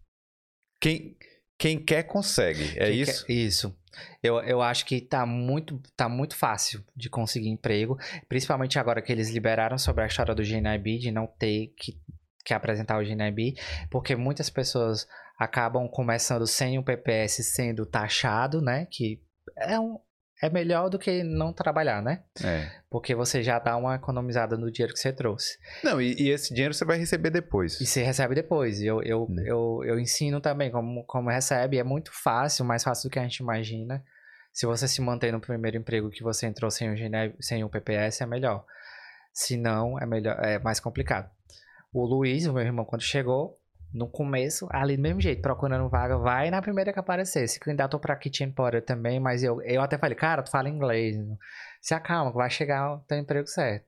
Quem 0.81 1.15
quem 1.57 1.79
quer 1.83 2.03
consegue, 2.03 2.63
é 2.77 2.85
Quem 2.87 3.01
isso? 3.01 3.25
quer- 3.25 3.33
isso. 3.33 3.75
Eu, 4.21 4.39
eu 4.41 4.61
acho 4.61 4.85
que 4.85 4.99
tá 4.99 5.25
muito, 5.25 5.81
tá 5.95 6.09
muito 6.09 6.35
fácil 6.35 6.83
de 6.95 7.09
conseguir 7.09 7.47
emprego, 7.49 7.97
principalmente 8.27 8.77
agora 8.77 9.01
que 9.01 9.09
eles 9.11 9.29
liberaram 9.29 9.77
sobre 9.77 10.03
a 10.03 10.07
história 10.07 10.35
do 10.35 10.43
GNIB, 10.43 10.97
de 10.99 11.11
não 11.11 11.25
ter 11.27 11.73
que, 11.77 11.97
que 12.43 12.53
apresentar 12.53 12.97
o 12.99 13.03
GNIB, 13.05 13.55
porque 13.89 14.13
muitas 14.15 14.49
pessoas 14.49 15.07
acabam 15.39 15.87
começando 15.87 16.45
sem 16.45 16.77
o 16.77 16.83
PPS 16.83 17.41
sendo 17.53 17.85
taxado, 17.85 18.61
né? 18.61 18.85
Que 18.91 19.21
é, 19.57 19.79
um, 19.79 19.97
é 20.41 20.49
melhor 20.49 20.89
do 20.89 20.99
que 20.99 21.23
não 21.23 21.53
trabalhar, 21.53 22.01
né? 22.01 22.23
É. 22.43 22.69
Porque 22.89 23.15
você 23.15 23.41
já 23.41 23.57
dá 23.57 23.77
uma 23.77 23.95
economizada 23.95 24.57
no 24.57 24.69
dinheiro 24.71 24.93
que 24.93 24.99
você 24.99 25.13
trouxe. 25.13 25.57
Não, 25.83 26.01
e, 26.01 26.13
e 26.19 26.29
esse 26.29 26.53
dinheiro 26.53 26.73
você 26.73 26.83
vai 26.83 26.97
receber 26.97 27.29
depois. 27.29 27.79
E 27.79 27.85
você 27.85 28.03
recebe 28.03 28.35
depois. 28.35 28.81
Eu, 28.81 29.01
eu, 29.01 29.27
Né. 29.29 29.43
eu, 29.45 29.81
eu 29.85 29.99
ensino 29.99 30.41
também 30.41 30.69
como, 30.71 31.03
como 31.05 31.29
recebe. 31.29 31.77
É 31.77 31.83
muito 31.83 32.11
fácil, 32.13 32.65
mais 32.65 32.83
fácil 32.83 33.09
do 33.09 33.13
que 33.13 33.19
a 33.19 33.23
gente 33.23 33.37
imagina. 33.37 34.03
Se 34.51 34.65
você 34.65 34.87
se 34.87 35.01
mantém 35.01 35.31
no 35.31 35.39
primeiro 35.39 35.77
emprego 35.77 36.09
que 36.09 36.23
você 36.23 36.45
entrou 36.45 36.69
sem 36.71 36.89
o, 36.89 36.95
GNE 36.95 37.35
sem 37.39 37.63
o 37.63 37.69
PPS, 37.69 38.21
é 38.21 38.25
melhor. 38.25 38.65
Se 39.33 39.57
não, 39.57 39.99
é, 39.99 40.05
melhor, 40.05 40.37
é 40.43 40.59
mais 40.59 40.79
complicado. 40.79 41.29
O 41.93 42.05
Luiz, 42.05 42.45
o 42.45 42.53
meu 42.53 42.63
irmão, 42.63 42.85
quando 42.85 43.01
chegou, 43.01 43.57
no 43.95 44.07
começo, 44.09 44.67
ali 44.69 44.97
do 44.97 45.01
mesmo 45.01 45.21
jeito, 45.21 45.41
procurando 45.41 45.87
vaga, 45.89 46.17
vai 46.17 46.51
na 46.51 46.61
primeira 46.61 46.91
que 46.91 46.99
aparecer. 46.99 47.47
Se 47.47 47.59
candidatou 47.59 47.99
pra 47.99 48.15
Kitchen 48.15 48.51
Potter 48.51 48.83
também, 48.83 49.19
mas 49.21 49.41
eu, 49.41 49.61
eu 49.61 49.81
até 49.81 49.97
falei, 49.97 50.15
cara, 50.15 50.43
tu 50.43 50.51
fala 50.51 50.67
inglês. 50.69 51.15
Se 51.81 51.93
acalma, 51.93 52.31
vai 52.31 52.49
chegar 52.49 52.95
o 52.95 52.99
teu 52.99 53.17
emprego 53.17 53.47
certo. 53.47 53.85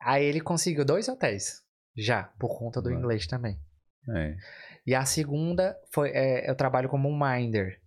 Aí 0.00 0.24
ele 0.24 0.40
conseguiu 0.40 0.84
dois 0.84 1.08
hotéis, 1.08 1.62
já, 1.96 2.24
por 2.38 2.58
conta 2.58 2.80
do 2.80 2.88
Vai. 2.88 2.98
inglês 2.98 3.26
também. 3.26 3.58
É. 4.16 4.34
E 4.86 4.94
a 4.94 5.04
segunda 5.04 5.76
foi, 5.92 6.10
é, 6.10 6.50
eu 6.50 6.54
trabalho 6.56 6.88
como 6.88 7.08
um 7.08 7.16
minder, 7.16 7.78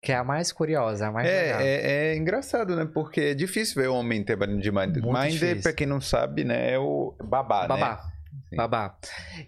que 0.00 0.12
é 0.12 0.16
a 0.16 0.24
mais 0.24 0.50
curiosa, 0.52 1.08
a 1.08 1.12
mais 1.12 1.28
legal. 1.28 1.60
É, 1.60 1.64
é, 1.64 2.12
é 2.12 2.16
engraçado, 2.16 2.74
né? 2.76 2.88
Porque 2.94 3.20
é 3.20 3.34
difícil 3.34 3.82
ver 3.82 3.88
homem 3.88 4.24
trabalhando 4.24 4.60
de 4.62 4.70
minder. 4.70 5.02
Muito 5.02 5.18
Minder, 5.18 5.30
difícil. 5.32 5.62
pra 5.62 5.72
quem 5.72 5.86
não 5.86 6.00
sabe, 6.00 6.44
né, 6.44 6.72
é 6.72 6.78
o 6.78 7.14
babá, 7.22 7.62
né? 7.62 7.68
Babá. 7.68 8.11
Sim. 8.48 8.56
Babá. 8.56 8.96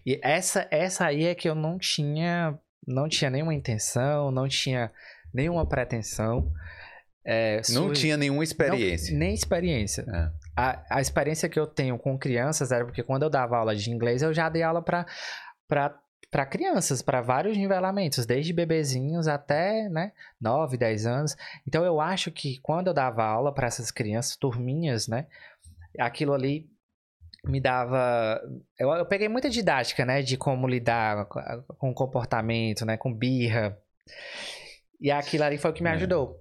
E 0.04 0.18
essa, 0.22 0.66
essa 0.70 1.06
aí 1.06 1.24
é 1.26 1.34
que 1.34 1.48
eu 1.48 1.54
não 1.54 1.78
tinha, 1.78 2.58
não 2.86 3.08
tinha 3.08 3.30
nenhuma 3.30 3.54
intenção, 3.54 4.30
não 4.30 4.48
tinha 4.48 4.90
nenhuma 5.32 5.66
pretensão. 5.66 6.52
É, 7.26 7.62
Não 7.70 7.90
tinha 7.90 8.18
nenhuma 8.18 8.36
não- 8.38 8.42
experiência. 8.42 9.16
nem 9.16 9.32
experiência. 9.32 10.04
É. 10.06 10.30
A, 10.54 10.98
a 10.98 11.00
experiência 11.00 11.48
que 11.48 11.58
eu 11.58 11.66
tenho 11.66 11.96
com 11.98 12.18
crianças 12.18 12.70
era 12.70 12.84
porque 12.84 13.02
quando 13.02 13.22
eu 13.22 13.30
dava 13.30 13.56
aula 13.56 13.74
de 13.74 13.90
inglês, 13.90 14.20
eu 14.20 14.34
já 14.34 14.48
dei 14.50 14.62
aula 14.62 14.82
para 14.82 15.06
para 15.66 16.44
crianças, 16.46 17.00
para 17.00 17.20
vários 17.22 17.56
nivelamentos, 17.56 18.26
desde 18.26 18.52
bebezinhos 18.52 19.28
até, 19.28 19.88
né, 19.88 20.12
9, 20.40 20.76
10 20.76 21.06
anos. 21.06 21.36
Então 21.66 21.84
eu 21.84 22.00
acho 22.00 22.30
que 22.32 22.58
quando 22.60 22.88
eu 22.88 22.94
dava 22.94 23.24
aula 23.24 23.54
para 23.54 23.68
essas 23.68 23.90
crianças, 23.92 24.36
turminhas, 24.36 25.06
né, 25.08 25.26
aquilo 25.98 26.32
ali 26.34 26.68
me 27.46 27.60
dava. 27.60 28.40
Eu, 28.78 28.90
eu 28.92 29.06
peguei 29.06 29.28
muita 29.28 29.48
didática, 29.50 30.04
né, 30.04 30.22
de 30.22 30.36
como 30.36 30.66
lidar 30.68 31.26
com, 31.26 31.90
o 31.90 31.94
comportamento, 31.94 32.84
né, 32.84 32.96
com 32.96 33.12
birra. 33.12 33.78
E 35.00 35.10
aquilo 35.10 35.44
ali 35.44 35.58
foi 35.58 35.70
o 35.70 35.74
que 35.74 35.82
me 35.82 35.90
É. 35.90 35.92
ajudou. 35.92 36.40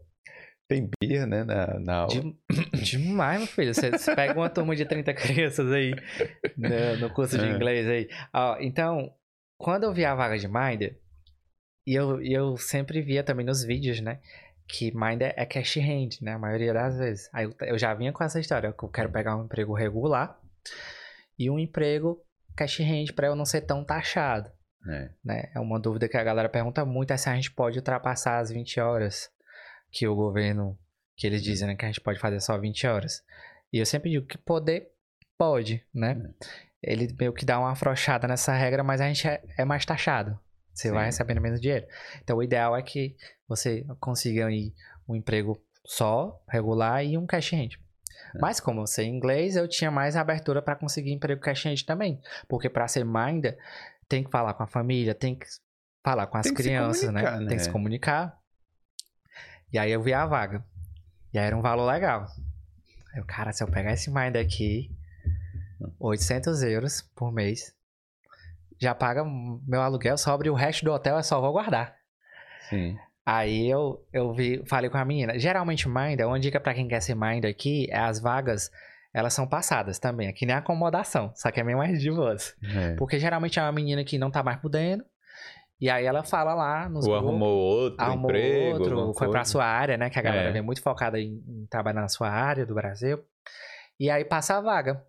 Tem 0.67 0.89
birra, 1.01 1.25
né, 1.25 1.43
na, 1.43 1.79
na 1.79 1.95
aula. 1.95 2.07
De- 2.09 2.35
demais, 2.83 3.39
meu 3.39 3.47
filho. 3.47 3.73
Você, 3.73 3.91
você 3.91 4.15
pega 4.15 4.33
uma 4.33 4.49
turma 4.49 4.75
de 4.75 4.85
30 4.85 5.13
crianças 5.13 5.71
aí 5.71 5.93
no, 6.57 6.97
no 6.97 7.09
curso 7.13 7.37
de 7.37 7.45
É. 7.45 7.49
inglês 7.51 7.87
aí. 7.87 8.09
Ó, 8.33 8.57
então, 8.59 9.13
quando 9.59 9.83
eu 9.83 9.93
vi 9.93 10.05
a 10.05 10.15
vaga 10.15 10.37
de 10.37 10.47
Minder, 10.47 10.97
e 11.85 11.93
eu, 11.93 12.21
eu 12.21 12.55
sempre 12.57 13.01
via 13.01 13.23
também 13.23 13.45
nos 13.45 13.63
vídeos, 13.63 13.99
né? 13.99 14.19
Que 14.65 14.95
Minder 14.95 15.33
é 15.35 15.45
cash 15.45 15.75
hand, 15.77 16.21
né? 16.21 16.31
A 16.33 16.39
maioria 16.39 16.73
das 16.73 16.97
vezes. 16.97 17.29
Aí 17.33 17.43
eu, 17.43 17.53
eu 17.67 17.77
já 17.77 17.93
vinha 17.93 18.13
com 18.13 18.23
essa 18.23 18.39
história, 18.39 18.71
que 18.71 18.83
eu 18.85 18.89
quero 18.89 19.11
pegar 19.11 19.35
um 19.35 19.43
emprego 19.43 19.73
regular 19.73 20.39
e 21.37 21.49
um 21.49 21.59
emprego 21.59 22.21
cash 22.55 22.79
hand 22.79 23.13
pra 23.15 23.27
eu 23.27 23.35
não 23.35 23.45
ser 23.45 23.61
tão 23.61 23.83
taxado 23.83 24.51
É. 24.87 25.09
né? 25.23 25.51
É 25.55 25.59
uma 25.59 25.79
dúvida 25.79 26.07
que 26.07 26.17
a 26.17 26.23
galera 26.23 26.49
pergunta 26.49 26.85
muito 26.85 27.11
é 27.11 27.17
se 27.17 27.29
a 27.29 27.35
gente 27.35 27.51
pode 27.51 27.79
ultrapassar 27.79 28.39
as 28.39 28.51
20 28.51 28.79
horas 28.79 29.29
que 29.91 30.07
o 30.07 30.15
governo, 30.15 30.77
que 31.15 31.27
eles 31.27 31.43
dizem 31.43 31.67
né, 31.67 31.75
que 31.75 31.85
a 31.85 31.87
gente 31.87 32.01
pode 32.01 32.19
fazer 32.19 32.39
só 32.39 32.57
20 32.57 32.87
horas. 32.87 33.23
E 33.71 33.77
eu 33.79 33.85
sempre 33.85 34.09
digo 34.09 34.25
que 34.25 34.37
poder, 34.37 34.91
pode, 35.37 35.83
né? 35.93 36.21
Ele 36.81 37.07
meio 37.19 37.33
que 37.33 37.45
dá 37.45 37.59
uma 37.59 37.71
afrouxada 37.71 38.27
nessa 38.27 38.53
regra, 38.53 38.83
mas 38.83 38.99
a 39.01 39.07
gente 39.07 39.27
é, 39.27 39.41
é 39.57 39.65
mais 39.65 39.85
taxado. 39.85 40.37
Você 40.73 40.91
vai 40.91 41.03
Sim. 41.03 41.05
recebendo 41.05 41.41
menos 41.41 41.61
dinheiro. 41.61 41.85
Então 42.23 42.37
o 42.37 42.43
ideal 42.43 42.75
é 42.75 42.81
que 42.81 43.15
você 43.47 43.85
consiga 43.99 44.47
um 45.07 45.15
emprego 45.15 45.61
só, 45.85 46.43
regular 46.49 47.05
e 47.05 47.17
um 47.17 47.25
cash 47.25 47.53
hand. 47.53 47.69
Mas 48.39 48.59
como 48.59 48.81
eu 48.81 48.87
sei 48.87 49.07
inglês, 49.07 49.55
eu 49.55 49.67
tinha 49.67 49.91
mais 49.91 50.15
abertura 50.15 50.61
para 50.61 50.75
conseguir 50.75 51.11
emprego 51.11 51.41
cash 51.41 51.83
também. 51.85 52.21
Porque 52.47 52.69
para 52.69 52.87
ser 52.87 53.05
minder, 53.05 53.57
tem 54.07 54.23
que 54.23 54.31
falar 54.31 54.53
com 54.53 54.63
a 54.63 54.67
família, 54.67 55.13
tem 55.13 55.35
que 55.35 55.45
falar 56.03 56.27
com 56.27 56.37
as 56.37 56.49
crianças, 56.51 57.11
né? 57.11 57.21
né? 57.21 57.47
Tem 57.47 57.57
que 57.57 57.63
se 57.63 57.71
comunicar. 57.71 58.37
E 59.71 59.77
aí 59.77 59.91
eu 59.91 60.01
vi 60.01 60.13
a 60.13 60.25
vaga. 60.25 60.63
E 61.33 61.39
aí 61.39 61.45
era 61.45 61.57
um 61.57 61.61
valor 61.61 61.85
legal. 61.85 62.27
Aí 63.13 63.19
eu, 63.19 63.25
cara, 63.25 63.51
se 63.51 63.63
eu 63.63 63.67
pegar 63.67 63.93
esse 63.93 64.11
minder 64.11 64.43
aqui, 64.43 64.91
800 65.99 66.61
euros 66.63 67.01
por 67.15 67.31
mês, 67.31 67.73
já 68.79 68.93
paga 68.93 69.23
meu 69.23 69.81
aluguel, 69.81 70.17
sobre 70.17 70.49
o 70.49 70.53
resto 70.53 70.85
do 70.85 70.91
hotel 70.91 71.17
é 71.17 71.23
só 71.23 71.39
vou 71.39 71.53
guardar. 71.53 71.95
Sim. 72.69 72.97
Aí 73.25 73.69
eu, 73.69 74.05
eu 74.11 74.33
vi, 74.33 74.63
falei 74.67 74.89
com 74.89 74.97
a 74.97 75.05
menina. 75.05 75.37
Geralmente, 75.39 75.87
Minder, 75.87 76.27
uma 76.27 76.39
dica 76.39 76.59
pra 76.59 76.73
quem 76.73 76.87
quer 76.87 77.01
ser 77.01 77.15
Minder 77.15 77.49
aqui 77.49 77.87
é 77.89 77.97
as 77.99 78.19
vagas, 78.19 78.69
elas 79.13 79.33
são 79.33 79.47
passadas 79.47 79.97
também. 79.99 80.27
Aqui 80.27 80.45
nem 80.45 80.55
acomodação, 80.55 81.31
só 81.35 81.49
que 81.49 81.59
é 81.59 81.63
bem 81.63 81.75
mais 81.75 82.01
de 82.01 82.11
boas. 82.11 82.55
É. 82.75 82.95
Porque 82.95 83.17
geralmente 83.19 83.57
é 83.59 83.61
uma 83.61 83.71
menina 83.71 84.03
que 84.03 84.17
não 84.17 84.29
tá 84.29 84.43
mais 84.43 84.59
podendo. 84.59 85.05
E 85.79 85.89
aí 85.89 86.05
ela 86.05 86.23
fala 86.23 86.53
lá 86.53 86.87
nos 86.89 87.05
Ou 87.05 87.11
grupos, 87.11 87.29
arrumou 87.29 87.57
outro 87.57 88.01
arrumou 88.01 88.29
emprego. 88.29 88.79
outro, 88.79 89.13
foi 89.17 89.29
pra 89.29 89.43
sua 89.43 89.65
área, 89.65 89.97
né? 89.97 90.09
Que 90.09 90.19
a 90.19 90.21
galera 90.21 90.49
É. 90.49 90.51
vem 90.51 90.61
muito 90.61 90.81
focada 90.81 91.19
em, 91.19 91.43
em 91.47 91.65
trabalhar 91.69 92.01
na 92.01 92.07
sua 92.09 92.29
área 92.29 92.65
do 92.65 92.73
Brasil. 92.75 93.19
E 93.99 94.09
aí 94.09 94.23
passa 94.25 94.57
a 94.57 94.61
vaga. 94.61 95.03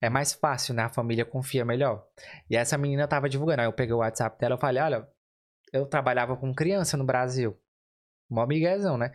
É 0.00 0.08
mais 0.10 0.32
fácil, 0.34 0.74
né? 0.74 0.84
A 0.84 0.88
família 0.90 1.24
confia 1.24 1.64
melhor. 1.64 2.04
E 2.50 2.56
essa 2.56 2.76
menina 2.78 3.08
tava 3.08 3.28
divulgando. 3.28 3.62
Aí 3.62 3.66
eu 3.66 3.72
peguei 3.72 3.94
o 3.94 3.98
WhatsApp 3.98 4.38
dela 4.38 4.54
e 4.56 4.60
falei, 4.60 4.82
olha, 4.82 5.06
eu 5.76 5.86
trabalhava 5.86 6.36
com 6.36 6.54
criança 6.54 6.96
no 6.96 7.04
Brasil. 7.04 7.56
Mó 8.30 8.46
miguezão, 8.46 8.96
né? 8.98 9.12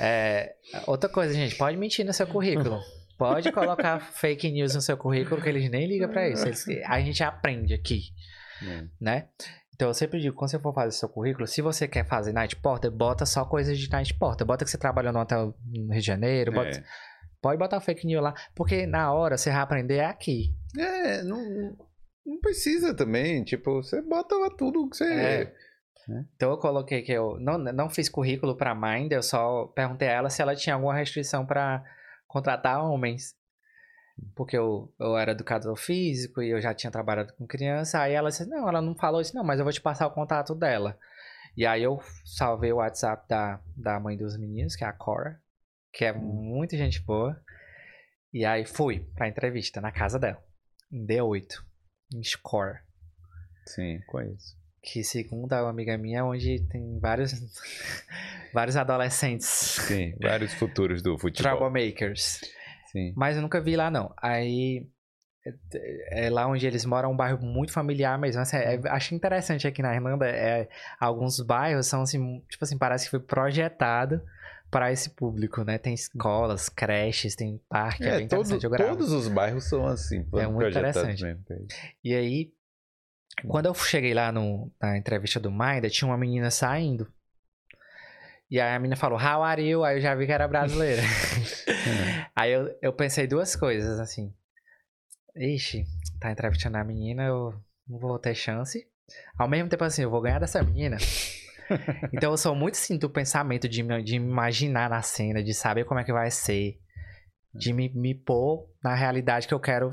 É, 0.00 0.54
outra 0.86 1.08
coisa, 1.08 1.34
gente, 1.34 1.56
pode 1.56 1.76
mentir 1.76 2.04
no 2.04 2.12
seu 2.12 2.26
currículo. 2.28 2.80
Pode 3.18 3.50
colocar 3.52 3.98
fake 4.00 4.50
news 4.52 4.74
no 4.74 4.80
seu 4.80 4.96
currículo, 4.96 5.42
que 5.42 5.48
eles 5.48 5.68
nem 5.70 5.86
ligam 5.88 6.08
pra 6.08 6.28
isso. 6.28 6.46
Eles- 6.46 6.64
a 6.86 7.00
gente 7.00 7.22
aprende 7.24 7.74
aqui 7.74 8.02
É. 8.62 8.84
né? 9.00 9.28
Então 9.74 9.88
eu 9.88 9.94
sempre 9.94 10.20
digo, 10.20 10.34
quando 10.36 10.50
você 10.50 10.58
for 10.58 10.72
fazer 10.74 10.92
seu 10.96 11.08
currículo, 11.08 11.46
se 11.46 11.60
você 11.62 11.86
quer 11.88 12.04
fazer 12.06 12.32
night 12.32 12.54
porter, 12.56 12.90
bota 12.90 13.24
só 13.26 13.44
coisas 13.44 13.78
de 13.78 13.88
night 13.90 14.12
porter. 14.14 14.46
Bota 14.46 14.64
que 14.64 14.70
você 14.70 14.78
trabalhou 14.78 15.12
no 15.12 15.20
hotel 15.20 15.54
no 15.66 15.92
Rio 15.92 16.00
de 16.00 16.06
Janeiro, 16.06 16.52
bota- 16.52 16.78
É. 16.78 16.84
pode 17.42 17.58
botar 17.58 17.80
fake 17.80 18.06
news 18.06 18.22
lá, 18.22 18.34
porque 18.56 18.86
na 18.86 19.12
hora 19.12 19.36
você 19.36 19.50
vai 19.50 19.60
aprender 19.60 20.00
aqui. 20.00 20.52
É, 20.76 21.22
não, 21.22 21.76
não 22.26 22.38
precisa 22.40 22.94
também. 22.94 23.42
Tipo, 23.44 23.82
você 23.82 24.00
bota 24.02 24.34
lá 24.36 24.50
tudo 24.50 24.88
que 24.90 24.96
você. 24.96 25.12
É. 25.12 25.54
Então 26.34 26.50
eu 26.50 26.58
coloquei 26.58 27.02
que 27.02 27.12
eu 27.12 27.38
não, 27.38 27.58
não 27.58 27.90
fiz 27.90 28.08
currículo 28.08 28.56
pra 28.56 28.74
Mind, 28.74 29.12
eu 29.12 29.22
só 29.22 29.66
perguntei 29.66 30.08
a 30.08 30.12
ela 30.12 30.30
se 30.30 30.40
ela 30.40 30.56
tinha 30.56 30.74
alguma 30.74 30.94
restrição 30.94 31.44
pra 31.44 31.84
contratar 32.26 32.82
homens. 32.82 33.36
Porque 34.34 34.56
eu, 34.56 34.92
eu 34.98 35.16
era 35.16 35.32
educador 35.32 35.76
físico 35.76 36.42
e 36.42 36.50
eu 36.50 36.60
já 36.60 36.74
tinha 36.74 36.90
trabalhado 36.90 37.32
com 37.34 37.46
criança. 37.46 38.00
Aí 38.00 38.14
ela 38.14 38.30
disse: 38.30 38.46
Não, 38.46 38.68
ela 38.68 38.82
não 38.82 38.94
falou 38.94 39.20
isso, 39.20 39.34
não, 39.34 39.44
mas 39.44 39.58
eu 39.58 39.64
vou 39.64 39.72
te 39.72 39.80
passar 39.80 40.06
o 40.06 40.14
contato 40.14 40.54
dela. 40.54 40.98
E 41.56 41.66
aí 41.66 41.82
eu 41.82 42.00
salvei 42.24 42.72
o 42.72 42.76
WhatsApp 42.76 43.28
da, 43.28 43.60
da 43.76 44.00
mãe 44.00 44.16
dos 44.16 44.36
meninos, 44.36 44.74
que 44.74 44.84
é 44.84 44.86
a 44.86 44.92
Cora, 44.92 45.40
que 45.92 46.04
é 46.04 46.12
muita 46.12 46.76
gente 46.76 47.00
boa. 47.02 47.40
E 48.32 48.44
aí 48.44 48.64
fui 48.64 49.00
pra 49.14 49.28
entrevista 49.28 49.80
na 49.80 49.92
casa 49.92 50.18
dela, 50.18 50.42
em 50.90 51.06
D8, 51.06 51.62
em 52.14 52.22
Score. 52.22 52.80
Sim, 53.66 54.00
conheço. 54.06 54.57
Que 54.82 55.02
segundo 55.04 55.52
uma 55.52 55.70
amiga 55.70 55.96
minha, 55.98 56.20
é 56.20 56.22
onde 56.22 56.60
tem 56.68 56.98
vários, 57.00 57.32
vários 58.52 58.76
adolescentes 58.76 59.46
Sim, 59.46 60.14
vários 60.20 60.52
futuros 60.54 61.02
do 61.02 61.18
futebol. 61.18 61.56
troublemakers. 61.58 62.40
Sim. 62.92 63.12
Mas 63.16 63.36
eu 63.36 63.42
nunca 63.42 63.60
vi 63.60 63.76
lá, 63.76 63.90
não. 63.90 64.12
Aí. 64.16 64.86
É 65.46 66.26
é 66.26 66.30
lá 66.30 66.46
onde 66.46 66.66
eles 66.66 66.84
moram, 66.84 67.08
é 67.10 67.12
um 67.12 67.16
bairro 67.16 67.40
muito 67.40 67.72
familiar 67.72 68.18
mesmo. 68.18 68.42
Assim, 68.42 68.56
é, 68.56 68.78
acho 68.88 69.14
interessante 69.14 69.66
aqui 69.66 69.80
na 69.80 69.94
Irlanda, 69.94 70.26
é, 70.28 70.68
alguns 71.00 71.40
bairros 71.40 71.86
são 71.86 72.02
assim, 72.02 72.42
tipo 72.50 72.64
assim, 72.64 72.76
parece 72.76 73.04
que 73.04 73.10
foi 73.12 73.20
projetado 73.20 74.20
para 74.70 74.92
esse 74.92 75.08
público, 75.10 75.62
né? 75.64 75.78
Tem 75.78 75.94
escolas, 75.94 76.68
creches, 76.68 77.34
tem 77.34 77.58
parque, 77.68 78.04
é, 78.04 78.08
É, 78.08 78.16
bem 78.18 78.28
todo- 78.28 78.44
interessante. 78.46 78.76
Todos 78.88 79.10
os 79.12 79.28
bairros 79.28 79.64
são 79.64 79.86
assim. 79.86 80.22
foram 80.24 80.52
muito 80.52 80.68
interessante. 80.68 81.22
mesmo. 81.22 81.44
E 82.04 82.14
aí, 82.14 82.52
quando 83.46 83.66
eu 83.66 83.74
cheguei 83.74 84.14
lá 84.14 84.32
no, 84.32 84.72
na 84.80 84.96
entrevista 84.96 85.38
do 85.38 85.50
Minder, 85.50 85.90
tinha 85.90 86.08
uma 86.08 86.18
menina 86.18 86.50
saindo. 86.50 87.10
E 88.50 88.58
aí 88.58 88.74
a 88.74 88.78
menina 88.78 88.96
falou, 88.96 89.18
how 89.18 89.42
are 89.42 89.62
you? 89.62 89.84
Aí 89.84 89.98
eu 89.98 90.00
já 90.00 90.14
vi 90.14 90.26
que 90.26 90.32
era 90.32 90.48
brasileira. 90.48 91.02
aí 92.34 92.52
eu, 92.52 92.74
eu 92.80 92.92
pensei 92.92 93.26
duas 93.26 93.54
coisas, 93.54 94.00
assim. 94.00 94.32
Ixi, 95.36 95.84
tá 96.18 96.32
entrevistando 96.32 96.78
a 96.78 96.84
menina, 96.84 97.24
eu 97.24 97.54
não 97.86 97.98
vou 97.98 98.18
ter 98.18 98.34
chance. 98.34 98.86
Ao 99.38 99.48
mesmo 99.48 99.68
tempo, 99.68 99.84
assim, 99.84 100.02
eu 100.02 100.10
vou 100.10 100.20
ganhar 100.20 100.38
dessa 100.38 100.62
menina. 100.62 100.96
então 102.12 102.30
eu 102.30 102.36
sou 102.36 102.54
muito, 102.54 102.74
assim, 102.74 102.96
do 102.98 103.10
pensamento 103.10 103.68
de, 103.68 103.82
me- 103.82 104.02
de 104.02 104.16
imaginar 104.16 104.88
na 104.88 105.02
cena, 105.02 105.42
de 105.42 105.52
saber 105.52 105.84
como 105.84 106.00
é 106.00 106.04
que 106.04 106.12
vai 106.12 106.30
ser. 106.30 106.78
De 107.54 107.72
me, 107.72 107.88
me 107.90 108.14
pôr 108.14 108.68
na 108.82 108.94
realidade 108.94 109.46
que 109.46 109.54
eu 109.54 109.60
quero 109.60 109.90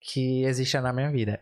que 0.00 0.44
exista 0.44 0.80
na 0.80 0.92
minha 0.92 1.10
vida. 1.10 1.40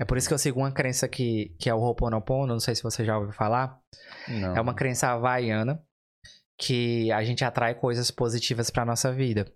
É 0.00 0.04
por 0.04 0.16
isso 0.16 0.28
que 0.28 0.34
eu 0.34 0.38
sigo 0.38 0.60
uma 0.60 0.70
crença 0.72 1.08
que, 1.08 1.54
que 1.58 1.68
é 1.68 1.74
o 1.74 1.78
Ho'oponopono, 1.80 2.52
não 2.52 2.60
sei 2.60 2.74
se 2.74 2.82
você 2.82 3.04
já 3.04 3.16
ouviu 3.18 3.32
falar. 3.32 3.78
Não. 4.28 4.56
É 4.56 4.60
uma 4.60 4.74
crença 4.74 5.08
havaiana 5.08 5.82
que 6.56 7.10
a 7.12 7.22
gente 7.24 7.44
atrai 7.44 7.74
coisas 7.74 8.10
positivas 8.10 8.70
pra 8.70 8.84
nossa 8.84 9.12
vida. 9.12 9.46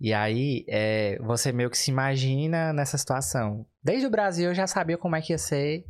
E 0.00 0.12
aí, 0.12 0.64
é, 0.68 1.16
você 1.20 1.52
meio 1.52 1.70
que 1.70 1.78
se 1.78 1.90
imagina 1.90 2.72
nessa 2.72 2.98
situação. 2.98 3.64
Desde 3.82 4.06
o 4.06 4.10
Brasil 4.10 4.48
eu 4.50 4.54
já 4.54 4.66
sabia 4.66 4.98
como 4.98 5.14
é 5.14 5.20
que 5.22 5.32
ia 5.32 5.38
ser, 5.38 5.84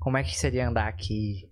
como 0.00 0.16
é 0.16 0.22
que 0.24 0.36
seria 0.36 0.68
andar 0.68 0.88
aqui, 0.88 1.48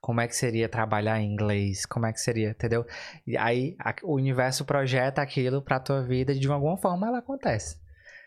como 0.00 0.20
é 0.20 0.28
que 0.28 0.36
seria 0.36 0.68
trabalhar 0.68 1.20
em 1.20 1.32
inglês, 1.32 1.84
como 1.86 2.06
é 2.06 2.12
que 2.12 2.20
seria, 2.20 2.50
entendeu? 2.50 2.86
E 3.26 3.36
aí 3.36 3.74
a- 3.80 3.94
o 4.04 4.14
universo 4.14 4.64
projeta 4.64 5.22
aquilo 5.22 5.60
pra 5.62 5.80
tua 5.80 6.02
vida 6.02 6.32
e 6.32 6.38
de 6.38 6.46
alguma 6.48 6.76
forma 6.76 7.08
ela 7.08 7.18
acontece. 7.18 7.80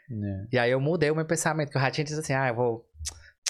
É. 0.09 0.47
E 0.51 0.59
aí 0.59 0.71
eu 0.71 0.79
mudei 0.79 1.11
o 1.11 1.15
meu 1.15 1.25
pensamento, 1.25 1.71
que 1.71 1.79
já 1.79 1.91
tinha 1.91 2.05
dito 2.05 2.19
assim, 2.19 2.33
ah, 2.33 2.47
eu 2.47 2.55
vou 2.55 2.87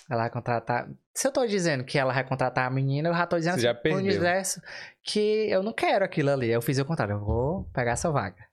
ela 0.10 0.30
contratar. 0.30 0.90
Se 1.14 1.28
eu 1.28 1.32
tô 1.32 1.46
dizendo 1.46 1.84
que 1.84 1.98
ela 1.98 2.14
vai 2.14 2.24
contratar 2.24 2.66
a 2.66 2.70
menina, 2.70 3.10
eu 3.10 3.14
já 3.14 3.28
tô 3.28 3.38
dizendo 3.38 3.60
Você 3.60 3.68
assim, 3.68 3.82
pro 3.82 3.96
universo 3.96 4.62
que 5.04 5.50
eu 5.50 5.62
não 5.62 5.74
quero 5.74 6.06
aquilo 6.06 6.32
ali. 6.32 6.50
Eu 6.50 6.62
fiz 6.62 6.78
o 6.80 6.86
contrário, 6.86 7.16
eu 7.16 7.20
vou 7.20 7.66
pegar 7.74 7.92
essa 7.92 8.10
vaga. 8.10 8.48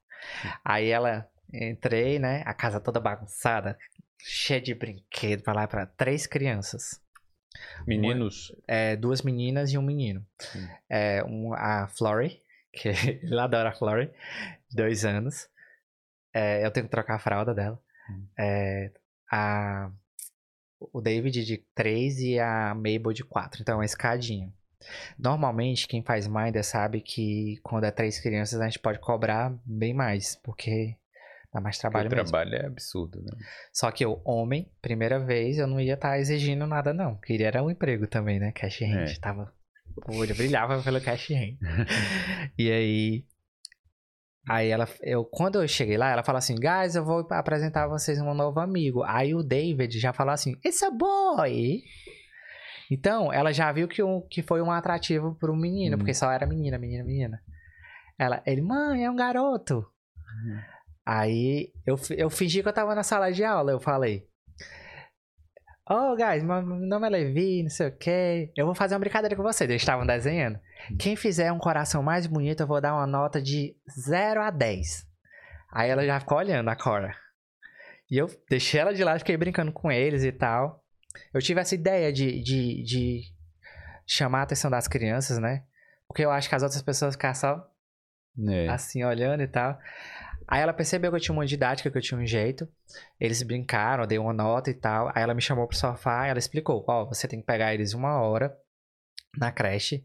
Aí 0.63 0.89
ela 0.89 1.27
entrei, 1.53 2.19
né? 2.19 2.43
A 2.45 2.53
casa 2.53 2.79
toda 2.79 2.99
bagunçada, 2.99 3.77
cheia 4.19 4.59
de 4.59 4.73
brinquedo 4.73 5.43
pra 5.43 5.53
lá 5.53 5.63
e 5.63 5.67
pra 5.67 5.85
três 5.85 6.27
crianças. 6.27 7.01
Meninos. 7.87 8.53
É, 8.67 8.97
duas 8.97 9.21
meninas 9.21 9.71
e 9.71 9.77
um 9.77 9.81
menino. 9.81 10.25
É, 10.89 11.23
um, 11.23 11.53
a 11.53 11.87
Flory, 11.87 12.41
que 12.73 12.89
ele 13.23 13.39
adora 13.39 13.69
a 13.69 13.73
Flory, 13.73 14.11
dois 14.73 15.05
anos. 15.05 15.47
É, 16.33 16.65
eu 16.65 16.71
tenho 16.71 16.85
que 16.85 16.91
trocar 16.91 17.15
a 17.15 17.19
fralda 17.19 17.53
dela. 17.53 17.79
É, 18.37 18.91
a, 19.31 19.91
o 20.79 21.01
David 21.01 21.43
de 21.43 21.57
três 21.73 22.19
e 22.19 22.39
a 22.39 22.73
Mabel 22.75 23.13
de 23.13 23.23
quatro. 23.23 23.61
Então 23.61 23.75
é 23.75 23.77
uma 23.77 23.85
escadinha. 23.85 24.51
Normalmente, 25.17 25.87
quem 25.87 26.03
faz 26.03 26.27
Minder 26.27 26.63
sabe 26.63 27.01
que 27.01 27.57
quando 27.63 27.85
é 27.85 27.91
três 27.91 28.19
crianças 28.19 28.59
a 28.59 28.65
gente 28.65 28.79
pode 28.79 28.99
cobrar 28.99 29.55
bem 29.65 29.93
mais, 29.93 30.35
porque 30.43 30.95
dá 31.53 31.59
mais 31.59 31.77
Porque 31.77 31.81
trabalho 31.81 32.09
o 32.09 32.15
mesmo. 32.15 32.29
trabalho 32.29 32.55
é 32.55 32.65
absurdo, 32.65 33.21
né? 33.21 33.31
Só 33.73 33.89
que 33.91 34.05
eu, 34.05 34.21
homem, 34.23 34.69
primeira 34.81 35.19
vez, 35.19 35.57
eu 35.57 35.67
não 35.67 35.79
ia 35.79 35.95
estar 35.95 36.19
exigindo 36.19 36.67
nada, 36.67 36.93
não. 36.93 37.15
Queria 37.15 37.47
era 37.47 37.63
um 37.63 37.71
emprego 37.71 38.05
também, 38.07 38.39
né? 38.39 38.51
Cash 38.51 38.81
hand. 38.81 39.11
É. 39.11 39.19
Tava. 39.19 39.53
O 40.07 40.17
olho 40.17 40.35
brilhava 40.35 40.81
pelo 40.83 41.01
cash 41.01 41.31
hand. 41.31 41.57
e 42.57 42.71
aí. 42.71 43.25
Aí 44.47 44.69
ela. 44.69 44.87
Eu, 45.01 45.25
quando 45.25 45.61
eu 45.61 45.67
cheguei 45.67 45.97
lá, 45.97 46.11
ela 46.11 46.23
falou 46.23 46.37
assim: 46.37 46.55
Guys, 46.55 46.95
eu 46.95 47.03
vou 47.03 47.25
apresentar 47.31 47.87
vocês 47.87 48.19
um 48.19 48.33
novo 48.33 48.59
amigo. 48.59 49.03
Aí 49.03 49.33
o 49.33 49.41
David 49.43 49.99
já 49.99 50.13
falou 50.13 50.33
assim: 50.33 50.53
It's 50.65 50.83
a 50.83 50.91
boy! 50.91 51.81
Então, 52.91 53.33
ela 53.33 53.51
já 53.51 53.71
viu 53.71 53.87
que, 53.87 54.03
um, 54.03 54.21
que 54.29 54.43
foi 54.43 54.61
um 54.61 54.69
atrativo 54.71 55.35
pro 55.39 55.55
menino, 55.55 55.95
Hum. 55.95 55.97
porque 55.99 56.13
só 56.13 56.31
era 56.31 56.45
menina, 56.45 56.77
menina, 56.77 57.03
menina. 57.03 57.41
Ela, 58.17 58.43
ele, 58.45 58.61
mãe, 58.61 59.03
é 59.03 59.09
um 59.09 59.15
garoto. 59.15 59.83
Aí 61.05 61.71
eu, 61.85 61.95
eu 62.17 62.29
fingi 62.29 62.61
que 62.61 62.69
eu 62.69 62.73
tava 62.73 62.93
na 62.93 63.03
sala 63.03 63.31
de 63.31 63.43
aula, 63.43 63.71
eu 63.71 63.79
falei. 63.79 64.27
Oh, 65.87 66.15
guys, 66.15 66.43
meu 66.43 66.61
nome 66.63 67.05
é 67.07 67.09
Levi, 67.11 67.61
não 67.61 67.69
sei 67.69 67.87
o 67.87 67.95
que. 67.95 68.51
Eu 68.57 68.65
vou 68.65 68.73
fazer 68.73 68.95
uma 68.95 68.99
brincadeira 68.99 69.35
com 69.35 69.43
vocês. 69.43 69.69
Eles 69.69 69.81
estavam 69.83 70.05
desenhando. 70.05 70.59
Quem 70.99 71.15
fizer 71.15 71.51
um 71.51 71.59
coração 71.59 72.01
mais 72.01 72.25
bonito, 72.25 72.61
eu 72.63 72.67
vou 72.67 72.81
dar 72.81 72.95
uma 72.95 73.05
nota 73.05 73.39
de 73.39 73.75
0 73.99 74.41
a 74.41 74.49
10. 74.49 75.05
Aí 75.71 75.89
ela 75.89 76.03
já 76.05 76.19
ficou 76.19 76.39
olhando 76.39 76.69
a 76.69 76.75
Cora. 76.75 77.15
E 78.09 78.17
eu 78.17 78.27
deixei 78.49 78.79
ela 78.79 78.93
de 78.93 79.03
lado, 79.03 79.19
fiquei 79.19 79.37
brincando 79.37 79.71
com 79.71 79.91
eles 79.91 80.23
e 80.23 80.31
tal. 80.31 80.83
Eu 81.33 81.39
tive 81.41 81.61
essa 81.61 81.75
ideia 81.75 82.11
de, 82.11 82.41
de, 82.41 82.83
de 82.83 83.21
chamar 84.07 84.39
a 84.39 84.43
atenção 84.43 84.71
das 84.71 84.87
crianças, 84.87 85.37
né? 85.37 85.63
Porque 86.07 86.23
eu 86.25 86.31
acho 86.31 86.49
que 86.49 86.55
as 86.55 86.63
outras 86.63 86.81
pessoas 86.81 87.13
ficaram 87.13 87.35
só 87.35 87.67
É. 88.49 88.67
assim, 88.69 89.03
olhando 89.03 89.43
e 89.43 89.47
tal. 89.47 89.77
Aí 90.47 90.61
ela 90.61 90.73
percebeu 90.73 91.11
que 91.11 91.17
eu 91.17 91.21
tinha 91.21 91.33
uma 91.33 91.45
didática, 91.45 91.89
que 91.89 91.97
eu 91.97 92.01
tinha 92.01 92.19
um 92.19 92.25
jeito. 92.25 92.67
Eles 93.19 93.41
brincaram, 93.41 94.03
eu 94.03 94.07
dei 94.07 94.19
uma 94.19 94.33
nota 94.33 94.69
e 94.69 94.73
tal. 94.73 95.11
Aí 95.15 95.23
ela 95.23 95.33
me 95.33 95.41
chamou 95.41 95.67
pro 95.67 95.77
sofá 95.77 96.27
ela 96.27 96.39
explicou: 96.39 96.83
Ó, 96.87 97.05
você 97.05 97.27
tem 97.27 97.39
que 97.39 97.45
pegar 97.45 97.73
eles 97.73 97.93
uma 97.93 98.21
hora 98.21 98.55
na 99.37 99.51
creche 99.51 100.03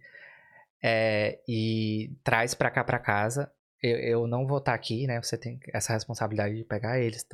é, 0.83 1.41
e 1.47 2.17
traz 2.25 2.55
pra 2.55 2.71
cá 2.71 2.83
pra 2.83 2.99
casa. 2.99 3.51
Eu, 3.83 3.97
eu 3.99 4.27
não 4.27 4.47
vou 4.47 4.59
estar 4.59 4.75
aqui, 4.75 5.07
né? 5.07 5.23
Você 5.23 5.37
tem 5.37 5.59
essa 5.73 5.93
responsabilidade 5.93 6.57
de 6.57 6.65
pegar 6.65 6.99
eles, 6.99 7.27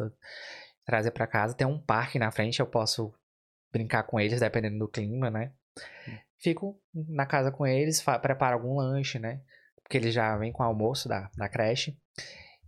trazer 0.84 1.10
pra 1.10 1.26
casa. 1.26 1.54
Tem 1.54 1.66
um 1.66 1.78
parque 1.78 2.18
na 2.18 2.30
frente, 2.30 2.60
eu 2.60 2.66
posso 2.66 3.12
brincar 3.72 4.04
com 4.04 4.18
eles, 4.18 4.40
dependendo 4.40 4.78
do 4.78 4.88
clima, 4.88 5.30
né? 5.30 5.52
Fico 6.38 6.80
na 6.94 7.26
casa 7.26 7.50
com 7.50 7.66
eles, 7.66 8.02
preparo 8.20 8.54
algum 8.54 8.76
lanche, 8.76 9.18
né? 9.18 9.40
Porque 9.82 9.96
eles 9.96 10.12
já 10.12 10.36
vêm 10.36 10.52
com 10.52 10.62
o 10.62 10.66
almoço 10.66 11.08
da, 11.08 11.30
da 11.36 11.48
creche. 11.48 11.96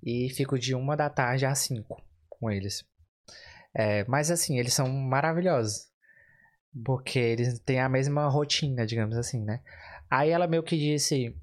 E 0.03 0.29
fico 0.31 0.59
de 0.59 0.75
uma 0.75 0.97
da 0.97 1.11
tarde 1.11 1.47
às 1.47 1.59
cinco 1.59 2.03
com 2.29 2.51
eles. 2.51 2.85
É, 3.75 4.05
mas 4.05 4.31
assim, 4.31 4.59
eles 4.59 4.75
são 4.75 4.89
maravilhosos. 4.89 5.89
Porque 6.85 7.19
eles 7.19 7.59
têm 7.61 7.81
a 7.81 7.89
mesma 7.89 8.29
rotina, 8.29 8.87
digamos 8.87 9.17
assim, 9.17 9.43
né? 9.43 9.61
Aí 10.11 10.31
ela 10.31 10.47
meio 10.47 10.63
que 10.63 10.77
disse 10.77 11.37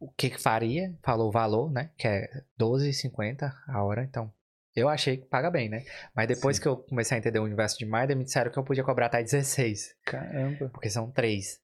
o 0.00 0.10
que, 0.10 0.30
que 0.30 0.40
faria, 0.40 0.92
falou 1.02 1.28
o 1.28 1.32
valor, 1.32 1.70
né? 1.70 1.90
Que 1.96 2.08
é 2.08 2.20
R$12,50 2.58 3.52
a 3.68 3.84
hora, 3.84 4.02
então. 4.02 4.32
Eu 4.74 4.88
achei 4.88 5.18
que 5.18 5.26
paga 5.26 5.50
bem, 5.50 5.68
né? 5.68 5.84
Mas 6.14 6.26
depois 6.26 6.56
Sim. 6.56 6.62
que 6.62 6.68
eu 6.68 6.76
comecei 6.78 7.16
a 7.16 7.18
entender 7.18 7.38
o 7.38 7.44
universo 7.44 7.78
de 7.78 7.84
Maida, 7.84 8.14
me 8.14 8.24
disseram 8.24 8.50
que 8.50 8.58
eu 8.58 8.64
podia 8.64 8.82
cobrar 8.82 9.06
até 9.06 9.22
16, 9.22 9.94
Caramba. 10.04 10.70
porque 10.70 10.88
são 10.88 11.10
três. 11.10 11.60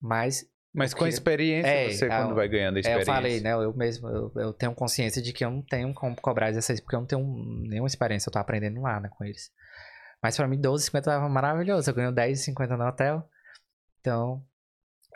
Mas 0.00 0.46
Mas 0.76 0.92
com 0.92 0.98
Porque- 0.98 1.14
experiência, 1.14 1.68
É, 1.70 1.90
você 1.90 2.06
quando 2.06 2.34
vai 2.34 2.46
ganhando 2.48 2.76
É, 2.76 2.80
experiência. 2.80 3.10
eu 3.10 3.14
falei, 3.14 3.40
né? 3.40 3.52
Eu 3.54 3.72
mesmo, 3.74 4.08
eu, 4.08 4.32
eu 4.36 4.52
tenho 4.52 4.74
consciência 4.74 5.22
de 5.22 5.32
que 5.32 5.42
eu 5.42 5.50
não 5.50 5.62
tenho 5.62 5.94
como 5.94 6.14
cobrar 6.20 6.50
16, 6.50 6.80
porque 6.80 6.94
eu 6.94 7.00
não 7.00 7.06
tenho 7.06 7.24
nenhuma 7.66 7.86
experiência, 7.86 8.28
eu 8.28 8.32
tô 8.32 8.38
aprendendo 8.38 8.82
lá, 8.82 9.00
né, 9.00 9.08
com 9.08 9.24
eles. 9.24 9.50
Mas 10.22 10.36
pra 10.36 10.46
mim, 10.46 10.60
12,50 10.60 11.04
tava 11.04 11.28
maravilhoso. 11.30 11.88
Eu 11.88 11.94
ganho 11.94 12.12
10,50 12.12 12.76
no 12.76 12.86
hotel. 12.86 13.26
Então, 14.00 14.44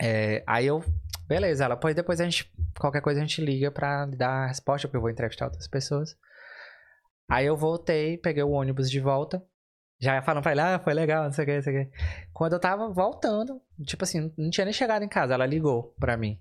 é, 0.00 0.42
aí 0.46 0.66
eu, 0.66 0.82
beleza, 1.28 1.64
ela, 1.64 1.76
pois 1.76 1.94
depois 1.94 2.20
a 2.20 2.24
gente, 2.24 2.50
qualquer 2.78 3.02
coisa 3.02 3.20
a 3.20 3.22
gente 3.24 3.44
liga 3.44 3.70
pra 3.70 4.06
dar 4.06 4.44
a 4.44 4.46
resposta, 4.46 4.88
porque 4.88 4.96
eu 4.96 5.00
vou 5.02 5.10
entrevistar 5.10 5.44
outras 5.44 5.68
pessoas. 5.68 6.16
Aí 7.28 7.44
eu 7.46 7.56
voltei, 7.56 8.16
peguei 8.16 8.42
o 8.42 8.50
ônibus 8.50 8.90
de 8.90 8.98
volta. 8.98 9.42
Já 10.00 10.22
falando 10.22 10.42
pra 10.42 10.52
ele, 10.52 10.60
ah, 10.62 10.80
foi 10.82 10.94
legal, 10.94 11.24
não 11.24 11.32
sei 11.32 11.44
o 11.44 11.46
que, 11.46 11.54
não 11.56 11.62
sei 11.62 11.82
o 11.82 11.84
que. 11.84 11.90
Quando 12.32 12.54
eu 12.54 12.58
tava 12.60 12.88
voltando, 12.90 13.60
tipo 13.84 14.02
assim, 14.04 14.32
não 14.38 14.48
tinha 14.50 14.64
nem 14.64 14.72
chegado 14.72 15.02
em 15.04 15.08
casa, 15.08 15.34
ela 15.34 15.44
ligou 15.46 15.94
pra 16.00 16.16
mim. 16.16 16.38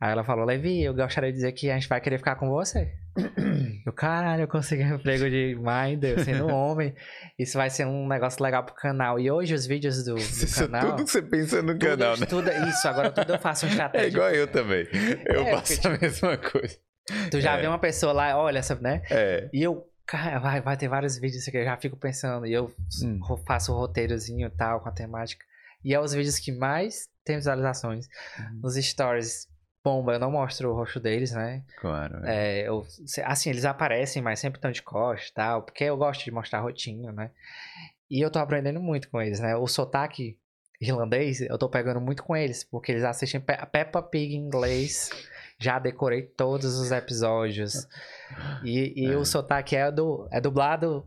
Aí 0.00 0.10
ela 0.12 0.24
falou, 0.24 0.44
Levi, 0.46 0.82
eu 0.82 0.94
gostaria 0.94 1.30
de 1.30 1.36
dizer 1.36 1.52
que 1.52 1.70
a 1.70 1.74
gente 1.74 1.86
vai 1.88 2.00
querer 2.00 2.16
ficar 2.18 2.34
com 2.36 2.48
você. 2.48 2.90
eu, 3.86 3.92
caralho, 3.92 4.42
eu 4.44 4.48
consegui 4.48 4.82
um 4.82 4.94
emprego 4.96 5.28
de 5.28 5.54
Minder, 5.60 6.24
sendo 6.24 6.46
homem. 6.48 6.94
Isso 7.38 7.58
vai 7.58 7.68
ser 7.68 7.86
um 7.86 8.08
negócio 8.08 8.42
legal 8.42 8.64
pro 8.64 8.74
canal. 8.74 9.20
E 9.20 9.30
hoje 9.30 9.52
os 9.52 9.66
vídeos 9.66 10.02
do, 10.02 10.14
do 10.14 10.18
Isso 10.20 10.64
é 10.64 10.66
canal... 10.66 10.90
tudo 10.96 11.04
que 11.04 11.10
você 11.10 11.20
pensa 11.22 11.60
no 11.60 11.74
tudo 11.74 11.86
canal, 11.86 12.16
né? 12.16 12.22
estudo- 12.24 12.50
isso, 12.50 12.88
agora 12.88 13.10
tudo 13.10 13.34
eu 13.34 13.38
faço 13.38 13.66
uma 13.66 13.70
É 13.70 13.72
estratégia. 13.72 14.08
igual 14.08 14.30
eu 14.30 14.46
também. 14.46 14.86
Eu 15.26 15.42
É, 15.42 15.50
faço 15.52 15.80
porque, 15.82 15.86
a 15.88 15.98
mesma 16.08 16.36
coisa. 16.38 16.76
Tu 17.30 17.40
já 17.40 17.58
É. 17.58 17.60
vê 17.60 17.66
uma 17.66 17.78
pessoa 17.78 18.12
lá, 18.14 18.38
olha 18.38 18.58
essa, 18.60 18.74
né? 18.76 19.02
É. 19.10 19.50
E 19.52 19.62
eu, 19.62 19.84
Cara, 20.10 20.40
vai, 20.40 20.60
vai 20.60 20.76
ter 20.76 20.88
vários 20.88 21.16
vídeos 21.16 21.44
que 21.44 21.56
eu 21.56 21.64
já 21.64 21.76
fico 21.76 21.96
pensando. 21.96 22.44
E 22.44 22.52
eu 22.52 22.74
Hum. 23.04 23.20
faço 23.46 23.72
o 23.72 23.76
roteirozinho 23.76 24.48
e 24.48 24.50
tal, 24.50 24.80
com 24.80 24.88
a 24.88 24.92
temática. 24.92 25.44
E 25.84 25.94
é 25.94 26.00
os 26.00 26.12
vídeos 26.12 26.36
que 26.38 26.50
mais 26.50 27.08
tem 27.24 27.36
visualizações. 27.36 28.08
Uhum. 28.38 28.60
Nos 28.62 28.74
stories, 28.74 29.46
bomba, 29.84 30.14
eu 30.14 30.18
não 30.18 30.32
mostro 30.32 30.68
o 30.68 30.74
rosto 30.74 30.98
deles, 30.98 31.30
né? 31.30 31.62
Claro. 31.80 32.26
é. 32.26 32.62
É, 32.62 32.68
eu, 32.68 32.84
assim, 33.24 33.50
eles 33.50 33.64
aparecem, 33.64 34.20
mas 34.20 34.40
sempre 34.40 34.58
estão 34.58 34.72
de 34.72 34.82
costas 34.82 35.28
e 35.28 35.34
tal, 35.34 35.62
porque 35.62 35.84
eu 35.84 35.96
gosto 35.96 36.24
de 36.24 36.32
mostrar 36.32 36.58
a 36.58 36.62
rotina, 36.62 37.12
né? 37.12 37.30
E 38.10 38.20
eu 38.20 38.30
tô 38.32 38.40
aprendendo 38.40 38.80
muito 38.80 39.08
com 39.08 39.22
eles, 39.22 39.38
né? 39.38 39.54
O 39.54 39.68
sotaque 39.68 40.36
irlandês, 40.80 41.40
eu 41.40 41.56
tô 41.56 41.68
pegando 41.68 42.00
muito 42.00 42.24
com 42.24 42.34
eles, 42.36 42.64
porque 42.64 42.90
eles 42.90 43.04
assistem 43.04 43.40
Pe 43.40 43.54
Peppa 43.66 44.02
Pig 44.02 44.34
em 44.34 44.38
inglês. 44.40 45.10
Já 45.60 45.78
decorei 45.78 46.22
todos 46.22 46.78
os 46.78 46.90
episódios. 46.90 47.86
E, 48.64 49.04
e 49.04 49.12
É. 49.12 49.16
o 49.16 49.24
sotaque 49.24 49.76
é, 49.76 49.90
do, 49.92 50.26
é 50.32 50.40
dublado 50.40 51.06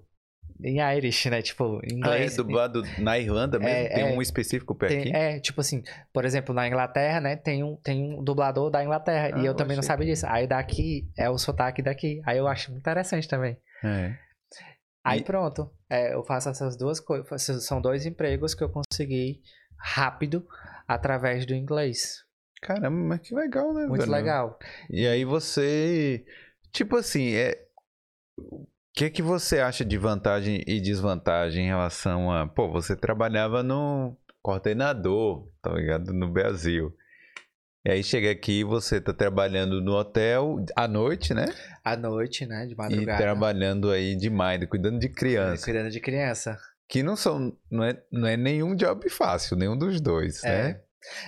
em 0.64 0.80
Irish, 0.96 1.26
né? 1.30 1.42
Tipo, 1.42 1.80
em 1.84 1.96
Ah, 2.04 2.12
é 2.12 2.16
inglês. 2.18 2.36
dublado 2.38 2.84
na 3.00 3.18
Irlanda 3.18 3.58
mesmo? 3.58 3.74
É, 3.76 3.90
tem 3.90 4.04
é. 4.04 4.16
um 4.16 4.22
específico 4.22 4.76
por 4.76 4.88
Tem- 4.88 5.00
aqui? 5.00 5.12
é, 5.16 5.40
tipo 5.40 5.60
assim, 5.60 5.82
por 6.14 6.24
exemplo, 6.24 6.54
na 6.54 6.68
Inglaterra, 6.68 7.20
né, 7.20 7.36
tem 7.36 7.64
um, 7.64 7.76
tem 7.78 8.14
um 8.18 8.24
dublador 8.24 8.70
da 8.70 8.84
Inglaterra. 8.84 9.32
Ah, 9.36 9.40
e 9.42 9.46
eu 9.46 9.56
também 9.56 9.76
não 9.76 9.84
sabia 9.84 10.06
que- 10.06 10.14
disso. 10.14 10.26
Aí 10.28 10.46
daqui 10.48 11.10
é 11.18 11.30
o 11.30 11.38
sotaque 11.38 11.82
daqui. 11.82 12.22
Aí 12.26 12.38
eu 12.38 12.48
acho 12.48 12.70
muito 12.72 12.82
interessante 12.82 13.28
também. 13.28 13.58
É. 13.84 14.16
Aí 15.04 15.20
E- 15.20 15.24
pronto. 15.24 15.70
É, 15.90 16.14
eu 16.14 16.24
faço 16.24 16.48
essas 16.50 16.78
duas 16.78 17.00
coisas. 17.00 17.66
São 17.66 17.82
dois 17.82 18.06
empregos 18.06 18.54
que 18.54 18.64
eu 18.64 18.70
consegui 18.70 19.42
rápido 19.78 20.46
através 20.88 21.46
do 21.46 21.54
inglês. 21.54 22.24
Caramba, 22.64 22.90
mas 22.90 23.20
que 23.22 23.36
legal, 23.36 23.74
né? 23.74 23.86
Muito 23.86 24.00
velho? 24.02 24.12
legal. 24.12 24.58
E 24.90 25.06
aí 25.06 25.26
você. 25.26 26.26
Tipo 26.72 26.98
assim, 26.98 27.34
é. 27.36 27.60
O 28.40 28.66
que 28.96 29.10
que 29.10 29.22
você 29.22 29.60
acha 29.60 29.84
de 29.84 29.98
vantagem 29.98 30.64
e 30.66 30.80
desvantagem 30.80 31.66
em 31.66 31.68
relação 31.68 32.32
a. 32.32 32.48
Pô, 32.48 32.72
você 32.72 32.96
trabalhava 32.96 33.62
no 33.62 34.18
coordenador, 34.42 35.48
tá 35.62 35.72
ligado? 35.74 36.14
No 36.14 36.30
Brasil. 36.32 36.96
E 37.86 37.92
aí 37.92 38.04
chega 38.04 38.32
aqui 38.32 38.62
e 38.62 38.64
você 38.64 39.02
tá 39.02 39.14
trabalhando 39.14 39.82
no 39.82 39.92
hotel 39.92 40.64
à 40.74 40.88
noite, 40.88 41.34
né? 41.34 41.48
À 41.84 41.98
noite, 41.98 42.46
né? 42.46 42.66
De 42.66 42.74
E 42.74 42.78
madrugada. 42.78 43.22
trabalhando 43.22 43.92
aí 43.92 44.16
demais, 44.16 44.64
cuidando 44.70 45.00
de 45.00 45.10
criança. 45.10 45.66
Cuidando 45.66 45.90
de 45.92 46.00
criança. 46.00 46.58
Que 46.88 47.04
não 47.04 47.16
são. 47.18 47.58
Não 47.70 47.84
é, 47.84 48.02
não 48.10 48.26
é 48.28 48.38
nenhum 48.38 48.74
job 48.74 49.10
fácil, 49.10 49.58
nenhum 49.58 49.78
dos 49.78 50.00
dois, 50.00 50.42
É. 50.46 50.64
né? 50.64 50.82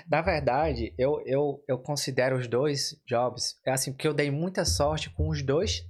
Na 0.10 0.22
verdade, 0.22 0.93
eu, 0.97 1.22
eu, 1.26 1.64
eu 1.68 1.77
considero 1.77 2.38
os 2.38 2.47
dois 2.47 2.99
jobs, 3.07 3.60
é 3.65 3.72
assim, 3.72 3.91
porque 3.91 4.07
eu 4.07 4.14
dei 4.14 4.31
muita 4.31 4.65
sorte 4.65 5.10
com 5.10 5.30
os 5.30 5.41
dois, 5.41 5.85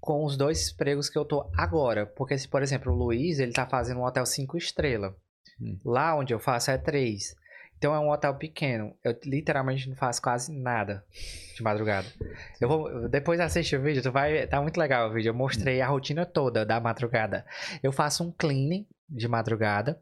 com 0.00 0.24
os 0.24 0.36
dois 0.36 0.70
empregos 0.70 1.08
que 1.08 1.18
eu 1.18 1.24
tô 1.24 1.50
agora. 1.56 2.06
Porque 2.06 2.38
se, 2.38 2.48
por 2.48 2.62
exemplo, 2.62 2.92
o 2.92 2.96
Luiz, 2.96 3.38
ele 3.38 3.52
tá 3.52 3.66
fazendo 3.66 4.00
um 4.00 4.04
hotel 4.04 4.26
cinco 4.26 4.56
estrelas. 4.56 5.12
Hum. 5.60 5.78
Lá 5.84 6.16
onde 6.16 6.32
eu 6.32 6.38
faço 6.38 6.70
é 6.70 6.78
três. 6.78 7.34
Então 7.78 7.94
é 7.94 8.00
um 8.00 8.10
hotel 8.10 8.34
pequeno. 8.34 8.96
Eu 9.04 9.18
literalmente 9.24 9.88
não 9.88 9.96
faço 9.96 10.22
quase 10.22 10.52
nada 10.52 11.04
de 11.54 11.62
madrugada. 11.62 12.06
Eu 12.60 12.68
vou 12.68 13.08
depois 13.08 13.38
assiste 13.38 13.76
o 13.76 13.82
vídeo, 13.82 14.02
tu 14.02 14.10
vai, 14.10 14.46
tá 14.46 14.60
muito 14.62 14.78
legal 14.78 15.10
o 15.10 15.12
vídeo. 15.12 15.30
Eu 15.30 15.34
mostrei 15.34 15.80
a 15.80 15.86
rotina 15.86 16.24
toda 16.24 16.64
da 16.64 16.80
madrugada. 16.80 17.44
Eu 17.82 17.92
faço 17.92 18.24
um 18.24 18.32
cleaning 18.32 18.86
de 19.08 19.28
madrugada 19.28 20.00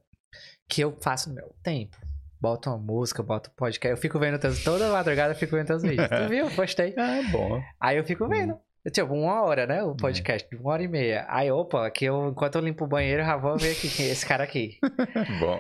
que 0.69 0.81
eu 0.81 0.97
faço 1.01 1.29
no 1.29 1.35
meu 1.35 1.55
tempo. 1.63 1.97
Boto 2.45 2.69
uma 2.69 2.77
música, 2.77 3.23
boto 3.23 3.51
podcast. 3.53 3.93
Eu 3.93 3.97
fico 3.97 4.19
vendo 4.19 4.39
teus, 4.39 4.63
toda 4.63 4.91
madrugada 4.93 5.33
eu 5.33 5.35
fico 5.35 5.57
vendo 5.57 5.67
teus 5.67 5.83
vídeos. 5.83 6.07
Tu 6.07 6.29
viu? 6.29 6.51
Postei. 6.51 6.95
Ah, 6.95 7.23
bom. 7.33 7.59
Aí 7.81 7.97
eu 7.97 8.05
fico 8.05 8.29
vendo. 8.29 8.59
Tipo, 8.93 9.15
uma 9.15 9.41
hora, 9.41 9.67
né? 9.67 9.83
O 9.83 9.97
podcast, 9.97 10.47
uma 10.55 10.73
hora 10.73 10.83
e 10.83 10.87
meia. 10.87 11.25
Aí, 11.31 11.51
opa, 11.51 11.91
que 11.91 12.05
eu, 12.05 12.29
enquanto 12.29 12.57
eu 12.57 12.61
limpo 12.61 12.85
o 12.85 12.87
banheiro, 12.87 13.25
já 13.25 13.35
vou 13.39 13.57
ver 13.57 13.73
aqui, 13.73 13.87
é 14.03 14.11
esse 14.11 14.27
cara 14.27 14.45
aqui. 14.45 14.77
bom. 15.41 15.59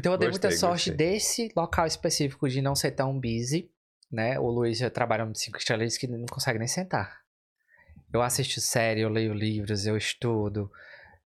Então 0.00 0.14
eu 0.14 0.18
dei 0.18 0.28
muita 0.28 0.48
Gostei, 0.48 0.68
sorte 0.68 0.90
gostei. 0.90 1.12
desse 1.12 1.52
local 1.56 1.86
específico 1.86 2.48
de 2.48 2.60
não 2.60 2.74
ser 2.74 2.90
tão 2.90 3.14
busy, 3.14 3.70
né? 4.10 4.36
O 4.40 4.50
Luiz 4.50 4.80
trabalha 4.92 5.24
no 5.24 5.32
cinco 5.36 5.58
estrelas 5.58 5.96
que 5.96 6.08
não 6.08 6.26
consegue 6.26 6.58
nem 6.58 6.66
sentar. 6.66 7.20
Eu 8.12 8.20
assisto 8.20 8.60
série, 8.60 9.02
eu 9.02 9.08
leio 9.08 9.32
livros, 9.32 9.86
eu 9.86 9.96
estudo. 9.96 10.68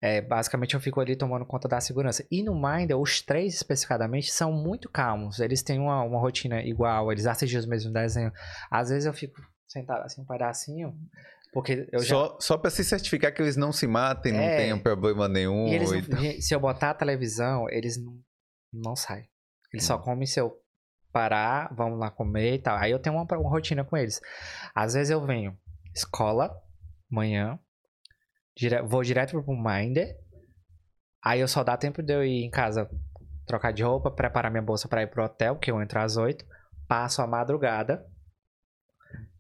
É, 0.01 0.21
basicamente 0.21 0.75
eu 0.75 0.79
fico 0.79 1.01
ali 1.01 1.15
tomando 1.15 1.45
conta 1.45 1.67
da 1.67 1.81
segurança. 1.81 2.25
E 2.29 2.43
no 2.43 2.53
Minder, 2.53 2.97
os 2.99 3.21
três 3.21 3.55
especificadamente 3.55 4.31
são 4.31 4.51
muito 4.51 4.87
calmos. 4.89 5.39
Eles 5.39 5.63
têm 5.63 5.79
uma, 5.79 6.03
uma 6.03 6.19
rotina 6.19 6.61
igual, 6.61 7.11
eles 7.11 7.25
assistem 7.25 7.57
os 7.59 7.65
mesmos 7.65 7.91
desenhos. 7.91 8.31
Às 8.69 8.89
vezes 8.89 9.05
eu 9.07 9.13
fico 9.13 9.41
sentado 9.67 10.03
assim 10.03 10.21
um 10.21 10.25
pedacinho, 10.25 10.93
porque 11.51 11.87
eu 11.91 11.99
já 11.99 12.15
Só, 12.15 12.37
só 12.39 12.57
pra 12.59 12.69
se 12.69 12.83
certificar 12.83 13.33
que 13.33 13.41
eles 13.41 13.57
não 13.57 13.71
se 13.71 13.87
matem, 13.87 14.31
não 14.31 14.43
É. 14.43 14.55
tenham 14.55 14.79
problema 14.79 15.27
nenhum. 15.27 15.67
E 15.67 15.75
e 15.75 15.79
não- 15.79 15.87
gente, 15.87 16.07
se 16.43 16.53
eu 16.53 16.59
botar 16.59 16.91
a 16.91 16.93
televisão, 16.93 17.67
eles 17.69 17.97
não, 17.97 18.19
não 18.71 18.95
saem. 18.95 19.27
Eles 19.73 19.83
Hum. 19.85 19.87
só 19.87 19.97
comem 19.97 20.27
se 20.27 20.39
eu 20.39 20.55
parar, 21.11 21.73
vamos 21.75 21.97
lá 21.97 22.11
comer 22.11 22.53
e 22.53 22.59
tal. 22.59 22.77
Aí 22.77 22.91
eu 22.91 22.99
tenho 22.99 23.15
uma, 23.15 23.23
uma 23.37 23.49
rotina 23.49 23.83
com 23.83 23.97
eles. 23.97 24.21
Às 24.75 24.93
vezes 24.93 25.09
eu 25.09 25.25
venho 25.25 25.57
escola, 25.95 26.55
manhã, 27.09 27.57
dire- 28.57 28.81
vou 28.81 29.03
direto 29.03 29.41
pro 29.41 29.53
Minder. 29.55 30.17
Aí 31.23 31.39
eu 31.39 31.47
só 31.47 31.63
dá 31.63 31.77
tempo 31.77 32.01
de 32.01 32.13
eu 32.13 32.23
ir 32.23 32.43
em 32.43 32.49
casa 32.49 32.89
trocar 33.45 33.71
de 33.71 33.83
roupa, 33.83 34.11
preparar 34.11 34.51
minha 34.51 34.61
bolsa 34.63 34.87
pra 34.87 35.03
ir 35.03 35.07
pro 35.07 35.23
hotel, 35.23 35.55
que 35.57 35.71
eu 35.71 35.81
entro 35.81 35.99
às 35.99 36.17
8. 36.17 36.45
Passo 36.87 37.21
a 37.21 37.27
madrugada. 37.27 38.05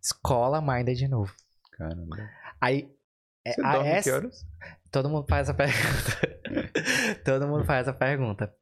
Escola, 0.01 0.61
Minder 0.61 0.95
de 0.95 1.07
novo. 1.07 1.33
Caramba. 1.73 2.17
Aí. 2.61 2.89
é- 3.45 3.53
Você 3.53 3.61
a- 3.61 3.71
dorme 3.73 3.89
essa- 3.89 4.09
que 4.09 4.15
horas? 4.15 4.45
Todo 4.91 5.09
mundo 5.09 5.25
faz 5.29 5.47
essa 5.49 5.53
pergunta. 5.53 6.37
Todo 7.25 7.47
mundo 7.47 7.65
faz 7.65 7.87
essa 7.87 7.97
pergunta. 7.97 8.53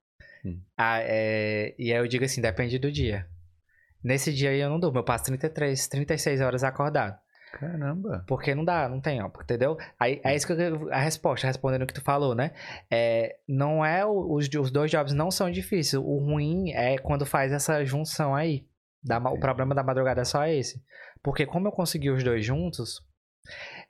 Hum. 0.44 0.61
Ah, 0.77 0.99
é, 1.02 1.73
E 1.77 1.91
aí 1.91 1.98
eu 1.99 2.07
digo 2.07 2.26
assim, 2.26 2.41
depende 2.41 2.77
do 2.80 2.91
dia. 2.91 3.27
Nesse 4.03 4.32
dia 4.34 4.52
aí 4.52 4.60
eu 4.60 4.69
não 4.69 4.80
durmo, 4.80 4.99
eu 4.99 5.03
passo 5.03 5.23
33, 5.26 5.88
36 5.88 6.41
horas 6.41 6.64
acordado. 6.64 7.18
Caramba. 7.57 8.26
Porque 8.27 8.53
não 8.53 8.65
dá, 8.65 8.90
não 8.90 8.99
tem, 8.99 9.23
ó, 9.23 9.30
entendeu? 9.41 9.77
Aí 9.98 10.19
é 10.26 10.36
isso 10.36 10.45
que 10.45 10.52
eu, 10.52 10.91
a 10.91 10.99
resposta, 10.99 11.48
respondendo 11.48 11.84
o 11.84 11.88
que 11.88 11.94
tu 11.94 12.02
falou, 12.02 12.36
né? 12.36 12.52
É, 12.91 13.38
não 13.48 13.84
é 13.84 14.06
os, 14.06 14.49
os 14.53 14.69
dois 14.69 14.91
jobs 14.91 15.14
não 15.14 15.32
são 15.32 15.49
difíceis. 15.49 15.94
O 15.94 16.18
ruim 16.18 16.72
é 16.72 16.98
quando 16.98 17.26
faz 17.26 17.53
essa 17.53 17.84
junção 17.86 18.36
aí. 18.36 18.65
Da 19.02 19.19
o 19.19 19.40
problema 19.40 19.73
da 19.73 19.84
madrugada 19.84 20.22
é 20.22 20.26
só 20.26 20.45
esse. 20.48 20.84
Porque 21.23 21.45
como 21.45 21.68
eu 21.68 21.72
consegui 21.72 22.10
os 22.10 22.23
dois 22.23 22.44
juntos, 22.44 23.02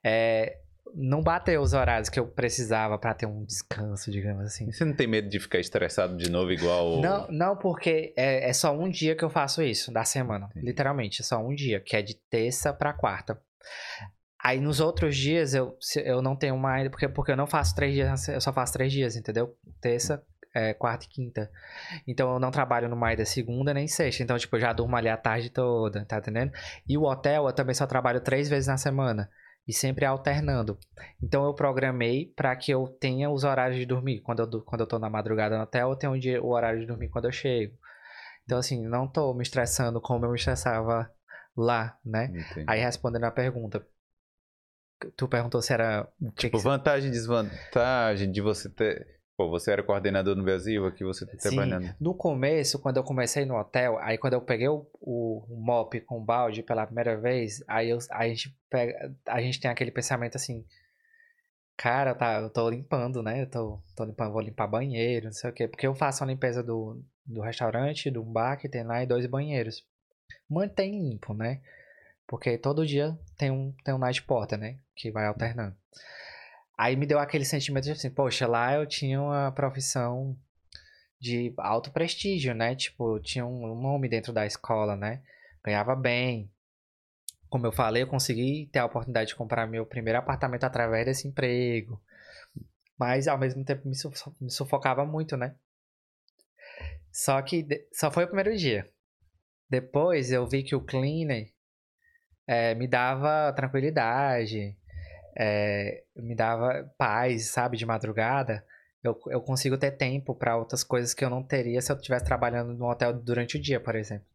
é, 0.04 0.58
não 0.94 1.22
bateu 1.24 1.62
os 1.62 1.74
horários 1.74 2.10
que 2.10 2.20
eu 2.20 2.28
precisava 2.28 3.00
pra 3.00 3.14
ter 3.14 3.26
um 3.26 3.44
descanso, 3.44 4.12
digamos 4.12 4.46
assim. 4.46 4.72
Você 4.72 4.86
não 4.86 4.94
tem 4.94 5.08
medo 5.08 5.28
de 5.28 5.40
ficar 5.40 5.60
estressado 5.60 6.16
de 6.18 6.30
novo 6.30 6.52
igual... 6.52 7.02
Não, 7.02 7.28
não, 7.30 7.58
porque 7.58 8.14
é, 8.16 8.50
é 8.50 8.54
só 8.54 8.78
um 8.78 8.90
dia 8.90 9.16
que 9.16 9.24
eu 9.24 9.30
faço 9.30 9.64
isso, 9.64 9.92
da 9.92 10.04
semana. 10.04 10.48
Entendi. 10.52 10.66
Literalmente, 10.66 11.22
é 11.22 11.26
só 11.26 11.38
um 11.40 11.56
dia, 11.56 11.80
que 11.80 11.96
é 11.96 12.02
de 12.02 12.16
terça 12.30 12.74
pra 12.74 12.94
quarta. 12.94 13.42
Aí 14.44 14.60
nos 14.60 14.80
outros 14.80 15.18
dias 15.18 15.56
eu, 15.56 15.76
eu 16.04 16.22
não 16.22 16.36
tenho 16.36 16.56
mais, 16.58 16.88
porque, 16.90 17.10
porque 17.10 17.32
eu 17.32 17.38
não 17.38 17.48
faço 17.48 17.74
três 17.74 17.94
dias, 17.96 18.28
eu 18.28 18.40
só 18.40 18.54
faço 18.54 18.74
três 18.74 18.92
dias, 18.94 19.16
entendeu? 19.16 19.58
Terça, 19.82 20.24
é, 20.56 20.74
quarta 20.74 21.06
e 21.06 21.10
quinta. 21.10 21.52
Então 22.08 22.32
eu 22.34 22.40
não 22.40 22.50
trabalho 22.50 22.88
no 22.88 22.96
mais 22.96 23.18
da 23.18 23.26
segunda 23.26 23.74
nem 23.74 23.88
sexta. 23.88 24.24
Então, 24.24 24.38
tipo, 24.38 24.56
eu 24.56 24.60
já 24.62 24.72
durmo 24.72 24.96
ali 24.96 25.10
a 25.10 25.18
tarde 25.18 25.50
toda, 25.50 26.06
tá 26.06 26.18
entendendo? 26.18 26.52
E 26.88 26.98
o 26.98 27.04
hotel 27.04 27.46
eu 27.48 27.54
também 27.54 27.76
só 27.76 27.86
trabalho 27.86 28.22
três 28.22 28.48
vezes 28.48 28.68
na 28.68 28.78
semana. 28.78 29.30
E 29.68 29.74
sempre 29.74 30.06
alternando. 30.06 30.78
Então 31.22 31.44
eu 31.44 31.54
programei 31.54 32.32
pra 32.36 32.56
que 32.56 32.72
eu 32.72 32.88
tenha 32.88 33.32
os 33.32 33.44
horários 33.44 33.80
de 33.80 33.86
dormir. 33.86 34.22
Quando 34.22 34.44
eu, 34.44 34.62
quando 34.62 34.82
eu 34.82 34.88
tô 34.88 35.00
na 35.00 35.10
madrugada 35.10 35.58
no 35.58 35.64
hotel, 35.64 35.90
eu 35.90 35.96
tenho 35.96 36.14
o, 36.14 36.20
dia, 36.20 36.42
o 36.42 36.52
horário 36.52 36.80
de 36.80 36.86
dormir 36.86 37.10
quando 37.10 37.26
eu 37.26 37.32
chego. 37.32 37.76
Então, 38.44 38.60
assim, 38.60 38.88
não 38.88 39.08
tô 39.08 39.34
me 39.34 39.42
estressando 39.42 40.00
como 40.00 40.24
eu 40.24 40.30
me 40.30 40.36
estressava 40.36 41.12
lá, 41.56 41.98
né? 42.04 42.26
Entendi. 42.26 42.66
Aí 42.68 42.82
respondendo 42.82 43.24
a 43.24 43.32
pergunta. 43.32 43.86
Tu 45.16 45.28
perguntou 45.28 45.62
se 45.62 45.74
era. 45.74 46.08
Tipo, 46.36 46.58
que- 46.58 46.64
vantagem 46.64 47.10
e 47.10 47.12
desvantagem 47.12 48.32
de 48.32 48.42
você 48.42 48.70
ter... 48.70 49.16
Pô, 49.38 49.50
você 49.50 49.72
era 49.72 49.84
coordenador 49.84 50.34
no 50.34 50.44
Brasil, 50.44 50.86
aqui 50.86 51.04
você 51.04 51.26
tá 51.26 51.36
trabalhando. 51.36 51.94
no 52.00 52.16
começo, 52.16 52.80
quando 52.80 52.96
eu 52.96 53.04
comecei 53.04 53.44
no 53.44 53.60
hotel, 53.60 53.98
aí 54.00 54.18
quando 54.18 54.32
eu 54.34 54.42
peguei 54.42 54.70
o, 54.70 54.88
o 55.02 55.46
mop 55.50 56.00
com 56.02 56.20
o 56.22 56.24
balde 56.24 56.64
pela 56.64 56.86
primeira 56.86 57.20
vez, 57.20 57.62
aí 57.68 57.90
eu, 57.90 57.98
a, 58.12 58.26
gente 58.30 58.58
pega, 58.70 59.14
a 59.28 59.42
gente 59.42 59.60
tem 59.60 59.70
aquele 59.70 59.92
pensamento 59.92 60.38
assim, 60.38 60.66
cara, 61.76 62.16
tá, 62.16 62.40
eu 62.40 62.50
tô 62.50 62.70
limpando, 62.70 63.22
né? 63.22 63.42
Eu 63.42 63.50
tô, 63.50 63.84
tô 63.94 64.06
limpando, 64.06 64.32
vou 64.32 64.42
limpar 64.42 64.68
banheiro, 64.68 65.26
não 65.26 65.34
sei 65.34 65.50
o 65.50 65.54
quê. 65.54 65.68
Porque 65.68 65.86
eu 65.86 65.94
faço 65.94 66.24
a 66.24 66.28
limpeza 66.28 66.64
do, 66.64 67.04
do 67.26 67.42
restaurante, 67.42 68.10
do 68.10 68.24
bar 68.24 68.56
que 68.58 68.70
tem 68.70 68.86
lá 68.86 69.04
e 69.04 69.06
dois 69.06 69.26
banheiros. 69.26 69.86
Mantém 70.50 70.92
limpo, 71.10 71.34
né? 71.34 71.62
Porque 72.28 72.58
todo 72.58 72.86
dia 72.86 73.18
tem 73.38 73.52
um, 73.52 73.74
tem 73.84 73.94
um 73.94 73.98
night 74.00 74.24
porter, 74.24 74.58
né? 74.60 74.80
Que 74.96 75.12
vai 75.12 75.28
alternando. 75.28 75.76
Aí 76.78 76.96
me 76.96 77.06
deu 77.06 77.20
aquele 77.20 77.46
sentimento 77.46 77.86
de 77.86 77.92
assim, 77.92 78.10
poxa, 78.10 78.48
lá 78.48 78.74
eu 78.76 78.86
tinha 78.86 79.22
uma 79.22 79.52
profissão 79.52 80.38
de 81.20 81.54
alto 81.58 81.92
prestígio, 81.92 82.56
né? 82.56 82.76
Tipo, 82.76 83.20
tinha 83.22 83.46
um 83.46 83.76
nome 83.82 84.10
dentro 84.10 84.34
da 84.34 84.46
escola, 84.46 84.96
né? 84.96 85.22
Ganhava 85.64 85.96
bem. 85.96 86.52
como 87.50 87.66
eu 87.66 87.72
falei, 87.72 88.04
eu 88.04 88.08
consegui 88.08 88.70
ter 88.72 88.80
a 88.80 88.86
oportunidade 88.86 89.30
de 89.30 89.36
comprar 89.36 89.66
meu 89.68 89.84
primeiro 89.86 90.20
apartamento 90.20 90.64
através 90.64 91.06
desse 91.06 91.28
emprego. 91.28 92.00
Mas 93.00 93.28
ao 93.28 93.38
mesmo 93.38 93.64
tempo 93.66 93.88
me, 93.88 93.96
sufo- 93.96 94.36
me 94.42 94.52
sufocava 94.52 95.06
muito, 95.06 95.38
né? 95.38 95.56
Só 97.12 97.42
que 97.42 97.66
só 97.94 98.12
foi 98.12 98.24
o 98.26 98.28
primeiro 98.28 98.56
dia. 98.56 98.90
Depois 99.70 100.32
eu 100.32 100.48
vi 100.48 100.64
que 100.64 100.76
o 100.76 100.82
cleaner 100.82 101.52
eh, 102.48 102.76
me 102.76 102.88
dava 102.88 103.52
tranquilidade, 103.54 104.78
eh, 105.38 106.04
me 106.16 106.36
dava 106.36 106.92
paz, 106.98 107.48
sabe, 107.48 107.78
de 107.78 107.86
madrugada. 107.86 108.66
Eu, 109.04 109.20
eu 109.28 109.42
consigo 109.42 109.78
ter 109.78 109.92
tempo 109.92 110.34
para 110.34 110.58
outras 110.58 110.84
coisas 110.84 111.14
que 111.14 111.24
eu 111.24 111.30
não 111.30 111.44
teria 111.44 111.82
se 111.82 111.92
eu 111.92 111.96
estivesse 111.96 112.26
trabalhando 112.26 112.74
no 112.74 112.90
hotel 112.90 113.14
durante 113.14 113.58
o 113.58 113.62
dia, 113.62 113.80
por 113.80 113.96
exemplo. 113.96 114.28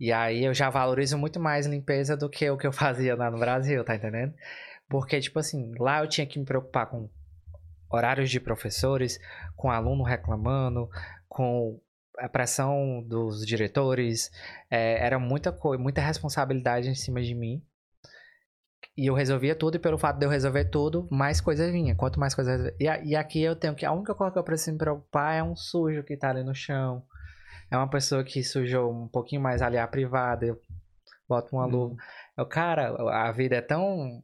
E 0.00 0.12
aí 0.12 0.44
eu 0.44 0.54
já 0.54 0.70
valorizo 0.70 1.18
muito 1.18 1.40
mais 1.40 1.66
limpeza 1.66 2.16
do 2.16 2.28
que 2.28 2.48
o 2.48 2.56
que 2.56 2.66
eu 2.66 2.72
fazia 2.72 3.16
lá 3.16 3.30
no 3.30 3.38
Brasil, 3.38 3.84
tá 3.84 3.96
entendendo? 3.96 4.34
Porque, 4.88 5.20
tipo 5.20 5.38
assim, 5.38 5.72
lá 5.78 6.00
eu 6.00 6.08
tinha 6.08 6.26
que 6.26 6.38
me 6.38 6.44
preocupar 6.44 6.86
com 6.86 7.10
horários 7.90 8.30
de 8.30 8.40
professores, 8.40 9.18
com 9.56 9.70
aluno 9.70 10.02
reclamando, 10.02 10.88
com 11.28 11.80
a 12.18 12.28
pressão 12.28 13.02
dos 13.06 13.44
diretores. 13.46 14.30
é, 14.70 15.04
era 15.04 15.18
muita 15.18 15.52
coisa, 15.52 15.82
muita 15.82 16.00
responsabilidade 16.00 16.88
em 16.88 16.94
cima 16.94 17.20
de 17.22 17.34
mim. 17.34 17.62
E 18.96 19.06
eu 19.06 19.14
resolvia 19.14 19.54
tudo, 19.54 19.76
e 19.76 19.78
pelo 19.80 19.96
fato 19.98 20.18
de 20.18 20.26
eu 20.26 20.30
resolver 20.30 20.64
tudo, 20.66 21.06
mais 21.10 21.40
coisa 21.40 21.70
vinha. 21.70 21.94
Quanto 21.94 22.18
mais 22.18 22.34
coisa. 22.34 22.74
E, 22.80 22.88
a- 22.88 23.02
e 23.04 23.14
aqui 23.14 23.40
eu 23.42 23.54
tenho 23.56 23.74
que. 23.74 23.86
A 23.86 23.92
única 23.92 24.14
coisa 24.14 24.32
que 24.32 24.38
eu 24.38 24.44
preciso 24.44 24.72
me 24.72 24.78
preocupar 24.78 25.34
é 25.34 25.42
um 25.42 25.54
sujo 25.54 26.02
que 26.02 26.16
tá 26.16 26.30
ali 26.30 26.42
no 26.42 26.54
chão. 26.54 27.04
É 27.70 27.76
uma 27.76 27.88
pessoa 27.88 28.24
que 28.24 28.42
sujou 28.42 28.90
um 28.92 29.06
pouquinho 29.08 29.40
mais 29.42 29.62
ali 29.62 29.78
a 29.78 29.86
privada. 29.86 30.46
Eu 30.46 30.60
boto 31.28 31.54
uma 31.54 31.66
luva. 31.66 31.96
Eu, 32.36 32.46
cara, 32.46 32.88
a 33.12 33.30
vida 33.30 33.56
é 33.56 33.60
tão. 33.60 34.22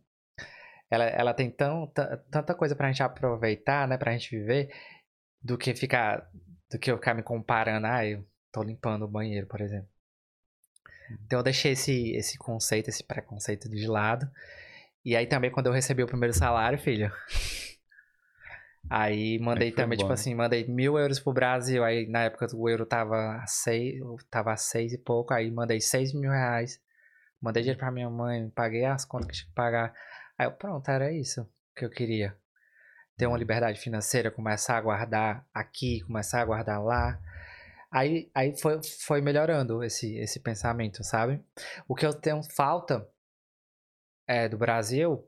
Ela, 0.91 1.05
ela 1.07 1.35
tem 1.35 1.51
tão, 1.51 1.87
ta- 1.89 2.17
tanta 2.31 2.55
coisa 2.55 2.75
pra 2.75 2.89
gente 2.89 3.03
aproveitar, 3.03 3.87
né? 3.89 3.97
Pra 3.97 4.13
gente 4.13 4.37
viver, 4.37 4.71
do 5.43 5.57
que 5.59 5.75
ficar. 5.75 6.29
Do 6.75 6.79
que 6.81 6.91
eu 6.91 6.97
ficar 6.97 7.15
me 7.15 7.23
comparando. 7.23 7.87
Ah, 7.87 8.05
eu 8.05 8.27
tô 8.51 8.61
limpando 8.61 9.03
o 9.05 9.09
banheiro, 9.09 9.47
por 9.47 9.61
exemplo. 9.61 9.89
Então 11.25 11.39
eu 11.39 11.43
deixei 11.45 11.71
esse, 11.71 12.11
esse 12.17 12.37
conceito, 12.37 12.89
esse 12.89 13.05
preconceito 13.05 13.69
de 13.69 13.87
lado. 13.87 14.29
E 15.05 15.15
aí 15.15 15.25
também 15.25 15.53
quando 15.53 15.67
eu 15.67 15.73
recebi 15.73 16.03
o 16.03 16.09
primeiro 16.09 16.35
salário, 16.35 16.77
filho. 16.77 17.13
Aí 18.91 19.39
mandei 19.39 19.71
foi 19.71 19.83
também, 19.83 19.97
bom, 19.97 20.03
tipo 20.03 20.13
assim, 20.13 20.35
mandei 20.35 20.67
mil 20.67 20.99
euros 20.99 21.21
pro 21.21 21.33
Brasil. 21.33 21.85
Aí 21.85 22.09
na 22.09 22.25
época 22.25 22.49
o 22.55 22.69
euro 22.69 22.85
tava 22.85 23.37
a 23.37 23.47
seis, 23.47 24.03
tava 24.29 24.53
a 24.53 24.57
seis 24.57 24.93
e 24.93 24.99
pouco. 24.99 25.33
Aí 25.33 25.49
mandei 25.51 25.81
seis 25.81 26.13
mil 26.13 26.31
reais. 26.31 26.81
Mandei 27.41 27.63
dinheiro 27.63 27.79
pra 27.79 27.93
minha 27.93 28.11
mãe, 28.11 28.51
paguei 28.51 28.85
as 28.85 29.05
contas 29.05 29.29
que 29.29 29.33
tinha 29.35 29.47
que 29.47 29.55
pagar. 29.55 29.95
Aí 30.37 30.47
eu, 30.47 30.53
pronto, 30.53 30.91
era 30.91 31.13
isso 31.13 31.49
que 31.75 31.85
eu 31.85 31.91
queria. 31.91 32.37
Ter 33.17 33.27
uma 33.27 33.39
liberdade 33.39 33.79
financeira, 33.79 34.31
começar 34.31 34.77
a 34.77 34.81
guardar 34.81 35.47
aqui, 35.55 36.01
começar 36.03 36.41
a 36.41 36.45
guardar 36.45 36.83
lá. 36.83 37.19
Aí, 37.91 38.29
aí 38.35 38.57
foi, 38.59 38.81
foi 38.83 39.21
melhorando 39.21 39.85
esse, 39.85 40.17
esse 40.17 40.41
pensamento, 40.41 41.05
sabe? 41.05 41.41
O 41.87 41.95
que 41.95 42.05
eu 42.05 42.13
tenho 42.13 42.43
falta 42.43 43.09
é, 44.27 44.49
do 44.49 44.59
Brasil 44.59 45.25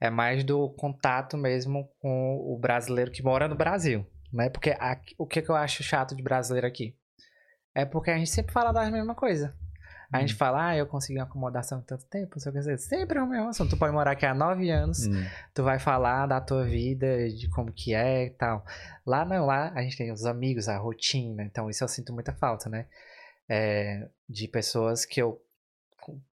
é 0.00 0.10
mais 0.10 0.42
do 0.42 0.70
contato 0.70 1.36
mesmo 1.36 1.88
com 2.00 2.36
o 2.38 2.58
brasileiro 2.58 3.10
que 3.12 3.22
mora 3.22 3.46
no 3.46 3.54
Brasil, 3.54 4.04
né? 4.32 4.48
Porque 4.48 4.74
aqui- 4.78 5.14
o 5.16 5.26
que, 5.26 5.40
que 5.42 5.50
eu 5.50 5.54
acho 5.54 5.82
chato 5.84 6.16
de 6.16 6.22
brasileiro 6.22 6.66
aqui? 6.66 6.96
É 7.74 7.84
porque 7.84 8.10
a 8.10 8.16
gente 8.18 8.30
sempre 8.30 8.52
fala 8.52 8.72
da 8.72 8.90
mesma 8.90 9.14
coisa. 9.14 9.54
A 10.12 10.20
gente 10.20 10.34
fala, 10.34 10.68
ah, 10.68 10.76
eu 10.76 10.86
consegui 10.86 11.18
uma 11.18 11.24
acomodação 11.24 11.78
em 11.78 11.82
tanto 11.82 12.04
tempo, 12.06 12.32
não 12.34 12.40
sei 12.40 12.50
o 12.50 12.52
que 12.52 12.58
dizer. 12.58 12.78
Sempre 12.78 13.18
é 13.18 13.22
o 13.22 13.26
mesmo 13.28 13.48
assunto. 13.48 13.70
Tu 13.70 13.76
pode 13.78 13.92
morar 13.92 14.10
aqui 14.12 14.26
há 14.26 14.34
nove 14.34 14.68
anos, 14.70 15.06
Hum. 15.06 15.24
tu 15.54 15.62
vai 15.62 15.78
falar 15.78 16.26
da 16.26 16.40
tua 16.40 16.64
vida, 16.64 17.28
de 17.30 17.48
como 17.48 17.72
que 17.72 17.94
é 17.94 18.26
e 18.26 18.30
tal. 18.30 18.64
Lá 19.06 19.24
não, 19.24 19.46
lá 19.46 19.72
a 19.74 19.82
gente 19.82 19.96
tem 19.96 20.10
os 20.10 20.24
amigos, 20.26 20.68
a 20.68 20.76
rotina, 20.76 21.44
então 21.44 21.70
isso 21.70 21.84
eu 21.84 21.88
sinto 21.88 22.12
muita 22.12 22.32
falta, 22.32 22.68
né? 22.68 22.86
É, 23.48 24.08
de 24.28 24.48
pessoas 24.48 25.04
que 25.04 25.20
eu 25.22 25.40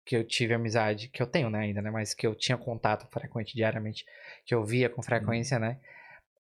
que 0.05 0.15
eu 0.15 0.23
tive 0.23 0.53
amizade, 0.53 1.09
que 1.09 1.21
eu 1.21 1.27
tenho 1.27 1.49
né, 1.49 1.59
ainda, 1.59 1.81
né? 1.81 1.91
Mas 1.91 2.13
que 2.13 2.25
eu 2.25 2.33
tinha 2.33 2.57
contato 2.57 3.05
frequente 3.11 3.53
diariamente, 3.53 4.05
que 4.45 4.55
eu 4.55 4.63
via 4.63 4.89
com 4.89 5.03
frequência, 5.03 5.59
né? 5.59 5.77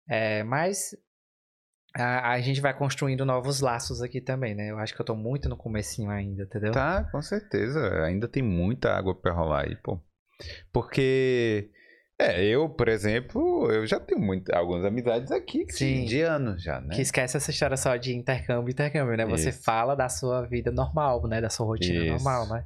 É, 0.09 0.43
mas 0.45 0.97
a, 1.97 2.33
a 2.33 2.41
gente 2.41 2.61
vai 2.61 2.77
construindo 2.77 3.25
novos 3.25 3.61
laços 3.61 4.03
aqui 4.03 4.21
também, 4.21 4.55
né? 4.55 4.71
Eu 4.71 4.79
acho 4.79 4.95
que 4.95 5.01
eu 5.01 5.07
tô 5.07 5.15
muito 5.17 5.49
no 5.49 5.57
comecinho 5.57 6.11
ainda, 6.11 6.43
entendeu? 6.45 6.73
Tá, 6.73 7.09
com 7.11 7.23
certeza. 7.23 8.05
Ainda 8.05 8.29
tem 8.29 8.43
muita 8.43 8.93
água 8.93 9.15
pra 9.15 9.33
rolar 9.33 9.65
aí, 9.65 9.77
pô. 9.77 10.01
Porque, 10.73 11.71
é, 12.19 12.45
eu, 12.45 12.69
por 12.69 12.89
exemplo, 12.89 13.71
eu 13.71 13.87
já 13.87 13.99
tenho 13.99 14.21
muito, 14.21 14.53
algumas 14.55 14.85
amizades 14.85 15.31
aqui 15.33 15.65
de- 15.65 15.73
Sim. 15.73 16.05
de 16.05 16.21
anos 16.23 16.63
já, 16.63 16.81
né? 16.81 16.95
Que 16.95 17.03
esquece 17.03 17.37
essa 17.37 17.51
história 17.51 17.77
só 17.77 17.97
de 17.97 18.15
intercâmbio, 18.15 18.71
intercâmbio, 18.71 19.17
né? 19.17 19.25
Você 19.27 19.49
Isso. 19.51 19.63
fala 19.65 19.95
da 19.95 20.09
sua 20.09 20.43
vida 20.47 20.71
normal, 20.71 21.27
né? 21.27 21.41
Da 21.41 21.49
sua 21.51 21.67
rotina 21.67 22.01
Isso. 22.05 22.13
normal, 22.13 22.49
né? 22.49 22.65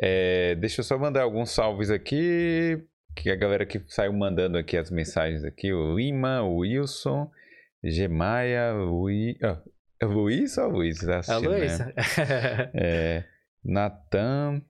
É, 0.00 0.54
deixa 0.56 0.80
eu 0.80 0.84
só 0.84 0.98
mandar 0.98 1.22
alguns 1.22 1.50
salves 1.50 1.90
aqui. 1.90 2.82
Que 3.16 3.30
a 3.30 3.36
galera 3.36 3.64
que 3.64 3.80
saiu 3.86 4.12
mandando 4.12 4.58
aqui 4.58 4.76
as 4.76 4.90
mensagens 4.90 5.44
aqui. 5.44 5.72
O 5.72 5.94
Lima, 5.96 6.42
o 6.42 6.56
Wilson, 6.58 7.30
Gemaia, 7.90 8.74
o 8.74 9.02
Ui... 9.02 9.36
ah, 9.42 9.60
é 10.00 10.06
Luiz 10.06 10.56
ou 10.58 10.68
Luiz? 10.70 10.98
Tá 10.98 11.16
A 11.16 11.18
assistindo, 11.18 11.50
né? 11.50 11.58
Luiz. 11.58 11.78
É, 12.74 13.24
Natan. 13.64 14.62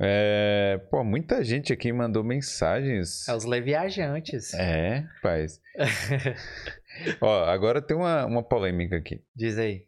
É, 0.00 0.80
pô, 0.90 1.02
muita 1.02 1.42
gente 1.42 1.72
aqui 1.72 1.92
mandou 1.92 2.22
mensagens. 2.22 3.26
É 3.28 3.34
os 3.34 3.44
leviajantes. 3.44 4.54
É, 4.54 5.06
rapaz. 5.16 5.60
Ó, 7.20 7.44
agora 7.44 7.82
tem 7.82 7.96
uma, 7.96 8.24
uma 8.24 8.42
polêmica 8.42 8.96
aqui. 8.96 9.22
Diz 9.34 9.58
aí. 9.58 9.87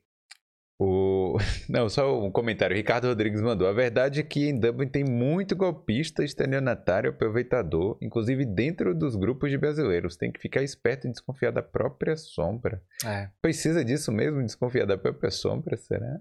O... 0.82 1.36
Não, 1.68 1.90
só 1.90 2.18
um 2.24 2.30
comentário. 2.30 2.72
O 2.74 2.76
Ricardo 2.76 3.06
Rodrigues 3.06 3.42
mandou. 3.42 3.68
A 3.68 3.72
verdade 3.72 4.20
é 4.20 4.22
que 4.22 4.48
em 4.48 4.58
Dublin 4.58 4.88
tem 4.88 5.04
muito 5.04 5.54
golpista, 5.54 6.24
estelionatário, 6.24 7.10
aproveitador, 7.10 7.98
inclusive 8.00 8.46
dentro 8.46 8.94
dos 8.94 9.14
grupos 9.14 9.50
de 9.50 9.58
brasileiros. 9.58 10.16
Tem 10.16 10.32
que 10.32 10.40
ficar 10.40 10.62
esperto 10.62 11.06
e 11.06 11.10
desconfiar 11.10 11.50
da 11.50 11.62
própria 11.62 12.16
sombra. 12.16 12.82
É. 13.04 13.28
Precisa 13.42 13.84
disso 13.84 14.10
mesmo, 14.10 14.42
desconfiar 14.42 14.86
da 14.86 14.96
própria 14.96 15.30
sombra, 15.30 15.76
será? 15.76 16.18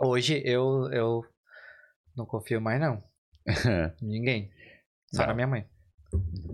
Hoje 0.00 0.40
eu, 0.44 0.88
eu 0.92 1.24
não 2.16 2.24
confio 2.24 2.60
mais, 2.60 2.80
não. 2.80 3.02
Ninguém. 4.00 4.52
Só 5.12 5.22
Não. 5.22 5.28
na 5.28 5.34
minha 5.34 5.46
mãe. 5.48 5.66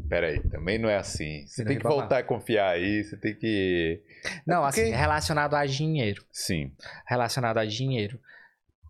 Peraí, 0.09 0.40
também 0.51 0.78
não 0.78 0.89
é 0.89 0.97
assim. 0.97 1.47
Você 1.47 1.64
tem 1.64 1.78
que 1.78 1.82
voltar 1.84 2.18
a 2.18 2.22
confiar 2.22 2.70
aí, 2.70 3.02
você 3.02 3.16
tem 3.16 3.34
que. 3.34 4.02
Não, 4.47 4.62
porque- 4.62 4.80
assim, 4.82 4.90
relacionado 4.90 5.55
a 5.55 5.64
dinheiro. 5.66 6.24
Sim. 6.30 6.72
Relacionado 7.06 7.59
a 7.59 7.64
dinheiro. 7.64 8.18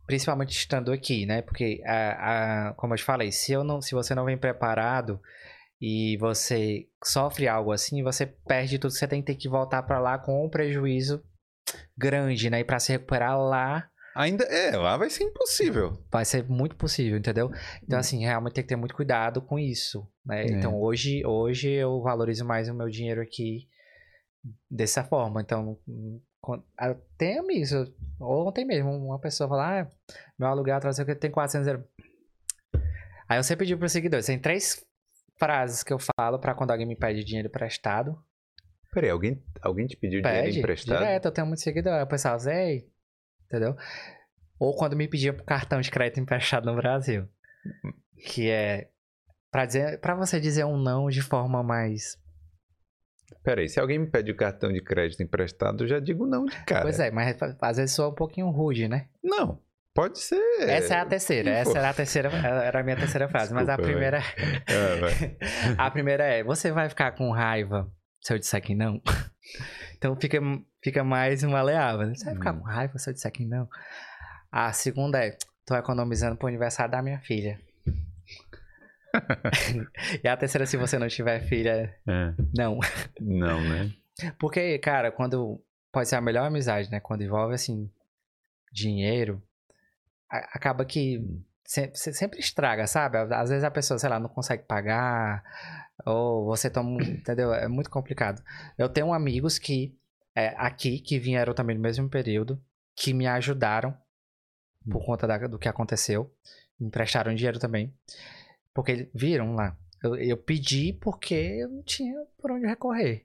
Principalmente 0.06 0.50
estando 0.50 0.90
aqui, 0.92 1.24
né? 1.26 1.42
Porque, 1.42 1.80
a, 1.86 2.68
a- 2.70 2.74
como 2.74 2.92
eu 2.94 2.98
te 2.98 3.04
falei, 3.04 3.30
se, 3.30 3.52
eu 3.52 3.62
não, 3.62 3.80
se 3.80 3.94
você 3.94 4.14
não 4.14 4.24
vem 4.24 4.36
preparado 4.36 5.20
e 5.80 6.16
você 6.18 6.86
sofre 7.04 7.46
algo 7.46 7.70
assim, 7.72 8.02
você 8.02 8.26
perde 8.26 8.78
tudo. 8.78 8.90
Você 8.92 9.06
tem 9.06 9.20
que 9.22 9.26
ter 9.32 9.36
que 9.36 9.48
voltar 9.48 9.82
pra 9.84 10.00
lá 10.00 10.18
com 10.18 10.44
um 10.44 10.50
prejuízo 10.50 11.22
grande, 11.96 12.50
né? 12.50 12.60
E 12.60 12.64
pra 12.64 12.80
se 12.80 12.92
recuperar 12.92 13.38
lá, 13.38 13.88
Ainda. 14.14 14.44
É, 14.44 14.76
lá 14.76 14.97
vai 14.97 15.09
ser 15.10 15.24
impossível. 15.24 15.98
vai 16.10 16.24
ser 16.24 16.48
muito 16.48 16.76
possível, 16.76 17.18
entendeu? 17.18 17.51
Então, 17.82 17.97
Hum. 17.97 18.01
assim, 18.01 18.20
realmente 18.24 18.55
tem 18.55 18.64
que 18.64 18.68
ter 18.68 18.76
muito 18.76 18.94
cuidado 18.94 19.40
com 19.40 19.59
isso, 19.59 20.06
né? 20.24 20.44
É. 20.44 20.47
Então, 20.47 20.78
hoje, 20.80 21.24
hoje 21.24 21.70
eu 21.70 22.01
valorizo 22.02 22.44
mais 22.44 22.68
o 22.68 22.74
meu 22.74 22.89
dinheiro 22.89 23.22
aqui 23.22 23.68
dessa 24.70 25.02
forma. 25.05 25.40
Então, 25.40 25.78
ah, 26.78 26.94
tem 27.16 27.39
amigos. 27.39 27.72
eu- 27.72 27.86
Ontem 28.20 28.64
mesmo, 28.64 28.90
uma 28.90 29.18
pessoa 29.18 29.48
falou, 29.48 29.64
ah, 29.64 29.90
meu 30.39 30.48
aluguel 30.48 30.76
atrasou 30.76 31.05
que 31.05 31.14
tem 31.14 31.30
400 31.30 31.66
euros. 31.68 31.84
Aí 33.28 33.39
eu 33.39 33.43
sempre 33.43 33.66
digo 33.66 33.78
para 33.78 33.86
os 33.86 33.93
seguidores, 33.93 34.26
tem 34.26 34.39
três 34.39 34.84
frases 35.39 35.82
que 35.82 35.93
eu 35.93 35.98
falo 35.98 36.39
para 36.39 36.55
quando 36.55 36.70
alguém 36.70 36.86
me 36.86 36.94
pede 36.97 37.24
dinheiro 37.24 37.48
emprestado. 37.48 38.16
Peraí, 38.93 39.10
alguém, 39.10 39.43
alguém 39.62 39.86
te 39.86 39.97
pediu 39.97 40.20
dinheiro 40.20 40.44
Pede, 40.44 40.59
emprestado? 40.59 40.98
direto, 40.98 41.24
eu 41.24 41.32
tenho 41.32 41.47
muito 41.47 41.60
seguidor. 41.62 41.94
Aí 41.94 42.02
o 42.02 42.06
pessoal, 42.06 42.39
Zé, 42.39 42.84
entendeu? 43.52 43.76
Ou 44.58 44.74
quando 44.74 44.96
me 44.96 45.06
pedia 45.06 45.32
pro 45.32 45.44
cartão 45.44 45.80
de 45.80 45.90
crédito 45.90 46.20
emprestado 46.20 46.64
no 46.64 46.74
Brasil. 46.76 47.28
Que 48.24 48.48
é 48.48 48.88
pra, 49.50 49.66
dizer, 49.66 50.00
pra 50.00 50.14
você 50.14 50.40
dizer 50.40 50.64
um 50.64 50.78
não 50.78 51.08
de 51.08 51.20
forma 51.20 51.62
mais. 51.62 52.16
Peraí, 53.44 53.68
se 53.68 53.78
alguém 53.78 53.98
me 53.98 54.06
pede 54.06 54.30
o 54.30 54.36
cartão 54.36 54.72
de 54.72 54.80
crédito 54.80 55.22
emprestado, 55.22 55.84
eu 55.84 55.88
já 55.88 55.98
digo 55.98 56.26
não 56.26 56.44
de 56.44 56.56
cara. 56.64 56.82
Pois 56.82 56.98
é, 57.00 57.10
mas 57.10 57.36
às 57.60 57.76
vezes 57.76 57.94
soa 57.94 58.08
um 58.08 58.14
pouquinho 58.14 58.48
rude, 58.50 58.88
né? 58.88 59.08
Não, 59.22 59.60
pode 59.92 60.18
ser. 60.20 60.40
Essa 60.60 60.94
é 60.94 61.00
a 61.00 61.06
terceira, 61.06 61.50
Pô. 61.50 61.56
essa 61.56 61.78
era 61.78 61.90
a 61.90 61.94
terceira, 61.94 62.28
era 62.30 62.80
a 62.80 62.82
minha 62.84 62.96
terceira 62.96 63.28
frase. 63.28 63.52
mas 63.52 63.68
a 63.68 63.76
Desculpa, 63.76 63.90
primeira. 63.90 64.18
Ah, 64.18 65.00
vai. 65.00 65.36
a 65.76 65.90
primeira 65.90 66.24
é: 66.24 66.44
você 66.44 66.70
vai 66.70 66.88
ficar 66.88 67.12
com 67.12 67.30
raiva 67.32 67.90
se 68.22 68.32
eu 68.32 68.38
disser 68.38 68.62
que 68.62 68.74
não? 68.74 69.02
então 69.98 70.16
fica, 70.16 70.38
fica 70.82 71.04
mais 71.04 71.42
maleável. 71.42 72.06
né? 72.06 72.14
Você 72.14 72.24
vai 72.24 72.34
ficar 72.34 72.52
Hum. 72.54 72.60
com 72.60 72.64
raiva 72.64 72.98
se 72.98 73.10
eu 73.10 73.14
disser 73.14 73.30
que 73.32 73.44
não? 73.44 73.68
A 74.50 74.72
segunda 74.72 75.22
é: 75.24 75.36
tô 75.66 75.74
economizando 75.76 76.36
pro 76.36 76.48
aniversário 76.48 76.90
da 76.92 77.02
minha 77.02 77.18
filha. 77.20 77.60
e 80.24 80.28
a 80.28 80.36
terceira, 80.36 80.66
se 80.66 80.76
você 80.76 80.98
não 80.98 81.08
tiver 81.08 81.40
filha, 81.40 81.94
É. 82.06 82.32
não. 82.56 82.78
Não, 83.20 83.60
né? 83.60 83.92
Porque, 84.38 84.78
cara, 84.78 85.10
quando. 85.12 85.60
Pode 85.90 86.08
ser 86.08 86.16
a 86.16 86.20
melhor 86.22 86.46
amizade, 86.46 86.90
né? 86.90 87.00
Quando 87.00 87.22
envolve, 87.22 87.52
assim, 87.54 87.90
dinheiro, 88.72 89.42
a- 90.30 90.48
acaba 90.56 90.86
que 90.86 91.22
se- 91.66 91.90
se- 91.94 92.14
sempre 92.14 92.40
estraga, 92.40 92.86
sabe? 92.86 93.18
Às 93.18 93.50
vezes 93.50 93.62
a 93.62 93.70
pessoa, 93.70 93.98
sei 93.98 94.08
lá, 94.08 94.18
não 94.18 94.30
consegue 94.30 94.62
pagar, 94.62 95.44
ou 96.04 96.44
você 96.44 96.68
toma. 96.70 97.02
Entendeu? 97.02 97.52
É 97.52 97.68
muito 97.68 97.90
complicado. 97.90 98.42
Eu 98.76 98.88
tenho 98.88 99.12
amigos 99.12 99.58
que. 99.58 99.96
é, 100.34 100.48
aqui, 100.56 100.98
que 100.98 101.18
vieram 101.18 101.54
também 101.54 101.76
no 101.76 101.82
mesmo 101.82 102.08
período, 102.08 102.62
que 102.96 103.12
me 103.12 103.26
ajudaram 103.26 103.96
por 104.90 105.04
conta 105.04 105.26
da- 105.26 105.46
do 105.46 105.58
que 105.58 105.68
aconteceu. 105.68 106.32
Me 106.80 106.86
emprestaram 106.86 107.34
dinheiro 107.34 107.58
também. 107.58 107.94
Porque 108.74 109.10
viram 109.14 109.54
lá. 109.54 109.76
Eu, 110.02 110.16
eu 110.16 110.36
pedi 110.36 110.92
porque 110.94 111.34
eu 111.34 111.68
não 111.68 111.82
tinha 111.82 112.16
por 112.38 112.50
onde 112.50 112.66
recorrer, 112.66 113.24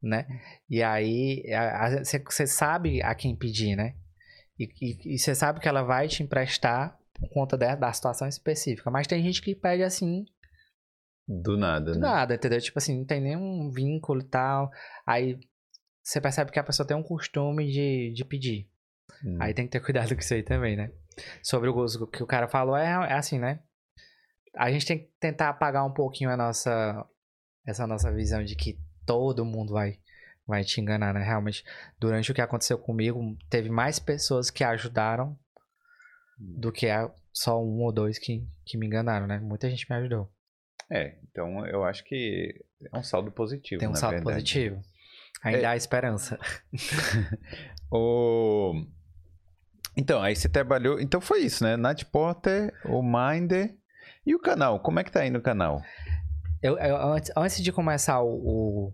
né? 0.00 0.26
E 0.70 0.82
aí, 0.82 1.42
você 2.24 2.46
sabe 2.46 3.02
a 3.02 3.14
quem 3.14 3.36
pedir, 3.36 3.76
né? 3.76 3.94
E 4.58 5.18
você 5.18 5.34
sabe 5.34 5.60
que 5.60 5.68
ela 5.68 5.82
vai 5.82 6.08
te 6.08 6.22
emprestar 6.22 6.98
por 7.12 7.28
conta 7.28 7.58
da, 7.58 7.74
da 7.74 7.92
situação 7.92 8.26
específica. 8.26 8.90
Mas 8.90 9.06
tem 9.06 9.22
gente 9.22 9.42
que 9.42 9.54
pede 9.54 9.82
assim, 9.82 10.24
Do 11.28 11.56
nada, 11.56 11.92
do 11.92 11.98
né? 11.98 12.06
nada, 12.06 12.34
entendeu? 12.34 12.60
Tipo 12.60 12.78
assim, 12.78 12.98
não 12.98 13.04
tem 13.04 13.20
nenhum 13.20 13.68
vínculo 13.70 14.20
e 14.20 14.24
tal. 14.24 14.70
Aí 15.04 15.38
você 16.02 16.20
percebe 16.20 16.52
que 16.52 16.58
a 16.58 16.64
pessoa 16.64 16.86
tem 16.86 16.96
um 16.96 17.02
costume 17.02 17.68
de, 17.70 18.12
de 18.14 18.24
pedir. 18.24 18.70
Hum. 19.24 19.38
Aí 19.40 19.52
tem 19.52 19.66
que 19.66 19.72
ter 19.72 19.80
cuidado 19.80 20.14
com 20.14 20.20
isso 20.20 20.34
aí 20.34 20.42
também, 20.42 20.76
né? 20.76 20.92
Sobre 21.42 21.68
o 21.68 21.72
gosto 21.72 22.06
que 22.06 22.22
o 22.22 22.26
cara 22.26 22.46
falou, 22.46 22.76
é, 22.76 22.90
é 23.10 23.14
assim, 23.14 23.38
né? 23.38 23.60
A 24.54 24.70
gente 24.70 24.86
tem 24.86 24.98
que 24.98 25.10
tentar 25.18 25.48
apagar 25.48 25.84
um 25.84 25.92
pouquinho 25.92 26.30
a 26.30 26.36
nossa. 26.36 27.04
Essa 27.66 27.86
nossa 27.86 28.12
visão 28.12 28.44
de 28.44 28.54
que 28.54 28.78
todo 29.04 29.44
mundo 29.44 29.72
vai, 29.72 29.98
vai 30.46 30.62
te 30.62 30.80
enganar, 30.80 31.12
né? 31.12 31.24
Realmente, 31.24 31.64
durante 31.98 32.30
o 32.30 32.34
que 32.34 32.40
aconteceu 32.40 32.78
comigo, 32.78 33.36
teve 33.50 33.68
mais 33.68 33.98
pessoas 33.98 34.48
que 34.48 34.62
ajudaram 34.62 35.36
do 36.38 36.70
que 36.70 36.86
só 37.32 37.60
um 37.60 37.82
ou 37.82 37.90
dois 37.90 38.18
que, 38.18 38.46
que 38.64 38.78
me 38.78 38.86
enganaram, 38.86 39.26
né? 39.26 39.40
Muita 39.40 39.68
gente 39.68 39.90
me 39.90 39.96
ajudou. 39.96 40.30
É, 40.90 41.16
então 41.28 41.66
eu 41.66 41.84
acho 41.84 42.04
que 42.04 42.54
é 42.92 42.96
um 42.98 43.02
saldo 43.02 43.30
positivo. 43.32 43.80
Tem 43.80 43.88
um 43.88 43.94
saldo 43.94 44.16
verdade. 44.16 44.34
positivo. 44.36 44.80
Ainda 45.42 45.62
É. 45.62 45.64
há 45.66 45.76
esperança. 45.76 46.38
O... 47.90 48.72
Então, 49.96 50.20
aí 50.22 50.34
você 50.36 50.48
trabalhou. 50.48 51.00
Então 51.00 51.20
foi 51.20 51.40
isso, 51.42 51.64
né? 51.64 51.76
Nat 51.76 52.04
Porter, 52.04 52.72
o 52.84 53.02
Minder 53.02 53.74
e 54.26 54.34
o 54.34 54.40
canal. 54.40 54.80
Como 54.80 54.98
é 55.00 55.04
que 55.04 55.10
tá 55.10 55.20
aí 55.20 55.30
no 55.30 55.40
canal? 55.40 55.80
Eu, 56.62 56.76
eu- 56.78 56.96
antes, 56.96 57.30
antes 57.36 57.62
de 57.62 57.72
começar 57.72 58.20
o. 58.22 58.28
o, 58.34 58.92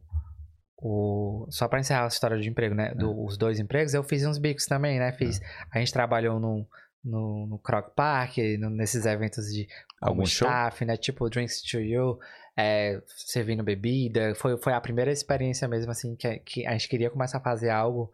o- 1.44 1.46
só 1.50 1.66
pra 1.68 1.80
encerrar 1.80 2.04
a 2.04 2.08
história 2.08 2.38
de 2.38 2.48
emprego, 2.48 2.74
né? 2.74 2.94
do- 2.94 3.24
Os 3.24 3.36
dois 3.36 3.58
empregos, 3.58 3.94
eu 3.94 4.02
fiz 4.04 4.24
uns 4.24 4.38
bicos 4.38 4.66
também, 4.66 4.98
né? 4.98 5.12
Fiz. 5.12 5.40
A 5.72 5.78
gente 5.78 5.92
trabalhou 5.92 6.38
no, 6.38 6.68
no, 7.02 7.46
no 7.46 7.58
Croc 7.58 7.94
Park, 7.96 8.36
no- 8.58 8.70
nesses 8.70 9.04
eventos 9.06 9.46
de. 9.46 9.66
Algum 10.02 10.26
show? 10.26 10.48
staff, 10.48 10.84
né? 10.84 10.96
Tipo 10.96 11.30
Drinks 11.30 11.62
to 11.62 11.80
You, 11.80 12.18
é, 12.56 13.00
servindo 13.06 13.62
bebida. 13.62 14.34
Foi, 14.34 14.58
foi 14.58 14.72
a 14.72 14.80
primeira 14.80 15.12
experiência 15.12 15.68
mesmo, 15.68 15.92
assim, 15.92 16.16
que, 16.16 16.38
que 16.40 16.66
a 16.66 16.72
gente 16.72 16.88
queria 16.88 17.10
começar 17.10 17.38
a 17.38 17.42
fazer 17.42 17.70
algo. 17.70 18.10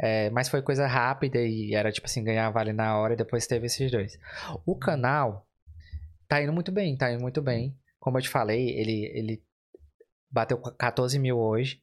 é, 0.00 0.30
mas 0.30 0.48
foi 0.48 0.62
coisa 0.62 0.86
rápida 0.86 1.38
e 1.38 1.74
era 1.74 1.92
tipo 1.92 2.06
assim, 2.06 2.24
ganhar 2.24 2.48
vale 2.50 2.72
na 2.72 2.96
hora 2.98 3.14
e 3.14 3.16
depois 3.16 3.46
teve 3.46 3.66
esses 3.66 3.90
dois. 3.90 4.18
O 4.64 4.76
canal 4.76 5.46
tá 6.26 6.42
indo 6.42 6.52
muito 6.52 6.72
bem, 6.72 6.96
tá 6.96 7.12
indo 7.12 7.20
muito 7.20 7.42
bem. 7.42 7.76
Como 8.00 8.16
eu 8.16 8.22
te 8.22 8.28
falei, 8.28 8.70
ele, 8.70 9.04
ele 9.14 9.42
bateu 10.30 10.58
14 10.58 11.18
mil 11.18 11.38
hoje. 11.38 11.82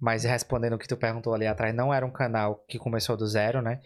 Mas 0.00 0.24
respondendo 0.24 0.72
o 0.72 0.78
que 0.78 0.88
tu 0.88 0.96
perguntou 0.96 1.34
ali 1.34 1.46
atrás, 1.46 1.74
não 1.74 1.92
era 1.92 2.06
um 2.06 2.10
canal 2.10 2.64
que 2.66 2.78
começou 2.78 3.18
do 3.18 3.26
zero, 3.26 3.60
né? 3.60 3.82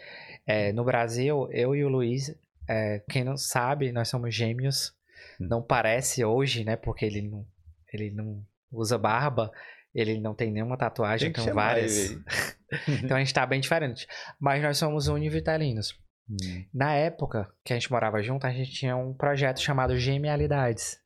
É, 0.47 0.72
no 0.72 0.85
Brasil, 0.85 1.48
eu 1.51 1.74
e 1.74 1.85
o 1.85 1.89
Luiz, 1.89 2.32
é, 2.69 3.03
quem 3.11 3.24
não 3.24 3.36
sabe, 3.36 3.93
nós 3.93 4.09
somos 4.09 4.35
gêmeos. 4.35 4.95
Hum. 5.41 5.47
Não 5.49 5.62
parece 5.62 6.24
hoje, 6.24 6.65
né? 6.65 6.77
Porque 6.77 7.05
ele 7.05 7.23
não, 7.23 7.47
ele 7.93 8.11
não 8.11 8.45
usa 8.70 8.99
barba, 8.99 9.51
ele 9.95 10.20
não 10.20 10.35
tem 10.35 10.51
nenhuma 10.51 10.77
tatuagem, 10.77 11.32
Tem 11.32 11.45
chamar 11.45 11.74
várias. 11.74 12.11
então 13.03 13.16
a 13.16 13.20
gente 13.20 13.32
tá 13.35 13.47
bem 13.47 13.61
diferente. 13.61 14.07
Mas 14.41 14.62
nós 14.62 14.77
somos 14.78 15.09
univitalinos. 15.09 15.99
Hum. 16.28 16.65
Na 16.73 16.95
época 16.95 17.49
que 17.65 17.73
a 17.73 17.77
gente 17.77 17.91
morava 17.91 18.23
junto, 18.23 18.47
a 18.47 18.51
gente 18.53 18.70
tinha 18.73 18.97
um 18.97 19.12
projeto 19.15 19.61
chamado 19.61 19.97
Genialidades. 19.99 20.99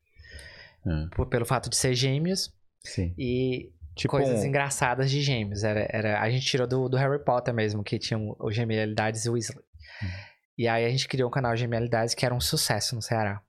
Hum. 0.85 1.09
Por- 1.11 1.27
pelo 1.27 1.45
fato 1.45 1.69
de 1.69 1.75
ser 1.75 1.93
gêmeos 1.93 2.53
Sim. 2.83 3.13
e 3.17 3.71
Tipo 3.95 4.11
coisas 4.11 4.39
um- 4.39 4.45
engraçadas 4.45 5.11
de 5.11 5.21
gêmeos. 5.21 5.63
Era, 5.65 5.85
era, 5.89 6.21
a 6.21 6.29
gente 6.29 6.45
tirou 6.45 6.65
do, 6.65 6.87
do 6.87 6.95
Harry 6.95 7.21
Potter 7.23 7.53
mesmo, 7.53 7.83
que 7.83 7.99
tinha 7.99 8.17
o 8.17 8.33
o 8.39 8.49
Genialidades 8.49 9.25
Weasley. 9.25 9.61
E 10.59 10.67
aí 10.67 10.83
a 10.85 10.89
gente 10.89 11.07
criou 11.07 11.29
um 11.29 11.31
canal 11.31 11.55
Genialidades 11.55 12.13
que 12.13 12.25
era 12.25 12.35
um 12.35 12.41
sucesso 12.41 12.93
no 12.93 13.01
Ceará. 13.01 13.41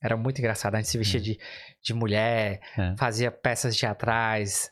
Era 0.00 0.16
muito 0.16 0.38
engraçado. 0.38 0.76
A 0.76 0.78
gente 0.78 0.88
se 0.88 0.96
vestia 0.96 1.18
de, 1.20 1.36
de 1.82 1.92
mulher, 1.92 2.60
É. 2.78 2.94
fazia 2.96 3.28
peças 3.32 3.76
teatrais. 3.76 4.70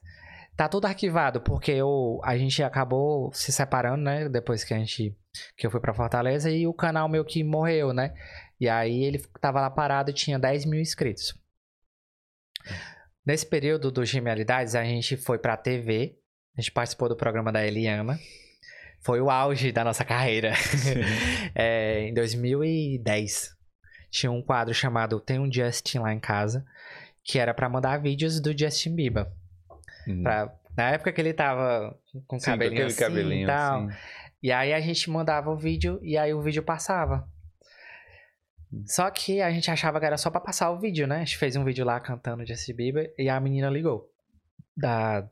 Tá 0.56 0.68
tudo 0.68 0.86
arquivado, 0.86 1.40
porque 1.40 1.72
eu, 1.72 2.20
a 2.22 2.38
gente 2.38 2.62
acabou 2.62 3.32
se 3.34 3.50
separando, 3.50 4.04
né? 4.04 4.28
Depois 4.28 4.62
que 4.62 4.72
a 4.72 4.78
gente. 4.78 5.18
Que 5.56 5.66
eu 5.66 5.70
fui 5.72 5.80
pra 5.80 5.92
Fortaleza 5.92 6.48
e 6.50 6.68
o 6.68 6.72
canal 6.72 7.08
meio 7.08 7.24
que 7.24 7.42
morreu, 7.42 7.92
né? 7.92 8.14
E 8.60 8.68
aí 8.68 9.02
ele 9.02 9.18
tava 9.40 9.60
lá 9.60 9.68
parado 9.68 10.10
e 10.12 10.14
tinha 10.14 10.38
10 10.38 10.64
mil 10.66 10.80
inscritos. 10.80 11.34
Nesse 13.26 13.44
período 13.44 13.90
do 13.90 14.04
Genialidades, 14.04 14.76
a 14.76 14.84
gente 14.84 15.16
foi 15.16 15.36
pra 15.38 15.56
TV. 15.56 16.16
A 16.56 16.60
gente 16.60 16.70
participou 16.70 17.08
do 17.08 17.16
programa 17.16 17.50
da 17.52 17.66
Eliana. 17.66 18.18
Foi 19.06 19.20
o 19.20 19.30
auge 19.30 19.70
da 19.70 19.84
nossa 19.84 20.04
carreira. 20.04 20.52
É, 21.54 22.00
em 22.08 22.12
2010, 22.12 23.56
tinha 24.10 24.30
um 24.30 24.42
quadro 24.42 24.74
chamado 24.74 25.18
Tem 25.20 25.38
um 25.38 25.50
Justin 25.50 26.00
lá 26.00 26.12
em 26.12 26.18
casa, 26.20 26.66
que 27.24 27.38
era 27.38 27.54
pra 27.54 27.68
mandar 27.68 27.98
vídeos 27.98 28.40
do 28.40 28.56
Justin 28.56 28.94
Bieber. 28.94 29.26
Hum. 30.06 30.22
Pra- 30.22 30.52
na 30.76 30.90
época 30.90 31.12
que 31.12 31.20
ele 31.20 31.32
tava 31.32 31.96
com 32.26 32.38
Sim, 32.38 32.46
cabelinho 32.50 32.74
aquele 32.82 32.88
assim 32.92 33.00
cabelinho 33.00 33.44
e 33.44 33.46
tal. 33.46 33.86
assim. 33.86 33.96
E 34.42 34.52
aí 34.52 34.74
a 34.74 34.80
gente 34.80 35.08
mandava 35.08 35.50
o 35.50 35.56
vídeo 35.56 35.98
e 36.02 36.18
aí 36.18 36.34
o 36.34 36.42
vídeo 36.42 36.62
passava. 36.62 37.26
Só 38.84 39.08
que 39.10 39.40
a 39.40 39.50
gente 39.50 39.70
achava 39.70 39.98
que 39.98 40.04
era 40.04 40.18
só 40.18 40.28
pra 40.30 40.40
passar 40.40 40.70
o 40.70 40.78
vídeo, 40.78 41.06
né? 41.06 41.16
A 41.16 41.24
gente 41.24 41.38
fez 41.38 41.56
um 41.56 41.64
vídeo 41.64 41.84
lá 41.84 41.98
cantando 42.00 42.44
Justin 42.46 42.74
Bieber 42.74 43.14
e 43.16 43.28
a 43.30 43.40
menina 43.40 43.70
ligou. 43.70 44.10
Da, 44.76 45.26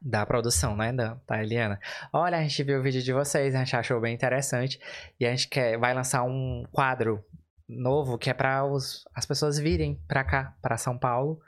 da 0.00 0.24
produção, 0.24 0.76
né? 0.76 0.92
Da, 0.92 1.16
da 1.26 1.42
Eliana. 1.42 1.80
Olha, 2.12 2.38
a 2.38 2.42
gente 2.42 2.62
viu 2.62 2.78
o 2.78 2.82
vídeo 2.82 3.02
de 3.02 3.12
vocês, 3.12 3.54
a 3.54 3.58
gente 3.58 3.76
achou 3.76 4.00
bem 4.00 4.14
interessante. 4.14 4.80
E 5.18 5.26
a 5.26 5.30
gente 5.30 5.48
quer, 5.48 5.78
vai 5.78 5.94
lançar 5.94 6.22
um 6.24 6.64
quadro 6.70 7.24
novo 7.68 8.16
que 8.16 8.30
é 8.30 8.34
pra 8.34 8.64
os, 8.64 9.04
as 9.14 9.26
pessoas 9.26 9.58
virem 9.58 10.00
pra 10.06 10.24
cá, 10.24 10.56
pra 10.62 10.76
São 10.76 10.96
Paulo. 10.98 11.40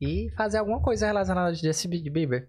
E 0.00 0.30
fazer 0.36 0.58
alguma 0.58 0.82
coisa 0.82 1.06
relacionada 1.06 1.52
de 1.52 1.62
Justin 1.62 1.88
Bieber. 2.10 2.48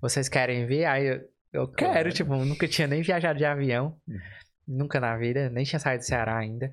Vocês 0.00 0.28
querem 0.28 0.66
vir? 0.66 0.84
Aí 0.84 1.06
eu, 1.06 1.20
eu 1.52 1.68
quero, 1.68 2.12
tipo, 2.12 2.34
nunca 2.34 2.66
tinha 2.66 2.88
nem 2.88 3.02
viajado 3.02 3.38
de 3.38 3.44
avião. 3.44 3.96
Uhum. 4.06 4.18
Nunca 4.66 4.98
na 4.98 5.16
vida, 5.16 5.48
nem 5.48 5.64
tinha 5.64 5.78
saído 5.78 6.02
do 6.02 6.06
Ceará 6.06 6.36
ainda. 6.36 6.72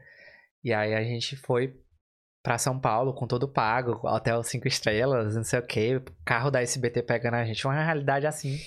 E 0.63 0.73
aí 0.73 0.95
a 0.95 1.03
gente 1.03 1.35
foi 1.35 1.75
pra 2.43 2.57
São 2.57 2.77
Paulo 2.77 3.13
com 3.13 3.25
todo 3.25 3.47
pago, 3.47 4.01
hotel 4.05 4.43
cinco 4.43 4.67
estrelas, 4.67 5.35
não 5.35 5.43
sei 5.45 5.59
o 5.59 5.65
que, 5.65 6.01
carro 6.25 6.51
da 6.51 6.61
SBT 6.61 7.01
pegando 7.03 7.35
a 7.35 7.45
gente. 7.45 7.65
Uma 7.65 7.81
realidade 7.81 8.27
assim 8.27 8.59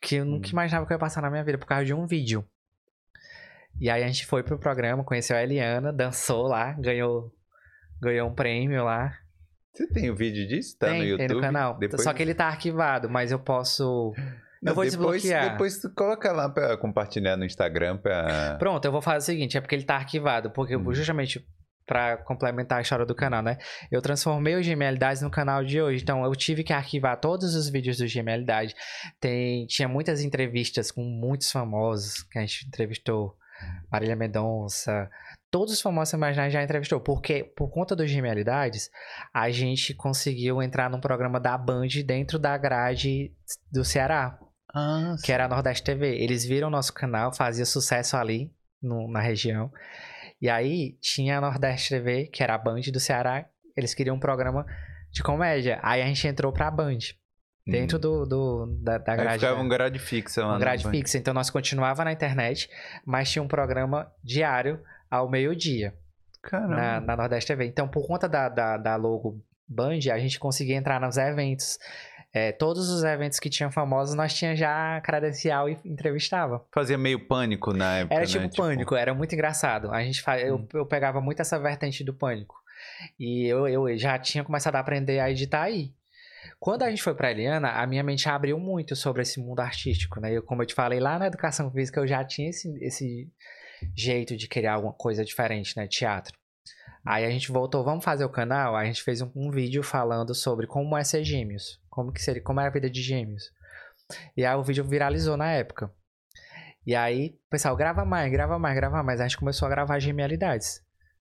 que 0.00 0.16
eu 0.16 0.24
nunca 0.24 0.46
Hum. 0.48 0.52
imaginava 0.52 0.86
que 0.86 0.92
eu 0.92 0.94
ia 0.94 1.00
passar 1.00 1.20
na 1.20 1.30
minha 1.30 1.44
vida 1.44 1.58
por 1.58 1.66
causa 1.66 1.84
de 1.84 1.92
um 1.92 2.06
vídeo. 2.06 2.44
E 3.80 3.90
aí 3.90 4.02
a 4.02 4.06
gente 4.06 4.24
foi 4.26 4.42
pro 4.42 4.58
programa, 4.58 5.02
conheceu 5.04 5.36
a 5.36 5.42
Eliana, 5.42 5.92
dançou 5.92 6.46
lá, 6.46 6.72
ganhou 6.72 7.32
ganhou 8.00 8.28
um 8.28 8.34
prêmio 8.34 8.84
lá. 8.84 9.16
Você 9.72 9.86
tem 9.88 10.10
o 10.10 10.14
vídeo 10.14 10.46
disso? 10.46 10.76
Tá 10.78 10.88
tem, 10.88 10.98
no 10.98 11.04
YouTube? 11.04 11.26
tem 11.28 11.36
no 11.36 11.42
canal. 11.42 11.78
Depois... 11.78 12.02
Só 12.02 12.12
que 12.12 12.22
ele 12.22 12.34
tá 12.34 12.46
arquivado, 12.46 13.08
mas 13.08 13.30
eu 13.32 13.38
posso 13.38 14.12
Não, 14.60 14.72
eu 14.72 14.74
vou 14.74 14.84
depois, 14.84 15.22
desbloquear. 15.22 15.52
Depois 15.52 15.80
tu 15.80 15.90
coloca 15.94 16.30
lá 16.32 16.48
pra 16.48 16.76
compartilhar 16.76 17.36
no 17.36 17.44
Instagram 17.44 17.96
pra... 17.96 18.56
Pronto, 18.58 18.84
eu 18.84 18.92
vou 18.92 19.00
fazer 19.00 19.18
o 19.18 19.26
seguinte, 19.34 19.56
é 19.56 19.60
porque 19.60 19.74
ele 19.74 19.84
tá 19.84 19.96
arquivado, 19.96 20.50
porque 20.50 20.76
Hum. 20.76 20.92
justamente 20.92 21.46
pra 21.92 22.16
complementar 22.16 22.78
a 22.78 22.80
história 22.80 23.04
do 23.04 23.14
canal, 23.14 23.42
né? 23.42 23.58
Eu 23.90 24.00
transformei 24.00 24.54
o 24.54 24.62
Gemelidades 24.62 25.20
no 25.20 25.30
canal 25.30 25.62
de 25.62 25.78
hoje, 25.82 26.02
então 26.02 26.24
eu 26.24 26.34
tive 26.34 26.64
que 26.64 26.72
arquivar 26.72 27.20
todos 27.20 27.54
os 27.54 27.68
vídeos 27.68 27.98
do 27.98 28.06
Gemelidade. 28.06 28.74
Tem 29.20 29.66
tinha 29.66 29.86
muitas 29.86 30.22
entrevistas 30.22 30.90
com 30.90 31.02
muitos 31.04 31.52
famosos 31.52 32.22
que 32.22 32.38
a 32.38 32.40
gente 32.40 32.66
entrevistou, 32.66 33.36
Marília 33.90 34.16
Mendonça, 34.16 35.10
todos 35.50 35.74
os 35.74 35.82
famosos 35.82 36.14
imaginar 36.14 36.48
já 36.48 36.62
entrevistou, 36.62 36.98
porque 36.98 37.44
por 37.44 37.68
conta 37.68 37.94
do 37.94 38.06
Gemelidades, 38.06 38.90
a 39.34 39.50
gente 39.50 39.92
conseguiu 39.92 40.62
entrar 40.62 40.88
num 40.88 40.98
programa 41.00 41.38
da 41.38 41.58
Band 41.58 41.88
dentro 42.06 42.38
da 42.38 42.56
grade 42.56 43.32
do 43.70 43.84
Ceará 43.84 44.38
Ah, 44.74 45.14
que 45.22 45.30
era 45.30 45.44
a 45.44 45.48
Nordeste 45.48 45.84
TV. 45.84 46.16
Eles 46.16 46.46
viram 46.46 46.70
nosso 46.70 46.94
canal, 46.94 47.34
fazia 47.34 47.66
sucesso 47.66 48.16
ali 48.16 48.50
no- 48.82 49.06
na 49.12 49.20
região. 49.20 49.70
E 50.42 50.50
aí 50.50 50.98
tinha 51.00 51.38
a 51.38 51.40
Nordeste 51.40 51.88
TV, 51.90 52.26
que 52.26 52.42
era 52.42 52.54
a 52.54 52.58
Band 52.58 52.80
do 52.92 52.98
Ceará, 53.00 53.46
eles 53.76 53.94
queriam 53.94 54.16
um 54.16 54.20
programa 54.20 54.66
de 55.12 55.22
comédia. 55.22 55.78
Aí 55.82 56.02
a 56.02 56.06
gente 56.06 56.26
entrou 56.26 56.52
pra 56.52 56.68
Band. 56.70 56.98
Dentro 57.64 57.96
Hum. 57.96 58.00
do, 58.00 58.26
do- 58.26 58.66
da, 58.82 58.98
da 58.98 59.12
Aí 59.12 59.18
grade. 59.18 59.38
ficava 59.38 59.56
né? 59.58 59.62
um 59.64 59.68
grade 59.68 59.98
fixa 60.00 60.40
lá 60.40 60.48
uma 60.48 60.52
na 60.54 60.58
grade 60.58 60.88
fixa. 60.90 61.16
Então 61.16 61.32
nós 61.32 61.48
continuava 61.48 62.04
na 62.04 62.10
internet, 62.12 62.68
mas 63.06 63.30
tinha 63.30 63.40
um 63.40 63.46
programa 63.46 64.10
diário 64.22 64.80
ao 65.08 65.30
meio-dia 65.30 65.94
na, 66.52 67.00
na 67.00 67.16
Nordeste 67.16 67.46
TV. 67.46 67.66
Então, 67.66 67.86
por 67.86 68.04
conta 68.04 68.28
da, 68.28 68.48
da, 68.48 68.76
da 68.76 68.96
logo 68.96 69.40
Band, 69.68 70.00
a 70.12 70.18
gente 70.18 70.40
conseguia 70.40 70.74
entrar 70.76 71.00
nos 71.00 71.16
eventos. 71.16 71.78
É, 72.34 72.50
todos 72.50 72.88
os 72.88 73.04
eventos 73.04 73.38
que 73.38 73.50
tinham 73.50 73.70
famosos, 73.70 74.14
nós 74.14 74.32
tinha 74.32 74.56
já 74.56 75.00
credencial 75.02 75.68
e 75.68 75.78
entrevistava. 75.84 76.64
Fazia 76.72 76.96
meio 76.96 77.26
pânico 77.26 77.74
na 77.74 77.98
época, 77.98 78.14
Era 78.14 78.24
né? 78.24 78.26
tipo 78.26 78.56
pânico, 78.56 78.94
era 78.94 79.12
muito 79.12 79.34
engraçado. 79.34 79.92
A 79.92 80.02
gente 80.02 80.22
fa... 80.22 80.40
eu, 80.40 80.66
eu 80.72 80.86
pegava 80.86 81.20
muito 81.20 81.40
essa 81.40 81.58
vertente 81.58 82.02
do 82.02 82.14
pânico. 82.14 82.56
E 83.18 83.46
eu, 83.46 83.68
eu 83.68 83.98
já 83.98 84.18
tinha 84.18 84.42
começado 84.42 84.76
a 84.76 84.80
aprender 84.80 85.20
a 85.20 85.30
editar 85.30 85.62
aí. 85.62 85.92
Quando 86.58 86.84
a 86.84 86.90
gente 86.90 87.02
foi 87.02 87.14
pra 87.14 87.30
Eliana, 87.30 87.70
a 87.70 87.86
minha 87.86 88.02
mente 88.02 88.28
abriu 88.28 88.58
muito 88.58 88.96
sobre 88.96 89.22
esse 89.22 89.38
mundo 89.40 89.60
artístico, 89.60 90.20
né? 90.20 90.32
Eu, 90.32 90.42
como 90.42 90.62
eu 90.62 90.66
te 90.66 90.74
falei, 90.74 91.00
lá 91.00 91.18
na 91.18 91.26
educação 91.26 91.70
física 91.70 92.00
eu 92.00 92.06
já 92.06 92.24
tinha 92.24 92.50
esse, 92.50 92.72
esse 92.82 93.28
jeito 93.94 94.36
de 94.36 94.48
criar 94.48 94.74
alguma 94.74 94.92
coisa 94.92 95.24
diferente, 95.24 95.76
né? 95.76 95.86
Teatro. 95.86 96.32
Aí 97.04 97.24
a 97.24 97.30
gente 97.30 97.50
voltou, 97.50 97.82
vamos 97.84 98.04
fazer 98.04 98.24
o 98.24 98.28
canal? 98.28 98.76
Aí 98.76 98.84
a 98.84 98.92
gente 98.92 99.02
fez 99.02 99.20
um, 99.20 99.30
um 99.34 99.50
vídeo 99.50 99.82
falando 99.82 100.34
sobre 100.34 100.66
como 100.66 100.96
é 100.96 101.02
ser 101.02 101.24
gêmeos. 101.24 101.80
Como 101.90 102.12
que 102.12 102.22
seria, 102.22 102.42
como 102.42 102.60
é 102.60 102.66
a 102.66 102.70
vida 102.70 102.88
de 102.88 103.02
gêmeos. 103.02 103.44
E 104.36 104.44
aí 104.44 104.54
o 104.54 104.62
vídeo 104.62 104.84
viralizou 104.84 105.36
na 105.36 105.50
época. 105.50 105.92
E 106.86 106.94
aí, 106.94 107.38
pessoal, 107.50 107.76
grava 107.76 108.04
mais, 108.04 108.30
grava 108.30 108.58
mais, 108.58 108.74
grava 108.74 109.02
mais. 109.02 109.20
A 109.20 109.26
gente 109.26 109.38
começou 109.38 109.66
a 109.66 109.70
gravar 109.70 109.98
genialidades. 109.98 110.80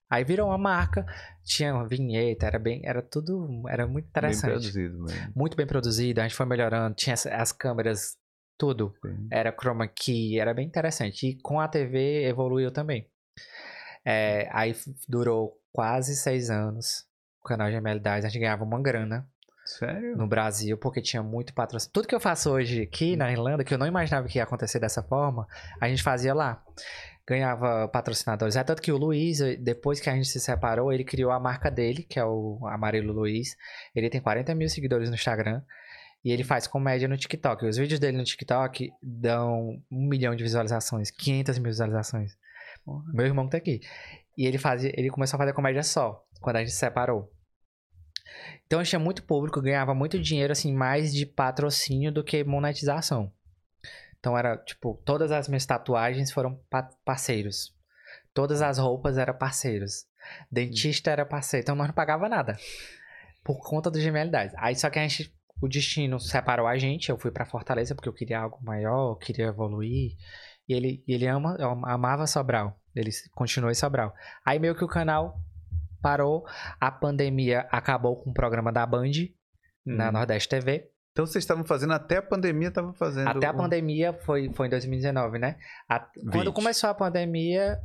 Aí 0.09 0.25
virou 0.25 0.49
uma 0.49 0.57
marca, 0.57 1.05
tinha 1.41 1.73
uma 1.73 1.87
vinheta, 1.87 2.45
era 2.45 2.59
bem, 2.59 2.81
era 2.83 3.01
tudo, 3.01 3.63
era 3.69 3.87
muito 3.87 4.05
Bem 4.05 4.09
interessante. 4.09 4.51
produzido 4.51 5.03
mesmo. 5.03 5.33
muito 5.33 5.55
bem 5.55 5.65
produzido, 5.65 6.19
a 6.19 6.23
gente 6.23 6.35
foi 6.35 6.45
melhorando, 6.45 6.93
tinha 6.95 7.13
as, 7.13 7.25
as 7.25 7.53
câmeras, 7.53 8.17
tudo. 8.57 8.93
Sim. 9.01 9.27
Era 9.31 9.55
chroma 9.57 9.87
key, 9.87 10.37
era 10.37 10.53
bem 10.53 10.67
interessante. 10.67 11.27
E 11.27 11.41
com 11.41 11.61
a 11.61 11.67
TV 11.67 12.25
evoluiu 12.25 12.71
também. 12.71 13.09
É, 14.03 14.49
aí 14.51 14.75
durou 15.07 15.60
quase 15.71 16.15
seis 16.15 16.49
anos 16.49 17.05
o 17.43 17.47
canal 17.47 17.71
Gemelidades, 17.71 18.23
a 18.23 18.29
gente 18.29 18.39
ganhava 18.39 18.63
uma 18.63 18.79
grana 18.79 19.27
Sério? 19.65 20.15
no 20.15 20.27
Brasil, 20.27 20.77
porque 20.77 21.01
tinha 21.01 21.23
muito 21.23 21.53
patrocínio. 21.53 21.91
Tudo 21.91 22.07
que 22.07 22.15
eu 22.15 22.19
faço 22.19 22.51
hoje 22.51 22.83
aqui 22.83 23.15
na 23.15 23.31
Irlanda, 23.31 23.63
que 23.63 23.73
eu 23.73 23.77
não 23.77 23.87
imaginava 23.87 24.27
que 24.27 24.37
ia 24.37 24.43
acontecer 24.43 24.79
dessa 24.79 25.01
forma, 25.01 25.47
a 25.79 25.87
gente 25.87 26.03
fazia 26.03 26.33
lá. 26.33 26.63
Ganhava 27.27 27.87
patrocinadores. 27.87 28.55
É 28.55 28.63
tanto 28.63 28.81
que 28.81 28.91
o 28.91 28.97
Luiz, 28.97 29.39
depois 29.59 29.99
que 29.99 30.09
a 30.09 30.13
gente 30.13 30.27
se 30.27 30.39
separou, 30.39 30.91
ele 30.91 31.03
criou 31.03 31.31
a 31.31 31.39
marca 31.39 31.71
dele, 31.71 32.03
que 32.03 32.19
é 32.19 32.25
o 32.25 32.59
Amarelo 32.67 33.13
Luiz. 33.13 33.55
Ele 33.95 34.09
tem 34.09 34.19
40 34.19 34.53
mil 34.55 34.67
seguidores 34.67 35.09
no 35.09 35.15
Instagram. 35.15 35.61
E 36.23 36.31
ele 36.31 36.43
faz 36.43 36.67
comédia 36.67 37.07
no 37.07 37.17
TikTok. 37.17 37.65
Os 37.65 37.77
vídeos 37.77 37.99
dele 37.99 38.17
no 38.17 38.23
TikTok 38.23 38.91
dão 39.01 39.81
um 39.89 40.07
milhão 40.07 40.35
de 40.35 40.43
visualizações, 40.43 41.09
500 41.09 41.57
mil 41.57 41.71
visualizações. 41.71 42.37
Meu 43.13 43.25
irmão 43.25 43.45
que 43.45 43.51
tá 43.51 43.57
aqui. 43.57 43.81
E 44.37 44.45
ele, 44.45 44.57
fazia, 44.57 44.91
ele 44.95 45.09
começou 45.09 45.37
a 45.37 45.39
fazer 45.39 45.53
comédia 45.53 45.83
só, 45.83 46.23
quando 46.39 46.57
a 46.57 46.59
gente 46.59 46.71
se 46.71 46.77
separou. 46.77 47.31
Então 48.65 48.79
eu 48.79 48.85
tinha 48.85 48.99
muito 48.99 49.23
público, 49.23 49.61
ganhava 49.61 49.93
muito 49.93 50.19
dinheiro, 50.19 50.51
assim, 50.51 50.73
mais 50.73 51.13
de 51.13 51.25
patrocínio 51.25 52.11
do 52.11 52.23
que 52.23 52.43
monetização. 52.43 53.31
Então 54.19 54.37
era, 54.37 54.55
tipo, 54.57 55.01
todas 55.03 55.31
as 55.31 55.47
minhas 55.47 55.65
tatuagens 55.65 56.31
foram 56.31 56.55
pa- 56.69 56.89
parceiros. 57.03 57.75
Todas 58.33 58.61
as 58.61 58.77
roupas 58.77 59.17
eram 59.17 59.37
parceiros. 59.37 60.05
Dentista 60.49 61.11
era 61.11 61.25
parceiro. 61.25 61.63
Então 61.63 61.75
nós 61.75 61.87
não 61.87 61.93
pagava 61.93 62.29
nada. 62.29 62.55
Por 63.43 63.59
conta 63.59 63.89
do 63.89 63.99
Gemelidades. 63.99 64.55
Aí 64.57 64.75
só 64.75 64.89
que 64.89 64.99
a 64.99 65.07
gente, 65.07 65.35
o 65.59 65.67
destino 65.67 66.19
separou 66.19 66.67
a 66.67 66.77
gente. 66.77 67.09
Eu 67.09 67.17
fui 67.17 67.31
pra 67.31 67.45
Fortaleza 67.45 67.95
porque 67.95 68.07
eu 68.07 68.13
queria 68.13 68.39
algo 68.39 68.59
maior, 68.63 69.11
eu 69.11 69.15
queria 69.15 69.47
evoluir. 69.47 70.13
E 70.69 70.73
ele, 70.73 71.03
ele 71.07 71.27
ama, 71.27 71.57
amava 71.85 72.27
Sobral. 72.27 72.79
Ele 72.95 73.09
continuou 73.33 73.71
em 73.71 73.75
Sobral. 73.75 74.13
Aí 74.45 74.59
meio 74.59 74.75
que 74.75 74.83
o 74.83 74.87
canal 74.87 75.39
parou. 76.01 76.45
A 76.79 76.91
pandemia 76.91 77.67
acabou 77.71 78.15
com 78.17 78.31
o 78.31 78.33
programa 78.33 78.71
da 78.71 78.85
Band 78.85 79.11
na 79.85 80.09
Hum. 80.09 80.11
Nordeste 80.13 80.49
TV. 80.49 80.89
Então 81.11 81.25
vocês 81.25 81.43
estavam 81.43 81.65
fazendo, 81.65 81.91
até 81.93 82.17
a 82.17 82.21
pandemia 82.21 82.69
estavam 82.69 82.93
fazendo. 82.93 83.27
Até 83.27 83.45
a 83.47 83.51
o- 83.51 83.57
pandemia 83.57 84.13
foi, 84.25 84.49
foi 84.53 84.67
em 84.67 84.69
2019, 84.69 85.37
né? 85.39 85.57
A- 85.89 85.99
quando 86.31 86.45
20. 86.45 86.53
começou 86.53 86.89
a 86.89 86.93
pandemia, 86.93 87.77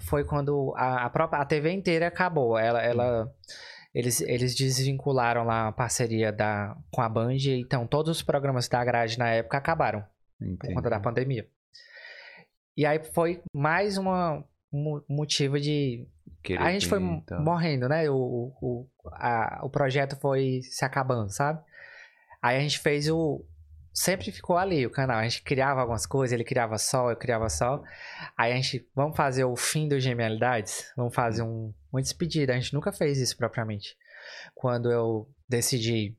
foi 0.00 0.24
quando 0.24 0.72
a, 0.76 1.04
a 1.04 1.10
própria 1.10 1.40
a 1.42 1.44
TV 1.44 1.70
inteira 1.70 2.06
acabou. 2.06 2.58
Ela, 2.58 2.80
ela, 2.82 3.30
eles, 3.94 4.22
eles 4.22 4.54
desvincularam 4.54 5.44
lá 5.44 5.68
a 5.68 5.72
parceria 5.72 6.32
da, 6.32 6.74
com 6.90 7.02
a 7.02 7.08
Band, 7.10 7.36
então 7.46 7.86
todos 7.86 8.10
os 8.10 8.22
programas 8.22 8.68
da 8.68 8.82
grade 8.82 9.18
na 9.18 9.28
época 9.28 9.58
acabaram 9.58 10.02
por 10.38 10.46
Entendi. 10.48 10.74
conta 10.74 10.88
da 10.88 10.98
pandemia. 10.98 11.46
E 12.76 12.86
aí 12.86 12.98
foi 13.12 13.42
mais 13.52 13.96
uma, 13.98 14.44
um 14.72 15.00
motivo 15.08 15.60
de 15.60 16.06
Querer 16.42 16.62
a 16.62 16.72
gente 16.72 16.88
foi 16.88 16.98
e 17.02 17.20
tal. 17.22 17.42
morrendo, 17.42 17.88
né? 17.88 18.08
O, 18.10 18.16
o, 18.16 18.56
o, 18.60 18.88
a- 19.12 19.60
o 19.62 19.70
projeto 19.70 20.16
foi 20.16 20.60
se 20.62 20.84
acabando, 20.84 21.30
sabe? 21.32 21.62
Aí 22.42 22.56
a 22.56 22.60
gente 22.60 22.78
fez 22.78 23.08
o. 23.08 23.44
Sempre 23.94 24.32
ficou 24.32 24.56
ali 24.56 24.86
o 24.86 24.90
canal. 24.90 25.18
A 25.18 25.22
gente 25.22 25.42
criava 25.42 25.80
algumas 25.80 26.06
coisas, 26.06 26.32
ele 26.32 26.44
criava 26.44 26.78
sol, 26.78 27.10
eu 27.10 27.16
criava 27.16 27.48
sol. 27.48 27.84
Aí 28.36 28.52
a 28.52 28.56
gente. 28.56 28.88
Vamos 28.94 29.16
fazer 29.16 29.44
o 29.44 29.54
fim 29.54 29.86
do 29.86 30.00
Genialidades? 30.00 30.90
Vamos 30.96 31.14
fazer 31.14 31.42
um, 31.42 31.72
uma 31.92 32.00
despedida. 32.02 32.54
A 32.54 32.58
gente 32.58 32.72
nunca 32.74 32.90
fez 32.90 33.18
isso 33.18 33.36
propriamente. 33.36 33.94
Quando 34.54 34.90
eu 34.90 35.28
decidi 35.48 35.94
ir 35.94 36.16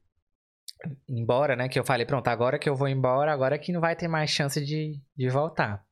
embora, 1.09 1.55
né? 1.55 1.67
Que 1.67 1.79
eu 1.79 1.83
falei, 1.83 2.05
pronto, 2.05 2.27
agora 2.27 2.59
que 2.59 2.69
eu 2.69 2.75
vou 2.75 2.87
embora, 2.87 3.33
agora 3.33 3.57
que 3.57 3.71
não 3.73 3.81
vai 3.81 3.95
ter 3.95 4.07
mais 4.07 4.29
chance 4.29 4.63
de, 4.63 5.01
de 5.17 5.29
voltar. 5.29 5.83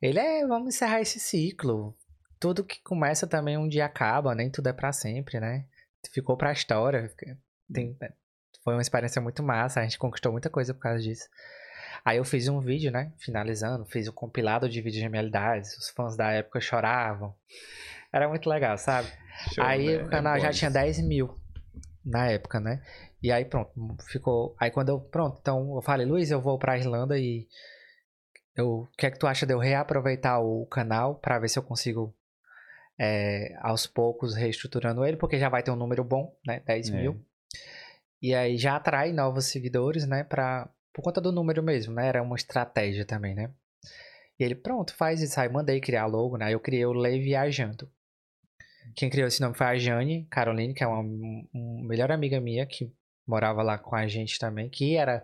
Ele 0.00 0.18
é, 0.18 0.46
vamos 0.46 0.74
encerrar 0.74 1.00
esse 1.00 1.18
ciclo 1.18 1.96
tudo 2.38 2.64
que 2.64 2.82
começa 2.82 3.26
também 3.26 3.56
um 3.56 3.68
dia 3.68 3.86
acaba, 3.86 4.34
nem 4.34 4.50
tudo 4.50 4.68
é 4.68 4.72
pra 4.72 4.92
sempre, 4.92 5.40
né? 5.40 5.64
Ficou 6.12 6.36
pra 6.36 6.52
história. 6.52 7.10
tem- 7.72 7.96
foi 8.62 8.74
uma 8.74 8.82
experiência 8.82 9.20
muito 9.22 9.42
massa, 9.42 9.80
a 9.80 9.82
gente 9.82 9.98
conquistou 9.98 10.32
muita 10.32 10.50
coisa 10.50 10.74
por 10.74 10.80
causa 10.80 11.02
disso. 11.02 11.28
Aí 12.04 12.18
eu 12.18 12.24
fiz 12.24 12.46
um 12.48 12.60
vídeo, 12.60 12.90
né? 12.90 13.12
Finalizando, 13.18 13.84
fiz 13.86 14.06
um 14.08 14.12
compilado 14.12 14.68
de 14.68 14.80
vídeos 14.80 14.94
de 14.96 15.00
genialidades. 15.00 15.76
Os 15.76 15.88
fãs 15.90 16.16
da 16.16 16.30
época 16.30 16.60
choravam. 16.60 17.34
Era 18.12 18.28
muito 18.28 18.48
legal, 18.48 18.76
sabe? 18.78 19.08
Show, 19.52 19.64
aí 19.64 19.96
né? 19.96 20.04
o 20.04 20.08
canal 20.08 20.36
É 20.36 20.40
já 20.40 20.50
tinha 20.52 20.68
isso. 20.68 20.78
10 20.78 21.00
mil 21.00 21.38
na 22.04 22.30
época, 22.30 22.60
né? 22.60 22.82
E 23.22 23.32
aí 23.32 23.44
pronto, 23.44 23.72
ficou. 24.08 24.54
Aí 24.58 24.70
quando 24.70 24.90
eu. 24.90 25.00
Pronto, 25.00 25.38
então 25.40 25.74
eu 25.74 25.82
falei, 25.82 26.06
Luiz, 26.06 26.30
eu 26.30 26.40
vou 26.40 26.58
pra 26.58 26.78
Irlanda 26.78 27.18
e. 27.18 27.48
Eu, 28.56 28.68
o 28.68 28.88
que 28.96 29.06
é 29.06 29.10
que 29.10 29.18
tu 29.18 29.26
acha 29.26 29.44
de 29.46 29.52
eu 29.52 29.58
reaproveitar 29.58 30.40
o 30.40 30.64
canal 30.66 31.16
pra 31.16 31.38
ver 31.38 31.48
se 31.48 31.58
eu 31.58 31.62
consigo. 31.62 32.14
é, 32.98 33.54
aos 33.60 33.86
poucos 33.86 34.34
reestruturando 34.34 35.04
ele, 35.04 35.18
porque 35.18 35.38
já 35.38 35.50
vai 35.50 35.62
ter 35.62 35.70
um 35.70 35.76
número 35.76 36.02
bom, 36.02 36.34
né? 36.46 36.62
10 36.64 36.88
É. 36.88 36.92
mil. 36.96 37.20
E 38.22 38.34
aí 38.34 38.56
já 38.56 38.74
atrai 38.76 39.12
novos 39.12 39.44
seguidores, 39.44 40.06
né? 40.06 40.24
Pra, 40.24 40.66
por 40.94 41.02
conta 41.02 41.20
do 41.20 41.30
número 41.30 41.62
mesmo, 41.62 41.92
né? 41.92 42.08
Era 42.08 42.22
uma 42.22 42.36
estratégia 42.36 43.04
também, 43.04 43.34
né? 43.34 43.50
E 44.40 44.44
ele, 44.44 44.54
pronto, 44.54 44.94
faz 44.94 45.20
isso. 45.20 45.38
Aí 45.38 45.48
mandei 45.50 45.78
criar 45.78 46.06
logo, 46.06 46.38
né? 46.38 46.54
Eu 46.54 46.58
criei 46.60 46.86
o 46.86 46.92
Lei 46.94 47.20
Viajando. 47.20 47.86
Quem 48.94 49.10
criou 49.10 49.28
esse 49.28 49.42
nome 49.42 49.54
foi 49.54 49.66
a 49.66 49.76
Jane 49.76 50.26
Caroline, 50.30 50.72
que 50.72 50.82
é 50.82 50.86
uma, 50.86 51.00
uma 51.52 51.86
melhor 51.86 52.10
amiga 52.10 52.40
minha, 52.40 52.64
que 52.64 52.90
morava 53.26 53.62
lá 53.62 53.76
com 53.76 53.94
a 53.94 54.06
gente 54.06 54.38
também, 54.38 54.70
que 54.70 54.96
era 54.96 55.22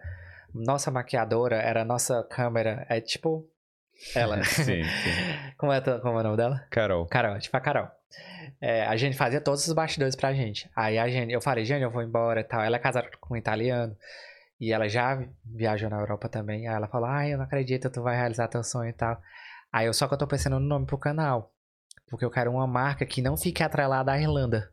nossa 0.55 0.91
maquiadora, 0.91 1.57
era 1.57 1.85
nossa 1.85 2.23
câmera, 2.25 2.87
é 2.89 3.01
tipo 3.01 3.49
ela. 4.15 4.43
Sim, 4.45 4.83
sim. 4.83 4.83
como, 5.57 5.73
é, 5.73 5.81
como 5.81 6.19
é 6.19 6.21
o 6.21 6.23
nome 6.23 6.37
dela? 6.37 6.67
Carol. 6.71 7.07
Carol, 7.07 7.39
tipo 7.39 7.57
a 7.57 7.61
Carol. 7.61 7.89
É, 8.61 8.87
a 8.87 8.97
gente 8.97 9.17
fazia 9.17 9.41
todos 9.41 9.67
os 9.67 9.73
bastidores 9.73 10.17
pra 10.17 10.35
gente. 10.35 10.71
Aí 10.75 10.99
a 10.99 11.09
gente, 11.09 11.33
eu 11.33 11.41
falei, 11.41 11.65
Jane, 11.65 11.83
eu 11.83 11.91
vou 11.91 12.03
embora 12.03 12.41
e 12.41 12.45
tal. 12.45 12.61
Ela 12.63 12.77
é 12.77 12.79
casada 12.79 13.09
com 13.21 13.35
um 13.35 13.37
italiano. 13.37 13.97
E 14.61 14.73
ela 14.73 14.89
já 14.89 15.25
viajou 15.45 15.91
na 15.91 15.99
Europa 15.99 16.29
também. 16.29 16.69
Aí 16.69 16.75
ela 16.75 16.87
falou, 16.87 17.09
ai, 17.09 17.33
eu 17.33 17.39
não 17.39 17.45
acredito, 17.45 17.91
tu 17.91 18.03
vai 18.03 18.17
realizar 18.17 18.49
teu 18.49 18.63
sonho 18.63 18.91
e 18.91 18.93
tal. 18.93 19.21
Aí 19.73 19.87
eu 19.87 19.93
só 19.93 20.07
que 20.07 20.15
eu 20.15 20.19
tô 20.19 20.27
pensando 20.27 20.61
no 20.61 20.67
nome 20.67 20.87
pro 20.87 20.99
canal. 20.99 21.53
Porque 22.09 22.25
eu 22.25 22.31
quero 22.31 22.53
uma 22.53 22.67
marca 22.67 23.07
que 23.07 23.23
não 23.23 23.37
fique 23.37 23.63
atrelada 23.63 24.13
à 24.13 24.21
Irlanda. 24.21 24.71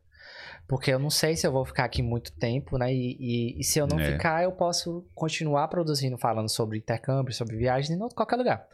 Porque 0.70 0.92
eu 0.94 1.00
não 1.00 1.10
sei 1.10 1.36
se 1.36 1.46
eu 1.48 1.52
vou 1.52 1.66
ficar 1.66 1.84
aqui 1.86 2.02
muito 2.04 2.32
tempo, 2.32 2.78
né? 2.78 2.94
E, 2.94 3.18
e- 3.20 3.60
e 3.60 3.64
se 3.64 3.80
eu 3.80 3.88
não 3.88 4.00
É. 4.00 4.12
ficar, 4.12 4.44
eu 4.44 4.52
posso 4.52 5.10
continuar 5.16 5.68
produzindo, 5.68 6.16
falando 6.18 6.48
sobre 6.48 6.78
intercâmbio, 6.78 7.34
sobre 7.34 7.58
viagens 7.58 7.90
em 7.90 8.00
outro- 8.02 8.16
qualquer 8.16 8.36
lugar. 8.36 8.68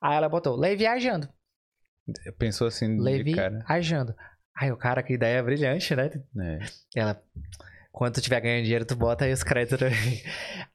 Aí 0.00 0.14
ela 0.16 0.28
botou, 0.28 0.54
Lei 0.56 0.76
Viajando. 0.76 1.28
Pensou 2.38 2.66
assim 2.66 2.96
de 2.96 3.02
Levi 3.02 3.34
cara. 3.34 3.64
Viajando. 3.66 4.14
Ai, 4.60 4.70
o 4.70 4.76
cara, 4.76 5.02
que 5.02 5.14
ideia 5.14 5.42
brilhante, 5.42 5.96
né? 5.96 6.10
É. 6.38 6.58
Ela, 6.94 7.22
quando 7.90 8.14
tu 8.14 8.20
tiver 8.20 8.40
ganhando 8.40 8.64
dinheiro, 8.64 8.84
tu 8.84 8.94
bota 8.94 9.24
aí 9.24 9.32
os 9.32 9.42
créditos. 9.42 9.80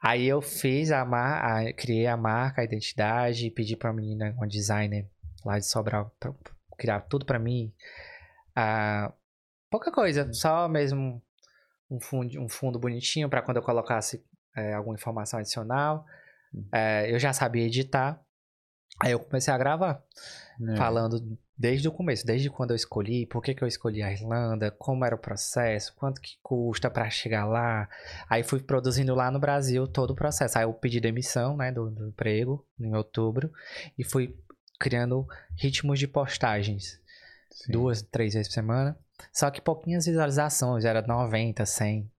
Aí 0.01 0.25
eu 0.25 0.41
fiz 0.41 0.91
a 0.91 1.05
marca, 1.05 1.71
criei 1.73 2.07
a 2.07 2.17
marca, 2.17 2.61
a 2.61 2.63
identidade, 2.65 3.51
pedi 3.51 3.75
pra 3.75 3.93
menina, 3.93 4.33
uma 4.37 4.47
designer 4.47 5.07
lá 5.45 5.59
de 5.59 5.67
Sobral, 5.67 6.11
pra 6.19 6.33
criar 6.77 7.01
tudo 7.01 7.25
pra 7.25 7.37
mim. 7.37 7.71
Ah, 8.55 9.13
pouca 9.77 9.91
coisa, 9.91 10.31
só 10.33 10.67
mesmo 10.67 11.21
um 11.89 11.99
fundo, 11.99 12.41
um 12.41 12.49
fundo 12.49 12.79
bonitinho 12.79 13.29
pra 13.29 13.41
quando 13.43 13.57
eu 13.57 13.63
colocasse 13.63 14.23
é, 14.55 14.73
alguma 14.73 14.95
informação 14.95 15.39
adicional. 15.39 16.03
É, 16.71 17.13
eu 17.13 17.19
já 17.19 17.31
sabia 17.31 17.65
editar. 17.65 18.19
Aí 18.99 19.11
eu 19.11 19.19
comecei 19.19 19.53
a 19.53 19.57
gravar, 19.57 20.03
É. 20.69 20.75
falando 20.75 21.37
desde 21.55 21.87
o 21.87 21.91
começo, 21.91 22.25
desde 22.25 22.49
quando 22.49 22.71
eu 22.71 22.75
escolhi, 22.75 23.27
por 23.27 23.43
que, 23.43 23.53
que 23.53 23.63
eu 23.63 23.67
escolhi 23.67 24.01
a 24.01 24.11
Irlanda, 24.11 24.71
como 24.71 25.05
era 25.05 25.13
o 25.13 25.19
processo, 25.19 25.93
quanto 25.95 26.19
que 26.19 26.37
custa 26.41 26.89
pra 26.89 27.07
chegar 27.09 27.45
lá. 27.45 27.87
Aí 28.27 28.41
fui 28.41 28.59
produzindo 28.59 29.13
lá 29.13 29.29
no 29.29 29.39
Brasil 29.39 29.87
todo 29.87 30.11
o 30.11 30.15
processo. 30.15 30.57
Aí 30.57 30.63
eu 30.63 30.73
pedi 30.73 30.99
demissão, 30.99 31.55
né, 31.55 31.71
do, 31.71 31.91
do 31.91 32.07
emprego 32.07 32.65
em 32.79 32.95
outubro 32.95 33.51
e 33.97 34.03
fui 34.03 34.35
criando 34.79 35.27
ritmos 35.55 35.99
de 35.99 36.07
postagens, 36.07 36.99
Sim. 37.51 37.71
duas, 37.71 38.01
três 38.01 38.33
vezes 38.33 38.47
por 38.47 38.53
semana. 38.55 38.97
Só 39.31 39.49
que 39.49 39.61
pouquinhas 39.61 40.05
visualizações, 40.05 40.85
era 40.85 41.01
90, 41.01 41.65
100. 41.65 42.09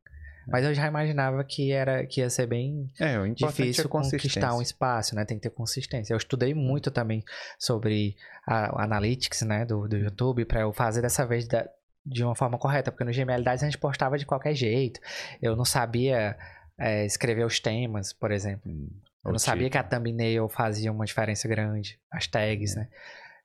Mas 0.50 0.64
eu 0.64 0.72
já 0.72 0.86
imaginava 0.86 1.44
que 1.44 1.70
era 1.72 2.06
que 2.06 2.20
ia 2.22 2.30
ser 2.30 2.46
bem 2.46 2.90
É, 2.98 3.18
difícil 3.28 3.84
é 3.84 3.88
conquistar 3.88 4.54
um 4.54 4.62
espaço, 4.62 5.14
né? 5.14 5.24
Tem 5.26 5.36
que 5.36 5.42
ter 5.42 5.50
consistência. 5.50 6.14
Eu 6.14 6.16
estudei 6.16 6.54
muito 6.54 6.90
também 6.90 7.22
sobre 7.58 8.16
a, 8.46 8.74
o 8.74 8.78
analytics, 8.80 9.42
né, 9.42 9.66
do, 9.66 9.86
do 9.86 9.96
YouTube 9.98 10.46
para 10.46 10.62
eu 10.62 10.72
fazer 10.72 11.02
dessa 11.02 11.26
vez 11.26 11.46
da- 11.46 11.68
de 12.06 12.24
uma 12.24 12.34
forma 12.34 12.56
correta, 12.56 12.90
porque 12.90 13.04
no 13.04 13.12
Gmailidades 13.12 13.62
a 13.62 13.66
gente 13.66 13.76
postava 13.76 14.16
de 14.16 14.24
qualquer 14.24 14.54
jeito. 14.54 14.98
Eu 15.42 15.54
não 15.54 15.66
sabia 15.66 16.34
é, 16.78 17.04
escrever 17.04 17.44
os 17.44 17.60
temas, 17.60 18.14
por 18.14 18.30
exemplo. 18.32 18.72
Hum, 18.72 18.88
Eu 19.26 19.32
não 19.32 19.38
sabia 19.38 19.68
que 19.68 19.76
a 19.76 19.82
thumbnail 19.82 20.48
fazia 20.48 20.90
uma 20.90 21.04
diferença 21.04 21.46
grande, 21.46 22.00
as 22.10 22.26
tags, 22.26 22.74
né? 22.74 22.88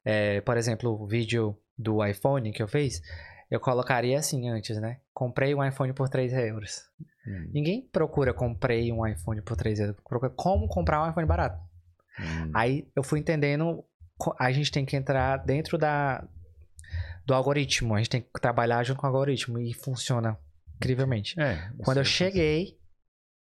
É, 0.05 0.39
por 0.39 0.55
exemplo, 0.55 0.89
o 1.01 1.05
vídeo 1.05 1.57
do 1.77 2.05
iPhone 2.05 2.53
que 2.53 2.63
eu 2.63 2.67
fiz, 2.67 3.01
eu 3.55 3.59
colocaria 3.59 4.17
assim 4.17 4.49
antes, 4.49 4.77
né? 4.79 4.99
Comprei 5.13 5.53
um 5.53 5.63
iPhone 5.63 5.93
por 5.93 6.09
3 6.09 6.33
euros. 6.33 6.81
Hum, 7.27 7.49
Ninguém 7.53 7.81
procura 7.91 8.33
comprei 8.33 8.91
um 8.91 9.05
iPhone 9.05 9.41
por 9.41 9.55
3 9.55 9.79
euros. 9.79 9.95
Procura 10.07 10.31
como 10.31 10.67
comprar 10.67 11.03
um 11.05 11.09
iPhone 11.09 11.27
barato. 11.27 11.57
hum. 12.19 12.51
Aí 12.53 12.87
eu 12.95 13.03
fui 13.03 13.19
entendendo. 13.19 13.83
A 14.39 14.51
gente 14.51 14.71
tem 14.71 14.85
que 14.85 14.95
entrar 14.95 15.37
dentro 15.37 15.77
da 15.77 16.27
do 17.25 17.33
algoritmo. 17.33 17.95
A 17.95 17.97
gente 17.99 18.09
tem 18.09 18.21
que 18.21 18.41
trabalhar 18.41 18.83
junto 18.83 18.99
com 18.99 19.07
o 19.07 19.09
algoritmo. 19.09 19.59
E 19.59 19.73
funciona 19.73 20.37
incrivelmente. 20.75 21.39
É, 21.39 21.69
Quando 21.83 21.97
eu 21.97 22.05
cheguei, 22.05 22.77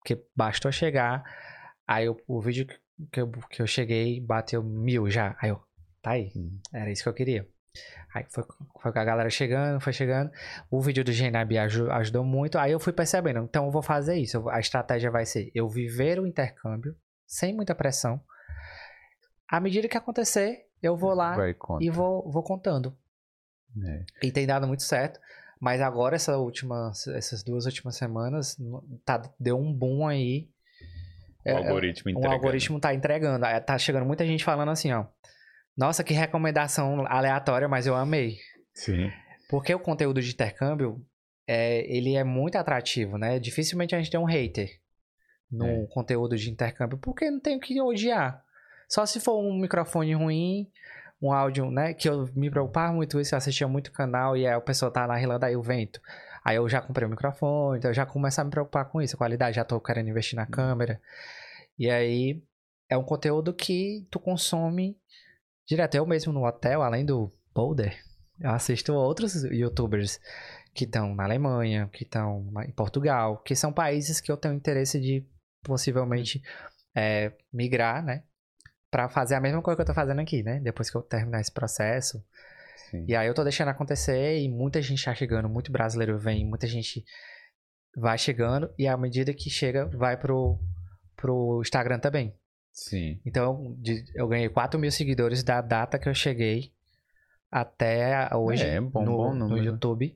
que 0.05 0.19
bastou 0.35 0.73
chegar, 0.73 1.23
aí 1.87 2.07
eu- 2.07 2.19
o 2.27 2.41
vídeo 2.41 2.67
que 3.13 3.21
eu, 3.21 3.31
que 3.51 3.61
eu 3.61 3.67
cheguei 3.67 4.21
bateu 4.21 4.63
mil 4.63 5.11
já. 5.11 5.37
Aí 5.41 5.51
eu, 5.51 5.61
tá 6.01 6.13
aí. 6.13 6.33
Hum. 6.35 6.59
Era 6.73 6.91
isso 6.91 7.03
que 7.03 7.09
eu 7.09 7.15
queria. 7.15 7.47
Aí 8.17 8.25
foi, 8.31 8.45
foi 8.81 8.93
com 8.93 8.99
a 8.99 9.05
galera 9.05 9.29
chegando, 9.29 9.79
foi 9.79 9.93
chegando. 9.93 10.31
O 10.71 10.81
vídeo 10.81 11.05
do 11.05 11.13
aju- 11.59 11.91
ajudou 11.91 12.25
muito. 12.25 12.57
Aí 12.59 12.73
eu 12.73 12.81
fui 12.81 12.93
percebendo, 12.93 13.41
então 13.41 13.67
eu 13.67 13.71
vou 13.71 13.83
fazer 13.83 14.17
isso. 14.17 14.39
eu 14.39 14.49
A 14.49 14.59
estratégia 14.59 15.11
vai 15.11 15.27
ser 15.27 15.51
eu 15.55 15.69
viver 15.69 16.19
o 16.19 16.27
intercâmbio 16.27 16.97
sem 17.27 17.55
muita 17.55 17.75
pressão. 17.75 18.19
À 19.49 19.61
medida 19.61 19.87
que 19.87 19.97
acontecer, 19.99 20.67
eu 20.83 20.97
vou 20.97 21.13
lá 21.15 21.37
e 21.81 21.91
vou, 21.91 22.31
vou 22.31 22.43
contando. 22.43 22.97
É. 23.85 24.05
E 24.27 24.33
tem 24.33 24.47
dado 24.47 24.67
muito 24.67 24.83
certo. 24.83 25.21
Mas 25.61 25.81
agora, 25.83 26.17
essa 26.17 26.37
última, 26.39 26.93
essas 27.15 27.43
duas 27.43 27.67
últimas 27.67 27.97
semanas, 27.97 28.57
tá, 29.05 29.23
deu 29.39 29.59
um 29.59 29.73
boom 29.73 30.07
aí. 30.07 30.49
O 31.45 31.49
É, 31.51 31.53
algoritmo 31.53 32.09
o 32.09 32.11
entregando. 32.13 32.35
algoritmo 32.35 32.81
tá 32.81 32.95
entregando. 32.95 33.45
Aí 33.45 33.61
Tá 33.61 33.77
chegando 33.79 34.07
muita 34.07 34.25
gente 34.25 34.43
falando 34.45 34.71
assim, 34.71 34.93
ó. 34.93 35.05
Nossa, 35.77 36.03
que 36.03 36.15
recomendação 36.15 37.05
aleatória, 37.07 37.69
mas 37.69 37.87
eu 37.87 37.95
amei. 37.95 38.39
Sim. 38.73 39.11
Porque 39.49 39.75
o 39.75 39.79
conteúdo 39.79 40.21
de 40.23 40.31
intercâmbio, 40.33 41.05
é, 41.47 41.81
ele 41.95 42.15
é 42.15 42.25
muito 42.25 42.57
atrativo, 42.57 43.19
né? 43.19 43.39
Dificilmente 43.39 43.95
a 43.95 43.99
gente 43.99 44.11
tem 44.11 44.19
um 44.19 44.25
hater 44.25 44.71
no 45.51 45.67
É. 45.67 45.87
conteúdo 45.91 46.37
de 46.37 46.51
intercâmbio, 46.51 46.99
porque 46.99 47.31
não 47.31 47.39
tem 47.39 47.57
o 47.57 47.61
que 47.61 47.81
odiar. 47.81 48.43
Só 48.89 49.05
se 49.07 49.21
for 49.21 49.39
um 49.41 49.55
microfone 49.61 50.15
ruim, 50.15 50.71
um 51.21 51.33
áudio, 51.33 51.71
né? 51.71 51.95
Que 51.95 52.09
eu 52.09 52.29
me 52.35 52.51
preocupava 52.51 52.93
muito 52.93 53.21
isso, 53.21 53.35
eu 53.35 53.39
assistia 53.39 53.69
muito 53.69 53.93
canal 53.93 54.37
e 54.37 54.47
aí 54.47 54.55
o 54.57 54.61
pessoal 54.61 54.91
tá 54.91 55.07
na 55.07 55.21
Irlanda, 55.21 55.47
aí 55.47 55.57
o 55.57 55.63
vento. 55.63 56.01
Aí 56.45 56.57
eu 56.57 56.69
já 56.69 56.81
comprei 56.81 57.07
o 57.07 57.11
microfone, 57.11 57.79
então 57.79 57.91
eu 57.91 57.95
já 57.95 58.07
começo 58.07 58.41
a 58.41 58.45
me 58.45 58.51
preocupar 58.51 58.85
com 58.87 59.03
isso, 59.03 59.15
a 59.17 59.19
qualidade, 59.19 59.57
já 59.57 59.65
tô 59.65 59.81
querendo 59.81 60.09
investir 60.09 60.37
na 60.37 60.47
câmera. 60.47 61.01
E 61.79 61.91
aí 61.91 62.43
é 62.89 62.97
um 62.97 63.03
conteúdo 63.03 63.53
que 63.53 64.07
tu 64.11 64.19
consome 64.21 64.97
direto. 65.67 65.95
Eu 65.95 66.07
mesmo 66.07 66.33
no 66.33 66.47
hotel, 66.47 66.83
além 66.83 67.05
do 67.05 67.33
Boulder, 67.55 67.97
eu 68.41 68.51
assisto 68.51 68.93
outros 68.95 69.45
youtubers 69.45 70.21
que 70.75 70.85
estão 70.85 71.15
na 71.15 71.25
Alemanha, 71.25 71.89
que 71.93 72.05
estão 72.05 72.47
em 72.67 72.73
Portugal, 72.73 73.39
que 73.39 73.57
são 73.57 73.73
países 73.73 74.21
que 74.21 74.31
eu 74.31 74.37
tenho 74.37 74.55
interesse 74.55 75.01
de 75.01 75.27
possivelmente 75.63 76.43
é, 76.95 77.33
migrar, 77.53 78.05
né? 78.05 78.23
Pra 78.91 79.09
fazer 79.09 79.35
a 79.35 79.41
mesma 79.41 79.63
coisa 79.63 79.77
que 79.77 79.83
eu 79.83 79.87
tô 79.87 79.95
fazendo 79.95 80.21
aqui, 80.21 80.43
né? 80.43 80.61
Depois 80.61 80.91
que 80.91 80.97
eu 80.97 81.03
terminar 81.03 81.41
esse 81.41 81.53
processo. 81.53 82.23
Sim. 82.91 83.05
E 83.09 83.17
aí 83.17 83.27
eu 83.27 83.35
tô 83.35 83.43
deixando 83.43 83.69
acontecer 83.69 84.39
e 84.39 84.49
muita 84.49 84.81
gente 84.81 85.05
tá 85.05 85.15
chegando, 85.15 85.49
muito 85.49 85.73
brasileiro 85.73 86.19
vem, 86.19 86.47
muita 86.47 86.67
gente 86.67 87.05
vai 87.97 88.17
chegando 88.17 88.73
e 88.79 88.87
à 88.87 88.97
medida 88.97 89.33
que 89.35 89.51
chega, 89.51 89.87
vai 89.87 90.17
pro, 90.17 90.59
pro 91.17 91.61
Instagram 91.63 91.99
também. 91.99 92.35
Sim. 92.79 93.19
Então, 93.25 93.75
de- 93.79 94.05
eu 94.15 94.29
ganhei 94.29 94.51
4 94.51 94.79
mil 94.79 94.91
seguidores 94.93 95.43
da 95.43 95.63
data 95.63 95.99
que 95.99 96.09
eu 96.09 96.15
cheguei 96.15 96.71
até 97.51 98.29
hoje 98.35 98.63
É, 98.65 98.79
bom- 98.81 99.03
no, 99.05 99.17
bom 99.17 99.35
no. 99.35 99.57
YouTube. 99.59 100.15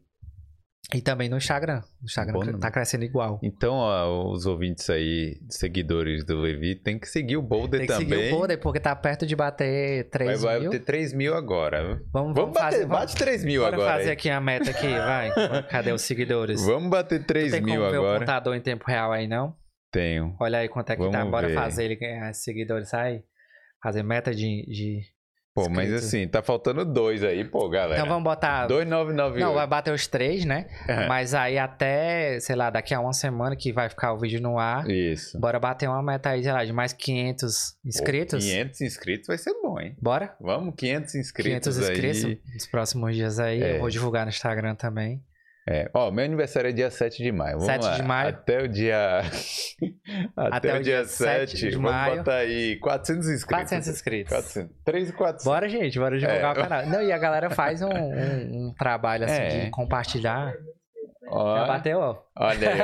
E 0.92 1.00
também 1.00 1.28
no 1.28 1.36
Instagram. 1.36 1.82
O 2.02 2.06
Instagram 2.06 2.32
Bom 2.32 2.58
tá 2.58 2.68
crescendo 2.70 3.04
igual. 3.04 3.38
Então, 3.44 3.74
ó, 3.74 4.32
os 4.32 4.44
ouvintes 4.44 4.90
aí, 4.90 5.38
seguidores 5.48 6.24
do 6.24 6.40
Levi, 6.40 6.74
tem 6.74 6.98
que 6.98 7.06
seguir 7.06 7.36
o 7.36 7.42
Boulder 7.42 7.80
Tem 7.80 7.86
que 7.86 7.92
também. 7.92 8.08
seguir 8.18 8.32
o 8.34 8.36
Boulder, 8.36 8.58
porque 8.60 8.80
tá 8.80 8.96
perto 8.96 9.24
de 9.24 9.36
bater 9.36 10.08
3 10.10 10.42
vai, 10.42 10.54
vai 10.54 10.60
mil. 10.62 10.70
ter 10.72 10.80
3 10.80 11.12
mil 11.12 11.34
agora. 11.36 12.02
Vamos, 12.12 12.34
Vamos 12.34 12.54
bater, 12.54 12.72
fazer, 12.72 12.86
bate 12.86 13.14
3 13.16 13.44
mil 13.44 13.64
agora. 13.64 13.92
fazer 13.92 14.04
aí. 14.06 14.10
aqui 14.10 14.30
a 14.30 14.40
meta 14.40 14.70
aqui, 14.70 14.88
vai. 14.88 15.30
Cadê 15.70 15.92
os 15.92 16.02
seguidores? 16.02 16.60
Vamos 16.64 16.90
bater 16.90 17.20
Tu 17.20 17.26
3 17.26 17.52
tem 17.52 17.62
mil 17.62 17.76
como 17.76 17.90
ver 17.90 17.98
o 17.98 18.00
agora. 18.00 18.18
contador 18.20 18.56
em 18.56 18.60
tempo 18.60 18.84
real 18.88 19.12
aí, 19.12 19.28
não? 19.28 19.54
Tenho. 19.90 20.36
Olha 20.40 20.58
aí 20.58 20.68
quanto 20.68 20.90
é 20.90 20.96
que 20.96 21.02
tá. 21.02 21.18
Vamos 21.18 21.30
Bora 21.30 21.48
ver. 21.48 21.54
fazer 21.54 21.84
ele 21.84 21.96
ganhar 21.96 22.32
seguidores, 22.32 22.88
sai. 22.88 23.22
Fazer 23.82 24.02
meta 24.02 24.34
de... 24.34 24.64
de... 24.66 25.00
Pô, 25.52 25.68
mas 25.68 25.92
assim, 25.92 26.28
tá 26.28 26.40
faltando 26.42 26.84
dois 26.84 27.24
aí, 27.24 27.44
pô, 27.44 27.68
galera. 27.68 27.96
Então 27.96 28.08
vamos 28.08 28.22
botar... 28.22 28.68
2998. 28.68 29.44
Não, 29.44 29.52
vai 29.52 29.66
bater 29.66 29.92
os 29.92 30.06
três, 30.06 30.44
né? 30.44 30.66
É. 30.86 31.08
Mas 31.08 31.34
aí 31.34 31.58
até, 31.58 32.38
sei 32.38 32.54
lá, 32.54 32.70
daqui 32.70 32.94
a 32.94 33.00
uma 33.00 33.12
semana 33.12 33.56
que 33.56 33.72
vai 33.72 33.88
ficar 33.88 34.12
o 34.12 34.18
vídeo 34.18 34.40
no 34.40 34.58
ar, 34.60 34.88
Isso. 34.88 35.38
bora 35.40 35.58
bater 35.58 35.88
uma 35.88 36.00
meta 36.02 36.30
aí, 36.30 36.42
sei 36.44 36.52
lá, 36.52 36.64
de 36.64 36.72
mais 36.72 36.92
500 36.92 37.74
inscritos. 37.84 38.44
Pô, 38.44 38.50
500 38.50 38.80
inscritos 38.80 39.26
vai 39.26 39.38
ser 39.38 39.52
bom, 39.60 39.80
hein? 39.80 39.96
Bora? 40.00 40.36
Vamos, 40.40 40.72
500 40.76 41.14
inscritos 41.16 41.74
500 41.76 41.78
inscritos 41.78 42.24
aí. 42.24 42.40
nos 42.54 42.66
próximos 42.68 43.16
dias 43.16 43.40
aí. 43.40 43.60
É. 43.60 43.74
Eu 43.74 43.80
vou 43.80 43.90
divulgar 43.90 44.24
no 44.24 44.30
Instagram 44.30 44.76
também. 44.76 45.20
É. 45.70 45.88
Ó, 45.94 46.10
meu 46.10 46.24
aniversário 46.24 46.68
é 46.68 46.72
dia 46.72 46.90
7 46.90 47.22
de 47.22 47.30
maio. 47.30 47.52
Vamos 47.60 47.66
7 47.66 47.82
lá. 47.84 47.96
de 47.96 48.02
maio. 48.02 48.28
Até 48.30 48.62
o 48.62 48.66
dia... 48.68 49.20
Até, 50.36 50.56
Até 50.56 50.68
o 50.78 50.82
dia 50.82 50.96
dia 50.96 51.04
7, 51.04 51.50
7 51.52 51.70
de 51.70 51.76
vamos 51.76 51.90
maio. 51.92 52.16
botar 52.16 52.36
aí 52.38 52.76
400 52.80 53.28
inscritos. 53.28 53.44
400 53.70 53.88
inscritos. 53.88 54.32
400. 54.32 54.76
3 54.84 55.08
e 55.08 55.12
400. 55.12 55.44
Bora, 55.44 55.68
gente, 55.68 55.98
bora 55.98 56.18
divulgar 56.18 56.56
É. 56.56 56.58
o 56.58 56.62
canal. 56.62 56.86
Não, 56.86 57.02
e 57.02 57.12
a 57.12 57.18
galera 57.18 57.50
faz 57.50 57.82
um, 57.82 57.88
um- 57.88 58.68
um 58.70 58.74
trabalho 58.76 59.24
assim 59.26 59.42
É. 59.42 59.64
de 59.66 59.70
compartilhar. 59.70 60.52
Ó, 61.28 61.56
Já 61.58 61.66
bateu, 61.66 61.98
ó. 62.00 62.18
Olha 62.36 62.68
aí, 62.68 62.80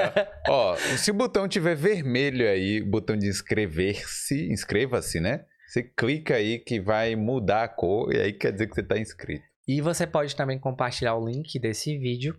ó. 0.48 0.52
ó. 0.72 0.76
Se 0.76 1.10
o 1.10 1.14
botão 1.14 1.48
tiver 1.48 1.74
vermelho 1.74 2.48
aí, 2.48 2.80
o 2.82 2.86
botão 2.88 3.16
de 3.16 3.26
inscrever-se, 3.28 4.48
inscreva-se, 4.52 5.18
né? 5.18 5.44
Você 5.66 5.82
clica 5.82 6.36
aí 6.36 6.60
que 6.60 6.78
vai 6.80 7.16
mudar 7.16 7.64
a 7.64 7.68
cor 7.68 8.14
e 8.14 8.20
aí 8.20 8.32
quer 8.32 8.52
dizer 8.52 8.68
que 8.68 8.74
você 8.76 8.82
tá 8.84 8.96
inscrito. 8.96 9.44
E 9.66 9.80
você 9.80 10.06
pode 10.06 10.36
também 10.36 10.60
compartilhar 10.60 11.16
o 11.16 11.26
link 11.28 11.58
desse 11.58 11.98
vídeo 11.98 12.36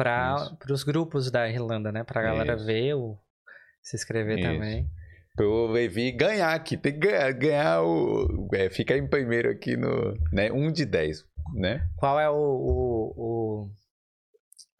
para 0.00 0.72
os 0.72 0.82
grupos 0.82 1.30
da 1.30 1.46
Irlanda, 1.46 1.92
né? 1.92 2.02
Pra 2.02 2.22
galera 2.22 2.54
Isso. 2.54 2.64
ver, 2.64 2.94
o, 2.94 3.18
se 3.82 3.96
inscrever 3.96 4.38
Isso. 4.38 4.48
também. 4.48 4.90
Pro 5.36 5.66
Levi 5.66 6.10
ganhar 6.12 6.54
aqui, 6.54 6.76
tem 6.76 6.92
que 6.92 6.98
ganhar, 6.98 7.32
ganhar 7.32 7.82
o. 7.82 8.48
É, 8.54 8.70
ficar 8.70 8.96
em 8.96 9.06
primeiro 9.06 9.50
aqui 9.50 9.76
no. 9.76 10.14
Né, 10.32 10.50
um 10.50 10.72
de 10.72 10.86
10, 10.86 11.24
né? 11.54 11.86
Qual 11.96 12.18
é 12.18 12.28
o, 12.28 12.34
o, 12.34 13.70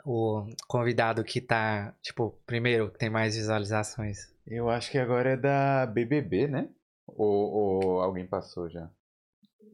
o, 0.04 0.40
o 0.40 0.46
convidado 0.66 1.22
que 1.22 1.40
tá, 1.40 1.94
tipo, 2.02 2.38
primeiro, 2.46 2.90
que 2.90 2.98
tem 2.98 3.10
mais 3.10 3.36
visualizações? 3.36 4.18
Eu 4.46 4.68
acho 4.70 4.90
que 4.90 4.98
agora 4.98 5.30
é 5.30 5.36
da 5.36 5.86
BBB, 5.86 6.48
né? 6.48 6.68
Ou, 7.06 7.26
ou 7.26 8.00
alguém 8.00 8.26
passou 8.26 8.68
já? 8.70 8.90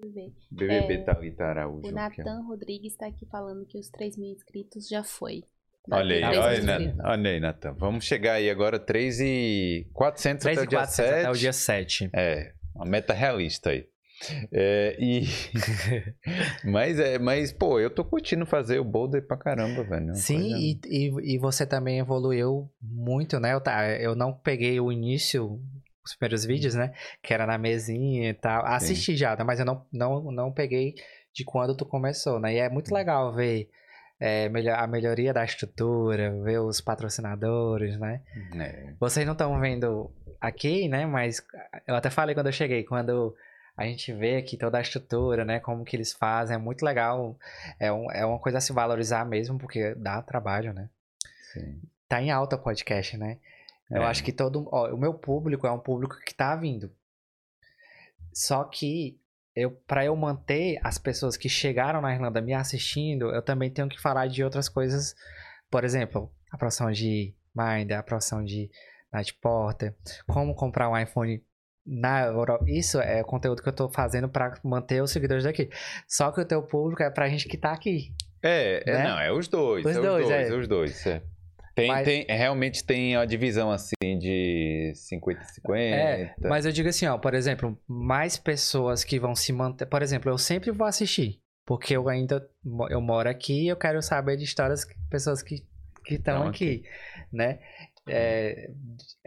Ver. 0.02 0.32
BBB 0.51 0.94
É, 0.94 0.98
Thalita 0.98 1.44
Araújo. 1.44 1.78
O 1.78 1.82
que 1.82 1.89
é. 1.89 1.93
Nathan 1.93 2.43
Rodrigues 2.43 2.93
está 2.93 3.06
aqui 3.06 3.27
falando 3.27 3.64
que 3.66 3.78
os 3.78 3.89
3 3.89 4.16
mil 4.16 4.32
inscritos 4.32 4.89
já 4.89 5.02
foi. 5.02 5.44
Olha 5.90 6.16
aí, 6.16 6.39
olha, 6.39 6.62
3 6.62 7.27
aí, 7.27 7.40
Natan. 7.40 7.73
Vamos 7.74 8.05
chegar 8.05 8.35
aí 8.35 8.51
agora 8.51 8.78
3 8.78 9.20
e 9.20 9.86
400 9.93 10.47
até 10.47 10.60
o 10.60 10.66
dia 10.66 10.85
7. 10.85 11.09
até 11.09 11.31
o 11.31 11.35
dia 11.35 11.52
7. 11.52 12.10
É, 12.12 12.52
uma 12.74 12.85
meta 12.85 13.12
realista 13.14 13.70
aí. 13.70 13.86
É, 14.51 14.97
e... 14.98 15.27
mas, 16.64 16.98
é, 16.98 17.18
mas, 17.18 17.52
pô, 17.52 17.78
eu 17.78 17.90
tô 17.90 18.05
curtindo 18.05 18.47
fazer 18.47 18.78
o 18.78 18.85
boulder 18.85 19.27
pra 19.27 19.36
caramba, 19.36 19.85
velho. 19.85 20.10
É 20.10 20.14
Sim, 20.14 20.55
e, 20.56 20.81
e, 20.86 21.35
e 21.35 21.39
você 21.39 21.66
também 21.66 21.98
evoluiu 21.98 22.68
muito, 22.81 23.39
né? 23.39 23.52
Eu, 23.52 23.60
tá, 23.60 23.89
eu 23.98 24.14
não 24.16 24.32
peguei 24.32 24.81
o 24.81 24.90
início, 24.90 25.60
os 26.06 26.16
primeiros 26.16 26.44
vídeos, 26.44 26.74
né? 26.74 26.92
Que 27.22 27.34
era 27.34 27.46
na 27.46 27.58
mesinha 27.58 28.30
e 28.30 28.34
tal. 28.34 28.64
Assisti 28.64 29.16
já, 29.16 29.36
mas 29.44 29.58
eu 29.58 29.66
não, 29.66 29.84
não, 29.92 30.30
não 30.30 30.52
peguei 30.52 30.94
de 31.34 31.44
quando 31.44 31.76
tu 31.76 31.84
começou, 31.84 32.40
né? 32.40 32.54
E 32.54 32.58
é 32.58 32.68
muito 32.68 32.94
legal 32.94 33.34
ver 33.34 33.68
é, 34.18 34.50
a 34.74 34.86
melhoria 34.86 35.34
da 35.34 35.44
estrutura, 35.44 36.32
ver 36.42 36.60
os 36.60 36.80
patrocinadores, 36.80 37.98
né? 37.98 38.22
É, 38.58 38.94
Vocês 38.98 39.26
não 39.26 39.32
estão 39.32 39.58
vendo 39.60 40.10
aqui, 40.40 40.88
né? 40.88 41.04
Mas 41.04 41.44
eu 41.86 41.94
até 41.94 42.08
falei 42.08 42.34
quando 42.34 42.46
eu 42.46 42.52
cheguei, 42.52 42.84
quando 42.84 43.34
a 43.76 43.84
gente 43.84 44.12
vê 44.12 44.36
aqui 44.36 44.56
toda 44.56 44.78
a 44.78 44.80
estrutura, 44.80 45.44
né? 45.44 45.60
Como 45.60 45.84
que 45.84 45.96
eles 45.96 46.12
fazem, 46.12 46.54
é 46.54 46.58
muito 46.58 46.84
legal. 46.84 47.36
É, 47.78 47.92
um, 47.92 48.10
é 48.10 48.24
uma 48.24 48.38
coisa 48.38 48.58
a 48.58 48.60
se 48.60 48.72
valorizar 48.72 49.26
mesmo, 49.26 49.58
porque 49.58 49.94
dá 49.96 50.22
trabalho, 50.22 50.72
né? 50.72 50.88
sim. 51.52 51.80
Tá 52.08 52.22
em 52.22 52.30
alta 52.30 52.56
podcast, 52.56 53.16
né? 53.16 53.38
Eu 53.90 54.02
É. 54.02 54.06
acho 54.06 54.22
que 54.24 54.32
todo. 54.32 54.68
Ó, 54.72 54.92
o 54.92 54.98
meu 54.98 55.14
público 55.14 55.66
é 55.66 55.70
um 55.72 55.78
público 55.78 56.16
que 56.26 56.34
tá 56.34 56.54
vindo. 56.56 56.90
Só 58.32 58.64
que 58.64 59.18
eu, 59.54 59.70
para 59.86 60.04
eu 60.04 60.14
manter 60.14 60.78
as 60.82 60.98
pessoas 60.98 61.36
que 61.36 61.48
chegaram 61.48 62.00
na 62.00 62.12
Irlanda 62.12 62.40
me 62.40 62.52
assistindo, 62.52 63.30
eu 63.34 63.42
também 63.42 63.70
tenho 63.70 63.88
que 63.88 64.00
falar 64.00 64.26
de 64.26 64.44
outras 64.44 64.68
coisas. 64.68 65.14
Por 65.70 65.84
exemplo, 65.84 66.30
a 66.52 66.58
profissão 66.58 66.90
de 66.90 67.34
Mind, 67.54 67.90
a 67.92 68.02
profissão 68.02 68.44
de 68.44 68.70
Night 69.12 69.32
Porter, 69.40 69.94
como 70.26 70.54
comprar 70.54 70.90
um 70.90 70.98
iPhone 70.98 71.42
na 71.86 72.24
Europa. 72.26 72.64
Isso 72.68 73.00
é 73.00 73.22
conteúdo 73.22 73.62
que 73.62 73.68
eu 73.68 73.72
tô 73.72 73.88
fazendo 73.88 74.28
para 74.28 74.58
manter 74.62 75.00
os 75.02 75.10
seguidores 75.12 75.44
daqui. 75.44 75.70
Só 76.06 76.30
que 76.32 76.40
o 76.40 76.44
teu 76.44 76.62
público 76.62 77.02
é 77.02 77.08
pra 77.10 77.28
gente 77.28 77.48
que 77.48 77.56
tá 77.56 77.72
aqui. 77.72 78.12
É, 78.42 78.82
é, 78.88 78.92
Né? 78.92 79.04
não, 79.08 79.18
é 79.20 79.32
os 79.32 79.48
dois. 79.48 79.86
Os 79.86 79.96
é 79.96 80.00
dois, 80.00 80.24
os 80.24 80.28
dois, 80.28 80.30
é. 80.30 80.48
é 80.48 80.54
os 80.58 80.68
dois. 80.68 81.06
é. 81.06 81.22
Tem, 81.76 81.88
Mas- 81.88 82.04
tem, 82.06 82.24
realmente 82.26 82.82
tem 82.82 83.16
a 83.16 83.26
divisão 83.26 83.70
assim 83.70 83.92
de 84.18 84.92
50 84.94 85.42
e 85.42 85.54
50. 85.56 85.78
É, 85.94 86.34
mas 86.40 86.64
eu 86.64 86.72
digo 86.72 86.88
assim, 86.88 87.06
ó, 87.06 87.18
por 87.18 87.34
exemplo, 87.34 87.78
mais 87.86 88.38
pessoas 88.38 89.04
que 89.04 89.18
vão 89.20 89.34
se 89.34 89.52
manter. 89.52 89.84
Por 89.84 90.00
exemplo, 90.02 90.30
eu 90.30 90.38
sempre 90.38 90.70
vou 90.70 90.86
assistir. 90.86 91.38
Porque 91.66 91.94
eu 91.94 92.08
ainda 92.08 92.48
eu 92.88 93.00
moro 93.00 93.28
aqui 93.28 93.64
e 93.64 93.68
eu 93.68 93.76
quero 93.76 94.00
saber 94.00 94.38
de 94.38 94.44
histórias 94.44 94.84
que 94.86 94.94
pessoas 95.10 95.42
que 95.42 95.62
estão 96.08 96.38
Tão 96.38 96.48
aqui, 96.48 96.84
né? 97.30 97.58
É, 98.08 98.70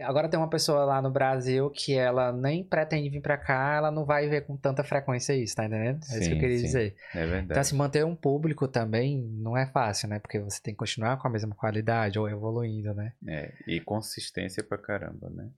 agora 0.00 0.28
tem 0.28 0.38
uma 0.38 0.48
pessoa 0.48 0.84
lá 0.84 1.02
no 1.02 1.10
Brasil 1.10 1.70
que 1.70 1.94
ela 1.94 2.32
nem 2.32 2.64
pretende 2.64 3.10
vir 3.10 3.20
pra 3.20 3.36
cá, 3.36 3.76
ela 3.76 3.90
não 3.90 4.04
vai 4.04 4.28
ver 4.28 4.46
com 4.46 4.56
tanta 4.56 4.82
frequência 4.82 5.34
isso, 5.34 5.54
tá 5.54 5.64
entendendo? 5.66 6.00
É 6.10 6.18
isso 6.18 6.20
que 6.20 6.24
Sim, 6.24 6.34
eu 6.34 6.38
queria 6.38 6.56
sim. 6.56 6.66
dizer. 6.66 6.96
É 7.14 7.18
verdade. 7.18 7.44
Então, 7.44 7.60
assim, 7.60 7.76
manter 7.76 8.04
um 8.04 8.16
público 8.16 8.66
também 8.66 9.18
não 9.18 9.56
é 9.56 9.66
fácil, 9.66 10.08
né? 10.08 10.18
Porque 10.18 10.38
você 10.38 10.60
tem 10.62 10.72
que 10.72 10.78
continuar 10.78 11.18
com 11.18 11.28
a 11.28 11.30
mesma 11.30 11.54
qualidade 11.54 12.18
ou 12.18 12.28
evoluindo, 12.28 12.94
né? 12.94 13.12
É, 13.28 13.52
e 13.66 13.80
consistência 13.80 14.62
pra 14.62 14.78
caramba, 14.78 15.28
né? 15.30 15.50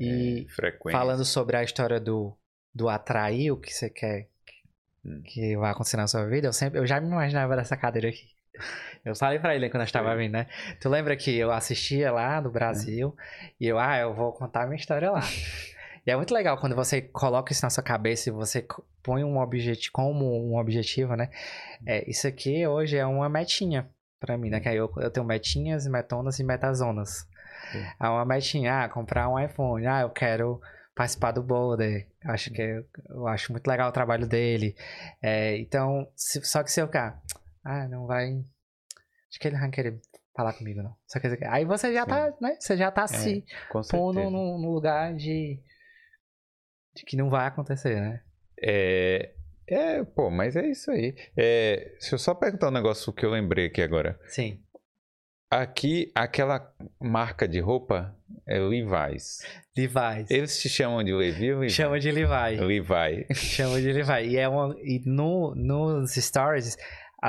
E 0.00 0.46
É, 0.46 0.54
frequência. 0.54 0.98
falando 0.98 1.24
sobre 1.24 1.56
a 1.56 1.62
história 1.62 2.00
do, 2.00 2.36
do 2.74 2.88
atrair 2.88 3.50
o 3.50 3.60
que 3.60 3.72
você 3.72 3.90
quer 3.90 4.28
Hum. 5.04 5.22
que 5.24 5.56
vai 5.56 5.70
acontecer 5.70 5.96
na 5.96 6.08
sua 6.08 6.26
vida, 6.26 6.48
eu 6.48 6.52
sempre 6.52 6.80
eu 6.80 6.86
já 6.86 7.00
me 7.00 7.06
imaginava 7.06 7.54
dessa 7.54 7.76
cadeira 7.76 8.08
aqui. 8.08 8.35
Eu 9.04 9.14
falei 9.14 9.38
pra 9.38 9.54
ele 9.54 9.68
quando 9.68 9.80
nós 9.80 9.88
estava 9.88 10.14
vindo, 10.16 10.32
né? 10.32 10.46
Tu 10.80 10.88
lembra 10.88 11.16
que 11.16 11.36
eu 11.36 11.52
assistia 11.52 12.10
lá 12.12 12.40
no 12.40 12.50
Brasil 12.50 13.16
e 13.60 13.66
eu, 13.66 13.78
ah, 13.78 13.96
eu 13.98 14.12
vou 14.14 14.32
contar 14.32 14.62
a 14.62 14.66
minha 14.66 14.76
história 14.76 15.10
lá. 15.10 15.20
E 16.06 16.10
é 16.10 16.16
muito 16.16 16.32
legal 16.34 16.56
quando 16.58 16.74
você 16.76 17.00
coloca 17.02 17.52
isso 17.52 17.64
na 17.64 17.70
sua 17.70 17.82
cabeça 17.82 18.28
e 18.28 18.32
você 18.32 18.64
põe 19.02 19.24
um 19.24 19.38
objetivo 19.38 19.92
como 19.92 20.24
um 20.52 20.56
objetivo, 20.58 21.14
né? 21.16 21.30
É, 21.86 22.08
isso 22.08 22.26
aqui 22.28 22.66
hoje 22.66 22.96
é 22.96 23.04
uma 23.06 23.28
metinha 23.28 23.88
pra 24.20 24.36
mim, 24.38 24.50
né? 24.50 24.60
Que 24.60 24.68
aí 24.68 24.76
eu, 24.76 24.92
eu 24.98 25.10
tenho 25.10 25.26
metinhas, 25.26 25.86
metonas 25.86 26.38
e 26.38 26.44
metazonas. 26.44 27.26
Sim. 27.72 27.84
É 28.00 28.08
uma 28.08 28.24
metinha, 28.24 28.84
ah, 28.84 28.88
comprar 28.88 29.28
um 29.28 29.38
iPhone, 29.38 29.86
ah, 29.86 30.00
eu 30.02 30.10
quero 30.10 30.60
participar 30.94 31.32
do 31.32 31.42
Boulder. 31.42 32.06
Acho 32.24 32.50
que 32.52 32.62
é- 32.62 32.82
eu 33.08 33.26
acho 33.26 33.50
muito 33.52 33.66
legal 33.66 33.88
o 33.88 33.92
trabalho 33.92 34.26
dele. 34.26 34.74
É, 35.20 35.56
então, 35.58 36.08
se- 36.14 36.42
só 36.44 36.62
que 36.62 36.70
se 36.72 36.80
eu 36.80 36.86
ficar, 36.86 37.20
ah, 37.34 37.36
não 37.88 38.06
vai. 38.06 38.32
Acho 39.28 39.40
que 39.40 39.48
ele 39.48 39.54
não 39.54 39.62
vai 39.62 39.70
querer 39.70 40.00
falar 40.34 40.52
comigo, 40.52 40.82
não. 40.82 40.94
Só 41.06 41.18
que, 41.18 41.26
aí 41.44 41.64
você 41.64 41.92
já 41.92 42.04
Sim. 42.04 42.10
tá, 42.10 42.34
né? 42.40 42.56
Você 42.60 42.76
já 42.76 42.90
tá 42.90 43.06
se 43.06 43.44
Com 43.70 43.80
pondo 43.82 44.30
num, 44.30 44.58
num 44.58 44.70
lugar 44.70 45.14
de, 45.14 45.58
de 46.94 47.04
que 47.04 47.16
não 47.16 47.30
vai 47.30 47.46
acontecer, 47.46 48.00
né? 48.00 48.22
É, 48.62 49.34
é, 49.68 50.04
pô, 50.04 50.30
mas 50.30 50.54
é 50.54 50.66
isso 50.66 50.90
aí. 50.90 51.14
É, 51.36 51.90
deixa 51.98 52.14
eu 52.14 52.18
só 52.18 52.34
perguntar 52.34 52.68
um 52.68 52.72
negócio 52.72 53.12
que 53.12 53.24
eu 53.24 53.30
lembrei 53.30 53.66
aqui 53.66 53.82
agora. 53.82 54.18
Sim. 54.28 54.62
Aqui, 55.50 56.10
aquela 56.14 56.74
marca 57.00 57.46
de 57.46 57.60
roupa 57.60 58.16
é 58.46 58.58
Levi's. 58.58 59.38
Levi's. 59.76 60.30
Eles 60.30 60.60
te 60.60 60.68
chamam 60.68 61.02
de 61.04 61.12
Levi 61.12 61.52
ou 61.52 61.60
Levi? 61.60 61.72
Chama 61.72 62.00
de 62.00 62.10
Levi. 62.10 62.60
Levi. 62.60 63.26
Chama 63.34 63.80
de 63.80 63.92
Levi. 63.92 64.28
E, 64.30 64.36
é 64.36 64.48
uma, 64.48 64.74
e 64.80 65.02
no, 65.06 65.54
nos 65.54 66.14
stories, 66.14 66.76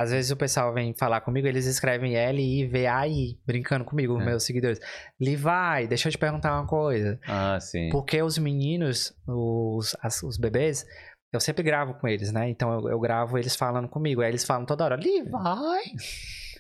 às 0.02 0.12
vezes 0.12 0.32
o 0.32 0.36
pessoal 0.38 0.74
vem 0.74 0.94
falar 0.94 1.22
comigo, 1.22 1.48
eles 1.48 1.66
escrevem 1.66 2.16
L-I-V-A-I, 2.16 3.40
brincando 3.46 3.84
comigo, 3.86 4.20
É. 4.22 4.26
meus 4.26 4.44
seguidores. 4.44 4.80
Levi, 5.20 5.88
deixa 5.88 6.08
eu 6.08 6.12
te 6.12 6.18
perguntar 6.18 6.54
uma 6.54 6.68
coisa. 6.68 7.20
Ah, 7.28 7.60
sim. 7.60 7.90
Porque 7.90 8.22
os 8.22 8.38
meninos, 8.38 9.14
os, 9.28 9.96
as- 10.02 10.22
os 10.24 10.38
bebês, 10.38 10.86
eu 11.34 11.40
sempre 11.40 11.64
gravo 11.64 11.94
com 11.96 12.08
eles, 12.08 12.32
né? 12.32 12.50
Então 12.50 12.72
eu, 12.80 12.90
eu 12.92 13.00
gravo 13.00 13.38
eles 13.38 13.56
falando 13.56 13.88
comigo. 13.88 14.22
Aí 14.22 14.30
eles 14.30 14.46
falam 14.46 14.66
toda 14.66 14.84
hora, 14.86 14.96
Levi, 14.96 15.30
Levi. 15.30 15.32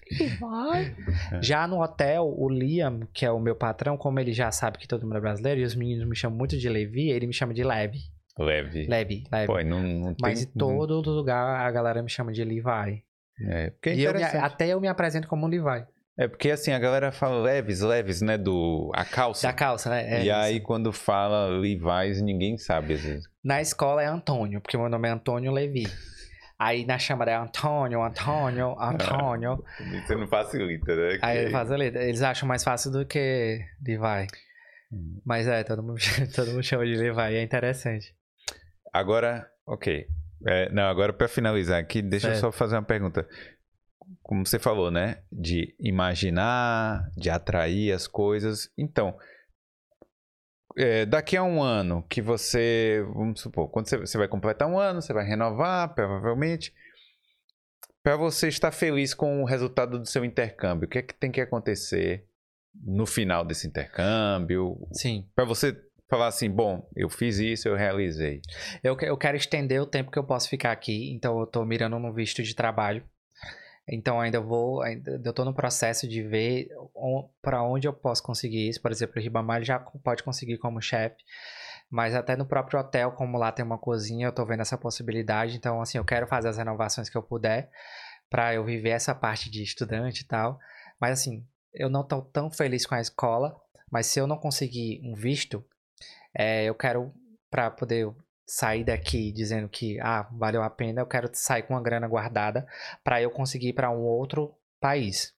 já 1.41 1.67
no 1.67 1.81
hotel, 1.81 2.25
o 2.37 2.49
Liam, 2.49 3.01
que 3.13 3.25
é 3.25 3.31
o 3.31 3.39
meu 3.39 3.55
patrão, 3.55 3.97
como 3.97 4.19
ele 4.19 4.33
já 4.33 4.51
sabe 4.51 4.77
que 4.77 4.87
todo 4.87 5.03
mundo 5.03 5.17
é 5.17 5.21
brasileiro, 5.21 5.61
e 5.61 5.63
os 5.63 5.75
meninos 5.75 6.07
me 6.07 6.15
chamam 6.15 6.37
muito 6.37 6.57
de 6.57 6.69
Levi, 6.69 7.09
ele 7.09 7.27
me 7.27 7.33
chama 7.33 7.53
de 7.53 7.63
Levi. 7.63 7.99
Leve. 8.39 8.85
Levi, 8.87 9.23
Levi. 9.31 9.47
Pô, 9.47 9.59
não, 9.63 9.81
não 9.81 10.13
tem... 10.13 10.15
Mas 10.21 10.43
em 10.43 10.51
todo 10.53 11.01
lugar 11.09 11.59
a 11.65 11.71
galera 11.71 12.03
me 12.03 12.09
chama 12.09 12.31
de 12.31 12.43
Levi. 12.43 13.03
É, 13.41 13.69
porque 13.71 13.89
é 13.89 13.95
e 13.95 14.03
eu 14.03 14.13
me- 14.13 14.23
até 14.23 14.67
eu 14.67 14.79
me 14.81 14.87
apresento 14.87 15.27
como 15.27 15.45
um 15.45 15.49
Levi. 15.49 15.85
É 16.19 16.27
porque 16.27 16.49
assim, 16.49 16.71
a 16.71 16.79
galera 16.79 17.11
fala 17.11 17.39
leves, 17.43 17.81
leves, 17.81 18.21
né? 18.21 18.37
Do... 18.39 18.91
A 18.95 19.05
calça. 19.05 19.45
Da 19.47 19.53
calça, 19.53 19.89
né? 19.91 20.15
É 20.15 20.19
e 20.19 20.23
isso. 20.23 20.33
aí, 20.35 20.59
quando 20.59 20.91
fala 20.91 21.45
Levi's, 21.47 22.21
ninguém 22.23 22.57
sabe. 22.57 22.97
Na 23.43 23.61
escola 23.61 24.01
é 24.01 24.07
Antônio, 24.07 24.59
porque 24.59 24.75
meu 24.77 24.89
nome 24.89 25.07
é 25.07 25.11
Antônio 25.11 25.51
Levi. 25.51 25.83
Aí 26.57 26.87
na 26.87 26.97
chamada 26.97 27.29
é 27.29 27.35
Antônio, 27.35 28.01
Antônio, 28.01 28.75
Antônio. 28.81 29.63
Você 30.07 30.15
não 30.15 30.27
facilita, 30.27 30.95
né? 30.95 31.19
Aí 31.21 31.49
Que- 31.49 31.55
ali. 31.55 31.85
Eles 31.85 32.23
acham 32.23 32.47
mais 32.49 32.63
fácil 32.63 32.89
do 32.91 33.05
que 33.05 33.59
Levi. 33.85 34.25
Hum. 34.91 35.21
Mas 35.23 35.47
é, 35.47 35.63
todo 35.63 35.83
mundo, 35.83 35.99
todo 36.35 36.49
mundo 36.49 36.63
chama 36.63 36.83
de 36.83 36.95
Levi. 36.95 37.35
É 37.35 37.43
interessante. 37.43 38.15
Agora, 38.91 39.47
ok. 39.67 40.07
É, 40.45 40.69
não, 40.71 40.83
agora 40.83 41.11
para 41.11 41.27
finalizar 41.27 41.79
aqui, 41.79 42.01
deixa 42.01 42.27
eu 42.27 42.31
Certo. 42.31 42.41
só 42.41 42.51
fazer 42.51 42.75
uma 42.75 42.83
pergunta. 42.83 43.27
Como 44.21 44.45
você 44.45 44.59
falou, 44.59 44.91
né? 44.91 45.21
De 45.31 45.75
imaginar, 45.79 47.09
de 47.17 47.29
atrair 47.29 47.91
as 47.91 48.07
coisas. 48.07 48.71
Então, 48.77 49.17
é, 50.77 51.05
daqui 51.05 51.35
a 51.35 51.43
um 51.43 51.61
ano 51.61 52.03
que 52.07 52.21
você, 52.21 53.03
vamos 53.13 53.41
supor, 53.41 53.69
quando 53.69 53.89
você, 53.89 53.97
você 53.97 54.17
vai 54.17 54.27
completar 54.27 54.67
um 54.67 54.79
ano, 54.79 55.01
você 55.01 55.11
vai 55.11 55.25
renovar, 55.25 55.93
provavelmente. 55.93 56.73
Para 58.03 58.15
você 58.15 58.47
estar 58.47 58.71
feliz 58.71 59.13
com 59.13 59.41
o 59.41 59.45
resultado 59.45 59.99
do 59.99 60.05
seu 60.05 60.23
intercâmbio, 60.23 60.87
o 60.87 60.89
que 60.89 60.99
é 60.99 61.01
que 61.01 61.13
tem 61.13 61.31
que 61.31 61.41
acontecer 61.41 62.25
no 62.73 63.05
final 63.05 63.43
desse 63.43 63.67
intercâmbio? 63.67 64.87
Sim. 64.93 65.27
Para 65.35 65.43
você 65.43 65.75
falar 66.09 66.27
assim, 66.27 66.49
bom, 66.49 66.87
eu 66.95 67.09
fiz 67.09 67.37
isso, 67.37 67.67
eu 67.67 67.75
realizei. 67.75 68.41
Eu, 68.83 68.97
eu 69.01 69.17
quero 69.17 69.37
estender 69.37 69.81
o 69.81 69.85
tempo 69.85 70.11
que 70.11 70.17
eu 70.17 70.23
posso 70.23 70.49
ficar 70.49 70.71
aqui, 70.71 71.11
então 71.13 71.39
eu 71.39 71.45
tô 71.45 71.63
mirando 71.65 71.99
no 71.99 72.13
visto 72.13 72.41
de 72.41 72.55
trabalho. 72.55 73.03
Então 73.89 74.19
ainda 74.19 74.41
vou, 74.41 74.81
ainda 74.81 75.21
eu 75.23 75.31
tô 75.31 75.45
no 75.45 75.53
processo 75.53 76.07
de 76.07 76.21
ver 76.21 76.67
para 77.41 77.63
onde 77.63 77.87
eu 77.87 77.93
posso 77.93 78.21
conseguir 78.21 78.67
isso. 78.67 78.81
Por 78.81 78.91
exemplo, 78.91 79.17
o 79.17 79.21
Ribamar 79.21 79.63
já 79.63 79.79
pode 79.79 80.23
conseguir 80.23 80.57
como 80.57 80.81
chefe, 80.81 81.23
mas 81.89 82.13
até 82.13 82.35
no 82.35 82.45
próprio 82.45 82.79
hotel, 82.79 83.13
como 83.13 83.37
lá 83.37 83.49
tem 83.49 83.63
uma 83.63 83.77
cozinha, 83.77 84.27
eu 84.27 84.33
tô 84.33 84.45
vendo 84.45 84.61
essa 84.61 84.77
possibilidade. 84.77 85.55
Então 85.55 85.81
assim, 85.81 85.97
eu 85.97 86.03
quero 86.03 86.27
fazer 86.27 86.49
as 86.49 86.57
renovações 86.57 87.09
que 87.09 87.17
eu 87.17 87.23
puder 87.23 87.69
para 88.29 88.53
eu 88.53 88.65
viver 88.65 88.89
essa 88.89 89.15
parte 89.15 89.49
de 89.49 89.63
estudante 89.63 90.23
e 90.23 90.27
tal. 90.27 90.59
Mas 90.99 91.21
assim, 91.21 91.45
eu 91.73 91.89
não 91.89 92.05
tô 92.05 92.21
tão 92.21 92.51
feliz 92.51 92.85
com 92.85 92.95
a 92.95 92.99
escola, 92.99 93.55
mas 93.89 94.07
se 94.07 94.19
eu 94.19 94.27
não 94.27 94.37
conseguir 94.37 94.99
um 95.01 95.15
visto, 95.15 95.63
é, 96.37 96.65
eu 96.65 96.75
quero 96.75 97.11
para 97.49 97.71
poder 97.71 98.13
sair 98.45 98.83
daqui 98.83 99.31
dizendo 99.31 99.67
que 99.67 99.99
ah, 99.99 100.29
valeu 100.31 100.61
a 100.61 100.69
pena, 100.69 101.01
eu 101.01 101.07
quero 101.07 101.29
sair 101.33 101.63
com 101.63 101.73
uma 101.73 101.81
grana 101.81 102.07
guardada 102.07 102.67
para 103.03 103.21
eu 103.21 103.31
conseguir 103.31 103.69
ir 103.69 103.73
para 103.73 103.89
um 103.89 104.03
outro 104.03 104.55
país. 104.79 105.33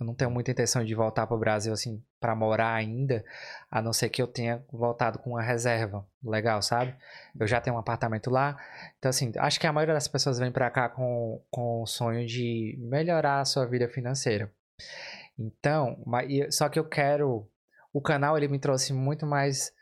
eu 0.00 0.06
não 0.06 0.14
tenho 0.14 0.30
muita 0.30 0.52
intenção 0.52 0.84
de 0.84 0.94
voltar 0.94 1.26
para 1.26 1.36
o 1.36 1.40
Brasil 1.40 1.72
assim 1.72 2.02
para 2.20 2.34
morar 2.34 2.72
ainda, 2.72 3.24
a 3.70 3.82
não 3.82 3.92
ser 3.92 4.08
que 4.10 4.22
eu 4.22 4.28
tenha 4.28 4.64
voltado 4.72 5.18
com 5.18 5.30
uma 5.30 5.42
reserva 5.42 6.06
legal, 6.22 6.62
sabe? 6.62 6.96
Eu 7.38 7.46
já 7.46 7.60
tenho 7.60 7.76
um 7.76 7.78
apartamento 7.78 8.30
lá, 8.30 8.56
então 8.98 9.08
assim, 9.08 9.32
acho 9.36 9.58
que 9.58 9.66
a 9.66 9.72
maioria 9.72 9.94
das 9.94 10.08
pessoas 10.08 10.38
vem 10.38 10.52
para 10.52 10.70
cá 10.70 10.88
com, 10.88 11.42
com 11.50 11.82
o 11.82 11.86
sonho 11.86 12.26
de 12.26 12.76
melhorar 12.80 13.40
a 13.40 13.44
sua 13.44 13.66
vida 13.66 13.88
financeira. 13.88 14.52
Então, 15.38 16.02
só 16.50 16.68
que 16.68 16.78
eu 16.78 16.88
quero, 16.88 17.48
o 17.92 18.00
canal 18.00 18.36
ele 18.36 18.48
me 18.48 18.58
trouxe 18.58 18.92
muito 18.92 19.26
mais 19.26 19.72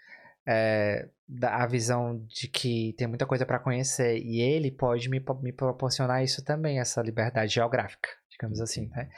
é, 0.47 1.09
a 1.43 1.67
visão 1.67 2.25
de 2.29 2.49
que 2.49 2.95
tem 2.97 3.07
muita 3.07 3.27
coisa 3.27 3.45
para 3.45 3.59
conhecer 3.59 4.19
e 4.19 4.41
ele 4.41 4.71
pode 4.71 5.09
me, 5.09 5.23
me 5.43 5.53
proporcionar 5.53 6.23
isso 6.23 6.45
também, 6.45 6.79
essa 6.79 7.03
liberdade 7.03 7.55
geográfica 7.55 8.09
digamos 8.37 8.61
assim, 8.61 8.89
né? 8.89 9.09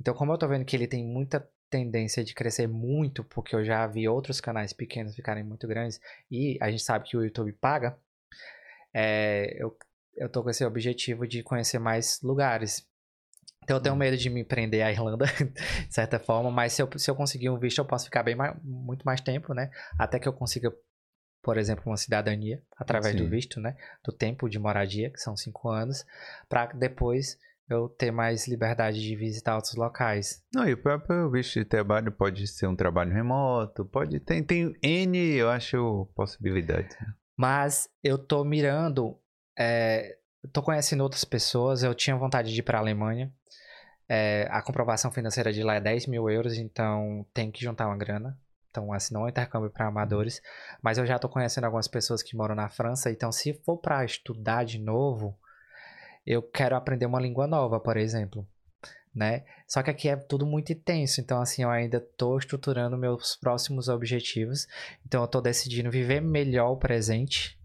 Então, 0.00 0.12
como 0.12 0.32
eu 0.32 0.38
tô 0.38 0.48
vendo 0.48 0.64
que 0.64 0.76
ele 0.76 0.88
tem 0.88 1.04
muita 1.04 1.48
tendência 1.70 2.22
de 2.22 2.34
crescer 2.34 2.66
muito, 2.66 3.24
porque 3.24 3.54
eu 3.54 3.64
já 3.64 3.86
vi 3.86 4.08
outros 4.08 4.40
canais 4.40 4.72
pequenos 4.72 5.14
ficarem 5.14 5.44
muito 5.44 5.66
grandes, 5.66 6.00
e 6.30 6.58
a 6.60 6.70
gente 6.70 6.82
sabe 6.82 7.08
que 7.08 7.16
o 7.16 7.24
YouTube 7.24 7.52
paga, 7.52 7.96
é, 8.92 9.56
eu, 9.62 9.76
eu 10.16 10.28
tô 10.28 10.42
com 10.42 10.50
esse 10.50 10.64
objetivo 10.64 11.26
de 11.26 11.42
conhecer 11.42 11.78
mais 11.78 12.20
lugares. 12.22 12.86
Então 13.66 13.78
eu 13.78 13.80
tenho 13.80 13.94
uhum. 13.94 13.98
medo 13.98 14.16
de 14.16 14.30
me 14.30 14.44
prender 14.44 14.86
à 14.86 14.92
Irlanda, 14.92 15.26
de 15.48 15.92
certa 15.92 16.20
forma, 16.20 16.52
mas 16.52 16.72
se 16.72 16.80
eu, 16.80 16.88
se 16.96 17.10
eu 17.10 17.16
conseguir 17.16 17.50
um 17.50 17.58
visto, 17.58 17.78
eu 17.78 17.84
posso 17.84 18.04
ficar 18.04 18.22
bem 18.22 18.36
mais, 18.36 18.56
muito 18.62 19.02
mais 19.02 19.20
tempo, 19.20 19.52
né? 19.52 19.72
Até 19.98 20.20
que 20.20 20.28
eu 20.28 20.32
consiga, 20.32 20.72
por 21.42 21.58
exemplo, 21.58 21.82
uma 21.84 21.96
cidadania 21.96 22.62
através 22.76 23.16
Sim. 23.16 23.24
do 23.24 23.28
visto, 23.28 23.60
né? 23.60 23.76
Do 24.04 24.12
tempo 24.12 24.48
de 24.48 24.56
moradia, 24.56 25.10
que 25.10 25.18
são 25.18 25.36
cinco 25.36 25.68
anos, 25.68 26.06
para 26.48 26.66
depois 26.66 27.36
eu 27.68 27.88
ter 27.88 28.12
mais 28.12 28.46
liberdade 28.46 29.02
de 29.02 29.16
visitar 29.16 29.56
outros 29.56 29.74
locais. 29.74 30.44
Não, 30.54 30.68
e 30.68 30.74
o 30.74 30.80
próprio 30.80 31.28
visto 31.28 31.58
de 31.58 31.64
trabalho 31.64 32.12
pode 32.12 32.46
ser 32.46 32.68
um 32.68 32.76
trabalho 32.76 33.12
remoto, 33.12 33.84
pode 33.84 34.20
tem 34.20 34.44
tem 34.44 34.76
N, 34.80 35.18
eu 35.34 35.50
acho, 35.50 36.08
possibilidades. 36.14 36.96
Mas 37.36 37.88
eu 38.00 38.16
tô 38.16 38.44
mirando, 38.44 39.18
é, 39.58 40.16
tô 40.52 40.62
conhecendo 40.62 41.02
outras 41.02 41.24
pessoas, 41.24 41.82
eu 41.82 41.94
tinha 41.94 42.16
vontade 42.16 42.52
de 42.52 42.60
ir 42.60 42.62
para 42.62 42.78
a 42.78 42.80
Alemanha. 42.80 43.32
É, 44.08 44.46
a 44.50 44.62
comprovação 44.62 45.10
financeira 45.10 45.52
de 45.52 45.62
lá 45.62 45.74
é 45.74 45.80
10 45.80 46.06
mil 46.06 46.30
euros, 46.30 46.56
então 46.56 47.26
tem 47.34 47.50
que 47.50 47.62
juntar 47.62 47.86
uma 47.86 47.96
grana. 47.96 48.38
Então, 48.70 48.92
assim, 48.92 49.14
não 49.14 49.26
é 49.26 49.30
intercâmbio 49.30 49.70
para 49.70 49.86
amadores. 49.86 50.42
Mas 50.82 50.98
eu 50.98 51.06
já 51.06 51.18
tô 51.18 51.28
conhecendo 51.28 51.64
algumas 51.64 51.88
pessoas 51.88 52.22
que 52.22 52.36
moram 52.36 52.54
na 52.54 52.68
França, 52.68 53.10
então 53.10 53.32
se 53.32 53.54
for 53.64 53.78
para 53.78 54.04
estudar 54.04 54.64
de 54.64 54.78
novo, 54.78 55.36
eu 56.26 56.42
quero 56.42 56.76
aprender 56.76 57.06
uma 57.06 57.20
língua 57.20 57.46
nova, 57.46 57.80
por 57.80 57.96
exemplo, 57.96 58.46
né? 59.14 59.44
Só 59.66 59.82
que 59.82 59.90
aqui 59.90 60.08
é 60.08 60.16
tudo 60.16 60.44
muito 60.44 60.72
intenso, 60.72 61.20
então 61.20 61.40
assim, 61.40 61.62
eu 61.62 61.70
ainda 61.70 61.96
estou 61.96 62.36
estruturando 62.36 62.98
meus 62.98 63.36
próximos 63.36 63.88
objetivos. 63.88 64.66
Então 65.06 65.22
eu 65.22 65.26
estou 65.26 65.40
decidindo 65.40 65.90
viver 65.90 66.20
melhor 66.20 66.70
o 66.72 66.76
presente, 66.76 67.55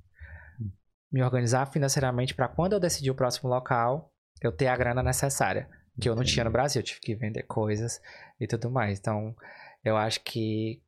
me 1.11 1.21
organizar 1.21 1.65
financeiramente 1.67 2.33
para 2.33 2.47
quando 2.47 2.73
eu 2.73 2.79
decidir 2.79 3.11
o 3.11 3.15
próximo 3.15 3.49
local, 3.49 4.11
eu 4.41 4.51
ter 4.51 4.67
a 4.67 4.77
grana 4.77 5.03
necessária, 5.03 5.69
que 5.99 6.07
eu 6.07 6.15
não 6.15 6.23
tinha 6.23 6.45
no 6.45 6.51
Brasil, 6.51 6.79
eu 6.79 6.85
tive 6.85 6.99
que 6.99 7.15
vender 7.15 7.43
coisas 7.43 8.01
e 8.39 8.47
tudo 8.47 8.71
mais. 8.71 8.97
Então, 8.97 9.35
eu 9.83 9.97
acho 9.97 10.21
que 10.21 10.81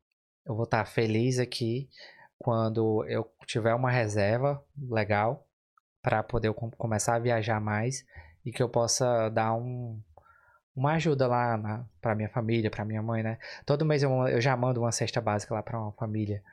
eu 0.46 0.56
vou 0.56 0.64
estar 0.64 0.86
feliz 0.86 1.40
aqui 1.40 1.90
quando 2.38 3.06
eu 3.08 3.30
tiver 3.46 3.74
uma 3.74 3.92
reserva 3.92 4.64
legal 4.90 5.48
para 6.02 6.22
poder 6.22 6.54
começar 6.54 7.16
a 7.16 7.20
viajar 7.20 7.60
mais 7.62 8.06
e 8.46 8.52
que 8.52 8.62
eu 8.62 8.68
possa 8.68 9.30
dar 9.30 9.54
um, 9.54 10.02
uma 10.76 10.94
ajuda 10.94 11.28
lá 11.28 11.86
para 12.02 12.16
minha 12.16 12.30
família, 12.30 12.70
para 12.70 12.84
minha 12.84 13.02
mãe, 13.02 13.24
né? 13.24 13.38
Todo 13.66 13.86
mês 13.86 14.04
eu, 14.04 14.12
eu 14.28 14.42
já 14.42 14.56
mando 14.58 14.82
uma 14.82 14.92
cesta 14.92 15.22
básica 15.22 15.54
lá 15.54 15.64
para 15.64 15.80
uma 15.80 15.94
família. 15.94 16.44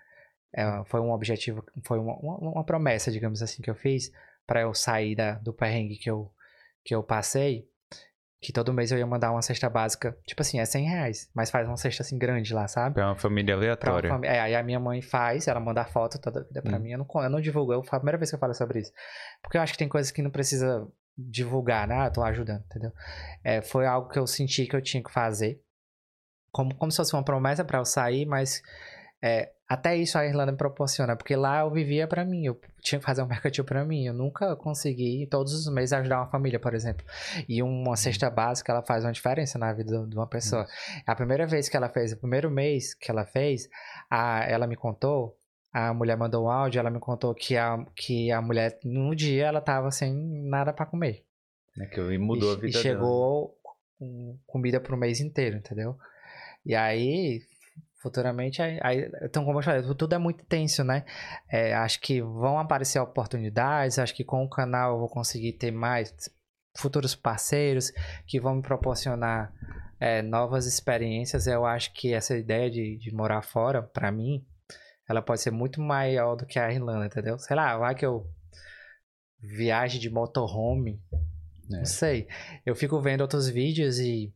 É, 0.53 0.83
foi 0.87 1.01
um 1.01 1.13
objetivo, 1.13 1.65
foi 1.85 1.99
uma, 1.99 2.17
uma, 2.17 2.65
promessa, 2.65 3.11
digamos 3.11 3.43
assim, 3.43 3.63
que 3.63 3.71
eu 3.71 3.75
fiz 3.75 4.11
para 4.47 4.63
eu 4.63 4.75
sair 4.75 5.15
da, 5.15 5.35
do 5.35 5.53
perrengue 5.53 5.97
que 5.97 6.11
eu, 6.11 6.31
que 6.85 6.95
eu 6.95 7.03
passei 7.03 7.71
que 8.41 8.53
todo 8.53 8.73
mês 8.73 8.91
eu 8.91 8.99
ia 8.99 9.07
mandar 9.07 9.31
uma 9.31 9.43
cesta 9.43 9.69
básica, 9.69 10.17
tipo 10.27 10.41
assim, 10.41 10.59
é 10.59 10.65
100 10.65 10.89
reais, 10.89 11.31
mas 11.35 11.51
faz 11.51 11.69
uma 11.69 11.77
cesta 11.77 12.03
assim 12.03 12.17
grande 12.17 12.55
lá, 12.55 12.67
sabe? 12.67 12.95
Pra 12.95 13.09
uma 13.09 13.17
família 13.17 13.55
aleatória. 13.55 14.09
Uma 14.09 14.17
fami 14.17 14.27
é, 14.27 14.41
aí 14.41 14.55
a 14.55 14.63
minha 14.63 14.81
mãe 14.81 15.03
faz, 15.03 15.47
ela 15.47 15.61
manda 15.61 15.83
a 15.83 15.85
foto 15.85 16.19
toda 16.19 16.45
vida 16.45 16.63
pra 16.63 16.79
hum. 16.79 16.81
mim, 16.81 16.93
eu 16.93 16.99
não, 16.99 17.07
eu 17.23 17.31
não 17.31 17.41
divulgo, 17.41 17.75
eu, 17.75 17.81
a 17.81 17.97
primeira 17.97 18.17
vez 18.17 18.31
que 18.31 18.37
eu 18.37 18.41
falo 18.41 18.55
sobre 18.55 18.81
isso. 18.81 18.93
Porque 19.43 19.59
eu 19.59 19.61
acho 19.61 19.75
que 19.75 19.79
tem 19.79 19.89
coisas 19.89 20.11
que 20.11 20.23
não 20.23 20.31
precisa 20.31 20.89
divulgar, 21.19 21.87
né? 21.87 21.97
Ah, 22.01 22.07
eu 22.07 22.13
tô 22.13 22.23
ajudando, 22.23 22.65
entendeu? 22.65 22.93
É, 23.45 23.61
foi 23.61 23.87
algo 23.87 24.09
que 24.09 24.19
eu 24.19 24.27
senti 24.27 24.67
que 24.67 24.75
eu 24.75 24.81
tinha 24.81 25.03
que 25.03 25.13
fazer, 25.13 25.61
como, 26.51 26.75
como 26.77 26.91
se 26.91 26.97
fosse 26.97 27.13
uma 27.13 27.25
promessa 27.25 27.63
para 27.63 27.79
eu 27.79 27.85
sair, 27.85 28.25
mas 28.25 28.63
é, 29.23 29.53
até 29.69 29.97
isso 29.97 30.19
a 30.19 30.27
Irlanda 30.27 30.51
me 30.51 30.59
proporciona, 30.59 31.15
porque 31.15 31.37
lá 31.37 31.61
eu 31.61 31.71
vivia 31.71 32.09
para 32.09 32.25
mim, 32.25 32.45
eu 32.45 32.61
tinha 32.81 32.99
que 32.99 33.05
fazer 33.05 33.23
um 33.23 33.27
mercantil 33.29 33.65
para 33.65 33.85
mim, 33.85 34.07
eu 34.07 34.15
nunca 34.15 34.57
consegui 34.57 35.27
todos 35.31 35.53
os 35.53 35.73
meses 35.73 35.93
ajudar 35.93 36.19
uma 36.19 36.31
família, 36.31 36.59
por 36.59 36.75
exemplo. 36.75 37.05
E 37.49 37.63
uma 37.63 37.91
uhum. 37.91 37.97
cesta 37.97 38.31
básica, 38.31 38.73
ela 38.73 38.83
faz 38.83 39.05
uma 39.05 39.13
diferença 39.13 39.59
na 39.59 39.73
vida 39.73 40.07
de 40.07 40.17
uma 40.17 40.27
pessoa. 40.27 40.67
A 41.07 41.15
primeira 41.15 41.47
vez 41.47 41.69
que 41.69 41.77
ela 41.77 41.89
fez, 41.89 42.13
o 42.13 42.17
primeiro 42.17 42.51
mês 42.51 42.95
que 42.95 43.11
ela 43.11 43.25
fez, 43.25 43.69
a, 44.11 44.45
ela 44.49 44.67
me 44.67 44.75
contou, 44.75 45.39
a 45.73 45.95
mulher 45.95 46.17
mandou 46.17 46.47
um 46.47 46.51
áudio, 46.51 46.81
ela 46.81 46.91
me 46.91 46.99
contou 46.99 47.35
que 47.35 47.57
a, 47.57 47.79
que 47.95 48.33
a 48.33 48.43
mulher, 48.43 48.79
no 48.83 49.15
dia, 49.15 49.47
ela 49.47 49.61
tava 49.61 49.91
sem 49.91 50.13
nada 50.13 50.73
para 50.73 50.87
comer. 50.87 51.25
É 51.79 51.87
que 51.87 52.19
mudou 52.19 52.51
e, 52.51 52.53
a 52.55 52.57
vida 52.57 52.79
E 52.79 52.83
chegou 52.83 53.57
dela. 54.01 54.37
comida 54.47 54.81
pro 54.81 54.97
mês 54.97 55.21
inteiro, 55.21 55.59
entendeu? 55.59 55.97
E 56.67 56.75
aí 56.75 57.43
futuramente, 58.01 58.63
aí, 58.63 58.79
aí, 58.83 59.11
então 59.23 59.45
como 59.45 59.59
eu 59.59 59.63
falei, 59.63 59.83
tudo 59.83 60.15
é 60.15 60.19
muito 60.19 60.45
tenso, 60.45 60.83
né? 60.83 61.05
É, 61.49 61.75
acho 61.75 62.01
que 62.01 62.23
vão 62.23 62.59
aparecer 62.59 62.99
oportunidades, 62.99 63.99
acho 63.99 64.15
que 64.15 64.25
com 64.25 64.43
o 64.43 64.49
canal 64.49 64.95
eu 64.95 64.99
vou 64.99 65.09
conseguir 65.09 65.53
ter 65.53 65.71
mais 65.71 66.15
futuros 66.77 67.15
parceiros 67.15 67.93
que 68.27 68.41
vão 68.41 68.57
me 68.57 68.63
proporcionar 68.63 69.53
é, 69.99 70.23
novas 70.23 70.67
experiências. 70.67 71.47
Eu 71.47 71.67
acho 71.67 71.93
que 71.93 72.15
essa 72.15 72.37
ideia 72.37 72.71
de, 72.71 72.97
de 72.97 73.15
morar 73.15 73.43
fora, 73.43 73.83
para 73.83 74.11
mim, 74.11 74.45
ela 75.09 75.21
pode 75.21 75.43
ser 75.43 75.51
muito 75.51 75.81
maior 75.81 76.37
do 76.37 76.47
que 76.47 76.59
a 76.59 76.73
Irlanda, 76.73 77.07
entendeu? 77.07 77.39
Sei 77.39 77.55
lá, 77.55 77.77
vai 77.77 77.95
que 77.95 78.07
eu 78.07 78.27
viaje 79.39 79.99
de 79.99 80.09
motorhome, 80.09 81.03
é. 81.71 81.77
não 81.79 81.85
sei. 81.85 82.29
Eu 82.65 82.75
fico 82.75 83.01
vendo 83.01 83.21
outros 83.21 83.49
vídeos 83.49 83.99
e, 83.99 84.33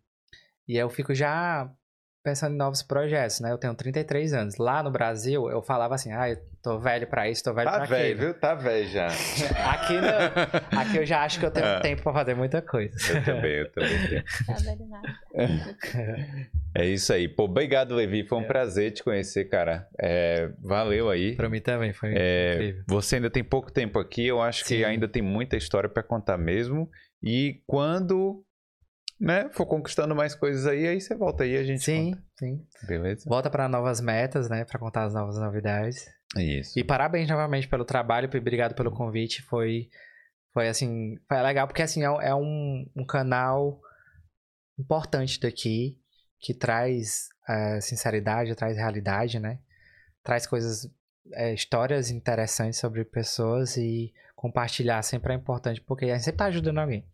e 0.69 0.77
eu 0.77 0.91
fico 0.91 1.15
já 1.15 1.70
pensando 2.24 2.55
em 2.55 2.56
novos 2.56 2.82
projetos, 2.82 3.38
né? 3.40 3.52
Eu 3.52 3.59
tenho 3.59 3.74
33 3.74 4.32
anos. 4.32 4.56
Lá 4.56 4.82
no 4.82 4.90
Brasil, 4.90 5.48
eu 5.51 5.62
falava 5.62 5.94
assim, 5.94 6.10
ah, 6.10 6.30
eu 6.30 6.38
tô 6.62 6.78
velho 6.78 7.06
pra 7.06 7.28
isso, 7.28 7.44
tô 7.44 7.52
velho 7.52 7.70
tá 7.70 7.76
pra 7.76 7.84
velho, 7.84 8.14
aquilo. 8.14 8.34
Tá 8.34 8.55
velho, 8.55 8.88
viu? 8.88 8.88
Tá 8.88 8.88
velho 8.88 8.88
já. 8.88 9.06
aqui, 9.70 9.92
não, 10.01 10.80
aqui 10.80 10.96
eu 10.96 11.05
já 11.06 11.22
acho 11.22 11.38
que 11.38 11.44
eu 11.44 11.51
tenho 11.51 11.66
é. 11.66 11.80
tempo 11.80 12.02
pra 12.02 12.14
fazer 12.14 12.34
muita 12.34 12.62
coisa. 12.62 12.96
Eu 13.12 13.22
também, 13.22 13.52
eu 13.52 13.70
também 13.70 14.24
Tá 14.46 14.55
velho 14.55 14.86
nada. 14.88 16.48
É 16.74 16.86
isso 16.86 17.12
aí. 17.12 17.28
Pô, 17.28 17.44
obrigado, 17.44 17.94
Levi. 17.94 18.26
Foi 18.26 18.38
um 18.38 18.42
é. 18.42 18.46
prazer 18.46 18.90
te 18.92 19.05
conhecer, 19.05 19.44
cara. 19.44 19.86
É, 20.01 20.51
valeu 20.60 21.10
aí. 21.10 21.36
Pra 21.36 21.48
mim 21.51 21.60
também, 21.60 21.92
foi 21.92 22.14
é, 22.16 22.55
incrível. 22.55 22.84
Você 22.88 23.16
ainda 23.16 23.30
tem 23.30 23.44
pouco 23.44 23.70
tempo 23.70 23.98
aqui, 23.98 24.26
eu 24.26 24.40
acho 24.40 24.64
Sim. 24.64 24.78
que 24.78 24.84
ainda 24.84 25.06
tem 25.06 25.22
muita 25.22 25.56
história 25.56 25.90
para 25.90 26.02
contar 26.02 26.38
mesmo. 26.38 26.90
E 27.22 27.62
quando 27.66 28.44
né, 29.20 29.49
for 29.53 29.66
conquistando 29.66 30.15
mais 30.15 30.35
coisas 30.35 30.66
aí, 30.66 30.86
aí 30.86 31.01
você 31.01 31.15
volta 31.15 31.45
aí 31.45 31.57
a 31.57 31.65
gente 31.65 31.85
Sim, 31.85 32.12
conta. 32.12 32.24
sim. 32.39 32.66
Beleza? 32.86 33.24
Volta 33.28 33.49
para 33.51 33.69
novas 33.69 34.01
metas, 34.01 34.49
né, 34.49 34.65
para 34.65 34.78
contar 34.78 35.05
as 35.05 35.15
novas 35.15 35.39
novidades. 35.39 36.07
Isso. 36.36 36.78
E 36.78 36.85
parabéns 36.85 37.28
novamente 37.28 37.69
pelo 37.69 37.85
trabalho 37.85 38.28
e 38.32 38.39
obrigado 38.39 38.74
pelo 38.74 38.91
convite. 38.91 39.43
Foi, 39.43 39.89
foi 40.53 40.69
assim, 40.69 41.16
foi 41.28 41.41
legal 41.43 41.66
porque 41.66 41.82
assim 41.82 42.03
é, 42.03 42.28
é 42.28 42.35
um, 42.35 42.91
um 42.97 43.07
canal 43.07 43.81
importante 44.78 45.39
daqui 45.41 45.99
que 46.41 46.53
traz 46.53 47.28
é, 47.49 47.81
sinceridade, 47.81 48.55
traz 48.55 48.77
realidade, 48.77 49.39
né? 49.39 49.61
Traz 50.23 50.47
coisas, 50.47 50.91
é, 51.32 51.55
histórias 51.55 52.11
interessantes 52.11 52.78
sobre 52.78 53.05
pessoas 53.05 53.77
e 53.77 54.12
compartilhar 54.35 55.01
sempre 55.03 55.32
é 55.32 55.36
importante 55.36 55.81
porque 55.81 56.07
a 56.07 56.15
gente 56.15 56.24
sempre 56.24 56.39
tá 56.39 56.47
ajudando 56.47 56.78
alguém. 56.78 57.07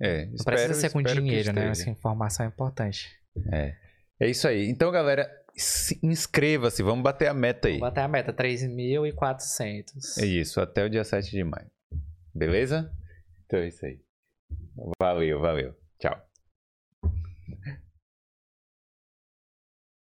É, 0.00 0.26
Não 0.26 0.34
espero, 0.34 0.56
precisa 0.56 0.80
ser 0.80 0.90
com 0.90 1.02
dinheiro, 1.02 1.52
né? 1.52 1.68
Essa 1.68 1.90
informação 1.90 2.46
é 2.46 2.48
importante. 2.48 3.10
É. 3.52 3.76
É 4.18 4.28
isso 4.28 4.48
aí. 4.48 4.68
Então, 4.68 4.90
galera, 4.90 5.30
inscreva-se. 6.02 6.82
Vamos 6.82 7.02
bater 7.02 7.28
a 7.28 7.34
meta 7.34 7.68
aí. 7.68 7.78
Vamos 7.78 7.88
bater 7.88 8.00
a 8.00 8.08
meta, 8.08 8.32
3.400. 8.32 10.18
É 10.22 10.26
isso, 10.26 10.60
até 10.60 10.84
o 10.84 10.90
dia 10.90 11.04
7 11.04 11.30
de 11.30 11.44
maio. 11.44 11.70
Beleza? 12.34 12.90
Então 13.46 13.60
é 13.60 13.68
isso 13.68 13.84
aí. 13.84 14.00
Valeu, 15.00 15.40
valeu. 15.40 15.74
Tchau. 15.98 16.30